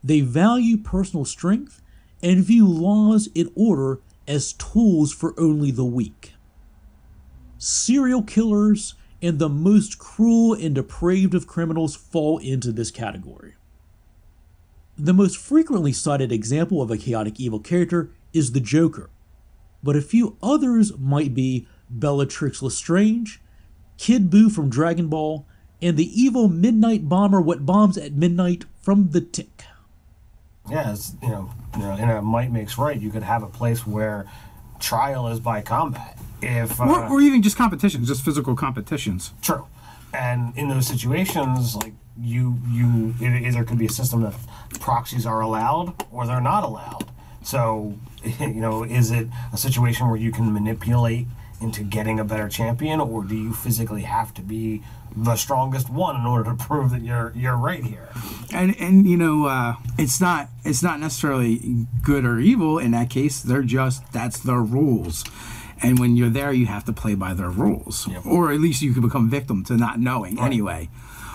They 0.04 0.20
value 0.20 0.76
personal 0.76 1.24
strength 1.24 1.80
and 2.22 2.44
view 2.44 2.68
laws 2.68 3.30
and 3.34 3.50
order 3.54 4.00
as 4.28 4.52
tools 4.52 5.14
for 5.14 5.34
only 5.40 5.70
the 5.70 5.84
weak. 5.84 6.34
Serial 7.56 8.22
killers 8.22 8.94
and 9.22 9.38
the 9.38 9.48
most 9.48 9.98
cruel 9.98 10.52
and 10.52 10.74
depraved 10.74 11.34
of 11.34 11.46
criminals 11.46 11.96
fall 11.96 12.36
into 12.36 12.70
this 12.70 12.90
category. 12.90 13.54
The 14.98 15.14
most 15.14 15.38
frequently 15.38 15.92
cited 15.92 16.30
example 16.30 16.82
of 16.82 16.90
a 16.90 16.98
chaotic 16.98 17.40
evil 17.40 17.58
character 17.58 18.10
is 18.34 18.52
the 18.52 18.60
Joker, 18.60 19.08
but 19.82 19.96
a 19.96 20.02
few 20.02 20.36
others 20.42 20.96
might 20.98 21.34
be 21.34 21.66
Bellatrix 21.88 22.62
Lestrange, 22.62 23.40
Kid 23.96 24.30
Buu 24.30 24.52
from 24.52 24.68
Dragon 24.68 25.08
Ball, 25.08 25.46
and 25.80 25.96
the 25.96 26.22
evil 26.22 26.48
midnight 26.48 27.08
bomber 27.08 27.40
what 27.40 27.64
bombs 27.64 27.96
at 27.96 28.12
midnight 28.12 28.66
from 28.80 29.10
The 29.10 29.20
Tick. 29.20 29.64
Yeah, 30.70 30.92
it's, 30.92 31.14
you 31.22 31.28
know, 31.28 31.50
you 31.76 31.82
know, 31.82 31.96
in 31.96 32.08
a 32.08 32.22
might 32.22 32.50
makes 32.50 32.78
right, 32.78 32.98
you 32.98 33.10
could 33.10 33.22
have 33.22 33.42
a 33.42 33.48
place 33.48 33.86
where 33.86 34.26
trial 34.80 35.28
is 35.28 35.40
by 35.40 35.60
combat. 35.60 36.18
If 36.40 36.80
uh, 36.80 36.84
Or, 36.84 37.08
or 37.08 37.20
even 37.20 37.42
just 37.42 37.56
competitions, 37.56 38.08
just 38.08 38.24
physical 38.24 38.54
competitions. 38.54 39.32
True. 39.42 39.66
And 40.12 40.56
in 40.56 40.68
those 40.68 40.86
situations, 40.86 41.76
like 41.76 41.92
you, 42.20 42.56
you 42.68 43.14
it 43.20 43.46
either 43.46 43.64
could 43.64 43.78
be 43.78 43.86
a 43.86 43.90
system 43.90 44.22
that 44.22 44.34
proxies 44.80 45.26
are 45.26 45.40
allowed 45.40 45.94
or 46.12 46.26
they're 46.26 46.40
not 46.40 46.64
allowed. 46.64 47.10
So, 47.42 47.98
you 48.40 48.54
know, 48.54 48.84
is 48.84 49.10
it 49.10 49.28
a 49.52 49.56
situation 49.56 50.08
where 50.08 50.16
you 50.16 50.32
can 50.32 50.52
manipulate 50.52 51.26
into 51.60 51.82
getting 51.82 52.18
a 52.20 52.24
better 52.24 52.48
champion, 52.48 53.00
or 53.00 53.24
do 53.24 53.34
you 53.34 53.52
physically 53.52 54.02
have 54.02 54.34
to 54.34 54.42
be 54.42 54.82
the 55.16 55.36
strongest 55.36 55.90
one 55.90 56.16
in 56.16 56.26
order 56.26 56.50
to 56.50 56.56
prove 56.56 56.90
that 56.90 57.02
you're 57.02 57.32
you're 57.34 57.56
right 57.56 57.84
here? 57.84 58.08
and 58.52 58.76
and 58.78 59.06
you 59.06 59.16
know 59.16 59.46
uh, 59.46 59.74
it's 59.98 60.20
not 60.20 60.48
it's 60.64 60.82
not 60.82 61.00
necessarily 61.00 61.86
good 62.02 62.24
or 62.24 62.38
evil. 62.38 62.78
In 62.78 62.92
that 62.92 63.10
case 63.10 63.42
they're 63.42 63.62
just 63.62 64.12
that's 64.12 64.38
their 64.38 64.60
rules. 64.60 65.24
And 65.82 65.98
when 65.98 66.16
you're 66.16 66.30
there 66.30 66.52
you 66.52 66.66
have 66.66 66.84
to 66.84 66.92
play 66.92 67.14
by 67.14 67.34
their 67.34 67.50
rules. 67.50 68.08
Or 68.24 68.52
at 68.52 68.60
least 68.60 68.80
you 68.80 68.92
can 68.92 69.02
become 69.02 69.28
victim 69.28 69.64
to 69.64 69.76
not 69.76 69.98
knowing 69.98 70.40
anyway. 70.40 70.88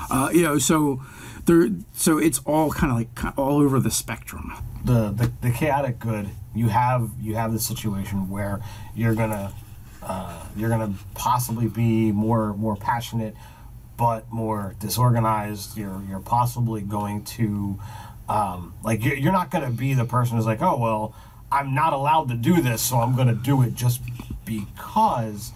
Uh, 0.10 0.30
you 0.34 0.42
know 0.42 0.58
so 0.58 1.02
there 1.46 1.68
so 1.94 2.18
it's 2.18 2.40
all 2.40 2.72
kind 2.72 2.92
of 2.92 2.98
like 2.98 3.38
all 3.38 3.60
over 3.60 3.80
the 3.80 3.92
spectrum. 3.92 4.54
The, 4.84 5.12
the 5.12 5.32
the 5.42 5.52
chaotic 5.52 6.00
good 6.00 6.30
you 6.56 6.70
have 6.70 7.12
you 7.20 7.36
have 7.36 7.54
the 7.54 7.60
situation 7.60 8.30
where 8.30 8.62
you're 8.96 9.14
gonna 9.14 9.54
uh, 10.02 10.46
you're 10.56 10.70
gonna 10.70 10.94
possibly 11.14 11.68
be 11.68 12.12
more 12.12 12.54
more 12.54 12.76
passionate 12.76 13.36
but 14.00 14.32
more 14.32 14.76
disorganized 14.80 15.78
you're 15.78 16.02
you're 16.08 16.22
possibly 16.22 16.82
going 16.82 17.22
to 17.26 17.78
um, 18.30 18.74
like 18.82 19.04
you're, 19.04 19.16
you're 19.16 19.34
not 19.34 19.52
gonna 19.52 19.70
be 19.70 19.94
the 19.94 20.06
person 20.06 20.38
who's 20.38 20.46
like 20.46 20.62
oh 20.62 20.78
well 20.78 21.14
i'm 21.52 21.76
not 21.76 21.92
allowed 21.92 22.30
to 22.30 22.36
do 22.36 22.62
this 22.62 22.82
so 22.82 22.98
i'm 22.98 23.14
gonna 23.16 23.36
do 23.36 23.62
it 23.62 23.76
just 23.76 24.02
because 24.46 25.52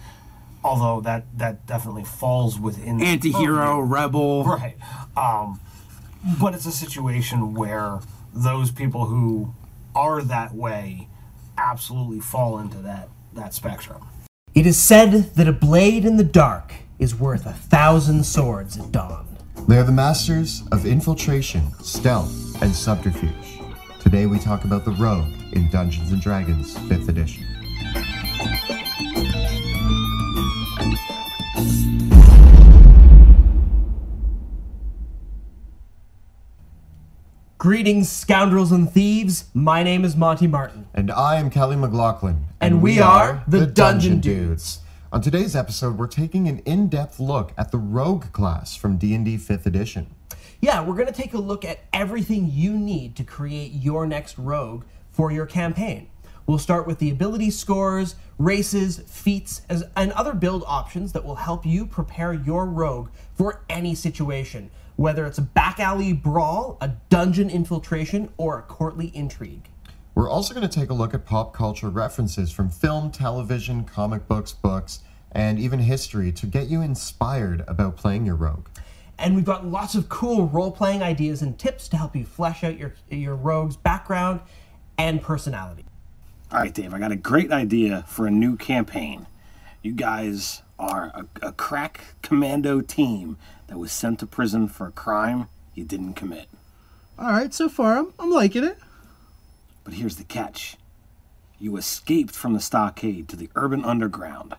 although 0.62 1.00
that 1.00 1.26
that 1.38 1.66
definitely 1.66 2.04
falls 2.04 2.60
within 2.60 2.98
the 2.98 3.06
anti-hero 3.06 3.78
purview. 3.78 3.94
rebel 3.94 4.44
Right. 4.44 4.76
Um, 5.16 5.62
but 6.40 6.54
it's 6.54 6.66
a 6.66 6.72
situation 6.72 7.54
where 7.54 8.00
those 8.34 8.72
people 8.72 9.06
who 9.06 9.54
are 9.96 10.22
that 10.22 10.54
way 10.54 11.08
absolutely 11.58 12.20
fall 12.20 12.60
into 12.60 12.78
that 12.80 13.08
that 13.34 13.54
spectrum. 13.54 14.04
It 14.54 14.68
is 14.68 14.78
said 14.78 15.12
that 15.36 15.48
a 15.48 15.54
blade 15.54 16.04
in 16.04 16.18
the 16.18 16.24
dark 16.24 16.74
is 17.04 17.14
worth 17.14 17.46
a 17.46 17.52
thousand 17.52 18.26
swords 18.26 18.78
at 18.78 18.90
dawn. 18.94 19.28
They 19.68 19.78
are 19.78 19.84
the 19.84 19.92
masters 19.92 20.64
of 20.72 20.86
infiltration, 20.86 21.70
stealth, 21.84 22.32
and 22.62 22.74
subterfuge. 22.74 23.60
Today 24.00 24.26
we 24.26 24.40
talk 24.40 24.64
about 24.64 24.86
the 24.86 24.92
Rogue 24.92 25.34
in 25.52 25.70
Dungeons 25.70 26.14
and 26.14 26.22
Dragons 26.22 26.76
5th 26.78 27.10
edition. 27.10 27.46
Greetings, 37.58 38.10
scoundrels 38.10 38.72
and 38.72 38.90
thieves. 38.90 39.46
My 39.54 39.84
name 39.84 40.06
is 40.06 40.16
Monty 40.16 40.48
Martin. 40.48 40.88
And 40.94 41.12
I 41.12 41.36
am 41.36 41.50
Kelly 41.50 41.76
McLaughlin. 41.76 42.46
And 42.62 42.82
we 42.82 43.02
are 43.02 43.44
the 43.46 43.66
Dungeon 43.66 44.22
Dudes. 44.22 44.80
On 45.14 45.22
today's 45.22 45.56
episode, 45.56 46.00
we're 46.00 46.08
taking 46.08 46.48
an 46.48 46.58
in-depth 46.66 47.20
look 47.20 47.54
at 47.56 47.70
the 47.70 47.78
Rogue 47.78 48.32
class 48.32 48.76
from 48.76 48.98
D&D 48.98 49.38
5th 49.38 49.68
edition. 49.68 50.08
Yeah, 50.60 50.84
we're 50.84 50.96
going 50.96 51.06
to 51.06 51.14
take 51.14 51.36
a 51.36 51.38
look 51.38 51.64
at 51.64 51.82
everything 51.94 52.50
you 52.52 52.74
need 52.74 53.16
to 53.18 53.24
create 53.24 53.74
your 53.74 54.08
next 54.08 54.40
rogue 54.40 54.86
for 55.12 55.32
your 55.32 55.46
campaign. 55.46 56.10
We'll 56.48 56.58
start 56.58 56.88
with 56.88 56.98
the 56.98 57.12
ability 57.12 57.52
scores, 57.52 58.16
races, 58.40 59.04
feats, 59.06 59.62
as, 59.70 59.84
and 59.96 60.14
other 60.14 60.34
build 60.34 60.64
options 60.66 61.14
that 61.14 61.24
will 61.24 61.36
help 61.36 61.64
you 61.64 61.86
prepare 61.86 62.34
your 62.34 62.66
rogue 62.66 63.10
for 63.36 63.62
any 63.70 63.94
situation, 63.94 64.72
whether 64.96 65.28
it's 65.28 65.38
a 65.38 65.44
back 65.44 65.80
alley 65.80 66.14
brawl, 66.14 66.80
a 66.82 66.88
dungeon 67.12 67.52
infiltration, 67.52 68.34
or 68.38 68.58
a 68.58 68.64
courtly 68.64 69.12
intrigue. 69.14 69.70
We're 70.16 70.30
also 70.30 70.54
going 70.54 70.68
to 70.68 70.80
take 70.80 70.90
a 70.90 70.94
look 70.94 71.14
at 71.14 71.26
pop 71.26 71.54
culture 71.54 71.90
references 71.90 72.52
from 72.52 72.70
film, 72.70 73.12
television, 73.12 73.84
comic 73.84 74.28
books, 74.28 74.52
books, 74.52 75.00
and 75.32 75.58
even 75.60 75.80
history 75.80 76.32
to 76.34 76.46
get 76.46 76.68
you 76.68 76.82
inspired 76.82 77.64
about 77.68 77.98
playing 77.98 78.26
your 78.26 78.36
rogue. 78.36 78.68
And 79.18 79.36
we've 79.36 79.46
got 79.46 79.66
lots 79.66 79.96
of 79.96 80.10
cool 80.10 80.48
role 80.48 80.72
playing 80.72 81.02
ideas 81.02 81.42
and 81.42 81.58
tips 81.58 81.88
to 81.90 81.98
help 81.98 82.16
you 82.16 82.26
flesh 82.26 82.64
out 82.64 82.78
your, 82.78 82.94
your 83.10 83.36
rogue's 83.36 83.76
background 83.76 84.42
and 84.98 85.22
personality. 85.22 85.86
All 86.52 86.60
right, 86.60 86.74
Dave, 86.74 86.94
I 86.94 87.00
got 87.00 87.12
a 87.12 87.16
great 87.16 87.52
idea 87.52 88.06
for 88.08 88.28
a 88.28 88.32
new 88.32 88.56
campaign. 88.56 89.26
You 89.82 89.94
guys 89.94 90.62
are 90.78 91.12
a, 91.42 91.48
a 91.48 91.52
crack 91.52 92.16
commando 92.22 92.82
team 92.82 93.38
that 93.68 93.78
was 93.78 93.92
sent 93.92 94.20
to 94.20 94.28
prison 94.28 94.68
for 94.68 94.88
a 94.88 94.92
crime 94.92 95.48
you 95.74 95.84
didn't 95.84 96.14
commit. 96.14 96.48
all 97.18 97.32
right 97.32 97.54
so 97.54 97.68
far 97.70 97.98
i'm, 97.98 98.14
I'm 98.20 98.30
liking 98.32 98.64
it 98.64 98.78
But 99.84 99.94
here's 99.96 100.16
the 100.18 100.24
catch 100.24 100.78
you 101.60 101.78
escaped 101.78 102.36
from 102.36 102.54
the 102.54 102.60
stockade 102.60 103.30
to 103.30 103.36
the 103.38 103.50
urban 103.56 103.86
underground. 103.86 104.56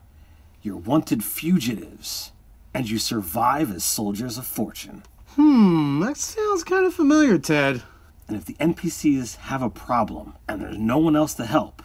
You're 0.62 0.76
wanted 0.76 1.22
fugitives, 1.22 2.32
and 2.72 2.88
you 2.88 2.98
survive 2.98 3.70
as 3.70 3.84
soldiers 3.84 4.38
of 4.38 4.46
fortune. 4.46 5.02
hmm 5.34 6.00
that 6.00 6.16
sounds 6.16 6.64
kind 6.64 6.86
of 6.86 6.94
familiar 6.94 7.38
ted 7.38 7.82
And 8.26 8.36
if 8.36 8.44
the 8.46 8.54
NPCs 8.54 9.36
have 9.36 9.60
a 9.62 9.68
problem 9.68 10.34
and 10.48 10.62
there's 10.62 10.78
no 10.78 10.96
one 10.98 11.14
else 11.16 11.34
to 11.34 11.44
help, 11.44 11.82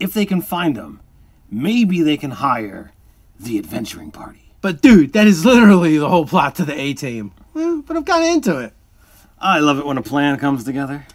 if 0.00 0.12
they 0.12 0.26
can 0.26 0.42
find 0.42 0.74
them, 0.76 1.00
maybe 1.50 2.02
they 2.02 2.16
can 2.16 2.32
hire 2.32 2.92
the 3.38 3.58
adventuring 3.58 4.10
party. 4.10 4.52
but 4.60 4.82
dude 4.82 5.12
that 5.12 5.26
is 5.26 5.44
literally 5.44 5.96
the 5.96 6.08
whole 6.08 6.26
plot 6.26 6.54
to 6.56 6.64
the 6.64 6.78
a 6.78 6.92
team 6.92 7.32
well, 7.54 7.82
but 7.86 7.96
i'm 7.96 8.04
kind 8.04 8.24
of 8.24 8.30
into 8.34 8.58
it 8.58 8.72
I 9.42 9.58
love 9.60 9.78
it 9.78 9.86
when 9.86 9.96
a 9.96 10.02
plan 10.02 10.36
comes 10.38 10.64
together. 10.64 11.06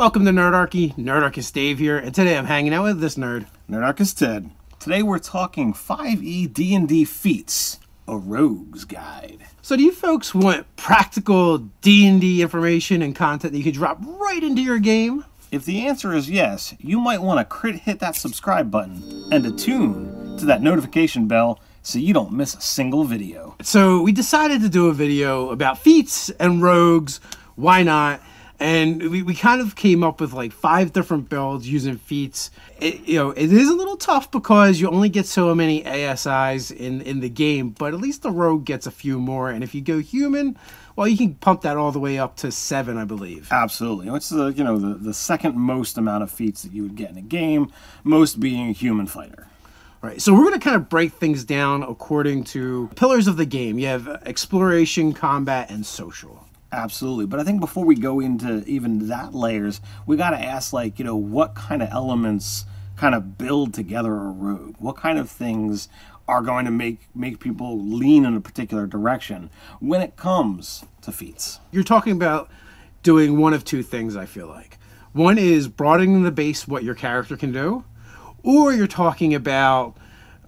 Welcome 0.00 0.24
to 0.24 0.30
Nerdarchy. 0.30 0.94
Nerdarchist 0.96 1.52
Dave 1.52 1.78
here, 1.78 1.98
and 1.98 2.14
today 2.14 2.38
I'm 2.38 2.46
hanging 2.46 2.72
out 2.72 2.84
with 2.84 3.00
this 3.02 3.16
nerd. 3.16 3.44
Nerdarchist 3.68 4.16
Ted. 4.16 4.50
Today 4.78 5.02
we're 5.02 5.18
talking 5.18 5.74
5e 5.74 6.50
D&D 6.54 7.04
feats, 7.04 7.78
a 8.08 8.16
rogue's 8.16 8.86
guide. 8.86 9.40
So, 9.60 9.76
do 9.76 9.82
you 9.82 9.92
folks 9.92 10.34
want 10.34 10.64
practical 10.76 11.58
D&D 11.58 12.40
information 12.40 13.02
and 13.02 13.14
content 13.14 13.52
that 13.52 13.58
you 13.58 13.62
could 13.62 13.74
drop 13.74 13.98
right 14.02 14.42
into 14.42 14.62
your 14.62 14.78
game? 14.78 15.26
If 15.52 15.66
the 15.66 15.86
answer 15.86 16.14
is 16.14 16.30
yes, 16.30 16.74
you 16.78 16.98
might 16.98 17.20
want 17.20 17.38
to 17.38 17.44
crit 17.44 17.74
hit 17.74 17.98
that 17.98 18.16
subscribe 18.16 18.70
button 18.70 19.28
and 19.30 19.44
attune 19.44 20.38
to 20.38 20.46
that 20.46 20.62
notification 20.62 21.28
bell 21.28 21.60
so 21.82 21.98
you 21.98 22.14
don't 22.14 22.32
miss 22.32 22.54
a 22.54 22.62
single 22.62 23.04
video. 23.04 23.54
So, 23.60 24.00
we 24.00 24.12
decided 24.12 24.62
to 24.62 24.70
do 24.70 24.88
a 24.88 24.94
video 24.94 25.50
about 25.50 25.76
feats 25.76 26.30
and 26.40 26.62
rogues. 26.62 27.20
Why 27.54 27.82
not? 27.82 28.22
And 28.60 29.10
we, 29.10 29.22
we 29.22 29.34
kind 29.34 29.62
of 29.62 29.74
came 29.74 30.04
up 30.04 30.20
with 30.20 30.34
like 30.34 30.52
five 30.52 30.92
different 30.92 31.30
builds 31.30 31.66
using 31.66 31.96
feats. 31.96 32.50
It, 32.78 33.00
you 33.08 33.16
know, 33.16 33.30
it 33.30 33.50
is 33.50 33.70
a 33.70 33.74
little 33.74 33.96
tough 33.96 34.30
because 34.30 34.78
you 34.78 34.90
only 34.90 35.08
get 35.08 35.24
so 35.24 35.54
many 35.54 35.82
ASIs 35.82 36.70
in, 36.70 37.00
in 37.00 37.20
the 37.20 37.30
game, 37.30 37.70
but 37.70 37.94
at 37.94 38.00
least 38.00 38.20
the 38.20 38.30
rogue 38.30 38.66
gets 38.66 38.86
a 38.86 38.90
few 38.90 39.18
more. 39.18 39.48
And 39.48 39.64
if 39.64 39.74
you 39.74 39.80
go 39.80 39.98
human, 39.98 40.58
well, 40.94 41.08
you 41.08 41.16
can 41.16 41.34
pump 41.36 41.62
that 41.62 41.78
all 41.78 41.90
the 41.90 41.98
way 41.98 42.18
up 42.18 42.36
to 42.36 42.52
seven, 42.52 42.98
I 42.98 43.04
believe. 43.04 43.48
Absolutely. 43.50 44.14
It's 44.14 44.28
the 44.28 44.44
uh, 44.44 44.48
you 44.48 44.62
know 44.62 44.78
the, 44.78 44.94
the 44.94 45.14
second 45.14 45.56
most 45.56 45.96
amount 45.96 46.22
of 46.22 46.30
feats 46.30 46.62
that 46.62 46.72
you 46.72 46.82
would 46.82 46.96
get 46.96 47.08
in 47.08 47.16
a 47.16 47.22
game, 47.22 47.72
most 48.04 48.38
being 48.40 48.68
a 48.68 48.72
human 48.72 49.06
fighter. 49.06 49.46
Right. 50.02 50.20
So 50.20 50.34
we're 50.34 50.44
going 50.44 50.60
to 50.60 50.60
kind 50.60 50.76
of 50.76 50.90
break 50.90 51.14
things 51.14 51.44
down 51.44 51.82
according 51.82 52.44
to 52.44 52.90
pillars 52.96 53.26
of 53.26 53.38
the 53.38 53.46
game. 53.46 53.78
You 53.78 53.86
have 53.86 54.08
exploration, 54.26 55.14
combat, 55.14 55.70
and 55.70 55.86
social. 55.86 56.46
Absolutely. 56.72 57.26
But 57.26 57.40
I 57.40 57.44
think 57.44 57.60
before 57.60 57.84
we 57.84 57.96
go 57.96 58.20
into 58.20 58.64
even 58.64 59.08
that 59.08 59.34
layers, 59.34 59.80
we 60.06 60.16
got 60.16 60.30
to 60.30 60.40
ask, 60.40 60.72
like, 60.72 60.98
you 60.98 61.04
know, 61.04 61.16
what 61.16 61.54
kind 61.54 61.82
of 61.82 61.88
elements 61.90 62.64
kind 62.96 63.14
of 63.14 63.38
build 63.38 63.74
together 63.74 64.12
a 64.12 64.30
rogue? 64.30 64.76
What 64.78 64.96
kind 64.96 65.18
of 65.18 65.30
things 65.30 65.88
are 66.28 66.42
going 66.42 66.64
to 66.64 66.70
make 66.70 67.08
make 67.12 67.40
people 67.40 67.80
lean 67.82 68.24
in 68.24 68.36
a 68.36 68.40
particular 68.40 68.86
direction 68.86 69.50
when 69.80 70.00
it 70.00 70.16
comes 70.16 70.84
to 71.02 71.10
feats? 71.10 71.58
You're 71.72 71.82
talking 71.82 72.12
about 72.12 72.48
doing 73.02 73.38
one 73.38 73.52
of 73.52 73.64
two 73.64 73.82
things, 73.82 74.14
I 74.14 74.26
feel 74.26 74.46
like. 74.46 74.78
One 75.12 75.38
is 75.38 75.66
broadening 75.66 76.22
the 76.22 76.30
base 76.30 76.68
what 76.68 76.84
your 76.84 76.94
character 76.94 77.36
can 77.36 77.50
do, 77.50 77.84
or 78.44 78.72
you're 78.72 78.86
talking 78.86 79.34
about 79.34 79.96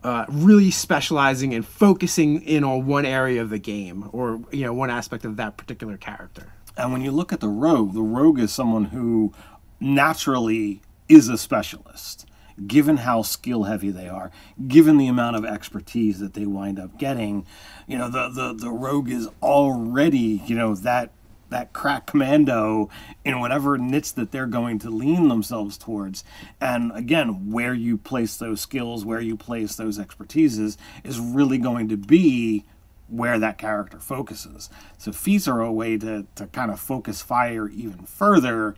uh, 0.05 0.25
really 0.29 0.71
specializing 0.71 1.55
and 1.55 1.67
focusing 1.67 2.43
in 2.43 2.65
on 2.65 2.87
one 2.87 3.05
area 3.05 3.41
of 3.41 3.51
the 3.51 3.59
game 3.59 4.09
or 4.13 4.41
you 4.51 4.65
know 4.65 4.73
one 4.73 4.91
aspect 4.91 5.25
of 5.25 5.37
that 5.37 5.57
particular 5.57 5.97
character. 5.97 6.53
And 6.77 6.93
when 6.93 7.03
you 7.03 7.11
look 7.11 7.33
at 7.33 7.41
the 7.41 7.49
rogue, 7.49 7.95
the 7.95 8.03
rogue 8.03 8.39
is 8.39 8.53
someone 8.53 8.87
who 8.87 9.33
naturally 9.79 10.81
is 11.09 11.29
a 11.29 11.37
specialist, 11.37 12.27
given 12.67 12.99
how 12.99 13.23
skill 13.23 13.65
heavy 13.65 13.91
they 13.91 14.09
are, 14.09 14.31
given 14.67 14.97
the 14.97 15.07
amount 15.07 15.37
of 15.37 15.45
expertise 15.45 16.19
that 16.21 16.35
they 16.35 16.47
wind 16.47 16.79
up 16.79 16.99
getting. 16.99 17.47
You 17.87 17.99
know, 17.99 18.09
the 18.09 18.29
the, 18.29 18.55
the 18.55 18.71
rogue 18.71 19.11
is 19.11 19.29
already, 19.43 20.43
you 20.47 20.57
know, 20.57 20.75
that 20.77 21.11
that 21.53 21.73
crack 21.73 22.07
commando 22.07 22.91
in 23.25 23.41
whatever 23.41 23.79
niche 23.79 24.15
that 24.15 24.33
they're 24.33 24.47
going 24.47 24.79
to 24.81 24.91
lean 24.91 25.29
themselves 25.29 25.79
towards. 25.79 26.25
And 26.61 26.93
again, 26.93 27.51
where 27.51 27.75
you 27.75 27.97
place 27.97 28.37
those 28.37 28.61
skills, 28.61 29.05
where 29.05 29.21
you 29.21 29.37
place 29.37 29.77
those 29.77 29.99
expertises 29.99 30.77
is 31.05 31.19
really 31.19 31.59
going 31.59 31.89
to 31.89 31.97
be 31.97 32.65
where 33.09 33.39
that 33.39 33.59
character 33.59 33.99
focuses. 33.99 34.71
So 34.99 35.13
feats 35.13 35.47
are 35.47 35.61
a 35.61 35.73
way 35.73 35.99
to, 35.99 36.27
to 36.35 36.47
kind 36.49 36.71
of 36.71 36.81
focus 36.81 37.21
fire 37.21 37.69
even 37.69 38.07
further, 38.07 38.75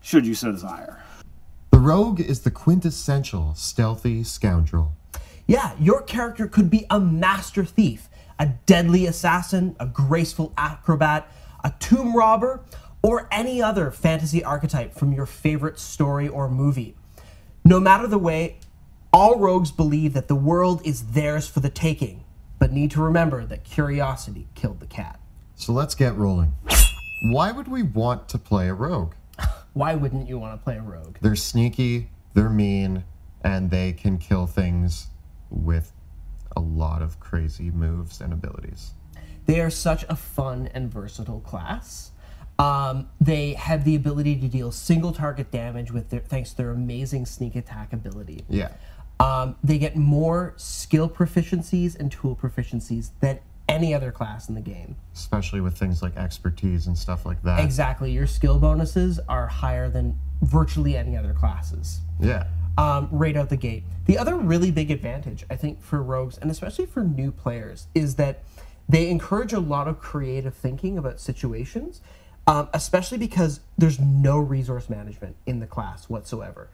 should 0.00 0.24
you 0.24 0.34
so 0.34 0.52
desire. 0.52 1.02
The 1.72 1.78
rogue 1.78 2.20
is 2.20 2.42
the 2.42 2.50
quintessential 2.50 3.54
stealthy 3.56 4.22
scoundrel. 4.22 4.92
Yeah, 5.46 5.74
your 5.80 6.02
character 6.02 6.46
could 6.46 6.70
be 6.70 6.86
a 6.88 7.00
master 7.00 7.64
thief, 7.64 8.08
a 8.38 8.46
deadly 8.66 9.06
assassin, 9.06 9.74
a 9.80 9.86
graceful 9.86 10.52
acrobat, 10.56 11.30
a 11.64 11.72
tomb 11.78 12.16
robber, 12.16 12.64
or 13.02 13.28
any 13.32 13.60
other 13.60 13.90
fantasy 13.90 14.44
archetype 14.44 14.94
from 14.94 15.12
your 15.12 15.26
favorite 15.26 15.78
story 15.78 16.28
or 16.28 16.48
movie. 16.48 16.96
No 17.64 17.80
matter 17.80 18.06
the 18.06 18.18
way, 18.18 18.58
all 19.12 19.38
rogues 19.38 19.70
believe 19.70 20.14
that 20.14 20.28
the 20.28 20.36
world 20.36 20.80
is 20.84 21.08
theirs 21.08 21.48
for 21.48 21.60
the 21.60 21.68
taking, 21.68 22.24
but 22.58 22.72
need 22.72 22.90
to 22.92 23.02
remember 23.02 23.44
that 23.44 23.64
curiosity 23.64 24.48
killed 24.54 24.80
the 24.80 24.86
cat. 24.86 25.20
So 25.56 25.72
let's 25.72 25.94
get 25.94 26.16
rolling. 26.16 26.54
Why 27.30 27.52
would 27.52 27.68
we 27.68 27.82
want 27.82 28.28
to 28.30 28.38
play 28.38 28.68
a 28.68 28.74
rogue? 28.74 29.14
Why 29.74 29.94
wouldn't 29.94 30.28
you 30.28 30.38
want 30.38 30.58
to 30.58 30.64
play 30.64 30.76
a 30.76 30.82
rogue? 30.82 31.18
They're 31.20 31.36
sneaky, 31.36 32.08
they're 32.34 32.50
mean, 32.50 33.04
and 33.44 33.70
they 33.70 33.92
can 33.92 34.18
kill 34.18 34.46
things 34.46 35.08
with 35.50 35.92
a 36.56 36.60
lot 36.60 37.02
of 37.02 37.20
crazy 37.20 37.70
moves 37.70 38.20
and 38.20 38.32
abilities. 38.32 38.92
They 39.46 39.60
are 39.60 39.70
such 39.70 40.04
a 40.08 40.16
fun 40.16 40.68
and 40.72 40.92
versatile 40.92 41.40
class. 41.40 42.12
Um, 42.58 43.08
they 43.20 43.54
have 43.54 43.84
the 43.84 43.94
ability 43.94 44.36
to 44.36 44.48
deal 44.48 44.70
single 44.70 45.12
target 45.12 45.50
damage 45.50 45.90
with 45.90 46.10
their 46.10 46.20
thanks 46.20 46.50
to 46.50 46.56
their 46.58 46.70
amazing 46.70 47.26
sneak 47.26 47.56
attack 47.56 47.92
ability. 47.92 48.44
Yeah. 48.48 48.72
Um, 49.18 49.56
they 49.62 49.78
get 49.78 49.96
more 49.96 50.54
skill 50.56 51.08
proficiencies 51.08 51.98
and 51.98 52.10
tool 52.10 52.36
proficiencies 52.36 53.10
than 53.20 53.40
any 53.68 53.94
other 53.94 54.12
class 54.12 54.48
in 54.48 54.54
the 54.54 54.60
game. 54.60 54.96
Especially 55.14 55.60
with 55.60 55.76
things 55.76 56.02
like 56.02 56.16
expertise 56.16 56.86
and 56.86 56.96
stuff 56.96 57.24
like 57.24 57.42
that. 57.42 57.60
Exactly. 57.60 58.12
Your 58.12 58.26
skill 58.26 58.58
bonuses 58.58 59.18
are 59.28 59.46
higher 59.46 59.88
than 59.88 60.18
virtually 60.42 60.96
any 60.96 61.16
other 61.16 61.32
classes. 61.32 62.00
Yeah. 62.20 62.46
Um, 62.76 63.08
right 63.10 63.36
out 63.36 63.48
the 63.48 63.56
gate. 63.56 63.84
The 64.06 64.18
other 64.18 64.36
really 64.36 64.70
big 64.70 64.90
advantage, 64.90 65.44
I 65.50 65.56
think, 65.56 65.82
for 65.82 66.02
rogues, 66.02 66.38
and 66.38 66.50
especially 66.50 66.86
for 66.86 67.04
new 67.04 67.30
players, 67.30 67.86
is 67.94 68.16
that 68.16 68.42
they 68.92 69.08
encourage 69.08 69.52
a 69.52 69.58
lot 69.58 69.88
of 69.88 69.98
creative 69.98 70.54
thinking 70.54 70.98
about 70.98 71.18
situations, 71.18 72.00
um, 72.46 72.68
especially 72.74 73.18
because 73.18 73.60
there's 73.78 73.98
no 73.98 74.38
resource 74.38 74.90
management 74.90 75.34
in 75.46 75.60
the 75.60 75.66
class 75.66 76.08
whatsoever. 76.08 76.68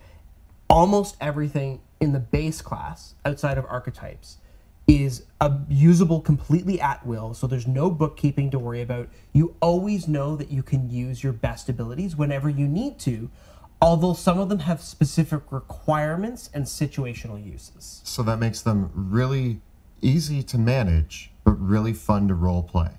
Almost 0.69 1.17
everything 1.21 1.81
in 2.01 2.13
the 2.13 2.19
base 2.19 2.61
class, 2.61 3.15
outside 3.25 3.57
of 3.57 3.65
archetypes, 3.67 4.39
is 4.89 5.25
uh, 5.41 5.59
usable 5.69 6.21
completely 6.21 6.81
at 6.81 7.07
will. 7.07 7.35
So 7.35 7.47
there's 7.47 7.67
no 7.67 7.91
bookkeeping 7.91 8.51
to 8.51 8.59
worry 8.59 8.83
about. 8.83 9.09
You 9.33 9.55
always 9.61 10.09
know 10.09 10.35
that 10.37 10.51
you 10.51 10.63
can 10.63 10.91
use 10.91 11.23
your 11.23 11.33
best 11.33 11.69
abilities 11.69 12.17
whenever 12.17 12.49
you 12.49 12.67
need 12.67 12.99
to, 13.01 13.31
although 13.81 14.15
some 14.15 14.41
of 14.41 14.49
them 14.49 14.61
have 14.61 14.81
specific 14.81 15.53
requirements 15.53 16.51
and 16.53 16.65
situational 16.65 17.45
uses. 17.45 18.01
So 18.03 18.23
that 18.25 18.39
makes 18.39 18.63
them 18.63 18.91
really 18.95 19.61
easy 20.01 20.43
to 20.45 20.59
manage, 20.59 21.31
but 21.49 21.59
really 21.67 21.95
fun 21.95 22.29
to 22.29 22.35
role 22.35 22.63
play. 22.63 22.91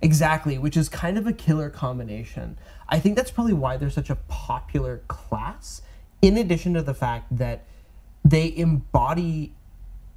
Exactly, 0.00 0.56
which 0.56 0.76
is 0.76 0.88
kind 0.88 1.18
of 1.18 1.26
a 1.26 1.32
killer 1.32 1.68
combination. 1.68 2.56
I 2.88 3.00
think 3.00 3.16
that's 3.16 3.32
probably 3.32 3.54
why 3.54 3.76
they're 3.76 3.90
such 3.90 4.08
a 4.08 4.14
popular 4.28 5.02
class, 5.08 5.82
in 6.22 6.36
addition 6.36 6.74
to 6.74 6.82
the 6.82 6.94
fact 6.94 7.36
that 7.36 7.64
they 8.24 8.56
embody 8.56 9.52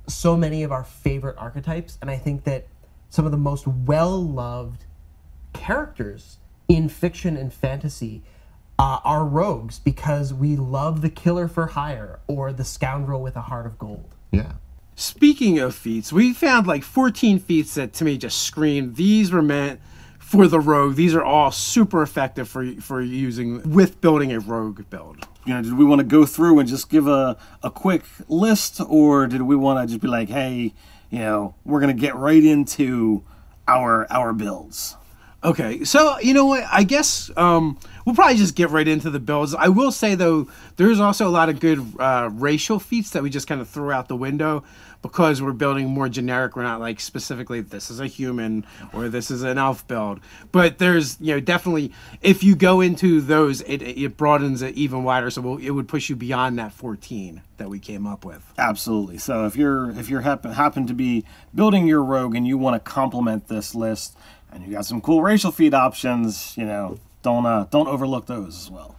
so 0.08 0.38
many 0.38 0.62
of 0.62 0.72
our 0.72 0.84
favorite 0.84 1.36
archetypes. 1.40 1.98
And 2.02 2.12
I 2.12 2.18
think 2.18 2.44
that 2.44 2.68
some 3.10 3.26
of 3.26 3.32
the 3.32 3.38
most 3.40 3.66
well 3.66 4.24
loved 4.24 4.86
characters 5.54 6.38
in 6.68 6.88
fiction 6.88 7.36
and 7.36 7.52
fantasy 7.52 8.22
uh, 8.78 9.00
are 9.04 9.26
rogues 9.26 9.80
because 9.80 10.36
we 10.36 10.56
love 10.56 11.02
the 11.02 11.10
killer 11.10 11.48
for 11.48 11.66
hire 11.66 12.20
or 12.28 12.54
the 12.54 12.64
scoundrel 12.64 13.24
with 13.24 13.36
a 13.36 13.42
heart 13.42 13.66
of 13.66 13.80
gold. 13.80 14.14
Yeah. 14.32 14.52
Speaking 15.02 15.58
of 15.58 15.74
feats, 15.74 16.14
we 16.14 16.32
found 16.32 16.68
like 16.68 16.84
14 16.84 17.40
feats 17.40 17.74
that 17.74 17.92
to 17.94 18.06
me 18.06 18.20
just 18.20 18.44
screamed 18.44 18.98
these 18.98 19.32
were 19.32 19.42
meant 19.42 19.82
for 20.20 20.48
the 20.48 20.60
rogue. 20.60 20.94
These 20.94 21.16
are 21.16 21.24
all 21.24 21.52
super 21.52 22.04
effective 22.04 22.48
for 22.48 22.72
for 22.76 23.02
using 23.02 23.68
with 23.72 24.00
building 24.00 24.32
a 24.32 24.40
rogue 24.40 24.88
build. 24.92 25.28
You 25.48 25.56
know, 25.56 25.64
did 25.64 25.74
we 25.76 25.86
want 25.86 26.02
to 26.02 26.06
go 26.06 26.28
through 26.28 26.60
and 26.60 26.70
just 26.70 26.92
give 26.92 27.08
a, 27.08 27.36
a 27.64 27.72
quick 27.72 28.04
list, 28.28 28.80
or 28.88 29.26
did 29.26 29.42
we 29.42 29.56
want 29.56 29.82
to 29.82 29.92
just 29.92 30.04
be 30.04 30.08
like, 30.08 30.30
hey, 30.30 30.72
you 31.10 31.18
know, 31.18 31.56
we're 31.66 31.80
gonna 31.80 31.96
get 31.96 32.16
right 32.16 32.44
into 32.44 33.24
our 33.68 34.06
our 34.12 34.34
builds? 34.34 34.98
Okay, 35.44 35.84
so 35.84 36.20
you 36.20 36.36
know 36.36 36.46
what? 36.46 36.64
I 36.72 36.84
guess 36.84 37.32
um, 37.36 37.80
we'll 38.06 38.14
probably 38.14 38.38
just 38.38 38.54
get 38.56 38.70
right 38.70 38.88
into 38.88 39.10
the 39.10 39.20
builds. 39.20 39.56
I 39.56 39.70
will 39.70 39.92
say 39.92 40.14
though, 40.14 40.48
there's 40.76 41.00
also 41.00 41.28
a 41.28 41.34
lot 41.34 41.50
of 41.50 41.60
good 41.60 41.84
uh, 42.00 42.30
racial 42.32 42.78
feats 42.78 43.10
that 43.12 43.24
we 43.24 43.32
just 43.32 43.48
kind 43.48 43.60
of 43.60 43.68
threw 43.68 43.92
out 43.92 44.08
the 44.08 44.16
window 44.16 44.64
because 45.02 45.42
we're 45.42 45.54
building 45.54 45.88
more 45.88 46.10
generic. 46.10 46.56
We're 46.56 46.64
not 46.64 46.80
like 46.80 47.00
specifically 47.00 47.62
this 47.62 47.90
is 47.90 48.00
a 48.00 48.08
human 48.08 48.66
or 48.94 49.10
this 49.10 49.32
is 49.32 49.44
an 49.44 49.58
elf 49.58 49.88
build. 49.88 50.20
But 50.52 50.78
there's 50.78 51.20
you 51.20 51.34
know 51.34 51.40
definitely 51.40 51.92
if 52.22 52.44
you 52.44 52.56
go 52.56 52.82
into 52.82 53.22
those, 53.22 53.62
it, 53.62 53.82
it 53.82 54.18
broadens 54.18 54.62
it 54.62 54.76
even 54.76 55.04
wider. 55.04 55.30
So 55.30 55.42
we'll, 55.42 55.58
it 55.58 55.72
would 55.72 55.88
push 55.88 56.10
you 56.10 56.16
beyond 56.16 56.60
that 56.60 56.72
14 56.74 57.42
that 57.58 57.70
we 57.70 57.80
came 57.80 58.08
up 58.08 58.26
with. 58.26 58.44
Absolutely. 58.58 59.18
So 59.18 59.46
if 59.46 59.56
you're 59.56 59.92
if 59.92 60.10
you're 60.10 60.22
happen, 60.22 60.52
happen 60.54 60.88
to 60.88 60.94
be 60.94 61.26
building 61.54 61.88
your 61.88 62.04
rogue 62.04 62.36
and 62.36 62.48
you 62.48 62.58
want 62.58 62.76
to 62.76 62.92
complement 62.92 63.48
this 63.48 63.76
list, 63.76 64.18
and 64.52 64.66
you 64.66 64.72
got 64.72 64.86
some 64.86 65.02
cool 65.02 65.22
racial 65.22 65.52
feat 65.52 65.74
options, 65.74 66.56
you 66.58 66.66
know, 66.66 67.00
don't 67.22 67.46
uh, 67.46 67.68
don't 67.70 67.88
overlook 67.88 68.28
those 68.28 68.58
as 68.58 68.72
well. 68.72 68.96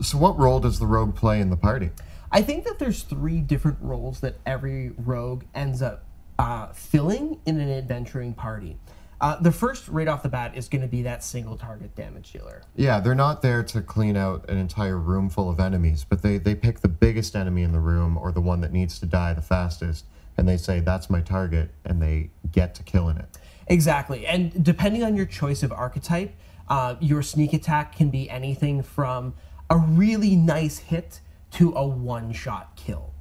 So, 0.00 0.18
what 0.18 0.38
role 0.38 0.60
does 0.60 0.78
the 0.78 0.86
rogue 0.86 1.14
play 1.14 1.40
in 1.40 1.50
the 1.50 1.56
party? 1.56 1.90
I 2.34 2.42
think 2.42 2.64
that 2.64 2.80
there's 2.80 3.04
three 3.04 3.40
different 3.40 3.78
roles 3.80 4.18
that 4.20 4.34
every 4.44 4.90
rogue 4.98 5.44
ends 5.54 5.80
up 5.80 6.04
uh, 6.36 6.72
filling 6.72 7.38
in 7.46 7.60
an 7.60 7.70
adventuring 7.70 8.34
party. 8.34 8.76
Uh, 9.20 9.40
the 9.40 9.52
first, 9.52 9.86
right 9.86 10.08
off 10.08 10.24
the 10.24 10.28
bat, 10.28 10.56
is 10.56 10.68
going 10.68 10.82
to 10.82 10.88
be 10.88 11.02
that 11.02 11.22
single 11.22 11.56
target 11.56 11.94
damage 11.94 12.32
dealer. 12.32 12.62
Yeah, 12.74 12.98
they're 12.98 13.14
not 13.14 13.40
there 13.40 13.62
to 13.62 13.80
clean 13.80 14.16
out 14.16 14.50
an 14.50 14.58
entire 14.58 14.98
room 14.98 15.30
full 15.30 15.48
of 15.48 15.60
enemies, 15.60 16.04
but 16.06 16.22
they, 16.22 16.38
they 16.38 16.56
pick 16.56 16.80
the 16.80 16.88
biggest 16.88 17.36
enemy 17.36 17.62
in 17.62 17.70
the 17.70 17.78
room 17.78 18.18
or 18.18 18.32
the 18.32 18.40
one 18.40 18.60
that 18.62 18.72
needs 18.72 18.98
to 18.98 19.06
die 19.06 19.32
the 19.32 19.40
fastest, 19.40 20.04
and 20.36 20.48
they 20.48 20.56
say, 20.56 20.80
that's 20.80 21.08
my 21.08 21.20
target, 21.20 21.70
and 21.84 22.02
they 22.02 22.30
get 22.50 22.74
to 22.74 22.82
killing 22.82 23.16
it. 23.16 23.38
Exactly. 23.68 24.26
And 24.26 24.64
depending 24.64 25.04
on 25.04 25.14
your 25.14 25.26
choice 25.26 25.62
of 25.62 25.70
archetype, 25.70 26.34
uh, 26.68 26.96
your 26.98 27.22
sneak 27.22 27.52
attack 27.52 27.94
can 27.94 28.10
be 28.10 28.28
anything 28.28 28.82
from 28.82 29.34
a 29.70 29.78
really 29.78 30.34
nice 30.34 30.78
hit 30.78 31.20
to 31.54 31.72
a 31.74 31.86
one 31.86 32.32
shot 32.32 32.76
kill. 32.76 33.12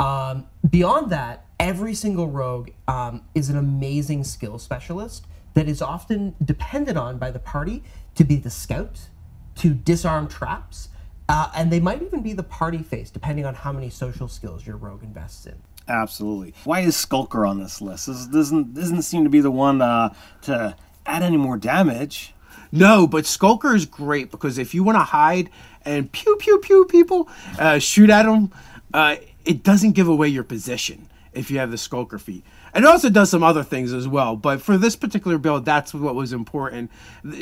Um, 0.00 0.46
beyond 0.68 1.10
that, 1.10 1.46
every 1.60 1.94
single 1.94 2.28
rogue 2.28 2.70
um, 2.88 3.22
is 3.34 3.48
an 3.48 3.56
amazing 3.56 4.24
skill 4.24 4.58
specialist 4.58 5.26
that 5.54 5.68
is 5.68 5.82
often 5.82 6.34
depended 6.44 6.96
on 6.96 7.18
by 7.18 7.30
the 7.30 7.38
party 7.38 7.82
to 8.14 8.24
be 8.24 8.36
the 8.36 8.50
scout, 8.50 9.08
to 9.56 9.74
disarm 9.74 10.26
traps, 10.28 10.88
uh, 11.28 11.50
and 11.54 11.72
they 11.72 11.80
might 11.80 12.02
even 12.02 12.22
be 12.22 12.32
the 12.32 12.42
party 12.42 12.82
face, 12.82 13.10
depending 13.10 13.44
on 13.44 13.54
how 13.54 13.72
many 13.72 13.90
social 13.90 14.28
skills 14.28 14.66
your 14.66 14.76
rogue 14.76 15.02
invests 15.02 15.46
in. 15.46 15.54
Absolutely. 15.88 16.54
Why 16.64 16.80
is 16.80 16.96
Skulker 16.96 17.44
on 17.44 17.58
this 17.58 17.80
list? 17.80 18.06
This 18.06 18.26
doesn't 18.26 18.74
doesn't 18.74 19.02
seem 19.02 19.24
to 19.24 19.30
be 19.30 19.40
the 19.40 19.50
one 19.50 19.82
uh, 19.82 20.14
to 20.42 20.76
add 21.06 21.22
any 21.22 21.36
more 21.36 21.56
damage. 21.56 22.34
No, 22.70 23.06
but 23.06 23.26
Skulker 23.26 23.74
is 23.74 23.86
great 23.86 24.30
because 24.30 24.58
if 24.58 24.74
you 24.74 24.82
want 24.82 24.96
to 24.96 25.04
hide 25.04 25.50
and 25.84 26.10
pew 26.10 26.36
pew 26.36 26.58
pew 26.58 26.84
people, 26.86 27.28
uh, 27.58 27.78
shoot 27.78 28.10
at 28.10 28.24
them, 28.24 28.52
uh, 28.94 29.16
it 29.44 29.62
doesn't 29.62 29.92
give 29.92 30.08
away 30.08 30.28
your 30.28 30.44
position 30.44 31.08
if 31.32 31.50
you 31.50 31.58
have 31.58 31.70
the 31.70 31.78
Skulker 31.78 32.18
feat. 32.18 32.44
And 32.74 32.84
it 32.84 32.88
also 32.88 33.10
does 33.10 33.30
some 33.30 33.42
other 33.42 33.62
things 33.62 33.92
as 33.92 34.08
well. 34.08 34.36
But 34.36 34.62
for 34.62 34.78
this 34.78 34.96
particular 34.96 35.38
build, 35.38 35.64
that's 35.64 35.92
what 35.92 36.14
was 36.14 36.32
important. 36.32 36.90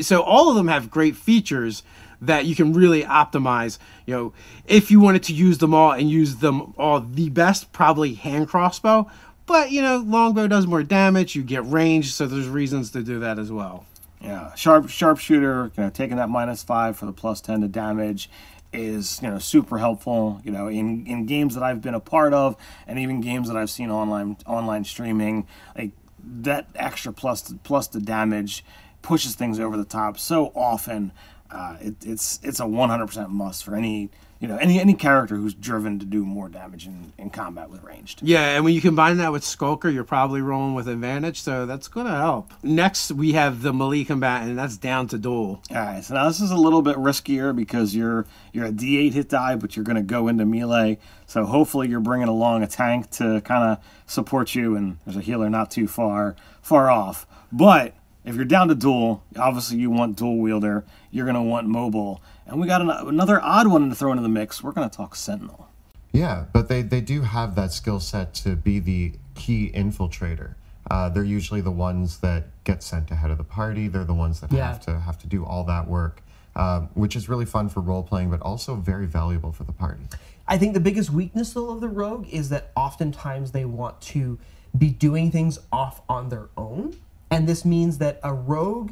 So 0.00 0.22
all 0.22 0.50
of 0.50 0.56
them 0.56 0.68
have 0.68 0.90
great 0.90 1.16
features 1.16 1.82
that 2.20 2.46
you 2.46 2.54
can 2.54 2.72
really 2.72 3.02
optimize. 3.02 3.78
You 4.06 4.14
know, 4.14 4.32
if 4.66 4.90
you 4.90 5.00
wanted 5.00 5.22
to 5.24 5.32
use 5.32 5.58
them 5.58 5.72
all 5.72 5.92
and 5.92 6.10
use 6.10 6.36
them 6.36 6.74
all 6.76 7.00
the 7.00 7.30
best, 7.30 7.72
probably 7.72 8.14
hand 8.14 8.48
crossbow. 8.48 9.10
But 9.46 9.70
you 9.70 9.82
know, 9.82 9.98
longbow 9.98 10.48
does 10.48 10.66
more 10.66 10.82
damage. 10.82 11.34
You 11.34 11.42
get 11.42 11.64
range, 11.66 12.12
so 12.12 12.26
there's 12.26 12.48
reasons 12.48 12.90
to 12.92 13.02
do 13.02 13.20
that 13.20 13.38
as 13.38 13.50
well. 13.50 13.84
Yeah, 14.20 14.54
sharp 14.54 14.88
sharpshooter, 14.88 15.72
you 15.76 15.82
know, 15.82 15.90
taking 15.90 16.16
that 16.18 16.28
minus 16.28 16.62
five 16.62 16.96
for 16.96 17.06
the 17.06 17.12
plus 17.12 17.40
ten 17.40 17.62
to 17.62 17.68
damage 17.68 18.28
is 18.72 19.20
you 19.22 19.30
know 19.30 19.38
super 19.38 19.78
helpful. 19.78 20.40
You 20.44 20.52
know, 20.52 20.68
in 20.68 21.06
in 21.06 21.26
games 21.26 21.54
that 21.54 21.62
I've 21.62 21.80
been 21.80 21.94
a 21.94 22.00
part 22.00 22.34
of, 22.34 22.56
and 22.86 22.98
even 22.98 23.20
games 23.20 23.48
that 23.48 23.56
I've 23.56 23.70
seen 23.70 23.90
online 23.90 24.36
online 24.46 24.84
streaming, 24.84 25.46
like 25.76 25.92
that 26.22 26.66
extra 26.74 27.12
plus 27.12 27.54
plus 27.64 27.88
the 27.88 28.00
damage 28.00 28.64
pushes 29.02 29.34
things 29.34 29.58
over 29.58 29.76
the 29.76 29.84
top 29.84 30.18
so 30.18 30.52
often. 30.54 31.12
Uh, 31.50 31.76
it, 31.80 31.96
it's 32.04 32.38
it's 32.42 32.60
a 32.60 32.64
100% 32.64 33.28
must 33.30 33.64
for 33.64 33.74
any 33.74 34.08
you 34.40 34.48
know 34.48 34.56
any 34.56 34.80
any 34.80 34.94
character 34.94 35.36
who's 35.36 35.52
driven 35.52 35.98
to 35.98 36.06
do 36.06 36.24
more 36.24 36.48
damage 36.48 36.86
in, 36.86 37.12
in 37.18 37.28
combat 37.28 37.68
with 37.68 37.82
ranged. 37.82 38.22
Yeah, 38.22 38.56
and 38.56 38.64
when 38.64 38.72
you 38.72 38.80
combine 38.80 39.18
that 39.18 39.32
with 39.32 39.44
Skulker, 39.44 39.90
you're 39.90 40.02
probably 40.02 40.40
rolling 40.40 40.74
with 40.74 40.88
advantage, 40.88 41.42
so 41.42 41.66
that's 41.66 41.88
gonna 41.88 42.16
help. 42.16 42.52
Next, 42.62 43.12
we 43.12 43.32
have 43.32 43.60
the 43.60 43.72
melee 43.72 44.04
combatant, 44.04 44.50
and 44.50 44.58
that's 44.58 44.78
down 44.78 45.08
to 45.08 45.18
duel. 45.18 45.62
All 45.70 45.76
right, 45.76 46.02
so 46.02 46.14
now 46.14 46.26
this 46.26 46.40
is 46.40 46.50
a 46.50 46.56
little 46.56 46.80
bit 46.80 46.96
riskier 46.96 47.54
because 47.54 47.94
you're 47.94 48.26
you're 48.52 48.66
a 48.66 48.72
D8 48.72 49.12
hit 49.12 49.28
die, 49.28 49.56
but 49.56 49.76
you're 49.76 49.84
gonna 49.84 50.02
go 50.02 50.26
into 50.26 50.46
melee. 50.46 50.98
So 51.26 51.44
hopefully 51.44 51.88
you're 51.88 52.00
bringing 52.00 52.28
along 52.28 52.62
a 52.62 52.66
tank 52.66 53.10
to 53.12 53.42
kind 53.42 53.64
of 53.64 53.84
support 54.06 54.54
you, 54.54 54.74
and 54.74 54.98
there's 55.04 55.16
a 55.18 55.20
healer 55.20 55.50
not 55.50 55.70
too 55.70 55.86
far 55.86 56.34
far 56.62 56.90
off. 56.90 57.26
But 57.52 57.94
if 58.24 58.36
you're 58.36 58.44
down 58.44 58.68
to 58.68 58.74
duel, 58.74 59.22
obviously 59.36 59.78
you 59.78 59.90
want 59.90 60.16
dual 60.16 60.38
wielder. 60.38 60.84
You're 61.10 61.26
gonna 61.26 61.42
want 61.42 61.66
mobile, 61.66 62.22
and 62.50 62.60
we 62.60 62.66
got 62.66 62.80
an, 62.80 62.90
another 62.90 63.40
odd 63.42 63.68
one 63.68 63.88
to 63.88 63.94
throw 63.94 64.10
into 64.10 64.22
the 64.22 64.28
mix. 64.28 64.62
We're 64.62 64.72
gonna 64.72 64.90
talk 64.90 65.14
sentinel. 65.14 65.68
Yeah, 66.12 66.46
but 66.52 66.68
they, 66.68 66.82
they 66.82 67.00
do 67.00 67.22
have 67.22 67.54
that 67.54 67.72
skill 67.72 68.00
set 68.00 68.34
to 68.34 68.56
be 68.56 68.80
the 68.80 69.12
key 69.36 69.70
infiltrator. 69.74 70.54
Uh, 70.90 71.08
they're 71.08 71.22
usually 71.22 71.60
the 71.60 71.70
ones 71.70 72.18
that 72.18 72.46
get 72.64 72.82
sent 72.82 73.10
ahead 73.12 73.30
of 73.30 73.38
the 73.38 73.44
party. 73.44 73.86
They're 73.86 74.04
the 74.04 74.14
ones 74.14 74.40
that 74.40 74.50
Yeah. 74.52 74.66
have 74.66 74.80
to 74.86 74.98
have 75.00 75.18
to 75.20 75.26
do 75.28 75.44
all 75.44 75.62
that 75.64 75.86
work, 75.86 76.22
um, 76.56 76.88
which 76.94 77.14
is 77.14 77.28
really 77.28 77.44
fun 77.46 77.68
for 77.68 77.80
role 77.80 78.02
playing, 78.02 78.30
but 78.30 78.40
also 78.42 78.74
very 78.74 79.06
valuable 79.06 79.52
for 79.52 79.62
the 79.62 79.72
party. 79.72 80.02
I 80.48 80.58
think 80.58 80.74
the 80.74 80.80
biggest 80.80 81.10
weakness 81.10 81.52
though 81.52 81.70
of 81.70 81.80
the 81.80 81.88
rogue 81.88 82.26
is 82.28 82.48
that 82.48 82.72
oftentimes 82.74 83.52
they 83.52 83.64
want 83.64 84.00
to 84.02 84.38
be 84.76 84.90
doing 84.90 85.30
things 85.30 85.60
off 85.72 86.02
on 86.08 86.28
their 86.28 86.48
own. 86.56 86.96
And 87.30 87.48
this 87.48 87.64
means 87.64 87.98
that 87.98 88.18
a 88.24 88.34
rogue 88.34 88.90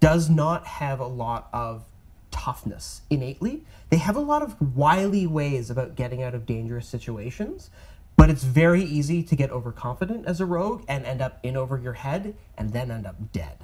does 0.00 0.28
not 0.28 0.66
have 0.66 1.00
a 1.00 1.06
lot 1.06 1.48
of 1.54 1.86
toughness 2.30 3.02
innately. 3.10 3.64
They 3.90 3.98
have 3.98 4.16
a 4.16 4.20
lot 4.20 4.42
of 4.42 4.76
wily 4.76 5.26
ways 5.26 5.70
about 5.70 5.94
getting 5.94 6.22
out 6.22 6.34
of 6.34 6.46
dangerous 6.46 6.88
situations, 6.88 7.70
but 8.16 8.30
it's 8.30 8.44
very 8.44 8.82
easy 8.82 9.22
to 9.22 9.36
get 9.36 9.50
overconfident 9.50 10.26
as 10.26 10.40
a 10.40 10.46
rogue 10.46 10.84
and 10.88 11.04
end 11.06 11.22
up 11.22 11.38
in 11.42 11.56
over 11.56 11.78
your 11.78 11.94
head 11.94 12.34
and 12.56 12.72
then 12.72 12.90
end 12.90 13.06
up 13.06 13.32
dead. 13.32 13.58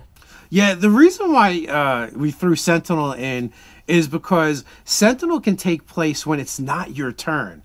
Yeah, 0.50 0.74
the 0.74 0.90
reason 0.90 1.32
why 1.32 1.66
uh, 1.66 2.16
we 2.16 2.30
threw 2.30 2.54
Sentinel 2.54 3.12
in 3.12 3.52
is 3.86 4.08
because 4.08 4.64
Sentinel 4.84 5.40
can 5.40 5.56
take 5.56 5.86
place 5.86 6.26
when 6.26 6.38
it's 6.38 6.60
not 6.60 6.96
your 6.96 7.12
turn. 7.12 7.62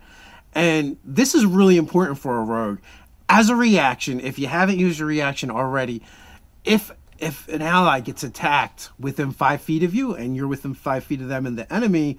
And 0.53 0.97
this 1.03 1.35
is 1.35 1.45
really 1.45 1.77
important 1.77 2.17
for 2.17 2.39
a 2.39 2.43
rogue. 2.43 2.79
As 3.27 3.49
a 3.49 3.55
reaction, 3.55 4.19
if 4.19 4.39
you 4.39 4.47
haven't 4.47 4.79
used 4.79 4.99
your 4.99 5.07
reaction 5.07 5.51
already, 5.51 6.01
if 6.65 6.91
if 7.19 7.47
an 7.47 7.61
ally 7.61 7.99
gets 7.99 8.23
attacked 8.23 8.89
within 8.99 9.31
five 9.31 9.61
feet 9.61 9.83
of 9.83 9.93
you 9.93 10.15
and 10.15 10.35
you're 10.35 10.47
within 10.47 10.73
five 10.73 11.03
feet 11.03 11.21
of 11.21 11.27
them 11.27 11.45
and 11.45 11.57
the 11.57 11.71
enemy, 11.73 12.17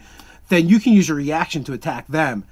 then 0.49 0.69
you 0.69 0.79
can 0.81 0.93
use 0.93 1.09
your 1.09 1.17
reaction 1.17 1.65
to 1.65 1.73
attack 1.73 2.07
them. 2.09 2.45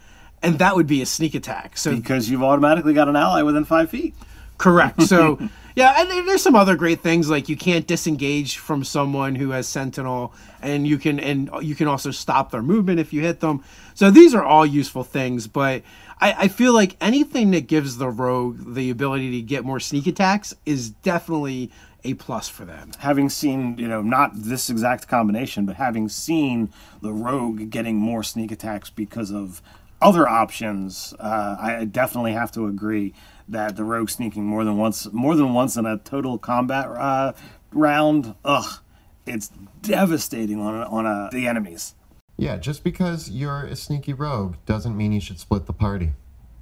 And 0.43 0.59
that 0.61 0.77
would 0.77 0.87
be 0.87 1.03
a 1.03 1.07
sneak 1.07 1.35
attack. 1.35 1.77
So 1.77 1.95
Because 1.95 2.31
you've 2.31 2.43
automatically 2.43 2.95
got 2.95 3.09
an 3.09 3.17
ally 3.17 3.43
within 3.43 3.65
five 3.65 3.91
feet. 3.91 4.15
Correct. 4.57 5.03
So, 5.09 5.39
yeah, 5.75 5.95
and 5.97 6.29
there's 6.29 6.43
some 6.43 6.57
other 6.57 6.75
great 6.75 7.01
things 7.01 7.31
like 7.31 7.49
you 7.49 7.57
can't 7.57 7.87
disengage 7.87 8.59
from 8.59 8.83
someone 8.83 9.37
who 9.37 9.51
has 9.51 9.69
Sentinel, 9.69 10.35
and 10.61 10.87
you 10.87 10.99
can 10.99 11.21
and 11.21 11.49
you 11.63 11.77
can 11.77 11.87
also 11.87 12.11
stop 12.11 12.51
their 12.51 12.63
movement 12.63 12.99
if 12.99 13.13
you 13.13 13.21
hit 13.21 13.39
them. 13.39 13.63
So 13.95 14.11
these 14.11 14.35
are 14.35 14.43
all 14.43 14.67
useful 14.67 15.05
things, 15.05 15.47
but 15.47 15.83
I, 16.21 16.33
I 16.33 16.49
feel 16.49 16.73
like 16.73 16.97
anything 17.01 17.53
that 17.53 17.69
gives 17.69 17.97
the 17.97 18.09
rogue 18.09 18.75
the 18.75 18.91
ability 18.91 19.31
to 19.41 19.43
get 19.43 19.65
more 19.65 19.79
sneak 19.79 20.09
attacks 20.09 20.53
is 20.67 20.91
definitely 20.91 21.71
a 22.11 22.15
plus 22.15 22.49
for 22.49 22.65
them. 22.65 22.91
having 22.99 23.29
seen, 23.29 23.77
you 23.79 23.89
know, 23.89 24.03
not 24.03 24.31
this 24.35 24.71
exact 24.71 25.09
combination, 25.09 25.67
but 25.67 25.77
having 25.77 26.09
seen 26.09 26.71
the 27.03 27.13
rogue 27.13 27.71
getting 27.71 27.97
more 27.97 28.23
sneak 28.23 28.51
attacks 28.51 28.91
because 28.91 29.31
of 29.31 29.63
other 30.01 30.29
options, 30.29 31.15
uh, 31.19 31.57
I 31.59 31.85
definitely 31.85 32.33
have 32.33 32.53
to 32.53 32.67
agree 32.67 33.15
that 33.49 33.77
the 33.77 33.85
rogue 33.85 34.11
sneaking 34.11 34.45
more 34.45 34.65
than 34.65 34.77
once, 34.77 35.11
more 35.13 35.35
than 35.35 35.55
once 35.55 35.77
in 35.77 35.87
a 35.87 35.99
total 35.99 36.39
combat 36.39 36.87
uh, 36.87 37.33
round, 37.73 38.35
ugh, 38.45 38.81
it's 39.27 39.51
devastating 39.83 40.61
on 40.61 40.75
on 40.85 41.07
uh, 41.07 41.29
the 41.33 41.47
enemies. 41.47 41.95
Yeah, 42.37 42.57
just 42.57 42.85
because 42.85 43.29
you're 43.29 43.65
a 43.65 43.75
sneaky 43.75 44.13
rogue 44.13 44.57
doesn't 44.65 44.97
mean 44.97 45.13
you 45.13 45.21
should 45.21 45.41
split 45.41 45.67
the 45.67 45.73
party. 45.73 46.13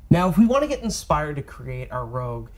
Now, 0.08 0.28
if 0.28 0.38
we 0.38 0.46
want 0.46 0.62
to 0.62 0.68
get 0.68 0.82
inspired 0.82 1.36
to 1.36 1.42
create 1.42 1.92
our 1.92 2.06
rogue, 2.06 2.48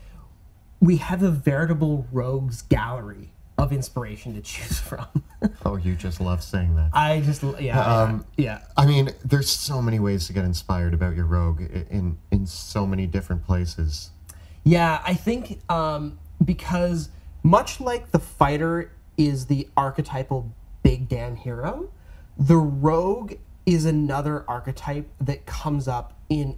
we 0.81 0.97
have 0.97 1.23
a 1.23 1.31
veritable 1.31 2.07
rogues 2.13 2.63
gallery 2.63 3.33
of 3.57 3.73
inspiration 3.73 4.35
to 4.35 4.41
choose 4.41 4.79
from. 4.81 5.07
Oh, 5.65 5.77
you 5.77 5.95
just 5.95 6.21
love 6.21 6.43
saying 6.43 6.75
that. 6.75 6.91
I 6.93 7.21
just, 7.21 7.45
yeah, 7.61 7.81
Um, 7.81 8.25
yeah. 8.37 8.63
I 8.77 8.87
mean, 8.87 9.11
there's 9.25 9.49
so 9.49 9.81
many 9.81 10.01
ways 10.01 10.27
to 10.27 10.33
get 10.33 10.45
inspired 10.45 10.95
about 10.95 11.15
your 11.15 11.27
rogue 11.27 11.61
in 11.61 12.19
in 12.33 12.45
so 12.45 12.85
many 12.85 13.07
different 13.07 13.47
places. 13.47 14.11
Yeah, 14.65 15.01
I 15.07 15.15
think 15.15 15.61
um, 15.71 16.19
because 16.45 17.11
much 17.45 17.81
like 17.81 18.11
the 18.11 18.19
fighter 18.19 18.91
is 19.17 19.47
the 19.47 19.69
archetypal 19.77 20.53
big 20.83 21.09
damn 21.09 21.37
hero. 21.37 21.89
The 22.37 22.57
rogue 22.57 23.35
is 23.65 23.85
another 23.85 24.45
archetype 24.49 25.09
that 25.21 25.47
comes 25.47 25.87
up 25.87 26.15
in 26.29 26.57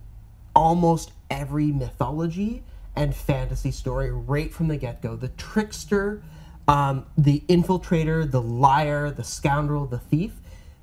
almost 0.56 1.12
every 1.30 1.66
mythology 1.66 2.62
and 3.00 3.16
fantasy 3.16 3.70
story 3.70 4.12
right 4.12 4.52
from 4.52 4.68
the 4.68 4.76
get 4.76 5.00
go. 5.00 5.16
The 5.16 5.28
trickster, 5.28 6.22
um, 6.68 7.06
the 7.16 7.42
infiltrator, 7.48 8.30
the 8.30 8.42
liar, 8.42 9.10
the 9.10 9.24
scoundrel, 9.24 9.86
the 9.86 9.98
thief. 9.98 10.34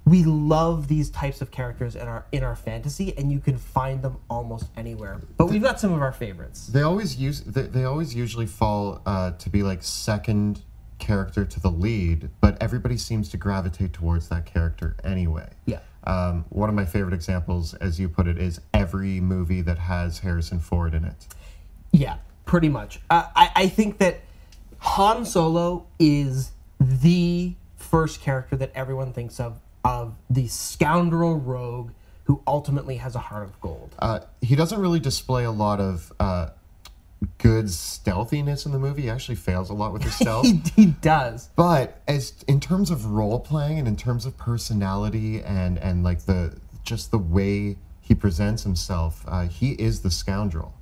We 0.04 0.24
love 0.24 0.88
these 0.88 1.12
types 1.12 1.42
of 1.42 1.52
characters 1.52 1.96
in 1.96 2.08
our 2.08 2.26
in 2.32 2.44
our 2.44 2.56
fantasy, 2.56 3.16
and 3.18 3.32
you 3.32 3.40
can 3.40 3.58
find 3.58 4.02
them 4.02 4.18
almost 4.30 4.66
anywhere. 4.76 5.22
But 5.38 5.48
we've 5.48 5.62
got 5.62 5.80
some 5.80 5.94
of 5.94 6.02
our 6.02 6.12
favorites. 6.12 6.68
They 6.68 6.82
always 6.82 7.18
use. 7.18 7.42
They, 7.42 7.64
they 7.64 7.84
always 7.84 8.16
usually 8.16 8.48
fall 8.48 9.02
uh, 9.06 9.32
to 9.32 9.50
be 9.50 9.62
like 9.62 9.84
second 9.84 10.62
character 10.98 11.46
to 11.46 11.60
the 11.60 11.70
lead, 11.70 12.30
but 12.42 12.58
everybody 12.60 12.98
seems 12.98 13.30
to 13.30 13.38
gravitate 13.38 13.94
towards 13.94 14.30
that 14.30 14.48
character 14.48 14.96
anyway. 15.04 15.50
Yeah. 15.66 15.80
Um, 16.06 16.46
one 16.50 16.70
of 16.70 16.74
my 16.74 16.86
favorite 16.86 17.14
examples, 17.14 17.76
as 17.76 18.00
you 18.00 18.10
put 18.10 18.28
it, 18.28 18.40
is 18.40 18.62
every 18.74 19.20
movie 19.20 19.62
that 19.62 19.78
has 19.78 20.20
Harrison 20.20 20.60
Ford 20.60 20.96
in 20.96 21.04
it. 21.04 21.28
Yeah, 21.92 22.18
pretty 22.46 22.70
much. 22.70 23.00
Uh, 23.10 23.28
I, 23.36 23.52
I 23.56 23.68
think 23.68 23.98
that 24.00 24.22
Han 24.80 25.26
Solo 25.26 25.88
is 26.00 26.52
the 26.80 27.56
first 27.76 28.22
character 28.22 28.56
that 28.58 28.72
everyone 28.76 29.14
thinks 29.14 29.40
of 29.40 29.60
of 29.84 30.16
the 30.30 30.48
scoundrel 30.48 31.36
rogue 31.36 31.92
who 32.26 32.42
ultimately 32.46 32.98
has 32.98 33.16
a 33.16 33.20
heart 33.20 33.44
of 33.44 33.60
gold. 33.62 33.96
Uh, 34.00 34.20
he 34.42 34.56
doesn't 34.56 34.82
really 34.82 35.00
display 35.00 35.46
a 35.46 35.52
lot 35.52 35.80
of 35.80 36.12
uh, 36.20 36.50
good 37.38 37.70
stealthiness 37.70 38.66
in 38.66 38.74
the 38.74 38.80
movie. 38.80 39.04
He 39.04 39.10
actually 39.10 39.36
fails 39.36 39.70
a 39.70 39.74
lot 39.74 39.94
with 39.94 40.04
his 40.04 40.14
stealth. 40.20 40.46
he, 40.46 40.62
he 40.76 40.86
does. 40.88 41.50
But 41.56 42.02
as 42.08 42.34
in 42.48 42.60
terms 42.60 42.90
of 42.92 43.06
role 43.06 43.40
playing 43.40 43.80
and 43.80 43.88
in 43.88 43.96
terms 43.96 44.26
of 44.26 44.38
personality 44.38 45.42
and 45.42 45.78
and 45.78 46.04
like 46.04 46.26
the 46.26 46.58
just 46.84 47.12
the 47.12 47.18
way 47.18 47.78
he 48.02 48.14
presents 48.16 48.64
himself, 48.64 49.24
uh, 49.28 49.48
he 49.48 49.72
is 49.72 50.02
the 50.02 50.12
scoundrel. 50.12 50.74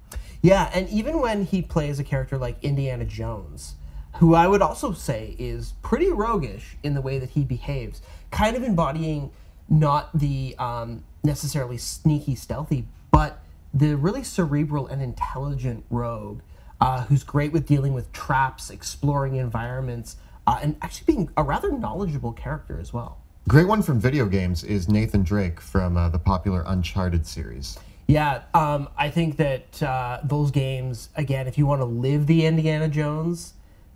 Yeah, 0.46 0.70
and 0.76 0.88
even 0.90 1.22
when 1.22 1.46
he 1.46 1.64
plays 1.64 1.98
a 1.98 2.04
character 2.04 2.38
like 2.38 2.64
Indiana 2.64 3.04
Jones, 3.04 3.78
who 4.18 4.36
I 4.36 4.48
would 4.48 4.62
also 4.62 4.94
say 4.94 5.36
is 5.40 5.74
pretty 5.82 6.12
roguish 6.12 6.78
in 6.84 6.94
the 6.94 7.02
way 7.02 7.18
that 7.18 7.32
he 7.32 7.44
behaves, 7.44 8.00
kind 8.30 8.56
of 8.56 8.62
embodying 8.62 9.32
not 9.70 10.16
the 10.16 10.56
um, 10.60 11.04
necessarily 11.24 11.80
sneaky, 11.80 12.36
stealthy, 12.36 12.86
but 13.10 13.40
the 13.74 13.96
really 13.96 14.24
cerebral 14.24 14.86
and 14.86 15.02
intelligent 15.02 15.84
rogue 15.90 16.42
uh, 16.80 17.02
who's 17.06 17.24
great 17.24 17.52
with 17.52 17.66
dealing 17.66 17.96
with 17.96 18.14
traps, 18.14 18.70
exploring 18.70 19.38
environments, 19.38 20.18
uh, 20.46 20.60
and 20.62 20.76
actually 20.84 21.12
being 21.12 21.30
a 21.36 21.42
rather 21.42 21.72
knowledgeable 21.72 22.34
character 22.34 22.80
as 22.80 22.94
well. 22.94 23.18
Great 23.48 23.68
one 23.68 23.82
from 23.82 24.00
video 24.00 24.28
games 24.28 24.64
is 24.64 24.88
Nathan 24.88 25.24
Drake 25.24 25.60
from 25.60 25.98
uh, 25.98 26.10
the 26.10 26.20
popular 26.20 26.64
Uncharted 26.68 27.26
series. 27.26 27.80
Yeah, 28.08 28.44
um, 28.54 28.90
I 28.98 29.10
think 29.10 29.38
that 29.38 29.82
uh, 29.82 30.20
those 30.24 30.52
games, 30.52 31.10
again, 31.16 31.48
if 31.48 31.58
you 31.58 31.66
want 31.66 31.82
to 31.82 31.86
live 31.86 32.28
the 32.28 32.46
Indiana 32.46 32.88
Jones 32.88 33.54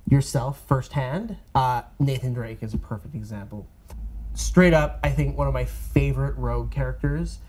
yourself 0.10 0.64
firsthand, 0.68 1.38
uh, 1.54 1.84
Nathan 2.00 2.34
Drake 2.34 2.64
is 2.64 2.74
a 2.74 2.80
perfect 2.80 3.14
example. 3.14 3.68
Straight 4.34 4.74
up, 4.74 5.00
I 5.04 5.10
think 5.10 5.38
one 5.38 5.48
of 5.48 5.54
my 5.54 5.66
favorite 5.66 6.36
rogue 6.38 6.72
characters 6.72 7.40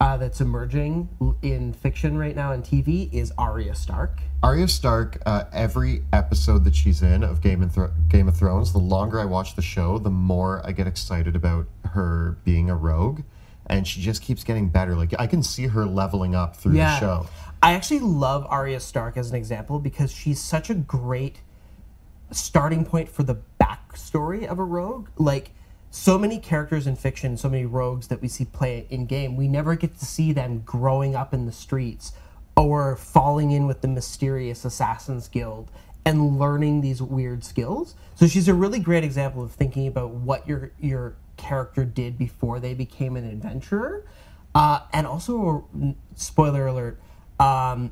uh, 0.00 0.16
that's 0.16 0.40
emerging 0.40 1.08
in 1.42 1.74
fiction 1.74 2.16
right 2.16 2.34
now 2.34 2.52
and 2.52 2.64
TV 2.64 3.12
is 3.12 3.32
Arya 3.36 3.74
Stark. 3.74 4.20
Arya 4.42 4.68
Stark, 4.68 5.20
uh, 5.26 5.44
every 5.52 6.02
episode 6.14 6.64
that 6.64 6.74
she's 6.74 7.02
in 7.02 7.22
of 7.22 7.42
Game 7.42 7.62
of, 7.62 7.72
Thro- 7.72 7.92
Game 8.08 8.26
of 8.26 8.36
Thrones, 8.36 8.72
the 8.72 8.78
longer 8.78 9.20
I 9.20 9.26
watch 9.26 9.56
the 9.56 9.62
show, 9.62 9.98
the 9.98 10.10
more 10.10 10.62
I 10.64 10.72
get 10.72 10.86
excited 10.86 11.36
about 11.36 11.66
her 11.90 12.38
being 12.44 12.70
a 12.70 12.76
rogue. 12.76 13.20
And 13.70 13.86
she 13.86 14.02
just 14.02 14.20
keeps 14.20 14.44
getting 14.44 14.68
better. 14.68 14.94
Like, 14.96 15.14
I 15.18 15.26
can 15.26 15.42
see 15.42 15.68
her 15.68 15.86
leveling 15.86 16.34
up 16.34 16.56
through 16.56 16.72
the 16.72 16.98
show. 16.98 17.28
I 17.62 17.72
actually 17.72 18.00
love 18.00 18.44
Arya 18.50 18.80
Stark 18.80 19.16
as 19.16 19.30
an 19.30 19.36
example 19.36 19.78
because 19.78 20.12
she's 20.12 20.40
such 20.40 20.70
a 20.70 20.74
great 20.74 21.40
starting 22.32 22.84
point 22.84 23.08
for 23.08 23.22
the 23.22 23.36
backstory 23.60 24.44
of 24.46 24.58
a 24.58 24.64
rogue. 24.64 25.08
Like, 25.16 25.52
so 25.90 26.18
many 26.18 26.38
characters 26.38 26.86
in 26.86 26.96
fiction, 26.96 27.36
so 27.36 27.48
many 27.48 27.64
rogues 27.64 28.08
that 28.08 28.20
we 28.20 28.28
see 28.28 28.44
play 28.44 28.86
in 28.90 29.06
game, 29.06 29.36
we 29.36 29.48
never 29.48 29.74
get 29.76 29.98
to 29.98 30.04
see 30.04 30.32
them 30.32 30.62
growing 30.64 31.14
up 31.14 31.32
in 31.32 31.46
the 31.46 31.52
streets 31.52 32.12
or 32.56 32.96
falling 32.96 33.52
in 33.52 33.66
with 33.66 33.80
the 33.80 33.88
mysterious 33.88 34.64
Assassin's 34.64 35.28
Guild 35.28 35.70
and 36.04 36.38
learning 36.38 36.80
these 36.80 37.02
weird 37.02 37.44
skills. 37.44 37.94
So 38.14 38.26
she's 38.26 38.48
a 38.48 38.54
really 38.54 38.78
great 38.78 39.04
example 39.04 39.42
of 39.42 39.52
thinking 39.52 39.86
about 39.86 40.10
what 40.10 40.46
your 40.46 40.72
your 40.80 41.14
character 41.44 41.84
did 41.84 42.18
before 42.18 42.60
they 42.60 42.74
became 42.74 43.16
an 43.16 43.24
adventurer, 43.24 44.04
uh, 44.54 44.80
and 44.92 45.06
also, 45.06 45.66
spoiler 46.14 46.66
alert, 46.66 47.00
um, 47.38 47.90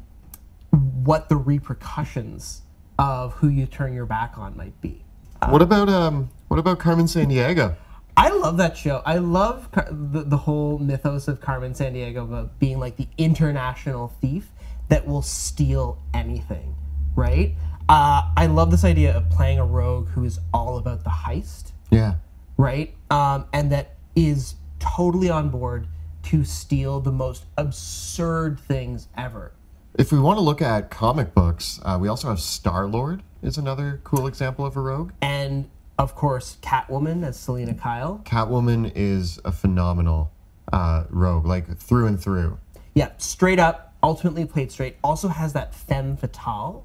what 0.71 1.29
the 1.29 1.37
repercussions 1.37 2.63
of 2.99 3.33
who 3.35 3.49
you 3.49 3.67
turn 3.67 3.95
your 3.95 4.07
back 4.07 4.37
on 4.37 4.57
might 4.57 4.79
be. 4.81 5.03
what 5.49 5.63
about 5.63 5.89
um? 5.89 6.29
What 6.49 6.59
about 6.59 6.79
Carmen 6.79 7.07
Sandiego? 7.07 7.77
I 8.17 8.31
love 8.31 8.57
that 8.57 8.77
show. 8.77 9.01
I 9.07 9.19
love 9.19 9.71
Car- 9.71 9.87
the, 9.91 10.25
the 10.25 10.37
whole 10.39 10.79
mythos 10.79 11.29
of 11.29 11.41
Carmen 11.41 11.73
Sandiego 11.73 12.25
about 12.25 12.59
being 12.59 12.81
like 12.81 12.97
the 12.97 13.07
international 13.17 14.09
thief 14.21 14.51
that 14.89 15.07
will 15.07 15.23
steal 15.23 15.99
anything, 16.13 16.75
right? 17.15 17.55
Uh, 17.89 18.23
I 18.37 18.47
love 18.47 18.71
this 18.73 18.83
idea 18.85 19.17
of 19.17 19.31
playing 19.31 19.59
a 19.61 19.65
rogue 19.65 20.09
who 20.09 20.25
is 20.25 20.41
all 20.53 20.77
about 20.79 21.05
the 21.05 21.11
heist, 21.11 21.73
Yeah. 21.91 22.15
Right? 22.59 22.95
Um, 23.11 23.47
and 23.55 23.73
that 23.73 23.95
is 24.15 24.57
totally 24.79 25.31
on 25.31 25.49
board 25.49 25.89
to 26.25 26.45
steal 26.45 27.01
the 27.01 27.13
most 27.13 27.47
absurd 27.57 28.61
things 28.61 29.09
ever. 29.17 29.53
If 29.99 30.13
we 30.13 30.21
want 30.21 30.37
to 30.37 30.43
look 30.43 30.61
at 30.61 30.91
comic 30.91 31.35
books, 31.35 31.81
uh, 31.83 31.97
we 31.99 32.09
also 32.09 32.29
have 32.29 32.39
Star 32.39 32.87
Lord 32.87 33.23
is 33.43 33.57
another 33.57 34.01
cool 34.05 34.27
example 34.27 34.67
of 34.67 34.77
a 34.77 34.81
rogue. 34.81 35.13
And 35.23 35.71
of 35.99 36.15
course, 36.15 36.59
Catwoman 36.61 37.25
as 37.25 37.39
Selina 37.39 37.75
Kyle. 37.75 38.21
Catwoman 38.25 38.93
is 38.95 39.41
a 39.45 39.53
phenomenal 39.53 40.31
uh, 40.73 41.05
rogue, 41.11 41.47
like 41.47 41.79
through 41.79 42.07
and 42.07 42.21
through. 42.21 42.59
Yeah, 42.95 43.11
straight 43.19 43.59
up, 43.59 43.95
ultimately 44.03 44.45
played 44.45 44.71
straight. 44.71 44.97
Also 45.03 45.29
has 45.29 45.53
that 45.55 45.75
femme 45.75 46.17
fatale 46.17 46.85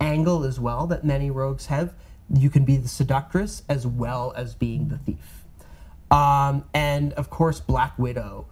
angle 0.00 0.44
as 0.44 0.58
well 0.58 0.86
that 0.88 1.04
many 1.04 1.30
rogues 1.30 1.66
have. 1.66 1.94
You 2.32 2.50
can 2.50 2.64
be 2.64 2.76
the 2.76 2.88
seductress 2.88 3.62
as 3.68 3.86
well 3.86 4.32
as 4.36 4.54
being 4.54 4.88
the 4.88 4.98
thief. 4.98 5.44
Um, 6.10 6.64
and 6.74 7.12
of 7.14 7.30
course, 7.30 7.60
Black 7.60 7.98
Widow. 7.98 8.46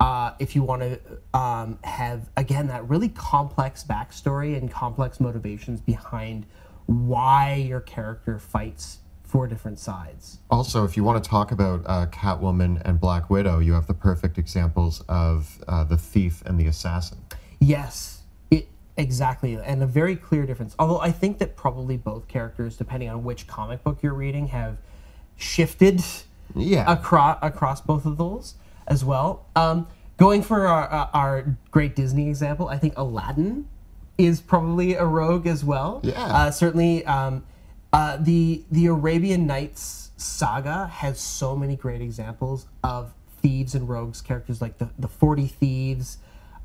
Uh, 0.00 0.34
if 0.38 0.56
you 0.56 0.62
want 0.62 0.82
to 0.82 1.00
um, 1.38 1.78
have 1.84 2.28
again 2.36 2.66
that 2.66 2.86
really 2.88 3.08
complex 3.08 3.84
backstory 3.84 4.56
and 4.58 4.70
complex 4.70 5.20
motivations 5.20 5.80
behind 5.80 6.46
why 6.86 7.54
your 7.54 7.80
character 7.80 8.38
fights 8.38 8.98
for 9.22 9.48
different 9.48 9.78
sides. 9.78 10.38
Also, 10.48 10.84
if 10.84 10.96
you 10.96 11.02
want 11.02 11.22
to 11.22 11.28
talk 11.28 11.50
about 11.50 11.82
uh, 11.86 12.06
Catwoman 12.06 12.80
and 12.84 13.00
Black 13.00 13.30
Widow, 13.30 13.58
you 13.58 13.72
have 13.72 13.86
the 13.86 13.94
perfect 13.94 14.38
examples 14.38 15.02
of 15.08 15.60
uh, 15.66 15.82
the 15.82 15.96
thief 15.96 16.42
and 16.46 16.58
the 16.58 16.66
assassin. 16.66 17.18
Yes, 17.58 18.13
exactly, 18.96 19.56
and 19.56 19.82
a 19.82 19.86
very 19.86 20.16
clear 20.16 20.46
difference. 20.46 20.74
Although 20.78 21.00
I 21.00 21.10
think 21.10 21.38
that 21.38 21.56
probably 21.56 21.96
both 21.96 22.28
characters, 22.28 22.76
depending 22.76 23.08
on 23.08 23.24
which 23.24 23.46
comic 23.46 23.82
book 23.82 23.98
you're 24.02 24.14
reading, 24.14 24.48
have 24.48 24.78
shifted 25.36 26.02
Yeah. 26.54 26.90
across 26.90 27.38
across 27.42 27.80
both 27.80 28.06
of 28.06 28.16
those 28.18 28.54
as 28.86 29.04
well. 29.04 29.46
Um, 29.56 29.86
going 30.16 30.42
for 30.42 30.66
our, 30.66 30.86
our 30.88 31.10
our 31.14 31.56
great 31.70 31.96
Disney 31.96 32.28
example, 32.28 32.68
I 32.68 32.78
think 32.78 32.94
Aladdin 32.96 33.68
is 34.16 34.40
probably 34.40 34.94
a 34.94 35.04
rogue 35.04 35.46
as 35.46 35.64
well. 35.64 36.00
Yeah. 36.04 36.22
Uh, 36.24 36.50
certainly, 36.52 37.04
um, 37.06 37.44
uh, 37.92 38.16
the 38.18 38.64
the 38.70 38.86
Arabian 38.86 39.46
Nights 39.46 40.10
saga 40.16 40.86
has 40.86 41.18
so 41.20 41.56
many 41.56 41.74
great 41.76 42.00
examples 42.00 42.66
of 42.84 43.12
thieves 43.42 43.74
and 43.74 43.88
rogues 43.88 44.20
characters 44.22 44.60
like 44.62 44.78
the 44.78 44.90
the 44.98 45.08
Forty 45.08 45.46
Thieves 45.48 46.18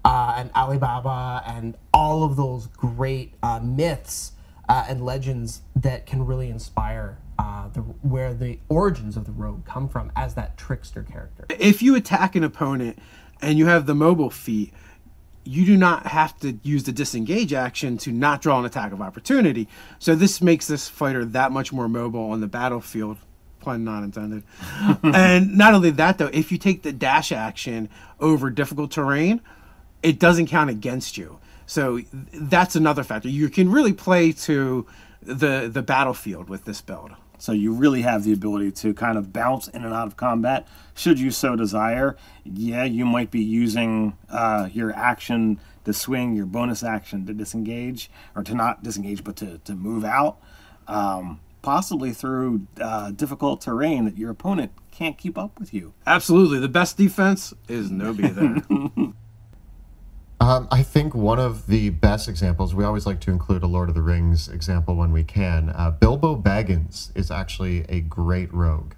uh, 0.05 0.35
and 0.37 0.49
Ali 0.55 0.77
Baba 0.77 1.43
and 1.45 1.75
all 1.93 2.23
of 2.23 2.35
those 2.35 2.67
great 2.67 3.33
uh, 3.43 3.59
myths 3.59 4.33
uh, 4.67 4.85
and 4.87 5.03
legends 5.03 5.61
that 5.75 6.05
can 6.05 6.25
really 6.25 6.49
inspire 6.49 7.17
uh, 7.37 7.69
the 7.69 7.81
where 7.81 8.33
the 8.33 8.59
origins 8.69 9.15
of 9.15 9.25
the 9.25 9.31
rogue 9.31 9.65
come 9.65 9.87
from 9.87 10.11
as 10.15 10.35
that 10.35 10.57
trickster 10.57 11.03
character. 11.03 11.45
If 11.49 11.81
you 11.81 11.95
attack 11.95 12.35
an 12.35 12.43
opponent 12.43 12.99
and 13.41 13.57
you 13.57 13.65
have 13.67 13.85
the 13.85 13.95
mobile 13.95 14.29
feat, 14.29 14.73
you 15.45 15.65
do 15.65 15.77
not 15.77 16.07
have 16.07 16.37
to 16.41 16.59
use 16.63 16.83
the 16.83 16.91
disengage 16.91 17.53
action 17.53 17.97
to 17.99 18.11
not 18.11 18.41
draw 18.41 18.59
an 18.59 18.65
attack 18.65 18.91
of 18.91 19.01
opportunity. 19.01 19.67
So 19.97 20.15
this 20.15 20.41
makes 20.41 20.67
this 20.67 20.89
fighter 20.89 21.25
that 21.25 21.51
much 21.51 21.71
more 21.71 21.87
mobile 21.87 22.31
on 22.31 22.41
the 22.41 22.47
battlefield. 22.47 23.17
Pun 23.61 23.83
not 23.83 24.03
intended. 24.03 24.43
and 25.03 25.57
not 25.57 25.73
only 25.73 25.89
that, 25.91 26.17
though, 26.17 26.29
if 26.31 26.51
you 26.51 26.57
take 26.57 26.83
the 26.83 26.93
dash 26.93 27.31
action 27.31 27.89
over 28.19 28.49
difficult 28.49 28.91
terrain, 28.91 29.41
it 30.03 30.19
doesn't 30.19 30.47
count 30.47 30.69
against 30.69 31.17
you. 31.17 31.39
So 31.65 32.01
that's 32.33 32.75
another 32.75 33.03
factor. 33.03 33.29
You 33.29 33.49
can 33.49 33.71
really 33.71 33.93
play 33.93 34.31
to 34.31 34.87
the 35.21 35.69
the 35.71 35.81
battlefield 35.81 36.49
with 36.49 36.65
this 36.65 36.81
build. 36.81 37.11
So 37.37 37.53
you 37.53 37.71
really 37.71 38.01
have 38.01 38.25
the 38.25 38.33
ability 38.33 38.71
to 38.73 38.93
kind 38.93 39.17
of 39.17 39.31
bounce 39.31 39.69
in 39.69 39.85
and 39.85 39.93
out 39.93 40.07
of 40.07 40.17
combat, 40.17 40.67
should 40.93 41.19
you 41.19 41.31
so 41.31 41.55
desire. 41.55 42.17
Yeah, 42.43 42.83
you 42.83 43.05
might 43.05 43.31
be 43.31 43.41
using 43.41 44.17
uh, 44.29 44.67
your 44.73 44.93
action 44.93 45.59
to 45.85 45.93
swing, 45.93 46.35
your 46.35 46.45
bonus 46.45 46.83
action 46.83 47.25
to 47.27 47.33
disengage, 47.33 48.11
or 48.35 48.43
to 48.43 48.53
not 48.53 48.83
disengage, 48.83 49.23
but 49.23 49.37
to, 49.37 49.59
to 49.59 49.73
move 49.73 50.03
out, 50.03 50.37
um, 50.87 51.39
possibly 51.61 52.11
through 52.11 52.67
uh, 52.81 53.11
difficult 53.11 53.61
terrain 53.61 54.03
that 54.03 54.17
your 54.17 54.31
opponent 54.31 54.73
can't 54.91 55.17
keep 55.17 55.37
up 55.37 55.57
with 55.57 55.73
you. 55.73 55.93
Absolutely. 56.05 56.59
The 56.59 56.67
best 56.67 56.97
defense 56.97 57.53
is 57.69 57.89
no 57.89 58.11
be 58.13 58.27
there. 58.27 58.57
Um, 60.41 60.69
I 60.71 60.83
think 60.83 61.13
one 61.13 61.37
of 61.39 61.67
the 61.67 61.89
best 61.89 62.29
examples, 62.29 62.73
we 62.73 62.85
always 62.85 63.05
like 63.05 63.19
to 63.21 63.31
include 63.31 63.61
a 63.61 63.67
Lord 63.67 63.89
of 63.89 63.95
the 63.95 64.01
Rings 64.01 64.47
example 64.47 64.95
when 64.95 65.11
we 65.11 65.23
can. 65.23 65.69
Uh, 65.69 65.91
Bilbo 65.91 66.35
Baggins 66.41 67.15
is 67.15 67.29
actually 67.29 67.85
a 67.89 67.99
great 67.99 68.53
rogue. 68.53 68.93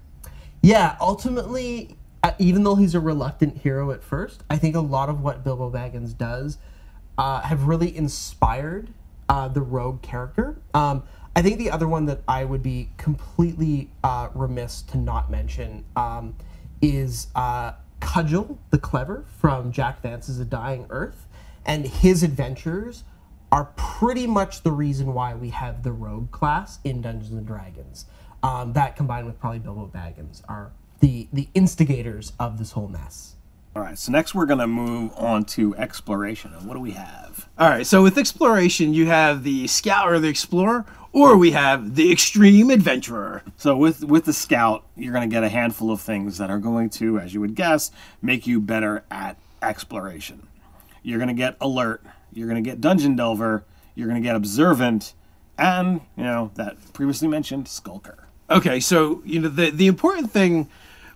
Yeah, 0.62 0.96
ultimately, 1.00 1.96
uh, 2.22 2.32
even 2.38 2.62
though 2.62 2.76
he's 2.76 2.94
a 2.94 3.00
reluctant 3.00 3.58
hero 3.58 3.90
at 3.90 4.04
first, 4.04 4.44
I 4.48 4.56
think 4.56 4.76
a 4.76 4.80
lot 4.80 5.08
of 5.08 5.20
what 5.20 5.42
Bilbo 5.42 5.68
Baggins 5.70 6.16
does 6.16 6.58
uh, 7.18 7.40
have 7.40 7.64
really 7.64 7.96
inspired 7.96 8.90
uh, 9.28 9.48
the 9.48 9.62
rogue 9.62 10.00
character. 10.02 10.56
Um, 10.74 11.02
I 11.34 11.42
think 11.42 11.58
the 11.58 11.70
other 11.70 11.88
one 11.88 12.06
that 12.06 12.20
I 12.28 12.44
would 12.44 12.62
be 12.62 12.90
completely 12.98 13.90
uh, 14.04 14.28
remiss 14.34 14.82
to 14.82 14.98
not 14.98 15.30
mention 15.30 15.84
um, 15.96 16.36
is 16.80 17.28
uh, 17.34 17.72
Cugel 18.00 18.58
the 18.70 18.78
Clever 18.78 19.24
from 19.40 19.72
Jack 19.72 20.02
Vance's 20.02 20.38
A 20.38 20.44
Dying 20.44 20.86
Earth, 20.90 21.26
and 21.64 21.86
his 21.86 22.22
adventures 22.22 23.04
are 23.50 23.66
pretty 23.76 24.26
much 24.26 24.62
the 24.62 24.72
reason 24.72 25.12
why 25.12 25.34
we 25.34 25.50
have 25.50 25.82
the 25.82 25.92
rogue 25.92 26.30
class 26.30 26.78
in 26.84 27.02
Dungeons 27.02 27.32
and 27.32 27.46
Dragons. 27.46 28.06
Um, 28.42 28.72
that 28.72 28.96
combined 28.96 29.26
with 29.26 29.38
probably 29.38 29.60
Bilbo 29.60 29.90
Baggins 29.94 30.42
are 30.48 30.72
the 31.00 31.28
the 31.32 31.48
instigators 31.54 32.32
of 32.40 32.58
this 32.58 32.72
whole 32.72 32.88
mess. 32.88 33.36
All 33.74 33.82
right, 33.82 33.96
so 33.96 34.12
next 34.12 34.34
we're 34.34 34.46
going 34.46 34.58
to 34.60 34.66
move 34.66 35.12
on 35.16 35.44
to 35.46 35.74
exploration. 35.76 36.52
And 36.52 36.66
what 36.66 36.74
do 36.74 36.80
we 36.80 36.90
have? 36.90 37.48
All 37.58 37.70
right, 37.70 37.86
so 37.86 38.02
with 38.02 38.18
exploration, 38.18 38.92
you 38.92 39.06
have 39.06 39.44
the 39.44 39.66
scout 39.66 40.12
or 40.12 40.18
the 40.18 40.28
explorer, 40.28 40.84
or 41.10 41.38
we 41.38 41.52
have 41.52 41.94
the 41.94 42.12
extreme 42.12 42.68
adventurer. 42.68 43.42
So 43.56 43.76
with 43.76 44.04
with 44.04 44.24
the 44.24 44.32
scout, 44.32 44.84
you're 44.96 45.12
going 45.12 45.28
to 45.28 45.34
get 45.34 45.44
a 45.44 45.48
handful 45.48 45.90
of 45.90 46.00
things 46.00 46.38
that 46.38 46.50
are 46.50 46.58
going 46.58 46.90
to, 46.90 47.18
as 47.18 47.32
you 47.32 47.40
would 47.40 47.54
guess, 47.54 47.90
make 48.20 48.46
you 48.46 48.60
better 48.60 49.04
at 49.10 49.38
exploration. 49.62 50.48
You're 51.02 51.18
going 51.18 51.28
to 51.28 51.34
get 51.34 51.56
alert, 51.60 52.04
you're 52.32 52.48
going 52.48 52.62
to 52.62 52.68
get 52.68 52.80
dungeon 52.80 53.16
delver, 53.16 53.64
you're 53.94 54.08
going 54.08 54.22
to 54.22 54.26
get 54.26 54.36
observant, 54.36 55.14
and, 55.58 56.00
you 56.16 56.24
know, 56.24 56.50
that 56.54 56.92
previously 56.92 57.28
mentioned 57.28 57.68
skulker. 57.68 58.28
Okay, 58.50 58.80
so 58.80 59.22
you 59.24 59.40
know 59.40 59.48
the 59.48 59.70
the 59.70 59.86
important 59.86 60.30
thing 60.30 60.68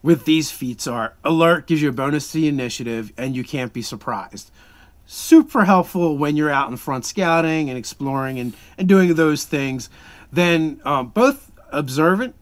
with 0.03 0.24
these 0.24 0.51
feats 0.51 0.87
are 0.87 1.14
alert 1.22 1.66
gives 1.66 1.82
you 1.82 1.89
a 1.89 1.93
bonus 1.93 2.32
to 2.32 2.39
the 2.39 2.49
initiative, 2.49 3.12
and 3.18 3.37
you 3.37 3.45
can't 3.45 3.72
be 3.72 3.82
surprised. 3.82 4.51
Super 5.05 5.64
helpful 5.66 6.16
when 6.16 6.37
you're 6.37 6.51
out 6.51 6.70
in 6.70 6.76
front 6.76 7.05
scouting 7.05 7.68
and 7.68 7.78
exploring 7.78 8.39
and, 8.39 8.55
and 8.78 8.89
doing 8.89 9.14
those 9.14 9.45
things. 9.45 9.91
Then 10.32 10.80
um, 10.84 11.09
both 11.09 11.53
observant, 11.70 12.34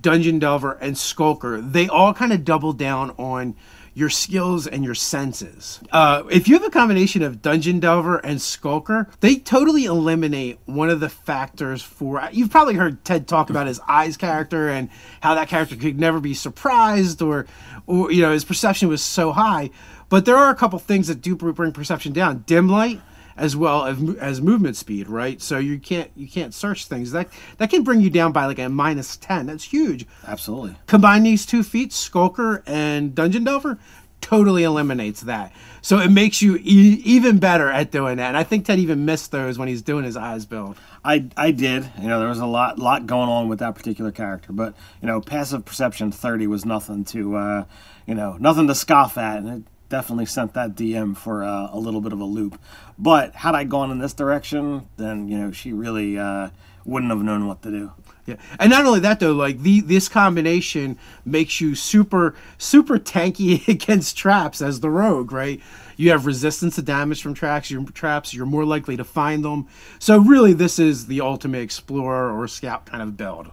dungeon 0.00 0.38
delver, 0.38 0.72
and 0.72 0.98
skulker 0.98 1.60
they 1.60 1.88
all 1.88 2.12
kind 2.12 2.32
of 2.32 2.44
double 2.44 2.72
down 2.72 3.12
on 3.12 3.56
your 3.94 4.10
skills 4.10 4.66
and 4.66 4.84
your 4.84 4.94
senses. 4.94 5.80
Uh, 5.92 6.24
if 6.30 6.48
you 6.48 6.54
have 6.54 6.66
a 6.66 6.70
combination 6.70 7.22
of 7.22 7.40
Dungeon 7.40 7.78
Delver 7.78 8.18
and 8.18 8.42
Skulker, 8.42 9.08
they 9.20 9.36
totally 9.36 9.84
eliminate 9.84 10.58
one 10.66 10.90
of 10.90 11.00
the 11.00 11.08
factors 11.08 11.80
for. 11.80 12.28
You've 12.32 12.50
probably 12.50 12.74
heard 12.74 13.04
Ted 13.04 13.28
talk 13.28 13.50
about 13.50 13.68
his 13.68 13.80
eyes 13.88 14.16
character 14.16 14.68
and 14.68 14.90
how 15.20 15.34
that 15.36 15.48
character 15.48 15.76
could 15.76 15.98
never 15.98 16.20
be 16.20 16.34
surprised 16.34 17.22
or, 17.22 17.46
or 17.86 18.10
you 18.10 18.20
know, 18.20 18.32
his 18.32 18.44
perception 18.44 18.88
was 18.88 19.02
so 19.02 19.32
high. 19.32 19.70
But 20.08 20.24
there 20.24 20.36
are 20.36 20.50
a 20.50 20.54
couple 20.54 20.78
things 20.78 21.06
that 21.06 21.22
do 21.22 21.36
bring 21.36 21.72
perception 21.72 22.12
down. 22.12 22.44
Dim 22.46 22.68
light 22.68 23.00
as 23.36 23.56
well 23.56 23.86
as, 23.86 23.98
as 24.16 24.40
movement 24.40 24.76
speed, 24.76 25.08
right? 25.08 25.40
So 25.40 25.58
you 25.58 25.78
can't 25.78 26.10
you 26.16 26.28
can't 26.28 26.54
search 26.54 26.86
things 26.86 27.12
that 27.12 27.28
that 27.58 27.70
can 27.70 27.82
bring 27.82 28.00
you 28.00 28.10
down 28.10 28.32
by 28.32 28.46
like 28.46 28.58
a 28.58 28.68
minus 28.68 29.16
ten. 29.16 29.46
That's 29.46 29.64
huge. 29.64 30.06
Absolutely. 30.26 30.76
Combine 30.86 31.22
these 31.22 31.46
two 31.46 31.62
feats, 31.62 31.96
Skulker 31.96 32.62
and 32.66 33.14
Dungeon 33.14 33.44
Delver, 33.44 33.78
totally 34.20 34.62
eliminates 34.62 35.20
that. 35.22 35.52
So 35.82 35.98
it 35.98 36.10
makes 36.10 36.40
you 36.40 36.56
e- 36.56 37.02
even 37.04 37.38
better 37.38 37.70
at 37.70 37.90
doing 37.90 38.16
that. 38.16 38.28
And 38.28 38.36
I 38.36 38.42
think 38.42 38.64
Ted 38.64 38.78
even 38.78 39.04
missed 39.04 39.32
those 39.32 39.58
when 39.58 39.68
he's 39.68 39.82
doing 39.82 40.04
his 40.04 40.16
eyes 40.16 40.46
build. 40.46 40.78
I, 41.04 41.28
I 41.36 41.50
did. 41.50 41.90
You 42.00 42.08
know, 42.08 42.18
there 42.18 42.30
was 42.30 42.38
a 42.38 42.46
lot 42.46 42.78
lot 42.78 43.06
going 43.06 43.28
on 43.28 43.48
with 43.48 43.58
that 43.58 43.74
particular 43.74 44.10
character, 44.10 44.52
but 44.52 44.74
you 45.02 45.06
know, 45.06 45.20
passive 45.20 45.64
perception 45.64 46.10
thirty 46.10 46.46
was 46.46 46.64
nothing 46.64 47.04
to 47.06 47.36
uh, 47.36 47.64
you 48.06 48.14
know 48.14 48.36
nothing 48.38 48.66
to 48.68 48.74
scoff 48.74 49.18
at, 49.18 49.38
and 49.38 49.48
it 49.48 49.62
definitely 49.94 50.26
sent 50.26 50.54
that 50.54 50.74
DM 50.74 51.16
for 51.16 51.44
uh, 51.44 51.68
a 51.70 51.78
little 51.78 52.00
bit 52.00 52.12
of 52.12 52.18
a 52.18 52.24
loop. 52.24 52.60
But 52.98 53.32
had 53.36 53.54
I 53.54 53.62
gone 53.62 53.92
in 53.92 54.00
this 54.00 54.12
direction, 54.12 54.88
then 54.96 55.28
you 55.28 55.38
know 55.38 55.52
she 55.52 55.72
really 55.72 56.18
uh, 56.18 56.48
wouldn't 56.84 57.12
have 57.12 57.22
known 57.22 57.46
what 57.46 57.62
to 57.62 57.70
do. 57.70 57.92
Yeah, 58.26 58.34
and 58.58 58.70
not 58.70 58.86
only 58.86 58.98
that 59.00 59.20
though, 59.20 59.34
like 59.34 59.60
the 59.60 59.82
this 59.82 60.08
combination 60.08 60.98
makes 61.24 61.60
you 61.60 61.76
super 61.76 62.34
super 62.58 62.98
tanky 62.98 63.68
against 63.76 64.16
traps 64.16 64.60
as 64.60 64.80
the 64.80 64.90
rogue, 64.90 65.30
right? 65.30 65.60
You 65.96 66.10
have 66.10 66.26
resistance 66.26 66.74
to 66.74 66.82
damage 66.82 67.22
from 67.22 67.34
traps. 67.34 67.70
Your 67.70 67.84
traps, 67.84 68.34
you're 68.34 68.46
more 68.46 68.64
likely 68.64 68.96
to 68.96 69.04
find 69.04 69.44
them. 69.44 69.68
So 70.00 70.18
really, 70.18 70.54
this 70.54 70.80
is 70.80 71.06
the 71.06 71.20
ultimate 71.20 71.62
explorer 71.62 72.36
or 72.36 72.48
scout 72.48 72.84
kind 72.84 73.00
of 73.00 73.16
build. 73.16 73.52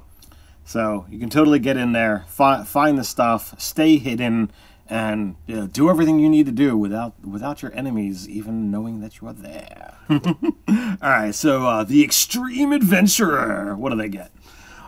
So 0.66 1.06
you 1.08 1.20
can 1.20 1.30
totally 1.30 1.60
get 1.60 1.78
in 1.78 1.92
there, 1.92 2.26
fi- 2.30 2.64
find 2.64 2.98
the 2.98 3.04
stuff, 3.04 3.54
stay 3.60 3.98
hidden, 3.98 4.52
and 4.92 5.38
you 5.48 5.56
know, 5.56 5.68
do 5.68 5.90
everything 5.90 6.20
you 6.20 6.30
need 6.30 6.46
to 6.46 6.52
do 6.52 6.78
without 6.78 7.14
without 7.26 7.62
your 7.62 7.74
enemies 7.74 8.28
even 8.28 8.70
knowing 8.70 9.00
that 9.00 9.22
you 9.22 9.28
are 9.28 9.34
there. 9.34 9.96
All 10.10 11.10
right, 11.10 11.34
so 11.34 11.66
uh, 11.66 11.84
the 11.86 12.04
extreme 12.04 12.74
adventurer. 12.74 13.74
What 13.76 13.92
do 13.92 13.96
they 13.96 14.10
get? 14.10 14.32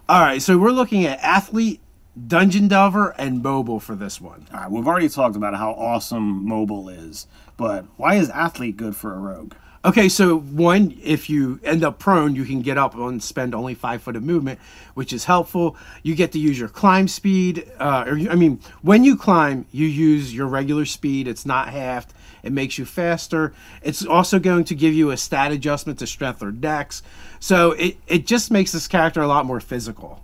All 0.09 0.19
right, 0.19 0.41
so 0.41 0.57
we're 0.57 0.71
looking 0.71 1.05
at 1.05 1.19
athlete, 1.23 1.79
dungeon 2.27 2.67
delver, 2.67 3.15
and 3.17 3.41
mobile 3.41 3.79
for 3.79 3.95
this 3.95 4.19
one. 4.19 4.45
All 4.53 4.59
right, 4.59 4.71
we've 4.71 4.87
already 4.87 5.07
talked 5.07 5.37
about 5.37 5.55
how 5.55 5.71
awesome 5.71 6.45
mobile 6.45 6.89
is, 6.89 7.25
but 7.55 7.85
why 7.95 8.15
is 8.15 8.29
athlete 8.29 8.75
good 8.75 8.97
for 8.97 9.13
a 9.13 9.19
rogue? 9.19 9.53
Okay, 9.86 10.07
so 10.07 10.39
one, 10.39 10.97
if 11.03 11.29
you 11.29 11.59
end 11.61 11.84
up 11.84 11.99
prone, 11.99 12.38
you 12.38 12.45
can 12.45 12.61
get 12.61 12.77
up 12.77 12.95
and 12.95 13.21
spend 13.21 13.53
only 13.53 13.75
five 13.75 14.01
foot 14.01 14.15
of 14.15 14.23
movement, 14.23 14.59
which 14.93 15.11
is 15.11 15.25
helpful. 15.25 15.75
You 16.03 16.15
get 16.15 16.31
to 16.31 16.39
use 16.39 16.57
your 16.57 16.69
climb 16.69 17.09
speed. 17.09 17.69
Uh, 17.79 18.05
or, 18.07 18.17
I 18.29 18.36
mean, 18.36 18.61
when 18.81 19.03
you 19.03 19.17
climb, 19.17 19.65
you 19.73 19.86
use 19.86 20.34
your 20.34 20.47
regular 20.47 20.86
speed. 20.86 21.27
It's 21.27 21.45
not 21.45 21.67
halved. 21.67 22.13
It 22.43 22.53
makes 22.53 22.77
you 22.77 22.86
faster. 22.86 23.53
It's 23.81 24.05
also 24.05 24.39
going 24.39 24.63
to 24.65 24.75
give 24.75 24.93
you 24.93 25.11
a 25.11 25.17
stat 25.17 25.51
adjustment 25.51 25.99
to 25.99 26.07
strength 26.07 26.41
or 26.41 26.51
dex. 26.51 27.03
So 27.41 27.71
it, 27.73 27.97
it 28.07 28.25
just 28.25 28.51
makes 28.51 28.71
this 28.71 28.88
character 28.88 29.21
a 29.21 29.27
lot 29.27 29.45
more 29.45 29.59
physical. 29.59 30.23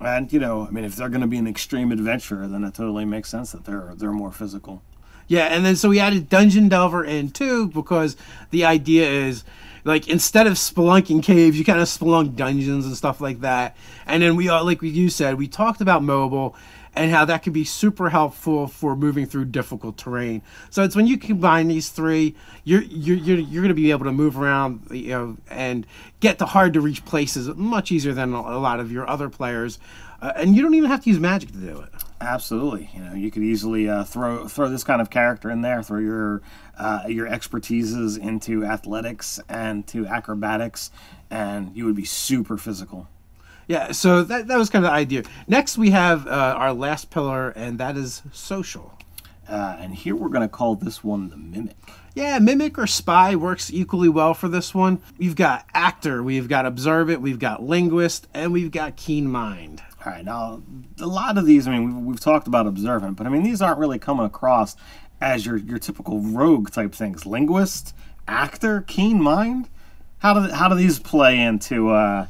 And 0.00 0.32
you 0.32 0.38
know, 0.38 0.66
I 0.66 0.70
mean, 0.70 0.84
if 0.84 0.96
they're 0.96 1.10
going 1.10 1.20
to 1.20 1.26
be 1.26 1.38
an 1.38 1.46
extreme 1.46 1.92
adventurer, 1.92 2.46
then 2.48 2.64
it 2.64 2.72
totally 2.74 3.04
makes 3.04 3.28
sense 3.28 3.52
that 3.52 3.64
they're 3.64 3.92
they're 3.94 4.12
more 4.12 4.32
physical. 4.32 4.82
Yeah, 5.28 5.46
and 5.46 5.64
then 5.64 5.76
so 5.76 5.88
we 5.88 5.98
added 5.98 6.28
Dungeon 6.28 6.68
Delver 6.68 7.04
in 7.04 7.30
too 7.30 7.68
because 7.68 8.16
the 8.50 8.64
idea 8.64 9.08
is 9.08 9.44
like 9.84 10.08
instead 10.08 10.46
of 10.46 10.54
spelunking 10.54 11.22
caves, 11.22 11.58
you 11.58 11.64
kind 11.64 11.80
of 11.80 11.88
spelunk 11.88 12.36
dungeons 12.36 12.86
and 12.86 12.96
stuff 12.96 13.20
like 13.20 13.40
that. 13.40 13.76
And 14.06 14.22
then 14.22 14.36
we 14.36 14.48
all 14.48 14.64
like 14.64 14.82
you 14.82 15.08
said, 15.08 15.36
we 15.36 15.48
talked 15.48 15.80
about 15.80 16.02
mobile 16.02 16.54
and 16.96 17.10
how 17.10 17.24
that 17.26 17.42
can 17.42 17.52
be 17.52 17.62
super 17.62 18.08
helpful 18.08 18.66
for 18.66 18.96
moving 18.96 19.26
through 19.26 19.44
difficult 19.44 19.98
terrain. 19.98 20.42
So 20.70 20.82
it's 20.82 20.96
when 20.96 21.06
you 21.06 21.18
combine 21.18 21.68
these 21.68 21.90
three, 21.90 22.34
you're 22.64 22.82
you're 22.82 23.16
you're, 23.16 23.38
you're 23.38 23.62
going 23.62 23.68
to 23.68 23.74
be 23.74 23.90
able 23.90 24.06
to 24.06 24.12
move 24.12 24.38
around, 24.38 24.88
you 24.90 25.10
know, 25.10 25.36
and 25.50 25.86
get 26.20 26.38
to 26.38 26.46
hard 26.46 26.72
to 26.74 26.80
reach 26.80 27.04
places 27.04 27.48
much 27.48 27.92
easier 27.92 28.12
than 28.12 28.32
a 28.32 28.58
lot 28.58 28.80
of 28.80 28.90
your 28.90 29.08
other 29.08 29.28
players. 29.28 29.78
Uh, 30.22 30.32
and 30.36 30.56
you 30.56 30.62
don't 30.62 30.74
even 30.74 30.88
have 30.88 31.04
to 31.04 31.10
use 31.10 31.18
magic 31.18 31.52
to 31.52 31.58
do 31.58 31.80
it. 31.80 31.90
Absolutely, 32.20 32.88
you 32.94 33.00
know, 33.00 33.14
you 33.14 33.30
could 33.30 33.42
easily 33.42 33.90
uh, 33.90 34.02
throw 34.02 34.48
throw 34.48 34.70
this 34.70 34.84
kind 34.84 35.02
of 35.02 35.10
character 35.10 35.50
in 35.50 35.60
there, 35.60 35.82
throw 35.82 35.98
your 35.98 36.40
uh, 36.78 37.02
your 37.08 37.28
expertises 37.28 38.18
into 38.18 38.64
athletics 38.64 39.38
and 39.48 39.86
to 39.88 40.06
acrobatics, 40.06 40.90
and 41.30 41.76
you 41.76 41.84
would 41.84 41.96
be 41.96 42.06
super 42.06 42.56
physical. 42.56 43.06
Yeah, 43.68 43.92
so 43.92 44.22
that, 44.22 44.46
that 44.46 44.56
was 44.56 44.70
kind 44.70 44.84
of 44.84 44.90
the 44.90 44.94
idea. 44.94 45.24
Next, 45.48 45.76
we 45.76 45.90
have 45.90 46.26
uh, 46.26 46.54
our 46.56 46.72
last 46.72 47.10
pillar, 47.10 47.50
and 47.50 47.78
that 47.78 47.96
is 47.96 48.22
social. 48.32 48.96
Uh, 49.48 49.76
and 49.78 49.94
here 49.94 50.14
we're 50.16 50.28
going 50.28 50.42
to 50.42 50.48
call 50.48 50.74
this 50.74 51.04
one 51.04 51.30
the 51.30 51.36
mimic. 51.36 51.76
Yeah, 52.14 52.38
mimic 52.38 52.78
or 52.78 52.86
spy 52.86 53.36
works 53.36 53.70
equally 53.72 54.08
well 54.08 54.34
for 54.34 54.48
this 54.48 54.74
one. 54.74 55.00
We've 55.18 55.36
got 55.36 55.66
actor, 55.74 56.22
we've 56.22 56.48
got 56.48 56.64
observant, 56.64 57.20
we've 57.20 57.38
got 57.38 57.62
linguist, 57.62 58.26
and 58.32 58.52
we've 58.52 58.70
got 58.70 58.96
keen 58.96 59.28
mind. 59.28 59.82
All 60.06 60.12
right, 60.12 60.24
now 60.24 60.62
a 61.00 61.06
lot 61.06 61.36
of 61.36 61.46
these, 61.46 61.66
I 61.66 61.72
mean, 61.72 61.96
we've, 61.96 62.04
we've 62.04 62.20
talked 62.20 62.46
about 62.46 62.68
observant, 62.68 63.16
but 63.16 63.26
I 63.26 63.30
mean, 63.30 63.42
these 63.42 63.60
aren't 63.60 63.80
really 63.80 63.98
coming 63.98 64.24
across 64.24 64.76
as 65.20 65.44
your 65.44 65.56
your 65.56 65.78
typical 65.78 66.20
rogue 66.20 66.70
type 66.70 66.94
things. 66.94 67.26
Linguist, 67.26 67.92
actor, 68.28 68.82
keen 68.82 69.20
mind. 69.20 69.68
How 70.18 70.34
do 70.34 70.52
how 70.52 70.68
do 70.68 70.76
these 70.76 71.00
play 71.00 71.40
into 71.40 71.90
uh, 71.90 72.26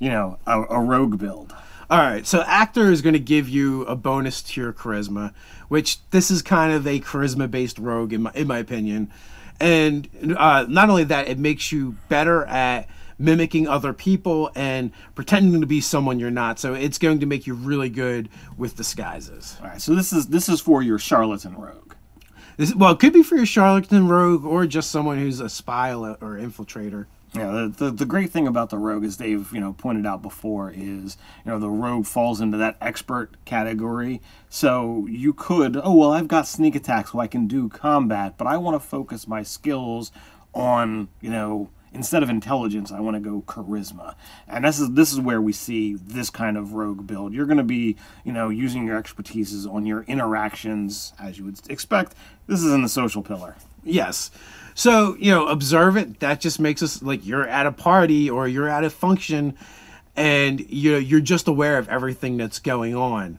you 0.00 0.08
know 0.08 0.38
a, 0.44 0.60
a 0.62 0.80
rogue 0.80 1.18
build? 1.18 1.54
All 1.88 1.98
right, 1.98 2.26
so 2.26 2.42
actor 2.42 2.90
is 2.90 3.00
going 3.00 3.12
to 3.12 3.20
give 3.20 3.48
you 3.48 3.82
a 3.84 3.94
bonus 3.94 4.42
to 4.42 4.60
your 4.60 4.72
charisma, 4.72 5.32
which 5.68 5.98
this 6.10 6.32
is 6.32 6.42
kind 6.42 6.72
of 6.72 6.84
a 6.84 6.98
charisma-based 6.98 7.78
rogue 7.78 8.12
in 8.12 8.22
my 8.22 8.32
in 8.34 8.48
my 8.48 8.58
opinion, 8.58 9.08
and 9.60 10.08
uh, 10.36 10.66
not 10.68 10.90
only 10.90 11.04
that, 11.04 11.28
it 11.28 11.38
makes 11.38 11.70
you 11.70 11.96
better 12.08 12.44
at 12.46 12.88
mimicking 13.20 13.68
other 13.68 13.92
people 13.92 14.50
and 14.56 14.90
pretending 15.14 15.60
to 15.60 15.66
be 15.66 15.80
someone 15.80 16.18
you're 16.18 16.30
not. 16.30 16.58
So 16.58 16.74
it's 16.74 16.98
going 16.98 17.20
to 17.20 17.26
make 17.26 17.46
you 17.46 17.54
really 17.54 17.90
good 17.90 18.28
with 18.56 18.76
disguises. 18.76 19.56
All 19.60 19.68
right, 19.68 19.80
so 19.80 19.94
this 19.94 20.12
is 20.12 20.28
this 20.28 20.48
is 20.48 20.60
for 20.60 20.82
your 20.82 20.98
charlatan 20.98 21.54
rogue. 21.54 21.94
This, 22.56 22.74
well, 22.74 22.92
it 22.92 22.98
could 22.98 23.12
be 23.12 23.22
for 23.22 23.36
your 23.36 23.46
charlatan 23.46 24.08
rogue 24.08 24.44
or 24.44 24.66
just 24.66 24.90
someone 24.90 25.18
who's 25.18 25.40
a 25.40 25.48
spy 25.48 25.92
or 25.92 26.16
infiltrator. 26.16 27.06
Yeah, 27.32 27.52
the, 27.52 27.84
the, 27.84 27.90
the 27.92 28.06
great 28.06 28.30
thing 28.30 28.48
about 28.48 28.70
the 28.70 28.78
rogue, 28.78 29.04
as 29.04 29.16
Dave 29.16 29.52
you 29.52 29.60
know 29.60 29.72
pointed 29.74 30.04
out 30.04 30.20
before, 30.20 30.72
is 30.74 31.16
you 31.44 31.52
know 31.52 31.60
the 31.60 31.68
rogue 31.68 32.06
falls 32.06 32.40
into 32.40 32.56
that 32.56 32.76
expert 32.80 33.36
category. 33.44 34.20
So 34.48 35.06
you 35.08 35.32
could, 35.32 35.76
oh 35.76 35.94
well, 35.94 36.12
I've 36.12 36.26
got 36.26 36.48
sneak 36.48 36.74
attacks, 36.74 37.12
so 37.12 37.20
I 37.20 37.28
can 37.28 37.46
do 37.46 37.68
combat, 37.68 38.34
but 38.36 38.48
I 38.48 38.56
want 38.56 38.80
to 38.80 38.86
focus 38.86 39.28
my 39.28 39.44
skills 39.44 40.10
on 40.52 41.08
you 41.20 41.30
know 41.30 41.70
instead 41.92 42.22
of 42.22 42.30
intelligence, 42.30 42.92
I 42.92 43.00
want 43.00 43.16
to 43.16 43.20
go 43.20 43.42
charisma, 43.46 44.14
and 44.48 44.64
this 44.64 44.78
is 44.78 44.90
this 44.92 45.12
is 45.12 45.20
where 45.20 45.40
we 45.40 45.52
see 45.52 45.94
this 45.94 46.30
kind 46.30 46.56
of 46.56 46.74
rogue 46.74 47.06
build. 47.06 47.32
You're 47.32 47.46
going 47.46 47.58
to 47.58 47.64
be 47.64 47.96
you 48.24 48.32
know 48.32 48.48
using 48.48 48.86
your 48.86 49.00
expertises 49.00 49.72
on 49.72 49.86
your 49.86 50.02
interactions 50.02 51.12
as 51.20 51.38
you 51.38 51.44
would 51.44 51.70
expect. 51.70 52.14
This 52.46 52.62
is 52.62 52.72
in 52.72 52.82
the 52.82 52.88
social 52.88 53.22
pillar. 53.22 53.56
Yes. 53.84 54.30
So, 54.74 55.16
you 55.18 55.30
know, 55.30 55.46
observant. 55.48 56.20
That 56.20 56.40
just 56.40 56.60
makes 56.60 56.82
us 56.82 57.02
like 57.02 57.26
you're 57.26 57.46
at 57.46 57.66
a 57.66 57.72
party 57.72 58.30
or 58.30 58.48
you're 58.48 58.68
at 58.68 58.84
a 58.84 58.90
function 58.90 59.56
and 60.16 60.60
you 60.70 60.96
you're 60.96 61.20
just 61.20 61.48
aware 61.48 61.78
of 61.78 61.88
everything 61.88 62.36
that's 62.36 62.58
going 62.58 62.94
on. 62.94 63.38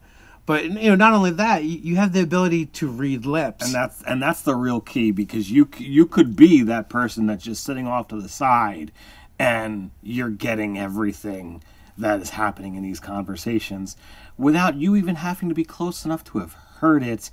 But 0.52 0.66
you 0.66 0.90
know, 0.90 0.96
not 0.96 1.14
only 1.14 1.32
that, 1.32 1.64
you, 1.64 1.96
have 1.96 2.12
the 2.12 2.22
ability 2.22 2.66
to 2.66 2.90
read 2.90 3.26
lips. 3.26 3.64
and 3.64 3.74
that's 3.74 4.02
and 4.02 4.22
that's 4.22 4.42
the 4.42 4.54
real 4.54 4.82
key 4.82 5.12
because 5.12 5.50
you 5.50 5.70
you 5.78 6.06
could 6.06 6.36
be 6.36 6.62
that 6.64 6.90
person 6.90 7.26
that's 7.26 7.46
just 7.46 7.64
sitting 7.64 7.88
off 7.88 8.10
to 8.10 8.20
the 8.20 8.28
side 8.28 8.92
and 9.40 9.92
you're 10.04 10.30
getting 10.30 10.78
everything 10.78 11.64
that 11.98 12.20
is 12.20 12.32
happening 12.32 12.76
in 12.76 12.84
these 12.84 13.00
conversations 13.00 13.96
without 14.38 14.76
you 14.76 14.98
even 14.98 15.16
having 15.16 15.48
to 15.48 15.56
be 15.56 15.64
close 15.64 16.04
enough 16.04 16.22
to 16.26 16.40
have 16.40 16.52
heard 16.80 17.02
it 17.02 17.32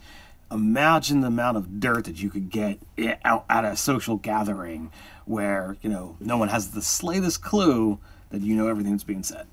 imagine 0.52 1.20
the 1.20 1.26
amount 1.26 1.56
of 1.56 1.80
dirt 1.80 2.04
that 2.04 2.22
you 2.22 2.30
could 2.30 2.50
get 2.50 2.78
eh, 2.98 3.16
out 3.24 3.44
at 3.50 3.64
a 3.64 3.74
social 3.74 4.14
gathering 4.14 4.92
where 5.24 5.76
you 5.82 5.90
know 5.90 6.16
no 6.20 6.36
one 6.36 6.50
has 6.50 6.70
the 6.70 6.82
slightest 6.82 7.42
clue 7.42 7.98
that 8.30 8.42
you 8.42 8.54
know 8.54 8.68
everything 8.68 8.92
that's 8.92 9.02
being 9.02 9.24
said 9.24 9.48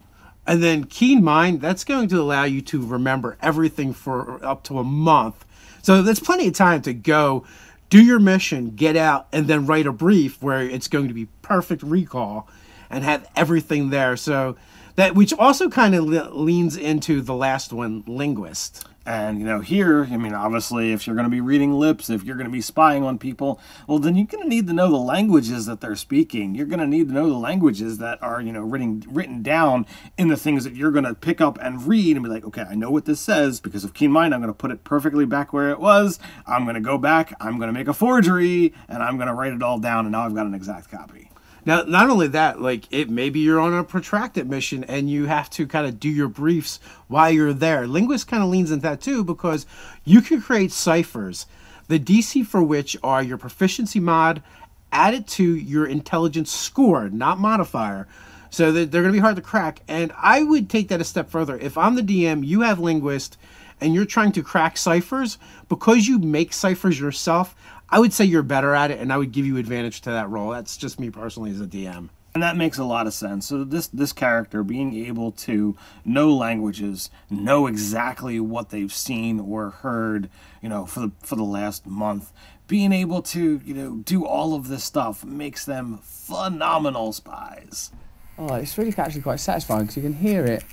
And 0.48 0.62
then 0.62 0.84
keen 0.84 1.24
mind, 1.24 1.62
that's 1.62 1.84
going 1.84 2.08
to 2.10 2.22
allow 2.22 2.44
you 2.44 2.62
to 2.62 2.86
remember 2.86 3.38
everything 3.42 3.94
for 3.94 4.44
up 4.46 4.64
to 4.66 4.80
a 4.80 4.84
month. 4.84 5.44
So 5.82 6.02
there's 6.02 6.20
plenty 6.20 6.48
of 6.48 6.54
time 6.54 6.82
to 6.84 6.94
go, 6.94 7.46
do 7.90 8.04
your 8.04 8.20
mission, 8.20 8.72
get 8.72 8.96
out, 8.96 9.28
and 9.32 9.48
then 9.48 9.66
write 9.66 9.88
a 9.88 9.92
brief 9.92 10.42
where 10.42 10.62
it's 10.62 10.88
going 10.88 11.08
to 11.08 11.14
be 11.14 11.26
perfect 11.42 11.84
recall 11.84 12.48
and 12.90 13.04
have 13.04 13.30
everything 13.36 13.90
there. 13.90 14.18
So 14.18 14.56
that 14.96 15.16
which 15.16 15.34
also 15.34 15.70
kind 15.70 15.96
of 15.96 16.06
le- 16.06 16.30
leans 16.34 16.78
into 16.78 17.22
the 17.22 17.36
last 17.36 17.74
one, 17.74 18.04
linguist. 18.08 18.86
And 19.06 19.40
you 19.40 19.46
know, 19.46 19.60
here, 19.60 20.06
I 20.06 20.18
mean, 20.18 20.34
obviously, 20.34 20.92
if 20.92 21.06
you're 21.06 21.16
going 21.16 21.30
to 21.30 21.32
be 21.32 21.42
reading 21.42 21.74
lips, 21.74 22.10
if 22.10 22.24
you're 22.24 22.36
going 22.36 22.48
to 22.48 22.52
be 22.52 22.62
spying 22.62 23.04
on 23.04 23.20
people, 23.20 23.60
well, 23.88 24.00
then 24.00 24.16
you're 24.16 24.26
going 24.26 24.44
to 24.44 24.50
need 24.50 24.66
to 24.68 24.74
know 24.74 24.90
the 24.90 24.98
languages 24.98 25.68
that 25.68 25.80
they're 25.80 25.96
speaking. 25.96 26.56
You're 26.56 26.66
going 26.66 26.80
to 26.80 26.88
need 26.88 27.10
to 27.10 27.14
know 27.14 27.30
the 27.30 27.36
languages 27.36 28.00
that 28.00 28.22
are, 28.24 28.42
you 28.42 28.52
know, 28.52 28.62
written 28.62 29.04
written 29.08 29.44
down 29.44 29.86
in 30.18 30.30
the 30.30 30.38
things 30.38 30.64
that 30.64 30.76
you're 30.76 30.92
going 30.92 31.06
to 31.06 31.14
pick 31.14 31.40
up 31.40 31.60
and 31.62 31.88
read 31.88 32.16
and 32.16 32.24
be 32.24 32.30
like, 32.30 32.46
okay, 32.46 32.64
I 32.64 32.74
know 32.74 32.90
what 32.90 33.06
this 33.06 33.20
says 33.20 33.60
because 33.60 33.84
of 33.84 33.94
keen 33.94 34.12
mind. 34.12 34.34
I'm 34.34 34.42
going 34.42 34.52
to 34.52 34.58
put 34.58 34.72
it 34.72 34.84
perfectly 34.84 35.26
back 35.26 35.54
where 35.54 35.70
it 35.70 35.80
was. 35.80 36.20
I'm 36.48 36.64
going 36.64 36.76
to 36.76 36.82
go 36.82 36.98
back. 36.98 37.36
I'm 37.40 37.58
going 37.58 37.68
to 37.68 37.74
make 37.74 37.88
a 37.88 37.94
forgery, 37.94 38.74
and 38.88 39.04
I'm 39.04 39.18
going 39.18 39.28
to 39.28 39.34
write 39.34 39.54
it 39.54 39.62
all 39.62 39.78
down. 39.78 40.06
And 40.06 40.14
now 40.14 40.26
I've 40.26 40.36
got 40.36 40.48
an 40.48 40.56
exact 40.56 40.90
copy. 40.90 41.30
Now, 41.66 41.82
not 41.82 42.10
only 42.10 42.28
that, 42.28 42.62
like 42.62 42.92
it 42.92 43.10
maybe 43.10 43.40
you're 43.40 43.60
on 43.60 43.74
a 43.74 43.84
protracted 43.84 44.50
mission 44.50 44.84
and 44.84 45.10
you 45.10 45.26
have 45.26 45.50
to 45.52 45.66
kind 45.66 45.88
of 45.88 46.00
do 46.00 46.10
your 46.10 46.28
briefs 46.28 46.80
while 47.08 47.32
you're 47.32 47.54
there. 47.54 47.88
Linguist 47.88 48.28
kind 48.28 48.44
of 48.44 48.50
leans 48.50 48.72
into 48.72 48.84
that 48.84 49.02
too 49.02 49.24
because 49.24 49.66
you 50.04 50.22
can 50.22 50.42
create 50.42 50.72
ciphers, 50.72 51.48
the 51.88 52.00
DC 52.00 52.46
for 52.46 52.62
which 52.62 52.96
are 53.04 53.24
your 53.24 53.38
proficiency 53.38 54.00
mod 54.00 54.44
added 54.92 55.28
to 55.28 55.44
your 55.44 55.86
intelligence 55.86 56.52
score, 56.52 57.10
not 57.10 57.40
modifier. 57.40 58.08
So 58.50 58.72
they're 58.72 58.86
going 58.86 59.06
to 59.06 59.12
be 59.12 59.20
hard 59.20 59.36
to 59.36 59.42
crack. 59.42 59.82
And 59.88 60.14
I 60.18 60.44
would 60.44 60.70
take 60.70 60.88
that 60.88 61.02
a 61.02 61.04
step 61.04 61.30
further. 61.30 61.58
If 61.58 61.78
I'm 61.78 61.96
the 61.96 62.02
DM, 62.02 62.46
you 62.46 62.62
have 62.62 62.80
linguist, 62.80 63.38
and 63.82 63.94
you're 63.94 64.06
trying 64.06 64.32
to 64.34 64.44
crack 64.44 64.78
ciphers 64.78 65.38
because 65.68 66.08
you 66.08 66.20
make 66.20 66.54
ciphers 66.54 67.00
yourself. 67.00 67.56
I 67.90 68.00
would 68.00 68.14
say 68.14 68.26
you're 68.26 68.44
better 68.44 68.74
at 68.74 68.92
it, 68.92 69.00
and 69.00 69.14
I 69.14 69.18
would 69.18 69.32
give 69.32 69.46
you 69.46 69.58
advantage 69.58 70.02
to 70.02 70.12
that 70.12 70.30
roll. 70.30 70.50
That's 70.50 70.78
just 70.78 71.00
me 71.00 71.10
personally 71.10 71.52
as 71.52 71.62
a 71.62 71.68
DM. 71.68 72.10
And 72.34 72.44
that 72.44 72.58
makes 72.58 72.78
a 72.78 72.84
lot 72.84 73.08
of 73.08 73.14
sense. 73.14 73.48
So 73.48 73.64
this 73.64 73.88
this 73.88 74.12
character 74.12 74.62
being 74.62 74.94
able 75.06 75.32
to 75.32 75.78
know 76.04 76.36
languages, 76.36 77.10
know 77.30 77.66
exactly 77.66 78.42
what 78.42 78.72
they've 78.72 78.92
seen 78.92 79.40
or 79.40 79.70
heard, 79.70 80.30
you 80.62 80.68
know, 80.68 80.86
for 80.86 81.00
the 81.00 81.12
for 81.22 81.38
the 81.38 81.44
last 81.44 81.88
month, 81.88 82.34
being 82.68 82.92
able 82.92 83.22
to, 83.22 83.62
you 83.64 83.74
know, 83.74 83.98
do 83.98 84.26
all 84.26 84.54
of 84.54 84.68
this 84.68 84.84
stuff 84.84 85.24
makes 85.24 85.64
them 85.64 86.00
phenomenal 86.00 87.14
spies. 87.14 87.92
Oh, 88.38 88.54
it's 88.56 88.78
really 88.78 88.94
actually 88.98 89.22
quite 89.22 89.40
satisfying 89.40 89.84
because 89.84 89.96
you 89.96 90.04
can 90.04 90.16
hear 90.16 90.44
it. 90.44 90.66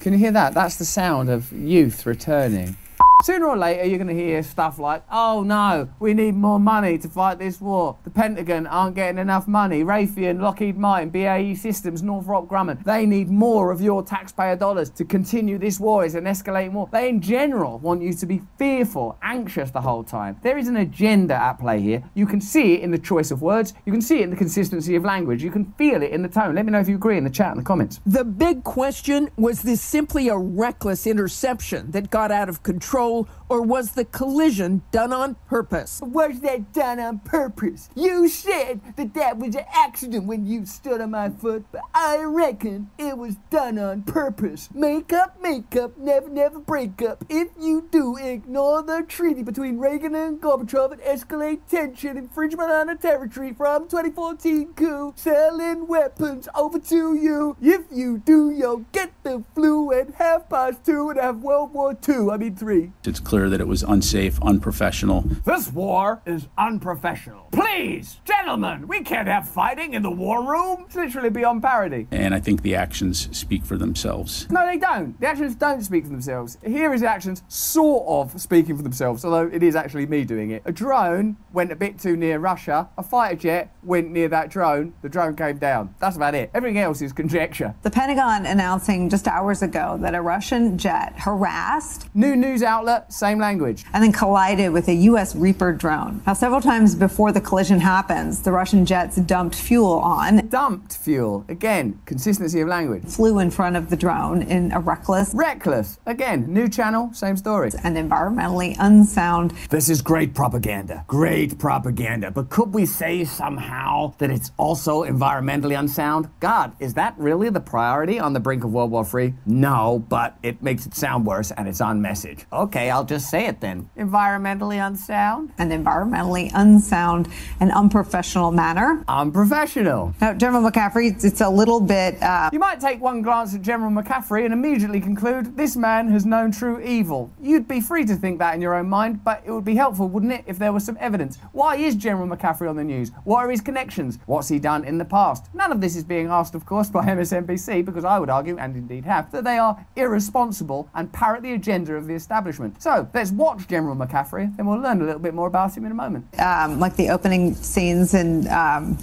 Can 0.00 0.12
you 0.12 0.18
hear 0.18 0.32
that? 0.32 0.52
That's 0.52 0.76
the 0.76 0.84
sound 0.84 1.30
of 1.30 1.50
youth 1.52 2.04
returning. 2.04 2.76
Sooner 3.24 3.48
or 3.48 3.56
later, 3.56 3.84
you're 3.84 3.98
going 3.98 4.08
to 4.08 4.14
hear 4.14 4.42
stuff 4.44 4.78
like, 4.78 5.02
oh 5.10 5.42
no, 5.42 5.88
we 5.98 6.14
need 6.14 6.36
more 6.36 6.60
money 6.60 6.96
to 6.98 7.08
fight 7.08 7.40
this 7.40 7.60
war. 7.60 7.98
The 8.04 8.10
Pentagon 8.10 8.66
aren't 8.66 8.94
getting 8.94 9.18
enough 9.18 9.48
money. 9.48 9.82
Raytheon, 9.82 10.40
Lockheed 10.40 10.78
Martin, 10.78 11.10
BAE 11.10 11.54
Systems, 11.54 12.02
Northrop 12.02 12.48
Grumman, 12.48 12.82
they 12.84 13.06
need 13.06 13.28
more 13.28 13.72
of 13.72 13.80
your 13.80 14.04
taxpayer 14.04 14.54
dollars 14.54 14.88
to 14.90 15.04
continue 15.04 15.58
this 15.58 15.80
war. 15.80 16.04
It's 16.04 16.14
an 16.14 16.24
escalating 16.24 16.72
war. 16.72 16.88
They, 16.92 17.08
in 17.08 17.20
general, 17.20 17.80
want 17.80 18.02
you 18.02 18.14
to 18.14 18.24
be 18.24 18.40
fearful, 18.56 19.18
anxious 19.20 19.72
the 19.72 19.80
whole 19.80 20.04
time. 20.04 20.38
There 20.44 20.56
is 20.56 20.68
an 20.68 20.76
agenda 20.76 21.34
at 21.34 21.54
play 21.54 21.80
here. 21.80 22.04
You 22.14 22.26
can 22.26 22.40
see 22.40 22.74
it 22.74 22.82
in 22.82 22.92
the 22.92 22.98
choice 22.98 23.32
of 23.32 23.42
words, 23.42 23.74
you 23.84 23.92
can 23.92 24.00
see 24.00 24.20
it 24.20 24.22
in 24.22 24.30
the 24.30 24.36
consistency 24.36 24.94
of 24.94 25.04
language, 25.04 25.42
you 25.42 25.50
can 25.50 25.72
feel 25.72 26.02
it 26.02 26.12
in 26.12 26.22
the 26.22 26.28
tone. 26.28 26.54
Let 26.54 26.64
me 26.64 26.70
know 26.70 26.80
if 26.80 26.88
you 26.88 26.94
agree 26.94 27.18
in 27.18 27.24
the 27.24 27.30
chat 27.30 27.50
and 27.50 27.60
the 27.60 27.64
comments. 27.64 28.00
The 28.06 28.24
big 28.24 28.62
question 28.62 29.28
was 29.36 29.62
this 29.62 29.80
simply 29.80 30.28
a 30.28 30.38
reckless 30.38 31.04
interception 31.06 31.90
that 31.90 32.10
got 32.10 32.30
out 32.30 32.48
of 32.48 32.62
control, 32.62 33.07
or 33.08 33.62
was 33.62 33.92
the 33.92 34.04
collision 34.04 34.82
done 34.90 35.12
on 35.12 35.36
purpose? 35.48 36.00
Was 36.02 36.40
that 36.40 36.72
done 36.72 37.00
on 37.00 37.20
purpose? 37.20 37.88
You 37.94 38.28
said 38.28 38.80
that 38.96 39.14
that 39.14 39.38
was 39.38 39.54
an 39.54 39.64
accident 39.74 40.26
when 40.26 40.46
you 40.46 40.66
stood 40.66 41.00
on 41.00 41.12
my 41.12 41.30
foot, 41.30 41.64
but 41.72 41.82
I 41.94 42.22
reckon 42.22 42.90
it 42.98 43.16
was 43.16 43.36
done 43.50 43.78
on 43.78 44.02
purpose. 44.02 44.68
Make 44.74 45.12
up, 45.12 45.40
make 45.42 45.74
up, 45.76 45.96
never, 45.96 46.28
never 46.28 46.58
break 46.58 47.00
up. 47.02 47.24
If 47.28 47.48
you 47.58 47.88
do, 47.90 48.16
ignore 48.16 48.82
the 48.82 49.04
treaty 49.08 49.42
between 49.42 49.78
Reagan 49.78 50.14
and 50.14 50.40
Gorbachev 50.40 50.92
and 50.92 51.00
escalate 51.02 51.60
tension, 51.68 52.16
infringement 52.16 52.70
on 52.70 52.88
a 52.88 52.96
territory 52.96 53.52
from 53.52 53.88
2014 53.88 54.74
coup, 54.74 55.12
selling 55.16 55.86
weapons 55.86 56.48
over 56.54 56.78
to 56.78 57.14
you. 57.14 57.56
If 57.60 57.82
you 57.90 58.18
do, 58.18 58.50
you'll 58.50 58.84
get 58.92 59.12
the 59.22 59.44
flu 59.54 59.90
and 59.90 60.14
half 60.14 60.48
past 60.48 60.84
two 60.84 61.10
and 61.10 61.18
have 61.18 61.42
World 61.42 61.72
War 61.72 61.96
II. 62.08 62.30
I 62.30 62.36
mean, 62.36 62.56
three. 62.56 62.92
It's 63.08 63.20
clear 63.20 63.48
that 63.48 63.60
it 63.60 63.66
was 63.66 63.82
unsafe, 63.82 64.38
unprofessional. 64.42 65.22
This 65.46 65.72
war 65.72 66.20
is 66.26 66.46
unprofessional. 66.58 67.48
Please, 67.52 68.20
gentlemen, 68.26 68.86
we 68.86 69.00
can't 69.00 69.26
have 69.26 69.48
fighting 69.48 69.94
in 69.94 70.02
the 70.02 70.10
war 70.10 70.44
room. 70.44 70.84
It's 70.86 70.94
literally 70.94 71.30
beyond 71.30 71.62
parody. 71.62 72.06
And 72.10 72.34
I 72.34 72.40
think 72.40 72.60
the 72.60 72.74
actions 72.74 73.34
speak 73.36 73.64
for 73.64 73.78
themselves. 73.78 74.46
No, 74.50 74.66
they 74.66 74.76
don't. 74.76 75.18
The 75.20 75.26
actions 75.26 75.54
don't 75.54 75.82
speak 75.82 76.04
for 76.04 76.10
themselves. 76.10 76.58
Here 76.62 76.92
is 76.92 77.00
the 77.00 77.08
actions 77.08 77.42
sort 77.48 78.06
of 78.06 78.38
speaking 78.38 78.76
for 78.76 78.82
themselves, 78.82 79.24
although 79.24 79.48
it 79.50 79.62
is 79.62 79.74
actually 79.74 80.04
me 80.04 80.24
doing 80.24 80.50
it. 80.50 80.62
A 80.66 80.72
drone 80.72 81.38
went 81.54 81.72
a 81.72 81.76
bit 81.76 81.98
too 81.98 82.14
near 82.14 82.38
Russia. 82.38 82.90
A 82.98 83.02
fighter 83.02 83.36
jet 83.36 83.74
went 83.82 84.10
near 84.10 84.28
that 84.28 84.50
drone. 84.50 84.92
The 85.00 85.08
drone 85.08 85.34
came 85.34 85.56
down. 85.56 85.94
That's 85.98 86.16
about 86.16 86.34
it. 86.34 86.50
Everything 86.52 86.78
else 86.78 87.00
is 87.00 87.14
conjecture. 87.14 87.74
The 87.82 87.90
Pentagon 87.90 88.44
announcing 88.44 89.08
just 89.08 89.26
hours 89.26 89.62
ago 89.62 89.96
that 90.02 90.14
a 90.14 90.20
Russian 90.20 90.76
jet 90.76 91.14
harassed. 91.16 92.14
New 92.14 92.36
news 92.36 92.62
outlet 92.62 92.97
alert, 92.98 93.12
same 93.12 93.38
language. 93.38 93.84
and 93.92 94.02
then 94.02 94.12
collided 94.12 94.72
with 94.72 94.88
a 94.88 94.94
U.S. 94.94 95.34
Reaper 95.34 95.72
drone. 95.72 96.22
Now, 96.26 96.32
several 96.34 96.60
times 96.60 96.94
before 96.94 97.32
the 97.32 97.40
collision 97.40 97.80
happens, 97.80 98.42
the 98.42 98.52
Russian 98.52 98.84
jets 98.84 99.16
dumped 99.16 99.54
fuel 99.54 99.98
on. 100.00 100.46
Dumped 100.48 100.96
fuel. 100.96 101.44
Again, 101.48 102.00
consistency 102.06 102.60
of 102.60 102.68
language. 102.68 103.04
Flew 103.04 103.38
in 103.38 103.50
front 103.50 103.76
of 103.76 103.90
the 103.90 103.96
drone 103.96 104.42
in 104.42 104.72
a 104.72 104.80
reckless. 104.80 105.32
Reckless. 105.34 105.98
Again, 106.06 106.52
new 106.52 106.68
channel, 106.68 107.10
same 107.12 107.36
story. 107.36 107.70
And 107.82 107.96
environmentally 107.96 108.76
unsound. 108.78 109.52
This 109.70 109.88
is 109.88 110.00
great 110.00 110.34
propaganda. 110.34 111.04
Great 111.06 111.58
propaganda. 111.58 112.30
But 112.30 112.48
could 112.50 112.72
we 112.72 112.86
say 112.86 113.24
somehow 113.24 114.14
that 114.18 114.30
it's 114.30 114.52
also 114.56 115.04
environmentally 115.04 115.78
unsound? 115.78 116.28
God, 116.40 116.72
is 116.78 116.94
that 116.94 117.14
really 117.18 117.50
the 117.50 117.60
priority 117.60 118.18
on 118.18 118.32
the 118.32 118.40
brink 118.40 118.64
of 118.64 118.72
World 118.72 118.90
War 118.90 119.06
III? 119.06 119.34
No, 119.46 120.04
but 120.08 120.36
it 120.42 120.62
makes 120.62 120.86
it 120.86 120.94
sound 120.94 121.26
worse 121.26 121.50
and 121.50 121.68
it's 121.68 121.80
on 121.80 122.00
message. 122.00 122.46
Okay, 122.52 122.77
I'll 122.86 123.04
just 123.04 123.28
say 123.30 123.46
it 123.46 123.60
then. 123.60 123.90
Environmentally 123.96 124.78
unsound? 124.84 125.52
An 125.58 125.70
environmentally 125.70 126.50
unsound 126.54 127.28
and 127.60 127.72
unprofessional 127.72 128.52
manner. 128.52 129.02
Unprofessional. 129.08 130.14
Now, 130.20 130.34
General 130.34 130.62
McCaffrey, 130.70 131.10
it's, 131.12 131.24
it's 131.24 131.40
a 131.40 131.48
little 131.48 131.80
bit. 131.80 132.22
Uh, 132.22 132.50
You 132.52 132.58
might 132.58 132.80
take 132.80 133.00
one 133.00 133.22
glance 133.22 133.54
at 133.54 133.62
General 133.62 133.90
McCaffrey 133.90 134.44
and 134.44 134.52
immediately 134.52 135.00
conclude 135.00 135.56
this 135.56 135.76
man 135.76 136.08
has 136.10 136.24
known 136.24 136.52
true 136.52 136.80
evil. 136.80 137.30
You'd 137.40 137.66
be 137.68 137.80
free 137.80 138.04
to 138.06 138.14
think 138.14 138.38
that 138.38 138.54
in 138.54 138.60
your 138.60 138.74
own 138.74 138.88
mind, 138.88 139.24
but 139.24 139.42
it 139.44 139.50
would 139.52 139.64
be 139.64 139.74
helpful, 139.76 140.08
wouldn't 140.08 140.32
it, 140.32 140.44
if 140.46 140.58
there 140.58 140.72
was 140.72 140.84
some 140.84 140.96
evidence? 141.00 141.38
Why 141.52 141.76
is 141.76 141.94
General 141.96 142.26
McCaffrey 142.28 142.68
on 142.68 142.76
the 142.76 142.84
news? 142.84 143.10
What 143.24 143.38
are 143.44 143.50
his 143.50 143.60
connections? 143.60 144.18
What's 144.26 144.48
he 144.48 144.58
done 144.58 144.84
in 144.84 144.98
the 144.98 145.04
past? 145.04 145.46
None 145.54 145.72
of 145.72 145.80
this 145.80 145.96
is 145.96 146.04
being 146.04 146.28
asked, 146.28 146.54
of 146.54 146.64
course, 146.66 146.88
by 146.90 147.04
MSNBC, 147.06 147.84
because 147.84 148.04
I 148.04 148.18
would 148.18 148.30
argue, 148.30 148.56
and 148.58 148.76
indeed 148.76 149.04
have, 149.04 149.30
that 149.32 149.44
they 149.44 149.58
are 149.58 149.86
irresponsible 149.96 150.88
and 150.94 151.12
parrot 151.12 151.42
the 151.42 151.52
agenda 151.54 151.94
of 151.94 152.06
the 152.06 152.14
establishment. 152.14 152.67
So 152.78 153.08
let's 153.14 153.30
watch 153.32 153.66
General 153.68 153.96
McCaffrey, 153.96 154.54
then 154.56 154.66
we'll 154.66 154.78
learn 154.80 155.00
a 155.00 155.04
little 155.04 155.20
bit 155.20 155.34
more 155.34 155.46
about 155.48 155.76
him 155.76 155.84
in 155.84 155.92
a 155.92 155.94
moment. 155.94 156.26
um, 156.40 156.78
like 156.80 156.96
the 156.96 157.08
opening 157.10 157.54
scenes 157.54 158.14
in 158.14 158.48
um, 158.48 158.98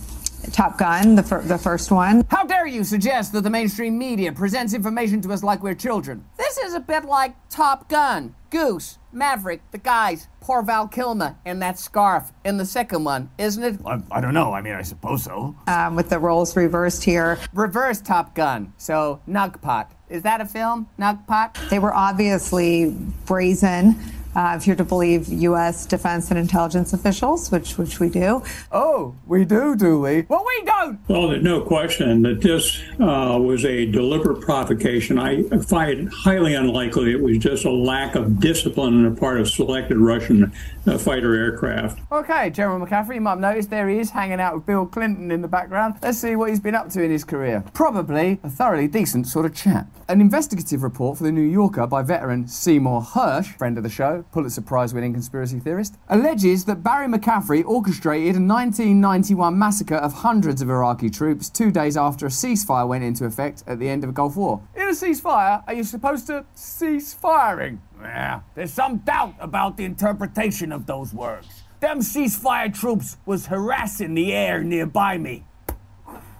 Top 0.51 0.77
Gun, 0.77 1.15
the, 1.15 1.23
fir- 1.23 1.41
the 1.41 1.57
first 1.57 1.91
one. 1.91 2.23
How 2.29 2.43
dare 2.43 2.67
you 2.67 2.83
suggest 2.83 3.33
that 3.33 3.41
the 3.41 3.49
mainstream 3.49 3.97
media 3.97 4.31
presents 4.31 4.73
information 4.73 5.21
to 5.21 5.31
us 5.33 5.43
like 5.43 5.63
we're 5.63 5.73
children? 5.75 6.23
This 6.37 6.57
is 6.59 6.73
a 6.73 6.79
bit 6.79 7.05
like 7.05 7.35
Top 7.49 7.89
Gun, 7.89 8.35
Goose, 8.51 8.99
Maverick, 9.11 9.61
the 9.71 9.77
guys, 9.77 10.27
poor 10.41 10.61
Val 10.61 10.87
Kilmer 10.87 11.37
and 11.45 11.61
that 11.61 11.79
scarf 11.79 12.31
in 12.43 12.57
the 12.57 12.65
second 12.65 13.03
one, 13.05 13.29
isn't 13.37 13.63
it? 13.63 13.79
I, 13.85 14.01
I 14.11 14.21
don't 14.21 14.33
know. 14.33 14.53
I 14.53 14.61
mean, 14.61 14.73
I 14.73 14.81
suppose 14.83 15.23
so. 15.23 15.55
Um, 15.67 15.95
with 15.95 16.09
the 16.09 16.19
roles 16.19 16.55
reversed 16.55 17.03
here. 17.03 17.39
Reverse 17.53 18.01
Top 18.01 18.35
Gun. 18.35 18.73
So, 18.77 19.21
Nugpot. 19.27 19.87
Is 20.09 20.21
that 20.23 20.39
a 20.39 20.45
film? 20.45 20.87
Nugpot? 20.99 21.69
They 21.69 21.79
were 21.79 21.93
obviously 21.93 22.91
brazen, 23.25 23.95
uh, 24.35 24.55
if 24.57 24.67
you're 24.67 24.75
to 24.75 24.83
believe 24.83 25.27
U.S. 25.29 25.85
defense 25.85 26.29
and 26.29 26.39
intelligence 26.39 26.93
officials, 26.93 27.51
which 27.51 27.77
which 27.77 27.99
we 27.99 28.09
do. 28.09 28.43
Oh, 28.71 29.15
we 29.25 29.45
do, 29.45 29.75
do 29.75 29.99
we? 29.99 30.21
Well, 30.23 30.45
we 30.45 30.65
don't. 30.65 30.99
Well, 31.07 31.29
there's 31.29 31.43
no 31.43 31.61
question 31.61 32.21
that 32.23 32.41
this 32.41 32.81
uh, 32.99 33.37
was 33.39 33.65
a 33.65 33.85
deliberate 33.85 34.41
provocation. 34.41 35.17
I 35.17 35.43
find 35.43 35.99
it 35.99 36.13
highly 36.13 36.53
unlikely 36.53 37.11
it 37.11 37.21
was 37.21 37.37
just 37.37 37.65
a 37.65 37.71
lack 37.71 38.15
of 38.15 38.39
discipline 38.39 39.05
on 39.05 39.13
the 39.13 39.19
part 39.19 39.39
of 39.39 39.49
selected 39.49 39.97
Russian 39.97 40.51
uh, 40.85 40.97
fighter 40.97 41.35
aircraft. 41.35 41.99
Okay, 42.11 42.49
General 42.49 42.85
McCaffrey, 42.85 43.15
you 43.15 43.21
might 43.21 43.31
have 43.31 43.39
noticed 43.39 43.69
there 43.69 43.87
he 43.89 43.99
is 43.99 44.09
hanging 44.09 44.39
out 44.39 44.55
with 44.55 44.65
Bill 44.65 44.85
Clinton 44.85 45.31
in 45.31 45.41
the 45.41 45.47
background. 45.47 45.95
Let's 46.01 46.17
see 46.19 46.35
what 46.35 46.49
he's 46.49 46.59
been 46.59 46.75
up 46.75 46.89
to 46.89 47.03
in 47.03 47.11
his 47.11 47.23
career. 47.23 47.63
Probably 47.73 48.39
a 48.43 48.49
thoroughly 48.49 48.87
decent 48.87 49.27
sort 49.27 49.45
of 49.45 49.55
chap. 49.55 49.87
An 50.07 50.21
investigative 50.21 50.83
report 50.83 51.17
for 51.17 51.23
the 51.23 51.31
New 51.31 51.41
Yorker 51.41 51.87
by 51.87 52.01
veteran 52.01 52.47
Seymour 52.47 53.01
Hersh, 53.01 53.57
friend 53.57 53.77
of 53.77 53.83
the 53.83 53.89
show, 53.89 54.24
Pulitzer 54.31 54.61
Prize 54.61 54.93
winning 54.93 55.13
conspiracy 55.13 55.59
theorist, 55.59 55.95
alleges 56.09 56.65
that 56.65 56.83
Barry 56.83 57.07
McCaffrey 57.07 57.65
orchestrated 57.65 58.35
a 58.35 58.39
1991 58.39 59.57
massacre 59.57 59.95
of 59.95 60.13
hundreds 60.13 60.61
of 60.61 60.69
Iraqi 60.69 61.09
troops 61.09 61.49
two 61.49 61.71
days 61.71 61.97
after 61.97 62.25
a 62.25 62.29
ceasefire 62.29 62.87
went 62.87 63.03
into 63.03 63.25
effect 63.25 63.63
at 63.67 63.79
the 63.79 63.89
end 63.89 64.03
of 64.03 64.09
the 64.09 64.13
Gulf 64.13 64.35
War. 64.35 64.61
In 64.75 64.83
a 64.83 64.91
ceasefire, 64.91 65.63
are 65.67 65.73
you 65.73 65.83
supposed 65.83 66.27
to 66.27 66.45
cease 66.53 67.13
firing? 67.13 67.81
Yeah, 68.01 68.41
there's 68.55 68.73
some 68.73 68.97
doubt 68.97 69.35
about 69.39 69.77
the 69.77 69.85
interpretation 69.85 70.71
of 70.71 70.85
those 70.85 71.13
words. 71.13 71.63
Them 71.79 71.99
ceasefire 71.99 72.73
troops 72.73 73.17
was 73.25 73.47
harassing 73.47 74.13
the 74.13 74.33
air 74.33 74.63
nearby 74.63 75.17
me. 75.17 75.45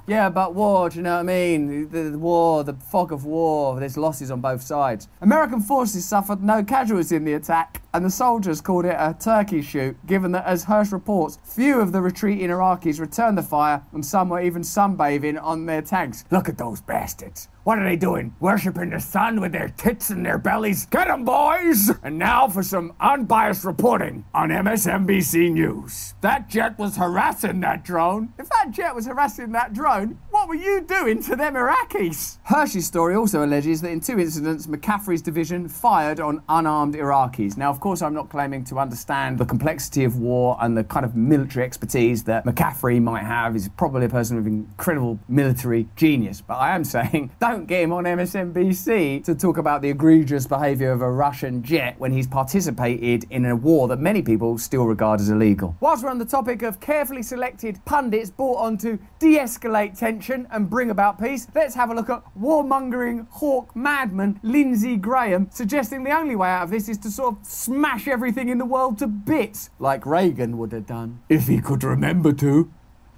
Yeah, 0.08 0.30
but 0.30 0.54
war, 0.54 0.90
do 0.90 0.98
you 0.98 1.02
know 1.02 1.16
what 1.16 1.22
I 1.22 1.24
mean? 1.24 1.90
The, 1.90 2.12
the 2.12 2.20
war, 2.20 2.64
the 2.64 2.76
fog 2.76 3.12
of 3.12 3.26
war, 3.26 3.80
there's 3.80 3.98
losses 3.98 4.30
on 4.30 4.40
both 4.40 4.62
sides. 4.62 5.08
American 5.22 5.62
forces 5.62 6.06
suffered 6.06 6.44
no 6.44 6.64
casualties 6.64 7.12
in 7.12 7.26
the 7.26 7.34
attack, 7.34 7.82
and 7.92 8.06
the 8.06 8.12
soldiers 8.12 8.62
called 8.62 8.86
it 8.86 8.96
a 9.00 9.16
turkey 9.20 9.64
shoot, 9.64 9.98
given 10.06 10.32
that, 10.34 10.46
as 10.46 10.66
Hersh 10.66 10.92
reports, 10.92 11.40
few 11.44 11.80
of 11.80 11.92
the 11.92 12.02
retreating 12.02 12.50
Iraqis 12.50 13.00
returned 13.00 13.36
the 13.36 13.44
fire, 13.44 13.82
and 13.94 14.06
some 14.06 14.30
were 14.30 14.42
even 14.42 14.62
sunbathing 14.62 15.42
on 15.42 15.66
their 15.66 15.82
tanks. 15.82 16.24
Look 16.30 16.50
at 16.50 16.60
those 16.60 16.82
bastards. 16.82 17.48
What 17.66 17.80
are 17.80 17.84
they 17.84 17.96
doing? 17.96 18.36
Worshipping 18.40 18.92
the 18.92 19.00
sun 19.00 19.42
with 19.42 19.52
their 19.52 19.70
tits 19.70 20.12
in 20.12 20.22
their 20.22 20.38
bellies? 20.38 20.86
Get 20.86 21.08
'em, 21.08 21.26
boys! 21.26 21.90
And 22.04 22.20
now 22.20 22.48
for 22.48 22.62
some 22.62 22.94
unbiased 23.02 23.66
reporting 23.66 24.24
on 24.36 24.52
MSNBC 24.52 25.50
News. 25.50 26.14
That 26.22 26.48
jet 26.48 26.78
was 26.78 26.98
harassing 26.98 27.62
that 27.62 27.84
drone. 27.84 28.34
If 28.38 28.50
that 28.50 28.70
jet 28.70 28.94
was 28.94 29.08
harassing 29.08 29.52
that 29.54 29.74
drone, 29.74 30.20
what 30.46 30.50
were 30.50 30.64
you 30.64 30.82
doing 30.82 31.24
to 31.24 31.36
them 31.36 31.56
Iraqis? 31.56 32.38
Hersh's 32.44 32.86
story 32.86 33.16
also 33.16 33.44
alleges 33.44 33.82
that 33.82 33.90
in 33.90 34.00
two 34.00 34.20
incidents, 34.20 34.68
McCaffrey's 34.68 35.24
division 35.24 35.68
fired 35.68 36.20
on 36.20 36.44
unarmed 36.48 36.94
Iraqis. 36.94 37.58
Now, 37.58 37.72
of 37.72 37.80
course, 37.80 38.04
I'm 38.04 38.14
not 38.14 38.30
claiming 38.30 38.64
to 38.66 38.78
understand 38.78 39.40
the 39.40 39.46
complexity 39.46 40.04
of 40.04 40.20
war 40.20 40.56
and 40.62 40.78
the 40.78 40.84
kind 40.84 41.04
of 41.04 41.16
military 41.16 41.66
expertise 41.66 42.26
that 42.26 42.46
McCaffrey 42.46 43.02
might 43.02 43.24
have. 43.24 43.54
He's 43.54 43.70
probably 43.70 44.06
a 44.06 44.10
person 44.10 44.38
with 44.38 44.46
incredible 44.46 45.18
military 45.28 45.88
genius. 45.96 46.42
But 46.42 46.58
I 46.58 46.76
am 46.76 46.84
saying, 46.84 47.32
don't 47.42 47.66
get 47.66 47.82
him 47.82 47.92
on 47.92 48.04
MSNBC 48.04 49.24
to 49.24 49.34
talk 49.34 49.58
about 49.58 49.82
the 49.82 49.90
egregious 49.90 50.46
behaviour 50.46 50.92
of 50.92 51.02
a 51.02 51.10
Russian 51.10 51.64
jet 51.64 51.96
when 51.98 52.12
he's 52.12 52.28
participated 52.28 53.26
in 53.32 53.46
a 53.48 53.56
war 53.56 53.88
that 53.88 53.98
many 53.98 54.22
people 54.22 54.60
still 54.60 54.86
regard 54.86 55.20
as 55.22 55.30
illegal. 55.32 55.76
Whilst 55.80 56.04
we're 56.04 56.12
on 56.12 56.20
the 56.20 56.26
topic 56.26 56.62
of 56.62 56.80
carefully 56.80 57.24
selected 57.24 57.84
pundits 57.86 58.30
brought 58.30 58.58
on 58.58 58.78
to 58.78 59.00
de 59.18 59.40
escalate 59.40 59.98
tension 59.98 60.35
and 60.52 60.70
bring 60.70 60.90
about 60.90 61.20
peace, 61.20 61.48
let's 61.56 61.76
have 61.76 61.90
a 61.90 61.94
look 61.94 62.10
at 62.10 62.22
warmongering 62.40 63.28
hawk 63.30 63.76
madman 63.76 64.40
Lindsey 64.44 64.98
Graham 64.98 65.50
suggesting 65.52 66.04
the 66.04 66.12
only 66.12 66.36
way 66.36 66.50
out 66.50 66.64
of 66.64 66.70
this 66.72 66.90
is 66.90 66.98
to 67.00 67.10
sort 67.10 67.36
of 67.36 67.46
smash 67.46 68.08
everything 68.08 68.50
in 68.50 68.58
the 68.58 68.66
world 68.66 69.00
to 69.00 69.08
bits, 69.08 69.70
like 69.80 70.06
Reagan 70.06 70.58
would 70.58 70.72
have 70.74 70.86
done. 70.86 71.22
If 71.30 71.48
he 71.48 71.62
could 71.62 71.84
remember 71.84 72.34
to. 72.34 72.72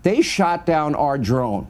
They 0.03 0.21
shot 0.21 0.65
down 0.65 0.95
our 0.95 1.17
drone. 1.17 1.67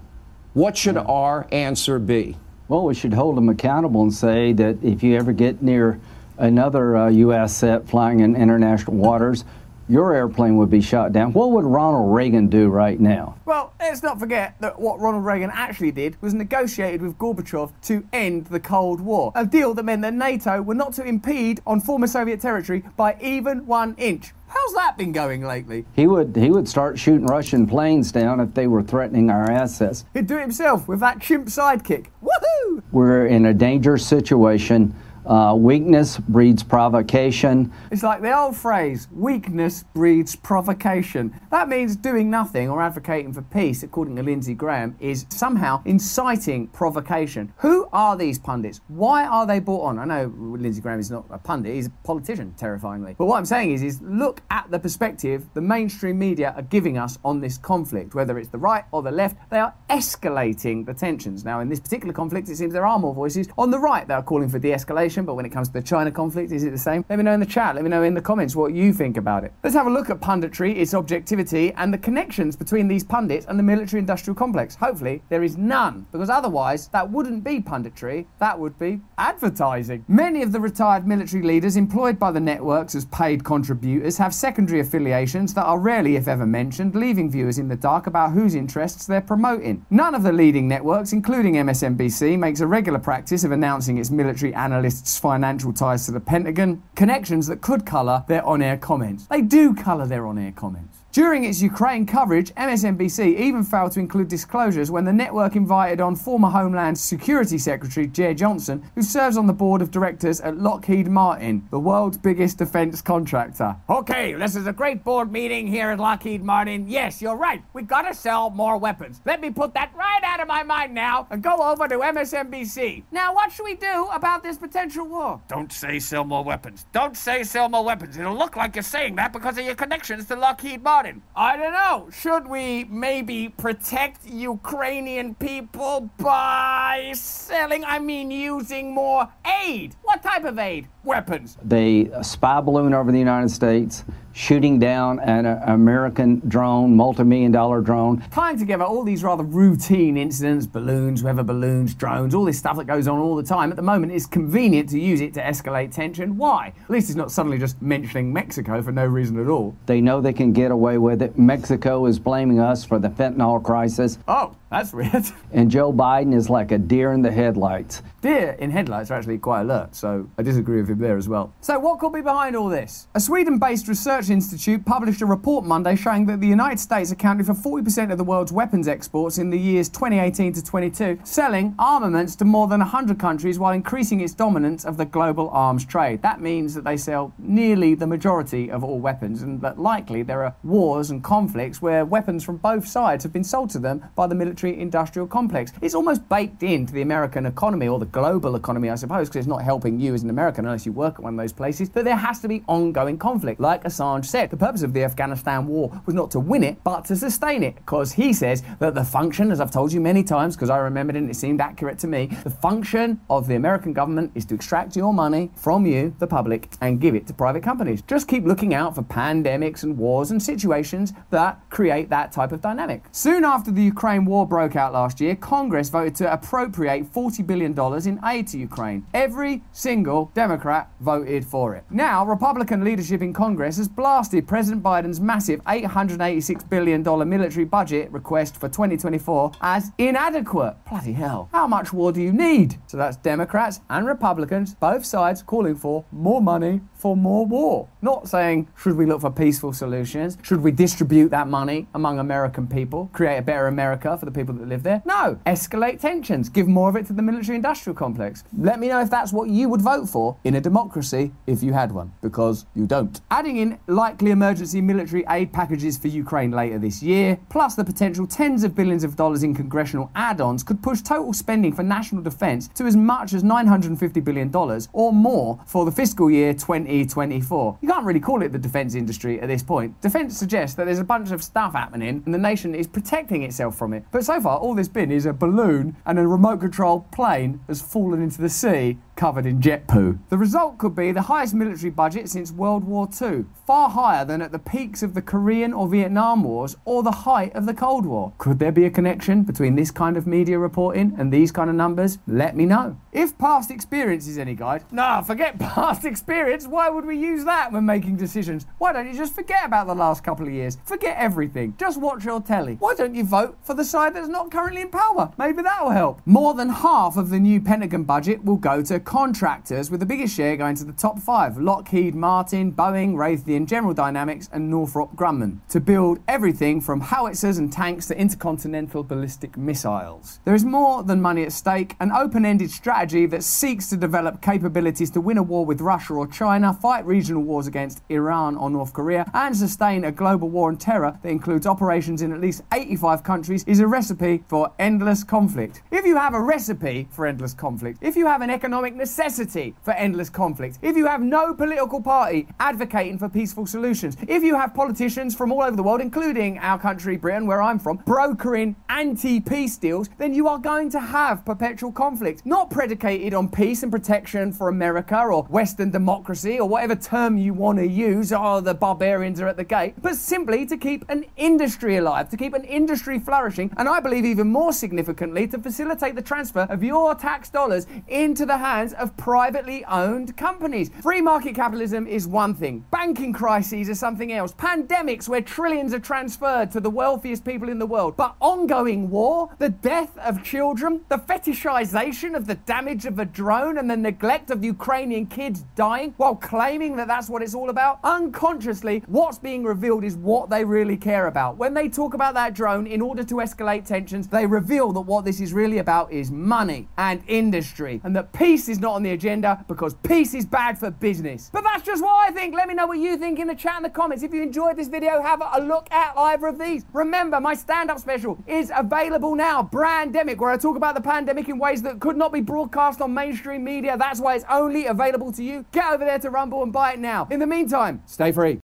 What 0.54 0.76
should 0.78 0.98
our 0.98 1.48
answer 1.52 2.00
be? 2.00 2.38
Well, 2.68 2.84
we 2.84 2.94
should 2.94 3.14
hold 3.14 3.38
them 3.38 3.48
accountable 3.48 4.02
and 4.02 4.14
say 4.14 4.52
that 4.54 4.84
if 4.84 5.02
you 5.02 5.16
ever 5.16 5.32
get 5.32 5.62
near 5.62 6.00
another 6.38 6.98
uh, 6.98 7.10
U.S. 7.10 7.56
set 7.56 7.88
flying 7.88 8.20
in 8.20 8.36
international 8.36 8.96
waters, 8.96 9.46
your 9.88 10.14
airplane 10.14 10.58
would 10.58 10.70
be 10.70 10.82
shot 10.82 11.14
down. 11.14 11.34
What 11.34 11.52
would 11.52 11.66
Ronald 11.66 12.14
Reagan 12.14 12.48
do 12.48 12.70
right 12.70 13.00
now? 13.00 13.38
Well, 13.46 13.74
let's 13.80 14.04
not 14.04 14.20
forget 14.20 14.56
that 14.60 14.80
what 14.80 15.00
Ronald 15.00 15.26
Reagan 15.26 15.50
actually 15.54 15.92
did 15.92 16.22
was 16.22 16.34
negotiated 16.34 17.02
with 17.02 17.18
Gorbachev 17.18 17.72
to 17.84 18.06
end 18.12 18.48
the 18.48 18.60
Cold 18.60 19.02
War. 19.02 19.32
A 19.36 19.46
deal 19.46 19.74
that 19.74 19.84
meant 19.84 20.02
that 20.02 20.14
NATO 20.14 20.62
were 20.62 20.76
not 20.76 20.94
to 20.94 21.04
impede 21.04 21.62
on 21.66 21.80
former 21.80 22.08
Soviet 22.08 22.42
territory 22.42 22.84
by 22.98 23.18
even 23.22 23.66
one 23.66 23.96
inch. 23.98 24.34
How's 24.48 24.74
that 24.76 24.98
been 24.98 25.12
going 25.12 25.44
lately? 25.44 25.86
He 25.94 26.08
would 26.08 26.36
he 26.36 26.52
would 26.52 26.70
start 26.70 26.98
shooting 26.98 27.26
Russian 27.26 27.68
planes 27.68 28.14
down 28.14 28.40
if 28.40 28.54
they 28.54 28.66
were 28.66 28.82
threatening 28.82 29.30
our 29.30 29.52
assets. 29.52 30.06
He'd 30.14 30.28
do 30.28 30.38
it 30.38 30.42
himself 30.42 30.88
with 30.88 31.02
that 31.02 31.20
chimp 31.20 31.48
sidekick. 31.48 32.08
Woohoo! 32.24 32.82
We're 32.92 33.28
in 33.28 33.46
a 33.46 33.54
dangerous 33.54 34.08
situation. 34.08 34.96
Uh, 35.28 35.54
weakness 35.54 36.18
breeds 36.20 36.64
provocation. 36.64 37.70
It's 37.92 38.02
like 38.02 38.22
the 38.22 38.34
old 38.34 38.56
phrase, 38.56 39.10
weakness 39.12 39.84
breeds 39.94 40.38
provocation. 40.38 41.38
That 41.52 41.68
means 41.68 41.98
doing 41.98 42.30
nothing 42.30 42.70
or 42.70 42.82
advocating 42.82 43.34
for 43.34 43.42
peace, 43.42 43.84
according 43.84 44.16
to 44.16 44.24
Lindsey 44.24 44.54
Graham, 44.54 44.96
is 45.02 45.26
somehow 45.28 45.82
inciting 45.84 46.68
provocation. 46.68 47.52
Who 47.58 47.90
are 47.92 48.16
these 48.16 48.40
pundits? 48.40 48.80
Why 48.88 49.26
are 49.26 49.46
they 49.46 49.60
brought 49.60 49.82
on? 49.82 50.00
I 50.00 50.06
know 50.06 50.34
Lindsey 50.38 50.80
Graham 50.80 51.02
is 51.02 51.12
not 51.12 51.26
a 51.30 51.38
pundit, 51.38 51.76
he's 51.76 51.88
a 51.88 51.92
politician, 52.06 52.54
terrifyingly. 52.58 53.16
But 53.18 53.26
what 53.26 53.38
I'm 53.38 53.46
saying 53.46 53.74
is, 53.74 53.84
is 53.84 54.02
look 54.02 54.42
at 54.50 54.72
the 54.72 54.80
perspective 54.80 55.46
the 55.54 55.62
mainstream 55.62 56.18
media 56.18 56.54
are 56.56 56.62
giving 56.62 56.98
us 56.98 57.20
on 57.26 57.42
this 57.42 57.58
conflict, 57.58 58.16
whether 58.16 58.40
it's 58.40 58.48
the 58.50 58.60
right 58.60 58.86
or 58.94 59.04
the 59.04 59.12
left, 59.12 59.36
they 59.50 59.60
are 59.60 59.74
escalating 59.90 60.86
the 60.86 60.94
tensions. 60.94 61.44
Now, 61.44 61.60
in 61.60 61.68
this 61.68 61.82
particular 61.82 62.14
conflict, 62.14 62.48
it 62.48 62.56
seems 62.56 62.72
there 62.72 62.86
are 62.86 62.98
more 62.98 63.14
voices 63.14 63.50
on 63.58 63.72
the 63.72 63.80
right 63.80 64.08
that 64.08 64.14
are 64.14 64.24
calling 64.24 64.48
for 64.48 64.58
de 64.58 64.72
escalation 64.72 65.17
situation, 65.18 65.26
but 65.26 65.36
when 65.36 65.46
it 65.46 65.52
comes 65.52 65.68
to 65.70 65.74
the 65.74 65.82
China 65.82 66.12
conflict, 66.12 66.52
is 66.52 66.64
it 66.64 66.72
the 66.72 66.78
same? 66.78 67.04
Let 67.10 67.18
me 67.18 67.24
know 67.24 67.34
in 67.34 67.40
the 67.40 67.46
chat. 67.46 67.76
Let 67.76 67.84
me 67.84 67.90
know 67.90 68.04
in 68.04 68.14
the 68.14 68.22
comments 68.22 68.56
what 68.56 68.74
you 68.74 68.94
think 68.94 69.18
about 69.18 69.44
it. 69.44 69.54
Let's 69.64 69.76
have 69.76 69.88
a 69.88 69.90
look 69.90 70.10
at 70.10 70.20
punditry, 70.20 70.76
its 70.76 70.94
objectivity, 70.94 71.74
and 71.74 71.94
the 71.94 71.98
connections 71.98 72.56
between 72.56 72.88
these 72.88 73.04
pundits 73.04 73.46
and 73.48 73.58
the 73.58 73.64
military 73.64 74.00
industrial 74.00 74.36
complex. 74.36 74.76
Hopefully, 74.76 75.24
there 75.30 75.44
is 75.44 75.58
none, 75.58 76.06
because 76.12 76.30
otherwise, 76.30 76.88
that 76.90 77.10
wouldn't 77.10 77.44
be 77.44 77.60
punditry, 77.60 78.26
that 78.40 78.58
would 78.60 78.78
be 78.78 79.02
advertising. 79.18 80.06
Many 80.08 80.44
of 80.44 80.52
the 80.52 80.60
retired 80.60 81.08
military 81.08 81.44
leaders 81.44 81.78
employed 81.78 82.20
by 82.20 82.32
the 82.32 82.40
networks 82.40 82.96
as 82.96 83.06
paid 83.06 83.44
contributors 83.44 84.18
have 84.18 84.34
secondary 84.34 84.80
affiliations 84.80 85.54
that 85.54 85.66
are 85.66 85.80
rarely, 85.80 86.16
if 86.16 86.28
ever, 86.28 86.46
mentioned, 86.46 86.96
leaving 86.96 87.32
viewers 87.32 87.58
in 87.58 87.68
the 87.68 87.76
dark 87.76 88.08
about 88.08 88.32
whose 88.32 88.56
interests 88.56 89.06
they're 89.06 89.22
promoting. 89.22 89.86
None 89.90 90.16
of 90.16 90.24
the 90.24 90.32
leading 90.32 90.68
networks, 90.68 91.14
including 91.14 91.56
MSNBC, 91.56 92.38
makes 92.38 92.60
a 92.60 92.68
regular 92.68 93.00
practice 93.00 93.44
of 93.44 93.52
announcing 93.52 93.98
its 93.98 94.12
military 94.12 94.54
analysts' 94.54 95.07
financial 95.16 95.72
ties 95.72 96.06
to 96.08 96.12
the 96.12 96.20
Pentagon, 96.20 96.84
connections 96.96 97.48
that 97.48 97.62
could 97.62 97.86
colour 97.86 98.26
their 98.28 98.44
on 98.44 98.62
air 98.62 98.78
comments. 98.78 99.28
They 99.28 99.42
do 99.42 99.74
colour 99.74 100.08
their 100.08 100.26
on 100.26 100.38
air 100.38 100.52
comments. 100.52 100.97
During 101.18 101.46
its 101.46 101.64
Ukraine 101.64 102.06
coverage, 102.06 102.54
MSNBC 102.54 103.40
even 103.40 103.64
failed 103.64 103.92
to 103.94 104.00
include 104.00 104.28
disclosures 104.28 104.92
when 104.92 105.04
the 105.04 105.12
network 105.12 105.56
invited 105.56 106.00
on 106.00 106.16
former 106.16 106.48
Homeland 106.48 106.96
Security 106.96 107.58
Secretary 107.58 108.08
Jeh 108.08 108.38
Johnson, 108.38 108.88
who 108.94 109.02
serves 109.02 109.36
on 109.36 109.48
the 109.48 109.52
board 109.52 109.82
of 109.82 109.90
directors 109.90 110.40
at 110.42 110.60
Lockheed 110.60 111.08
Martin, 111.08 111.68
the 111.72 111.80
world's 111.80 112.20
biggest 112.20 112.60
defense 112.60 113.02
contractor. 113.02 113.76
Okay, 113.90 114.34
this 114.34 114.56
is 114.56 114.68
a 114.68 114.72
great 114.72 115.04
board 115.04 115.32
meeting 115.32 115.66
here 115.66 115.90
at 115.90 115.98
Lockheed 115.98 116.44
Martin. 116.44 116.88
Yes, 116.88 117.20
you're 117.20 117.36
right. 117.36 117.64
We've 117.74 117.88
gotta 117.88 118.14
sell 118.14 118.52
more 118.52 118.78
weapons. 118.78 119.20
Let 119.26 119.42
me 119.42 119.50
put 119.50 119.74
that 119.74 119.92
right 119.96 120.22
out 120.24 120.40
of 120.40 120.48
my 120.48 120.62
mind 120.62 120.94
now 120.94 121.26
and 121.32 121.42
go 121.42 121.64
over 121.64 121.88
to 121.88 121.98
MSNBC. 121.98 123.06
Now, 123.12 123.34
what 123.34 123.52
should 123.52 123.64
we 123.64 123.74
do 123.74 124.08
about 124.14 124.44
this 124.44 124.58
potential 124.58 125.08
war? 125.08 125.42
Don't 125.48 125.72
say 125.74 125.98
sell 125.98 126.26
more 126.26 126.44
weapons. 126.44 126.86
Don't 126.92 127.18
say 127.18 127.42
sell 127.42 127.70
more 127.70 127.84
weapons. 127.84 128.18
It'll 128.18 128.38
look 128.38 128.56
like 128.56 128.76
you're 128.76 128.84
saying 128.84 129.16
that 129.16 129.34
because 129.34 129.58
of 129.58 129.66
your 129.66 129.74
connections 129.74 130.28
to 130.28 130.36
Lockheed 130.36 130.84
Martin. 130.84 131.07
I 131.36 131.58
don't 131.58 131.74
know. 131.74 132.10
Should 132.12 132.48
we 132.48 132.84
maybe 132.86 133.50
protect 133.50 134.26
Ukrainian 134.26 135.36
people 135.36 136.10
by 136.18 137.12
selling, 137.16 137.84
I 137.86 138.00
mean, 138.00 138.32
using 138.32 138.94
more 138.94 139.30
aid? 139.64 139.96
What 140.04 140.24
type 140.24 140.44
of 140.44 140.58
aid? 140.60 140.88
Weapons. 141.08 141.58
They 141.64 142.08
a 142.14 142.22
spy 142.22 142.60
balloon 142.60 142.94
over 142.94 143.14
the 143.14 143.18
United 143.18 143.50
States, 143.50 144.04
shooting 144.34 144.78
down 144.78 145.22
an 145.22 145.46
uh, 145.46 145.64
American 145.68 146.42
drone, 146.50 146.96
multi-million 146.98 147.50
dollar 147.52 147.80
drone. 147.80 148.22
Tying 148.30 148.60
together 148.60 148.84
all 148.84 149.06
these 149.06 149.24
rather 149.24 149.44
routine 149.44 150.18
incidents, 150.18 150.68
balloons, 150.68 151.24
weather 151.24 151.44
balloons, 151.44 151.94
drones, 151.96 152.36
all 152.36 152.44
this 152.44 152.60
stuff 152.60 152.76
that 152.76 152.88
goes 152.88 153.08
on 153.08 153.20
all 153.20 153.38
the 153.38 153.44
time, 153.44 153.70
at 153.70 153.78
the 153.78 153.82
moment 153.82 154.12
it's 154.12 154.26
convenient 154.26 154.90
to 154.90 155.00
use 155.00 155.22
it 155.22 155.34
to 155.36 155.42
escalate 155.42 155.92
tension. 155.96 156.36
Why? 156.36 156.74
At 156.84 156.90
least 156.90 157.10
it's 157.10 157.16
not 157.16 157.32
suddenly 157.32 157.58
just 157.58 157.82
mentioning 157.82 158.34
Mexico 158.34 158.82
for 158.82 158.92
no 158.92 159.06
reason 159.06 159.40
at 159.40 159.48
all. 159.48 159.78
They 159.86 160.02
know 160.02 160.20
they 160.20 160.34
can 160.34 160.52
get 160.52 160.72
away 160.72 160.98
with 160.98 161.22
it. 161.22 161.40
Mexico 161.40 162.06
is 162.06 162.20
blaming 162.20 162.60
us 162.60 162.84
for 162.84 163.00
the 163.00 163.10
fentanyl 163.10 163.64
crisis. 163.64 164.20
Oh, 164.28 164.56
that's 164.70 164.94
weird. 164.94 165.26
And 165.54 165.72
Joe 165.72 165.94
Biden 165.94 166.36
is 166.36 166.50
like 166.50 166.72
a 166.72 166.78
deer 166.78 167.14
in 167.14 167.22
the 167.22 167.32
headlights. 167.32 168.04
Deer 168.20 168.56
in 168.58 168.72
headlights 168.72 169.12
are 169.12 169.14
actually 169.14 169.38
quite 169.38 169.62
alert, 169.62 169.94
so 169.94 170.28
I 170.40 170.42
disagree 170.42 170.78
with 170.82 170.90
him 170.90 170.98
there 170.98 171.18
as 171.18 171.30
well. 171.30 171.54
So, 171.62 171.78
what 171.78 172.00
could 172.00 172.14
be 172.14 172.22
behind 172.22 172.56
all 172.56 172.68
this? 172.68 173.08
A 173.14 173.20
Sweden 173.20 173.60
based 173.60 173.88
research 173.88 174.32
institute 174.32 174.84
published 174.86 175.22
a 175.22 175.28
report 175.28 175.66
Monday 175.66 175.96
showing 175.96 176.26
that 176.26 176.42
the 176.42 176.48
United 176.48 176.80
States 176.80 177.12
accounted 177.12 177.46
for 177.46 177.54
40% 177.54 178.12
of 178.12 178.18
the 178.18 178.24
world's 178.24 178.52
weapons 178.52 178.88
exports 178.88 179.38
in 179.38 179.52
the 179.52 179.60
years 179.60 179.88
2018 179.88 180.54
to 180.54 180.64
22, 180.64 181.20
selling 181.24 181.76
armaments 181.78 182.36
to 182.38 182.46
more 182.46 182.68
than 182.68 182.80
100 182.80 183.20
countries 183.20 183.60
while 183.60 183.72
increasing 183.72 184.20
its 184.22 184.34
dominance 184.34 184.84
of 184.84 184.98
the 184.98 185.06
global 185.06 185.52
arms 185.52 185.86
trade. 185.86 186.24
That 186.24 186.42
means 186.42 186.74
that 186.74 186.86
they 186.86 186.98
sell 186.98 187.34
nearly 187.38 187.94
the 187.94 188.08
majority 188.08 188.72
of 188.72 188.84
all 188.84 189.00
weapons, 189.00 189.44
and 189.44 189.62
that 189.62 189.78
likely 189.78 190.24
there 190.24 190.44
are 190.44 190.56
wars 190.64 191.12
and 191.12 191.24
conflicts 191.24 191.84
where 191.84 192.04
weapons 192.04 192.44
from 192.44 192.58
both 192.58 192.88
sides 192.88 193.24
have 193.24 193.34
been 193.34 193.44
sold 193.44 193.70
to 193.70 193.80
them 193.80 194.04
by 194.16 194.26
the 194.26 194.34
military 194.34 194.80
industrial 194.80 195.28
complex. 195.28 195.72
It's 195.82 195.94
almost 195.94 196.28
baked 196.30 196.64
into 196.64 196.94
the 196.94 197.04
American 197.04 197.46
economy 197.46 197.88
or 197.88 198.00
the 198.00 198.07
global 198.12 198.56
economy, 198.56 198.90
I 198.90 198.96
suppose, 198.96 199.30
because 199.30 199.40
it's 199.40 199.48
not 199.48 199.62
helping 199.62 200.00
you 200.00 200.14
as 200.14 200.24
an 200.24 200.30
American 200.30 200.66
unless 200.66 200.86
you 200.86 200.92
work 200.92 201.16
at 201.16 201.24
one 201.24 201.34
of 201.34 201.40
those 201.40 201.54
places. 201.54 201.90
But 201.90 202.06
there 202.06 202.16
has 202.16 202.40
to 202.40 202.48
be 202.48 202.64
ongoing 202.68 203.18
conflict. 203.18 203.60
Like 203.60 203.84
Assange 203.84 204.26
said, 204.26 204.50
the 204.50 204.58
purpose 204.58 204.84
of 204.84 204.94
the 204.94 205.04
Afghanistan 205.04 205.68
war 205.68 206.02
was 206.06 206.16
not 206.16 206.32
to 206.32 206.40
win 206.40 206.64
it, 206.64 206.84
but 206.84 207.06
to 207.06 207.16
sustain 207.16 207.64
it. 207.64 207.76
Because 207.76 208.12
he 208.14 208.34
says 208.34 208.64
that 208.80 208.96
the 208.96 209.04
function, 209.04 209.52
as 209.52 209.60
I've 209.60 209.72
told 209.72 209.92
you 209.92 210.02
many 210.02 210.24
times, 210.24 210.56
because 210.56 210.70
I 210.70 210.78
remembered 210.78 211.16
it 211.16 211.20
and 211.20 211.30
it 211.30 211.36
seemed 211.36 211.62
accurate 211.62 212.00
to 212.00 212.08
me, 212.08 212.28
the 212.44 212.50
function 212.50 213.20
of 213.30 213.48
the 213.48 213.56
American 213.56 213.94
government 213.94 214.32
is 214.36 214.46
to 214.46 214.56
extract 214.56 214.96
your 214.96 215.14
money 215.14 215.52
from 215.56 215.86
you, 215.86 216.16
the 216.20 216.28
public, 216.28 216.70
and 216.82 217.00
give 217.00 217.16
it 217.16 217.28
to 217.28 217.34
private 217.34 217.64
companies. 217.64 218.02
Just 218.04 218.28
keep 218.28 218.46
looking 218.46 218.74
out 218.74 218.96
for 218.96 219.02
pandemics 219.02 219.84
and 219.84 219.98
wars 219.98 220.32
and 220.32 220.42
situations 220.42 221.14
that 221.30 221.60
create 221.70 222.10
that 222.10 222.32
type 222.32 222.52
of 222.52 222.62
dynamic. 222.62 223.04
Soon 223.12 223.44
after 223.44 223.72
the 223.72 223.84
Ukraine 223.84 224.26
war 224.26 224.48
broke 224.48 224.76
out 224.76 224.94
last 224.94 225.20
year, 225.20 225.36
Congress 225.36 225.90
voted 225.90 226.16
to 226.16 226.32
appropriate 226.32 227.12
$40 227.12 227.46
billion 227.46 227.74
in 228.06 228.20
aid 228.24 228.48
to 228.48 228.58
Ukraine. 228.58 229.06
Every 229.14 229.64
single 229.72 230.32
Democrat 230.34 230.92
voted 231.00 231.46
for 231.46 231.76
it. 231.76 231.84
Now, 231.90 232.26
Republican 232.26 232.84
leadership 232.84 233.22
in 233.22 233.34
Congress 233.34 233.78
has 233.78 233.88
blasted 233.88 234.48
President 234.48 234.84
Biden's 234.84 235.20
massive 235.20 235.64
$886 235.64 236.70
billion 236.70 237.02
military 237.28 237.66
budget 237.66 238.12
request 238.12 238.56
for 238.56 238.68
2024 238.68 239.54
as 239.62 239.92
inadequate. 239.98 240.76
Bloody 240.90 241.14
hell. 241.14 241.50
How 241.52 241.68
much 241.68 241.92
war 241.92 242.12
do 242.12 242.22
you 242.22 242.32
need? 242.32 242.78
So 242.88 242.98
that's 242.98 243.18
Democrats 243.18 243.82
and 243.90 244.06
Republicans, 244.06 244.76
both 244.76 245.06
sides 245.06 245.42
calling 245.42 245.76
for 245.76 246.06
more 246.12 246.42
money 246.42 246.82
for 246.94 247.16
more 247.16 247.46
war. 247.46 247.88
Not 248.02 248.30
saying, 248.30 248.68
should 248.78 248.96
we 248.96 249.08
look 249.08 249.22
for 249.22 249.32
peaceful 249.32 249.74
solutions? 249.74 250.38
Should 250.44 250.62
we 250.62 250.72
distribute 250.72 251.30
that 251.30 251.48
money 251.48 251.88
among 251.96 252.20
American 252.20 252.68
people? 252.68 253.10
Create 253.12 253.38
a 253.38 253.42
better 253.42 253.66
America 253.66 254.16
for 254.18 254.26
the 254.26 254.32
people 254.32 254.54
that 254.56 254.68
live 254.68 254.84
there? 254.84 255.02
No. 255.04 255.40
Escalate 255.48 256.00
tensions. 256.00 256.48
Give 256.48 256.68
more 256.68 256.90
of 256.90 256.96
it 256.96 257.08
to 257.08 257.14
the 257.14 257.24
military 257.24 257.56
industrial 257.56 257.96
complex. 257.96 258.44
Let 258.56 258.80
me 258.80 258.88
know 258.88 259.02
if 259.02 259.10
that's 259.10 259.34
what 259.34 259.50
you 259.50 259.68
would 259.70 259.82
vote 259.82 260.08
for 260.08 260.38
in 260.44 260.54
a 260.56 260.62
democracy 260.62 261.32
if 261.48 261.64
you 261.64 261.74
had 261.74 261.92
one, 261.92 262.14
because 262.22 262.68
you 262.76 262.86
don't. 262.86 263.20
Adding 263.32 263.58
in 263.58 263.80
likely 263.88 264.30
emergency 264.30 264.80
military 264.80 265.26
aid 265.28 265.52
packages 265.52 265.98
for 265.98 266.08
Ukraine 266.08 266.52
later 266.52 266.78
this 266.78 267.02
year, 267.02 267.40
plus 267.50 267.74
the 267.74 267.84
potential 267.84 268.28
tens 268.28 268.64
of 268.64 268.76
billions 268.76 269.04
of 269.04 269.16
dollars 269.16 269.42
in 269.42 269.56
congressional 269.56 270.12
add 270.16 270.40
ons, 270.40 270.62
could 270.62 270.84
push 270.84 271.02
total 271.02 271.34
spending 271.34 271.74
for 271.74 271.82
national 271.82 272.22
defense 272.22 272.68
to 272.76 272.86
as 272.86 272.96
much 272.96 273.34
as 273.34 273.42
$950 273.42 274.24
billion 274.24 274.56
or 274.94 275.12
more 275.12 275.60
for 275.66 275.84
the 275.84 275.92
fiscal 275.92 276.30
year 276.30 276.54
2024. 276.54 277.80
You 277.82 277.88
can't 277.98 278.06
really 278.06 278.20
call 278.20 278.44
it 278.44 278.52
the 278.52 278.60
defense 278.60 278.94
industry 278.94 279.42
at 279.42 279.48
this 279.48 279.64
point. 279.64 280.00
Defense 280.02 280.38
suggests 280.38 280.76
that 280.76 280.86
there's 280.86 281.00
a 281.00 281.04
bunch 281.04 281.32
of 281.32 281.44
stuff 281.44 281.74
happening 281.74 282.22
and 282.24 282.32
the 282.32 282.38
nation 282.38 282.76
is 282.76 282.86
protecting 282.86 283.42
itself 283.42 283.76
from 283.76 283.92
it. 283.92 284.06
But 284.12 284.24
so 284.24 284.40
far, 284.40 284.60
all 284.60 284.76
there's 284.76 284.88
been 284.88 285.12
is 285.12 285.26
a 285.26 285.34
balloon 285.34 285.96
and 286.06 286.20
a 286.20 286.28
remote 286.28 286.60
control 286.60 287.08
plane 287.12 287.60
has 287.66 287.82
fallen 287.82 288.22
into 288.22 288.40
the 288.40 288.50
sea 288.50 289.00
covered 289.18 289.46
in 289.46 289.60
jet 289.60 289.88
poo. 289.88 290.20
The 290.30 290.38
result 290.38 290.78
could 290.78 290.96
be 290.96 291.12
the 291.12 291.24
highest 291.24 291.54
military 291.54 291.90
budget 291.90 292.30
since 292.30 292.52
World 292.52 292.84
War 292.84 293.10
II, 293.22 293.46
far 293.66 293.90
higher 293.90 294.24
than 294.24 294.42
at 294.42 294.52
the 294.52 294.60
peaks 294.60 295.04
of 295.04 295.16
the 295.16 295.22
Korean 295.22 295.74
or 295.74 295.88
Vietnam 295.88 296.44
Wars 296.44 296.78
or 296.86 297.04
the 297.04 297.12
height 297.12 297.54
of 297.56 297.66
the 297.66 297.74
Cold 297.74 298.06
War. 298.06 298.32
Could 298.38 298.60
there 298.60 298.72
be 298.72 298.86
a 298.86 298.90
connection 298.90 299.44
between 299.44 299.76
this 299.76 299.92
kind 299.92 300.16
of 300.16 300.28
media 300.28 300.60
reporting 300.60 301.16
and 301.18 301.34
these 301.34 301.52
kind 301.52 301.70
of 301.70 301.76
numbers? 301.76 302.20
Let 302.28 302.56
me 302.56 302.66
know. 302.66 302.98
If 303.12 303.38
past 303.40 303.72
experience 303.72 304.28
is 304.28 304.38
any 304.38 304.54
guide, 304.54 304.84
nah, 304.92 305.22
forget 305.22 305.58
past 305.60 306.06
experience. 306.06 306.68
Why 306.68 306.90
would 306.90 307.06
we 307.06 307.18
use 307.18 307.44
that 307.46 307.72
when 307.72 307.86
making 307.86 308.18
decisions? 308.18 308.68
Why 308.78 308.94
don't 308.94 309.08
you 309.08 309.18
just 309.18 309.34
forget 309.34 309.66
about 309.66 309.88
the 309.88 309.96
last 309.96 310.24
couple 310.24 310.46
of 310.46 310.54
years? 310.54 310.78
Forget 310.86 311.18
everything. 311.18 311.74
Just 311.80 312.00
watch 312.00 312.24
your 312.24 312.42
telly. 312.42 312.76
Why 312.76 312.94
don't 312.94 313.16
you 313.16 313.24
vote 313.24 313.58
for 313.64 313.74
the 313.74 313.84
side 313.84 314.16
that's 314.16 314.28
not 314.28 314.52
currently 314.52 314.82
in 314.82 314.90
power? 314.90 315.34
Maybe 315.38 315.64
that'll 315.64 315.90
help. 315.90 316.22
More 316.26 316.54
than 316.54 316.70
half 316.70 317.18
of 317.18 317.32
the 317.32 317.40
new 317.40 317.60
Pentagon 317.60 318.04
budget 318.04 318.46
will 318.46 318.58
go 318.58 318.84
to 318.84 319.00
contractors, 319.08 319.90
with 319.90 320.02
the 320.02 320.06
biggest 320.06 320.36
share 320.36 320.58
going 320.58 320.76
to 320.76 320.84
the 320.84 320.92
top 320.92 321.18
five 321.18 321.58
Lockheed 321.58 322.14
Martin, 322.14 322.74
Boeing, 322.74 323.14
Raytheon, 323.14 323.66
General 323.66 323.94
Dynamics, 323.94 324.50
and 324.52 324.70
Northrop 324.70 325.16
Grumman 325.16 325.60
to 325.70 325.80
build 325.80 326.20
everything 326.28 326.82
from 326.82 327.00
howitzers 327.00 327.58
and 327.58 327.72
tanks 327.72 328.08
to 328.08 328.20
intercontinental 328.20 329.04
ballistic 329.04 329.56
missiles. 329.56 330.42
There 330.44 330.54
is 330.54 330.66
more 330.66 331.04
than 331.04 331.22
money 331.22 331.44
at 331.44 331.54
stake, 331.54 331.96
an 332.02 332.12
open 332.12 332.46
ended 332.46 332.70
strategy 332.70 333.26
that 333.28 333.46
seeks 333.46 333.90
to 333.92 333.96
develop 333.96 334.42
capabilities 334.42 335.10
to 335.12 335.22
win 335.22 335.38
a 335.38 335.44
war 335.44 335.66
with 335.66 335.80
Russia 335.80 336.16
or 336.16 336.28
China, 336.28 336.74
fight 336.74 337.06
regional 337.06 337.44
wars 337.44 337.66
against 337.66 338.04
Iran 338.10 338.58
or 338.58 338.70
North 338.70 338.92
Korea, 338.92 339.32
and 339.34 339.56
sustain 339.56 340.04
a 340.04 340.12
global 340.12 340.50
war 340.50 340.68
on 340.68 340.76
terror 340.76 341.18
that 341.24 341.30
includes 341.30 341.66
operations 341.66 342.22
in 342.22 342.34
at 342.34 342.42
least 342.42 342.62
85 342.74 343.24
countries 343.24 343.64
is 343.68 343.80
a 343.80 343.88
recipe 343.88 344.44
for 344.50 344.74
endless 344.80 345.24
conflict. 345.24 345.82
If 345.92 346.06
you 346.06 346.18
have 346.18 346.34
a 346.34 346.42
recipe 346.42 347.08
for 347.10 347.26
endless 347.26 347.54
conflict, 347.54 348.00
if 348.02 348.18
you 348.18 348.26
have 348.26 348.42
an 348.42 348.50
economic 348.50 348.97
necessity 348.98 349.76
for 349.82 349.92
endless 349.94 350.30
conflict, 350.30 350.80
if 350.82 350.98
you 350.98 351.06
have 351.06 351.22
no 351.22 351.54
political 351.54 352.02
party 352.02 352.48
advocating 352.60 353.18
for 353.18 353.30
peaceful 353.30 353.66
solutions, 353.66 354.18
if 354.28 354.44
you 354.44 354.56
have 354.56 354.74
politicians 354.74 355.36
from 355.36 355.52
all 355.52 355.62
over 355.62 355.76
the 355.76 355.84
world, 355.84 356.02
including 356.02 356.58
our 356.60 356.80
country, 356.80 357.18
Britain, 357.18 357.48
where 357.48 357.62
I'm 357.62 357.80
from, 357.80 357.98
brokering 357.98 358.76
anti 358.90 359.40
peace 359.40 359.78
deals, 359.78 360.10
then 360.18 360.34
you 360.34 360.48
are 360.48 360.58
going 360.58 360.90
to 360.90 361.00
have 361.00 361.46
perpetual 361.46 361.92
conflict, 361.92 362.46
not 362.46 362.70
predicated 362.70 363.34
on 363.34 363.50
peace 363.50 363.84
and 363.84 363.92
protection 363.92 364.52
for 364.52 364.70
America 364.70 365.18
or 365.18 365.44
Western 365.44 365.92
democracy 365.92 366.60
or 366.60 366.68
whatever 366.68 366.96
term 366.96 367.38
you 367.38 367.54
want 367.54 367.78
to 367.78 367.88
use, 367.88 368.34
oh, 368.34 368.60
the 368.62 368.74
barbarians 368.74 369.40
are 369.40 369.48
at 369.48 369.58
the 369.58 369.64
gate, 369.64 369.94
but 370.02 370.16
simply 370.16 370.66
to 370.66 370.78
keep 370.78 371.06
an 371.10 371.26
industry 371.38 371.98
alive, 371.98 372.30
to 372.30 372.38
keep 372.38 372.54
an 372.54 372.64
industry 372.64 373.20
flourishing, 373.20 373.72
and 373.78 373.88
I 373.88 374.00
believe 374.00 374.26
even 374.26 374.48
more 374.48 374.74
significantly, 374.74 375.48
to 375.48 375.60
facilitate 375.60 376.16
the 376.16 376.22
transfer 376.22 376.68
of 376.70 376.84
your 376.84 377.16
tax 377.16 377.50
dollars 377.50 377.88
into 378.08 378.46
the 378.46 378.58
hands 378.58 378.87
of 378.94 379.16
privately 379.18 379.84
owned 379.86 380.36
companies. 380.38 380.90
Free 381.02 381.22
market 381.22 381.56
capitalism 381.56 382.08
is 382.08 382.28
one 382.28 382.54
thing, 382.54 382.86
banking 382.92 383.34
crises 383.34 383.90
are 383.90 383.96
something 383.96 384.32
else, 384.32 384.54
pandemics 384.54 385.28
where 385.28 385.42
trillions 385.42 385.94
are 385.94 386.00
transferred 386.00 386.72
to 386.72 386.80
the 386.80 386.90
wealthiest 386.90 387.46
people 387.46 387.70
in 387.70 387.80
the 387.80 387.86
world, 387.86 388.16
but 388.18 388.36
ongoing 388.40 389.10
war, 389.10 389.50
the 389.60 389.70
death 389.70 390.18
of 390.20 390.44
children, 390.44 391.02
the 391.10 391.18
fetishization 391.18 392.36
of 392.36 392.48
the 392.48 392.56
damage 392.56 393.06
of 393.06 393.20
a 393.20 393.26
drone, 393.26 393.78
and 393.78 393.90
the 393.90 393.98
neglect 393.98 394.50
of 394.50 394.64
Ukrainian 394.64 395.26
kids 395.26 395.66
dying 395.76 396.14
while 396.18 396.36
claiming 396.36 396.96
that 396.96 397.08
that's 397.08 397.30
what 397.30 397.42
it's 397.42 397.56
all 397.56 397.70
about, 397.70 398.00
unconsciously, 398.04 399.04
what's 399.08 399.40
being 399.40 399.64
revealed 399.64 400.04
is 400.04 400.16
what 400.16 400.50
they 400.50 400.64
really 400.64 400.98
care 400.98 401.28
about. 401.28 401.58
When 401.58 401.74
they 401.74 401.90
talk 401.90 402.14
about 402.14 402.34
that 402.36 402.54
drone 402.54 402.88
in 402.88 403.02
order 403.02 403.24
to 403.24 403.36
escalate 403.36 403.86
tensions, 403.86 404.28
they 404.28 404.46
reveal 404.46 404.92
that 404.94 405.02
what 405.02 405.26
this 405.26 405.40
is 405.40 405.54
really 405.54 405.80
about 405.80 406.12
is 406.12 406.32
money 406.32 406.88
and 406.98 407.22
industry, 407.28 408.02
and 408.04 408.16
that 408.16 408.34
peace 408.34 408.70
is 408.70 408.77
not 408.80 408.96
on 408.96 409.04
the 409.04 409.12
agenda 409.12 409.64
because 409.68 409.96
peace 409.96 410.34
is 410.34 410.46
bad 410.46 410.78
for 410.78 410.92
business. 410.92 411.50
But 411.52 411.64
that's 411.64 411.84
just 411.84 412.04
what 412.04 412.30
I 412.30 412.32
think. 412.32 412.56
Let 412.56 412.68
me 412.68 412.74
know 412.74 412.88
what 412.88 413.00
you 413.00 413.18
think 413.18 413.40
in 413.40 413.48
the 413.48 413.56
chat 413.56 413.78
in 413.78 413.84
the 413.84 413.90
comments. 413.90 414.24
If 414.24 414.34
you 414.34 414.42
enjoyed 414.42 414.78
this 414.78 414.88
video, 414.88 415.22
have 415.22 415.42
a 415.42 415.62
look 415.62 415.92
at 415.92 416.18
either 416.18 416.48
of 416.48 416.60
these. 416.60 416.86
Remember, 416.94 417.40
my 417.40 417.54
stand 417.54 417.90
up 417.92 418.00
special 418.00 418.38
is 418.48 418.72
available 418.76 419.36
now, 419.36 419.64
Brandemic, 419.64 420.38
where 420.38 420.52
I 420.52 420.58
talk 420.58 420.78
about 420.78 420.96
the 420.96 421.02
pandemic 421.02 421.50
in 421.50 421.58
ways 421.58 421.82
that 421.84 422.00
could 422.00 422.18
not 422.18 422.32
be 422.32 422.42
broadcast 422.42 423.02
on 423.02 423.14
mainstream 423.14 423.64
media. 423.64 423.98
That's 423.98 424.20
why 424.20 424.36
it's 424.36 424.46
only 424.50 424.88
available 424.88 425.32
to 425.34 425.44
you. 425.44 425.66
Get 425.72 425.92
over 425.92 426.06
there 426.06 426.20
to 426.20 426.30
Rumble 426.30 426.64
and 426.64 426.72
buy 426.74 426.94
it 426.94 427.00
now. 427.00 427.28
In 427.32 427.40
the 427.40 427.48
meantime, 427.48 428.02
stay 428.06 428.32
free. 428.32 428.60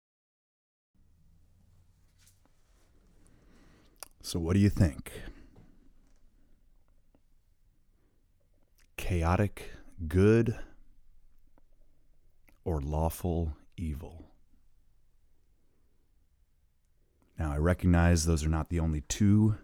So, 4.22 4.38
what 4.38 4.54
do 4.54 4.60
you 4.60 4.70
think? 4.70 5.10
Chaotic 8.96 9.72
good 10.08 10.58
or 12.64 12.80
lawful 12.80 13.56
evil? 13.76 14.26
Now, 17.38 17.52
I 17.52 17.56
recognize 17.56 18.24
those 18.24 18.44
are 18.44 18.48
not 18.48 18.68
the 18.68 18.80
only 18.80 19.00
two. 19.02 19.56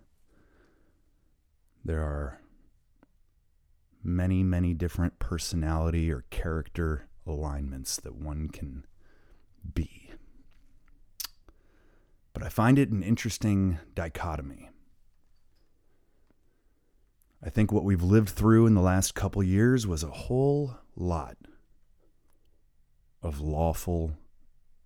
There 1.85 2.01
are 2.01 2.41
many, 4.03 4.43
many 4.43 4.75
different 4.75 5.19
personality 5.19 6.11
or 6.11 6.25
character 6.31 7.09
alignments 7.27 7.97
that 7.99 8.17
one 8.17 8.49
can 8.49 8.85
be. 9.75 10.11
But 12.33 12.43
I 12.43 12.49
find 12.49 12.79
it 12.79 12.91
an 12.91 13.03
interesting 13.03 13.79
dichotomy. 13.95 14.71
I 17.43 17.51
think 17.51 17.71
what 17.71 17.85
we've 17.85 18.03
lived 18.03 18.31
through 18.31 18.67
in 18.67 18.75
the 18.75 18.81
last 18.81 19.15
couple 19.15 19.43
years 19.43 19.87
was 19.87 20.03
a 20.03 20.09
whole 20.09 20.77
lot 20.97 21.37
of 23.23 23.41
lawful 23.41 24.19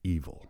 evil. 0.03 0.47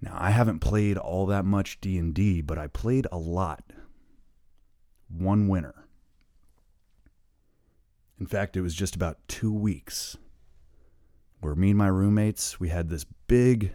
Now, 0.00 0.16
I 0.18 0.30
haven't 0.30 0.60
played 0.60 0.98
all 0.98 1.24
that 1.26 1.46
much 1.46 1.80
D&D, 1.80 2.42
but 2.42 2.58
I 2.58 2.66
played 2.66 3.06
a 3.10 3.18
lot. 3.18 3.72
One 5.08 5.48
winter. 5.48 5.86
In 8.20 8.26
fact, 8.26 8.56
it 8.56 8.60
was 8.60 8.74
just 8.74 8.94
about 8.94 9.26
2 9.28 9.52
weeks 9.52 10.16
where 11.40 11.54
me 11.54 11.70
and 11.70 11.78
my 11.78 11.88
roommates, 11.88 12.60
we 12.60 12.68
had 12.68 12.88
this 12.88 13.04
big 13.26 13.72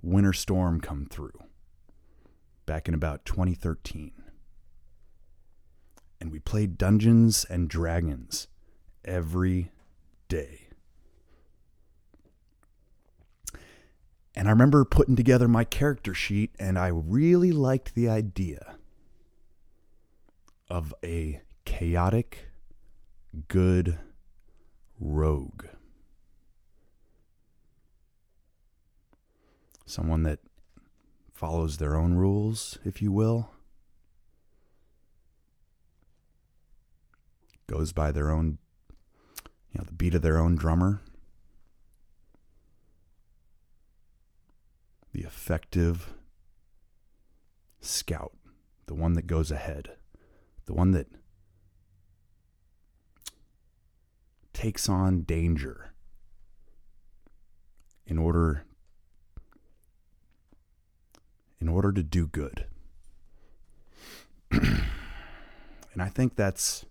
winter 0.00 0.32
storm 0.32 0.80
come 0.80 1.06
through 1.10 1.32
back 2.68 2.86
in 2.86 2.92
about 2.92 3.24
2013. 3.24 4.12
And 6.20 6.30
we 6.30 6.38
played 6.38 6.76
Dungeons 6.76 7.46
and 7.48 7.66
Dragons 7.66 8.46
every 9.06 9.72
day. 10.28 10.68
And 14.36 14.46
I 14.46 14.50
remember 14.50 14.84
putting 14.84 15.16
together 15.16 15.48
my 15.48 15.64
character 15.64 16.12
sheet, 16.12 16.54
and 16.58 16.78
I 16.78 16.88
really 16.88 17.52
liked 17.52 17.94
the 17.94 18.10
idea 18.10 18.76
of 20.68 20.92
a 21.02 21.40
chaotic, 21.64 22.50
good 23.48 23.98
rogue. 25.00 25.64
Someone 29.86 30.22
that 30.24 30.40
follows 31.38 31.76
their 31.76 31.94
own 31.94 32.14
rules, 32.14 32.78
if 32.84 33.00
you 33.00 33.12
will, 33.12 33.50
goes 37.68 37.92
by 37.92 38.10
their 38.10 38.28
own, 38.28 38.58
you 39.70 39.78
know, 39.78 39.84
the 39.84 39.92
beat 39.92 40.16
of 40.16 40.22
their 40.22 40.38
own 40.38 40.56
drummer. 40.56 41.00
the 45.12 45.22
effective 45.22 46.12
scout, 47.80 48.36
the 48.86 48.94
one 48.94 49.14
that 49.14 49.26
goes 49.26 49.50
ahead, 49.50 49.96
the 50.66 50.74
one 50.74 50.90
that 50.92 51.08
takes 54.52 54.88
on 54.88 55.22
danger 55.22 55.92
in 58.06 58.18
order 58.18 58.64
in 61.60 61.68
order 61.68 61.92
to 61.92 62.02
do 62.02 62.26
good. 62.26 62.66
and 64.50 64.82
I 66.00 66.08
think 66.08 66.36
that's 66.36 66.84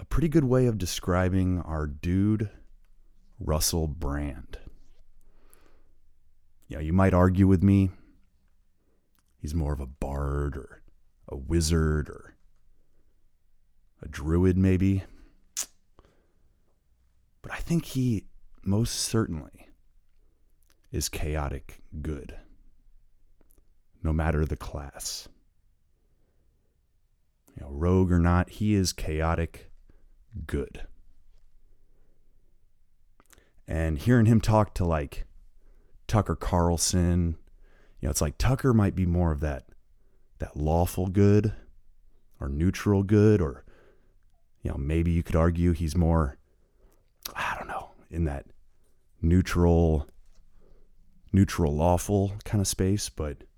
a 0.00 0.04
pretty 0.04 0.28
good 0.28 0.44
way 0.44 0.66
of 0.66 0.78
describing 0.78 1.60
our 1.60 1.86
dude 1.86 2.50
Russell 3.38 3.86
Brand 3.86 4.58
know, 6.76 6.82
you 6.82 6.92
might 6.92 7.14
argue 7.14 7.46
with 7.46 7.62
me. 7.62 7.90
He's 9.38 9.54
more 9.54 9.72
of 9.72 9.80
a 9.80 9.86
bard 9.86 10.56
or 10.56 10.82
a 11.28 11.36
wizard 11.36 12.08
or 12.08 12.36
a 14.02 14.08
druid, 14.08 14.56
maybe. 14.56 15.04
But 17.42 17.52
I 17.52 17.56
think 17.56 17.86
he 17.86 18.24
most 18.64 18.94
certainly 18.94 19.68
is 20.90 21.08
chaotic 21.08 21.80
good, 22.02 22.36
no 24.06 24.12
matter 24.12 24.44
the 24.44 24.56
class. 24.56 25.28
You 27.56 27.64
know, 27.64 27.72
rogue 27.72 28.12
or 28.12 28.20
not, 28.20 28.48
he 28.48 28.74
is 28.74 28.92
chaotic 28.92 29.70
good. 30.46 30.86
And 33.66 33.98
hearing 33.98 34.26
him 34.26 34.40
talk 34.40 34.74
to 34.74 34.84
like 34.84 35.24
Tucker 36.06 36.36
Carlson. 36.36 37.36
You 38.00 38.06
know, 38.06 38.10
it's 38.10 38.20
like 38.20 38.38
Tucker 38.38 38.72
might 38.72 38.94
be 38.94 39.06
more 39.06 39.32
of 39.32 39.40
that 39.40 39.64
that 40.38 40.56
lawful 40.56 41.08
good 41.08 41.52
or 42.40 42.48
neutral 42.48 43.02
good 43.02 43.40
or 43.40 43.64
you 44.62 44.70
know, 44.70 44.76
maybe 44.76 45.10
you 45.10 45.22
could 45.22 45.34
argue 45.34 45.72
he's 45.72 45.96
more 45.96 46.36
I 47.34 47.56
don't 47.58 47.66
know, 47.66 47.90
in 48.10 48.24
that 48.26 48.46
neutral 49.20 50.06
neutral 51.32 51.74
lawful 51.74 52.32
kind 52.44 52.60
of 52.60 52.68
space, 52.68 53.08
but 53.08 53.30
it, 53.32 53.48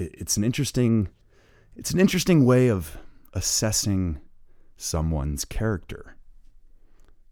it's 0.00 0.36
an 0.36 0.44
interesting 0.44 1.08
it's 1.76 1.92
an 1.92 2.00
interesting 2.00 2.44
way 2.44 2.68
of 2.68 2.98
assessing 3.32 4.20
someone's 4.76 5.44
character. 5.44 6.16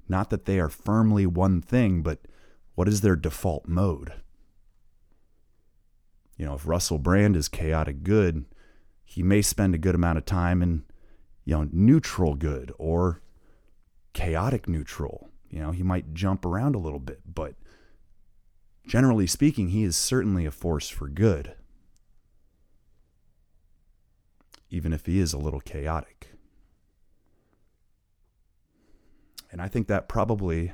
Not 0.09 0.31
that 0.31 0.45
they 0.45 0.59
are 0.61 0.69
firmly 0.69 1.27
one 1.27 1.61
thing, 1.61 2.03
but 2.03 2.21
what 2.75 2.89
is 2.89 3.01
their 3.01 3.17
default 3.17 3.67
mode? 3.67 4.13
You 6.37 6.47
know, 6.47 6.55
if 6.55 6.67
Russell 6.67 6.99
Brand 6.99 7.37
is 7.37 7.49
chaotic 7.49 8.05
good, 8.05 8.45
he 9.05 9.23
may 9.23 9.43
spend 9.43 9.75
a 9.75 9.79
good 9.79 9.95
amount 9.95 10.19
of 10.19 10.25
time 10.25 10.63
in, 10.63 10.85
you 11.45 11.57
know, 11.57 11.69
neutral 11.73 12.37
good 12.37 12.73
or 12.79 13.21
chaotic 14.13 14.69
neutral. 14.69 15.31
You 15.51 15.61
know, 15.61 15.71
he 15.73 15.83
might 15.83 16.15
jump 16.15 16.45
around 16.45 16.75
a 16.75 16.79
little 16.79 17.01
bit, 17.01 17.21
but 17.27 17.55
generally 18.87 19.27
speaking, 19.27 19.71
he 19.71 19.83
is 19.83 19.97
certainly 19.97 20.47
a 20.47 20.51
force 20.51 20.89
for 20.89 21.09
good. 21.09 21.55
Even 24.71 24.93
if 24.93 25.07
he 25.07 25.19
is 25.19 25.33
a 25.33 25.39
little 25.39 25.61
chaotic. 25.61 26.33
And 29.51 29.63
I 29.63 29.69
think 29.69 29.87
that 29.89 30.09
probably 30.09 30.73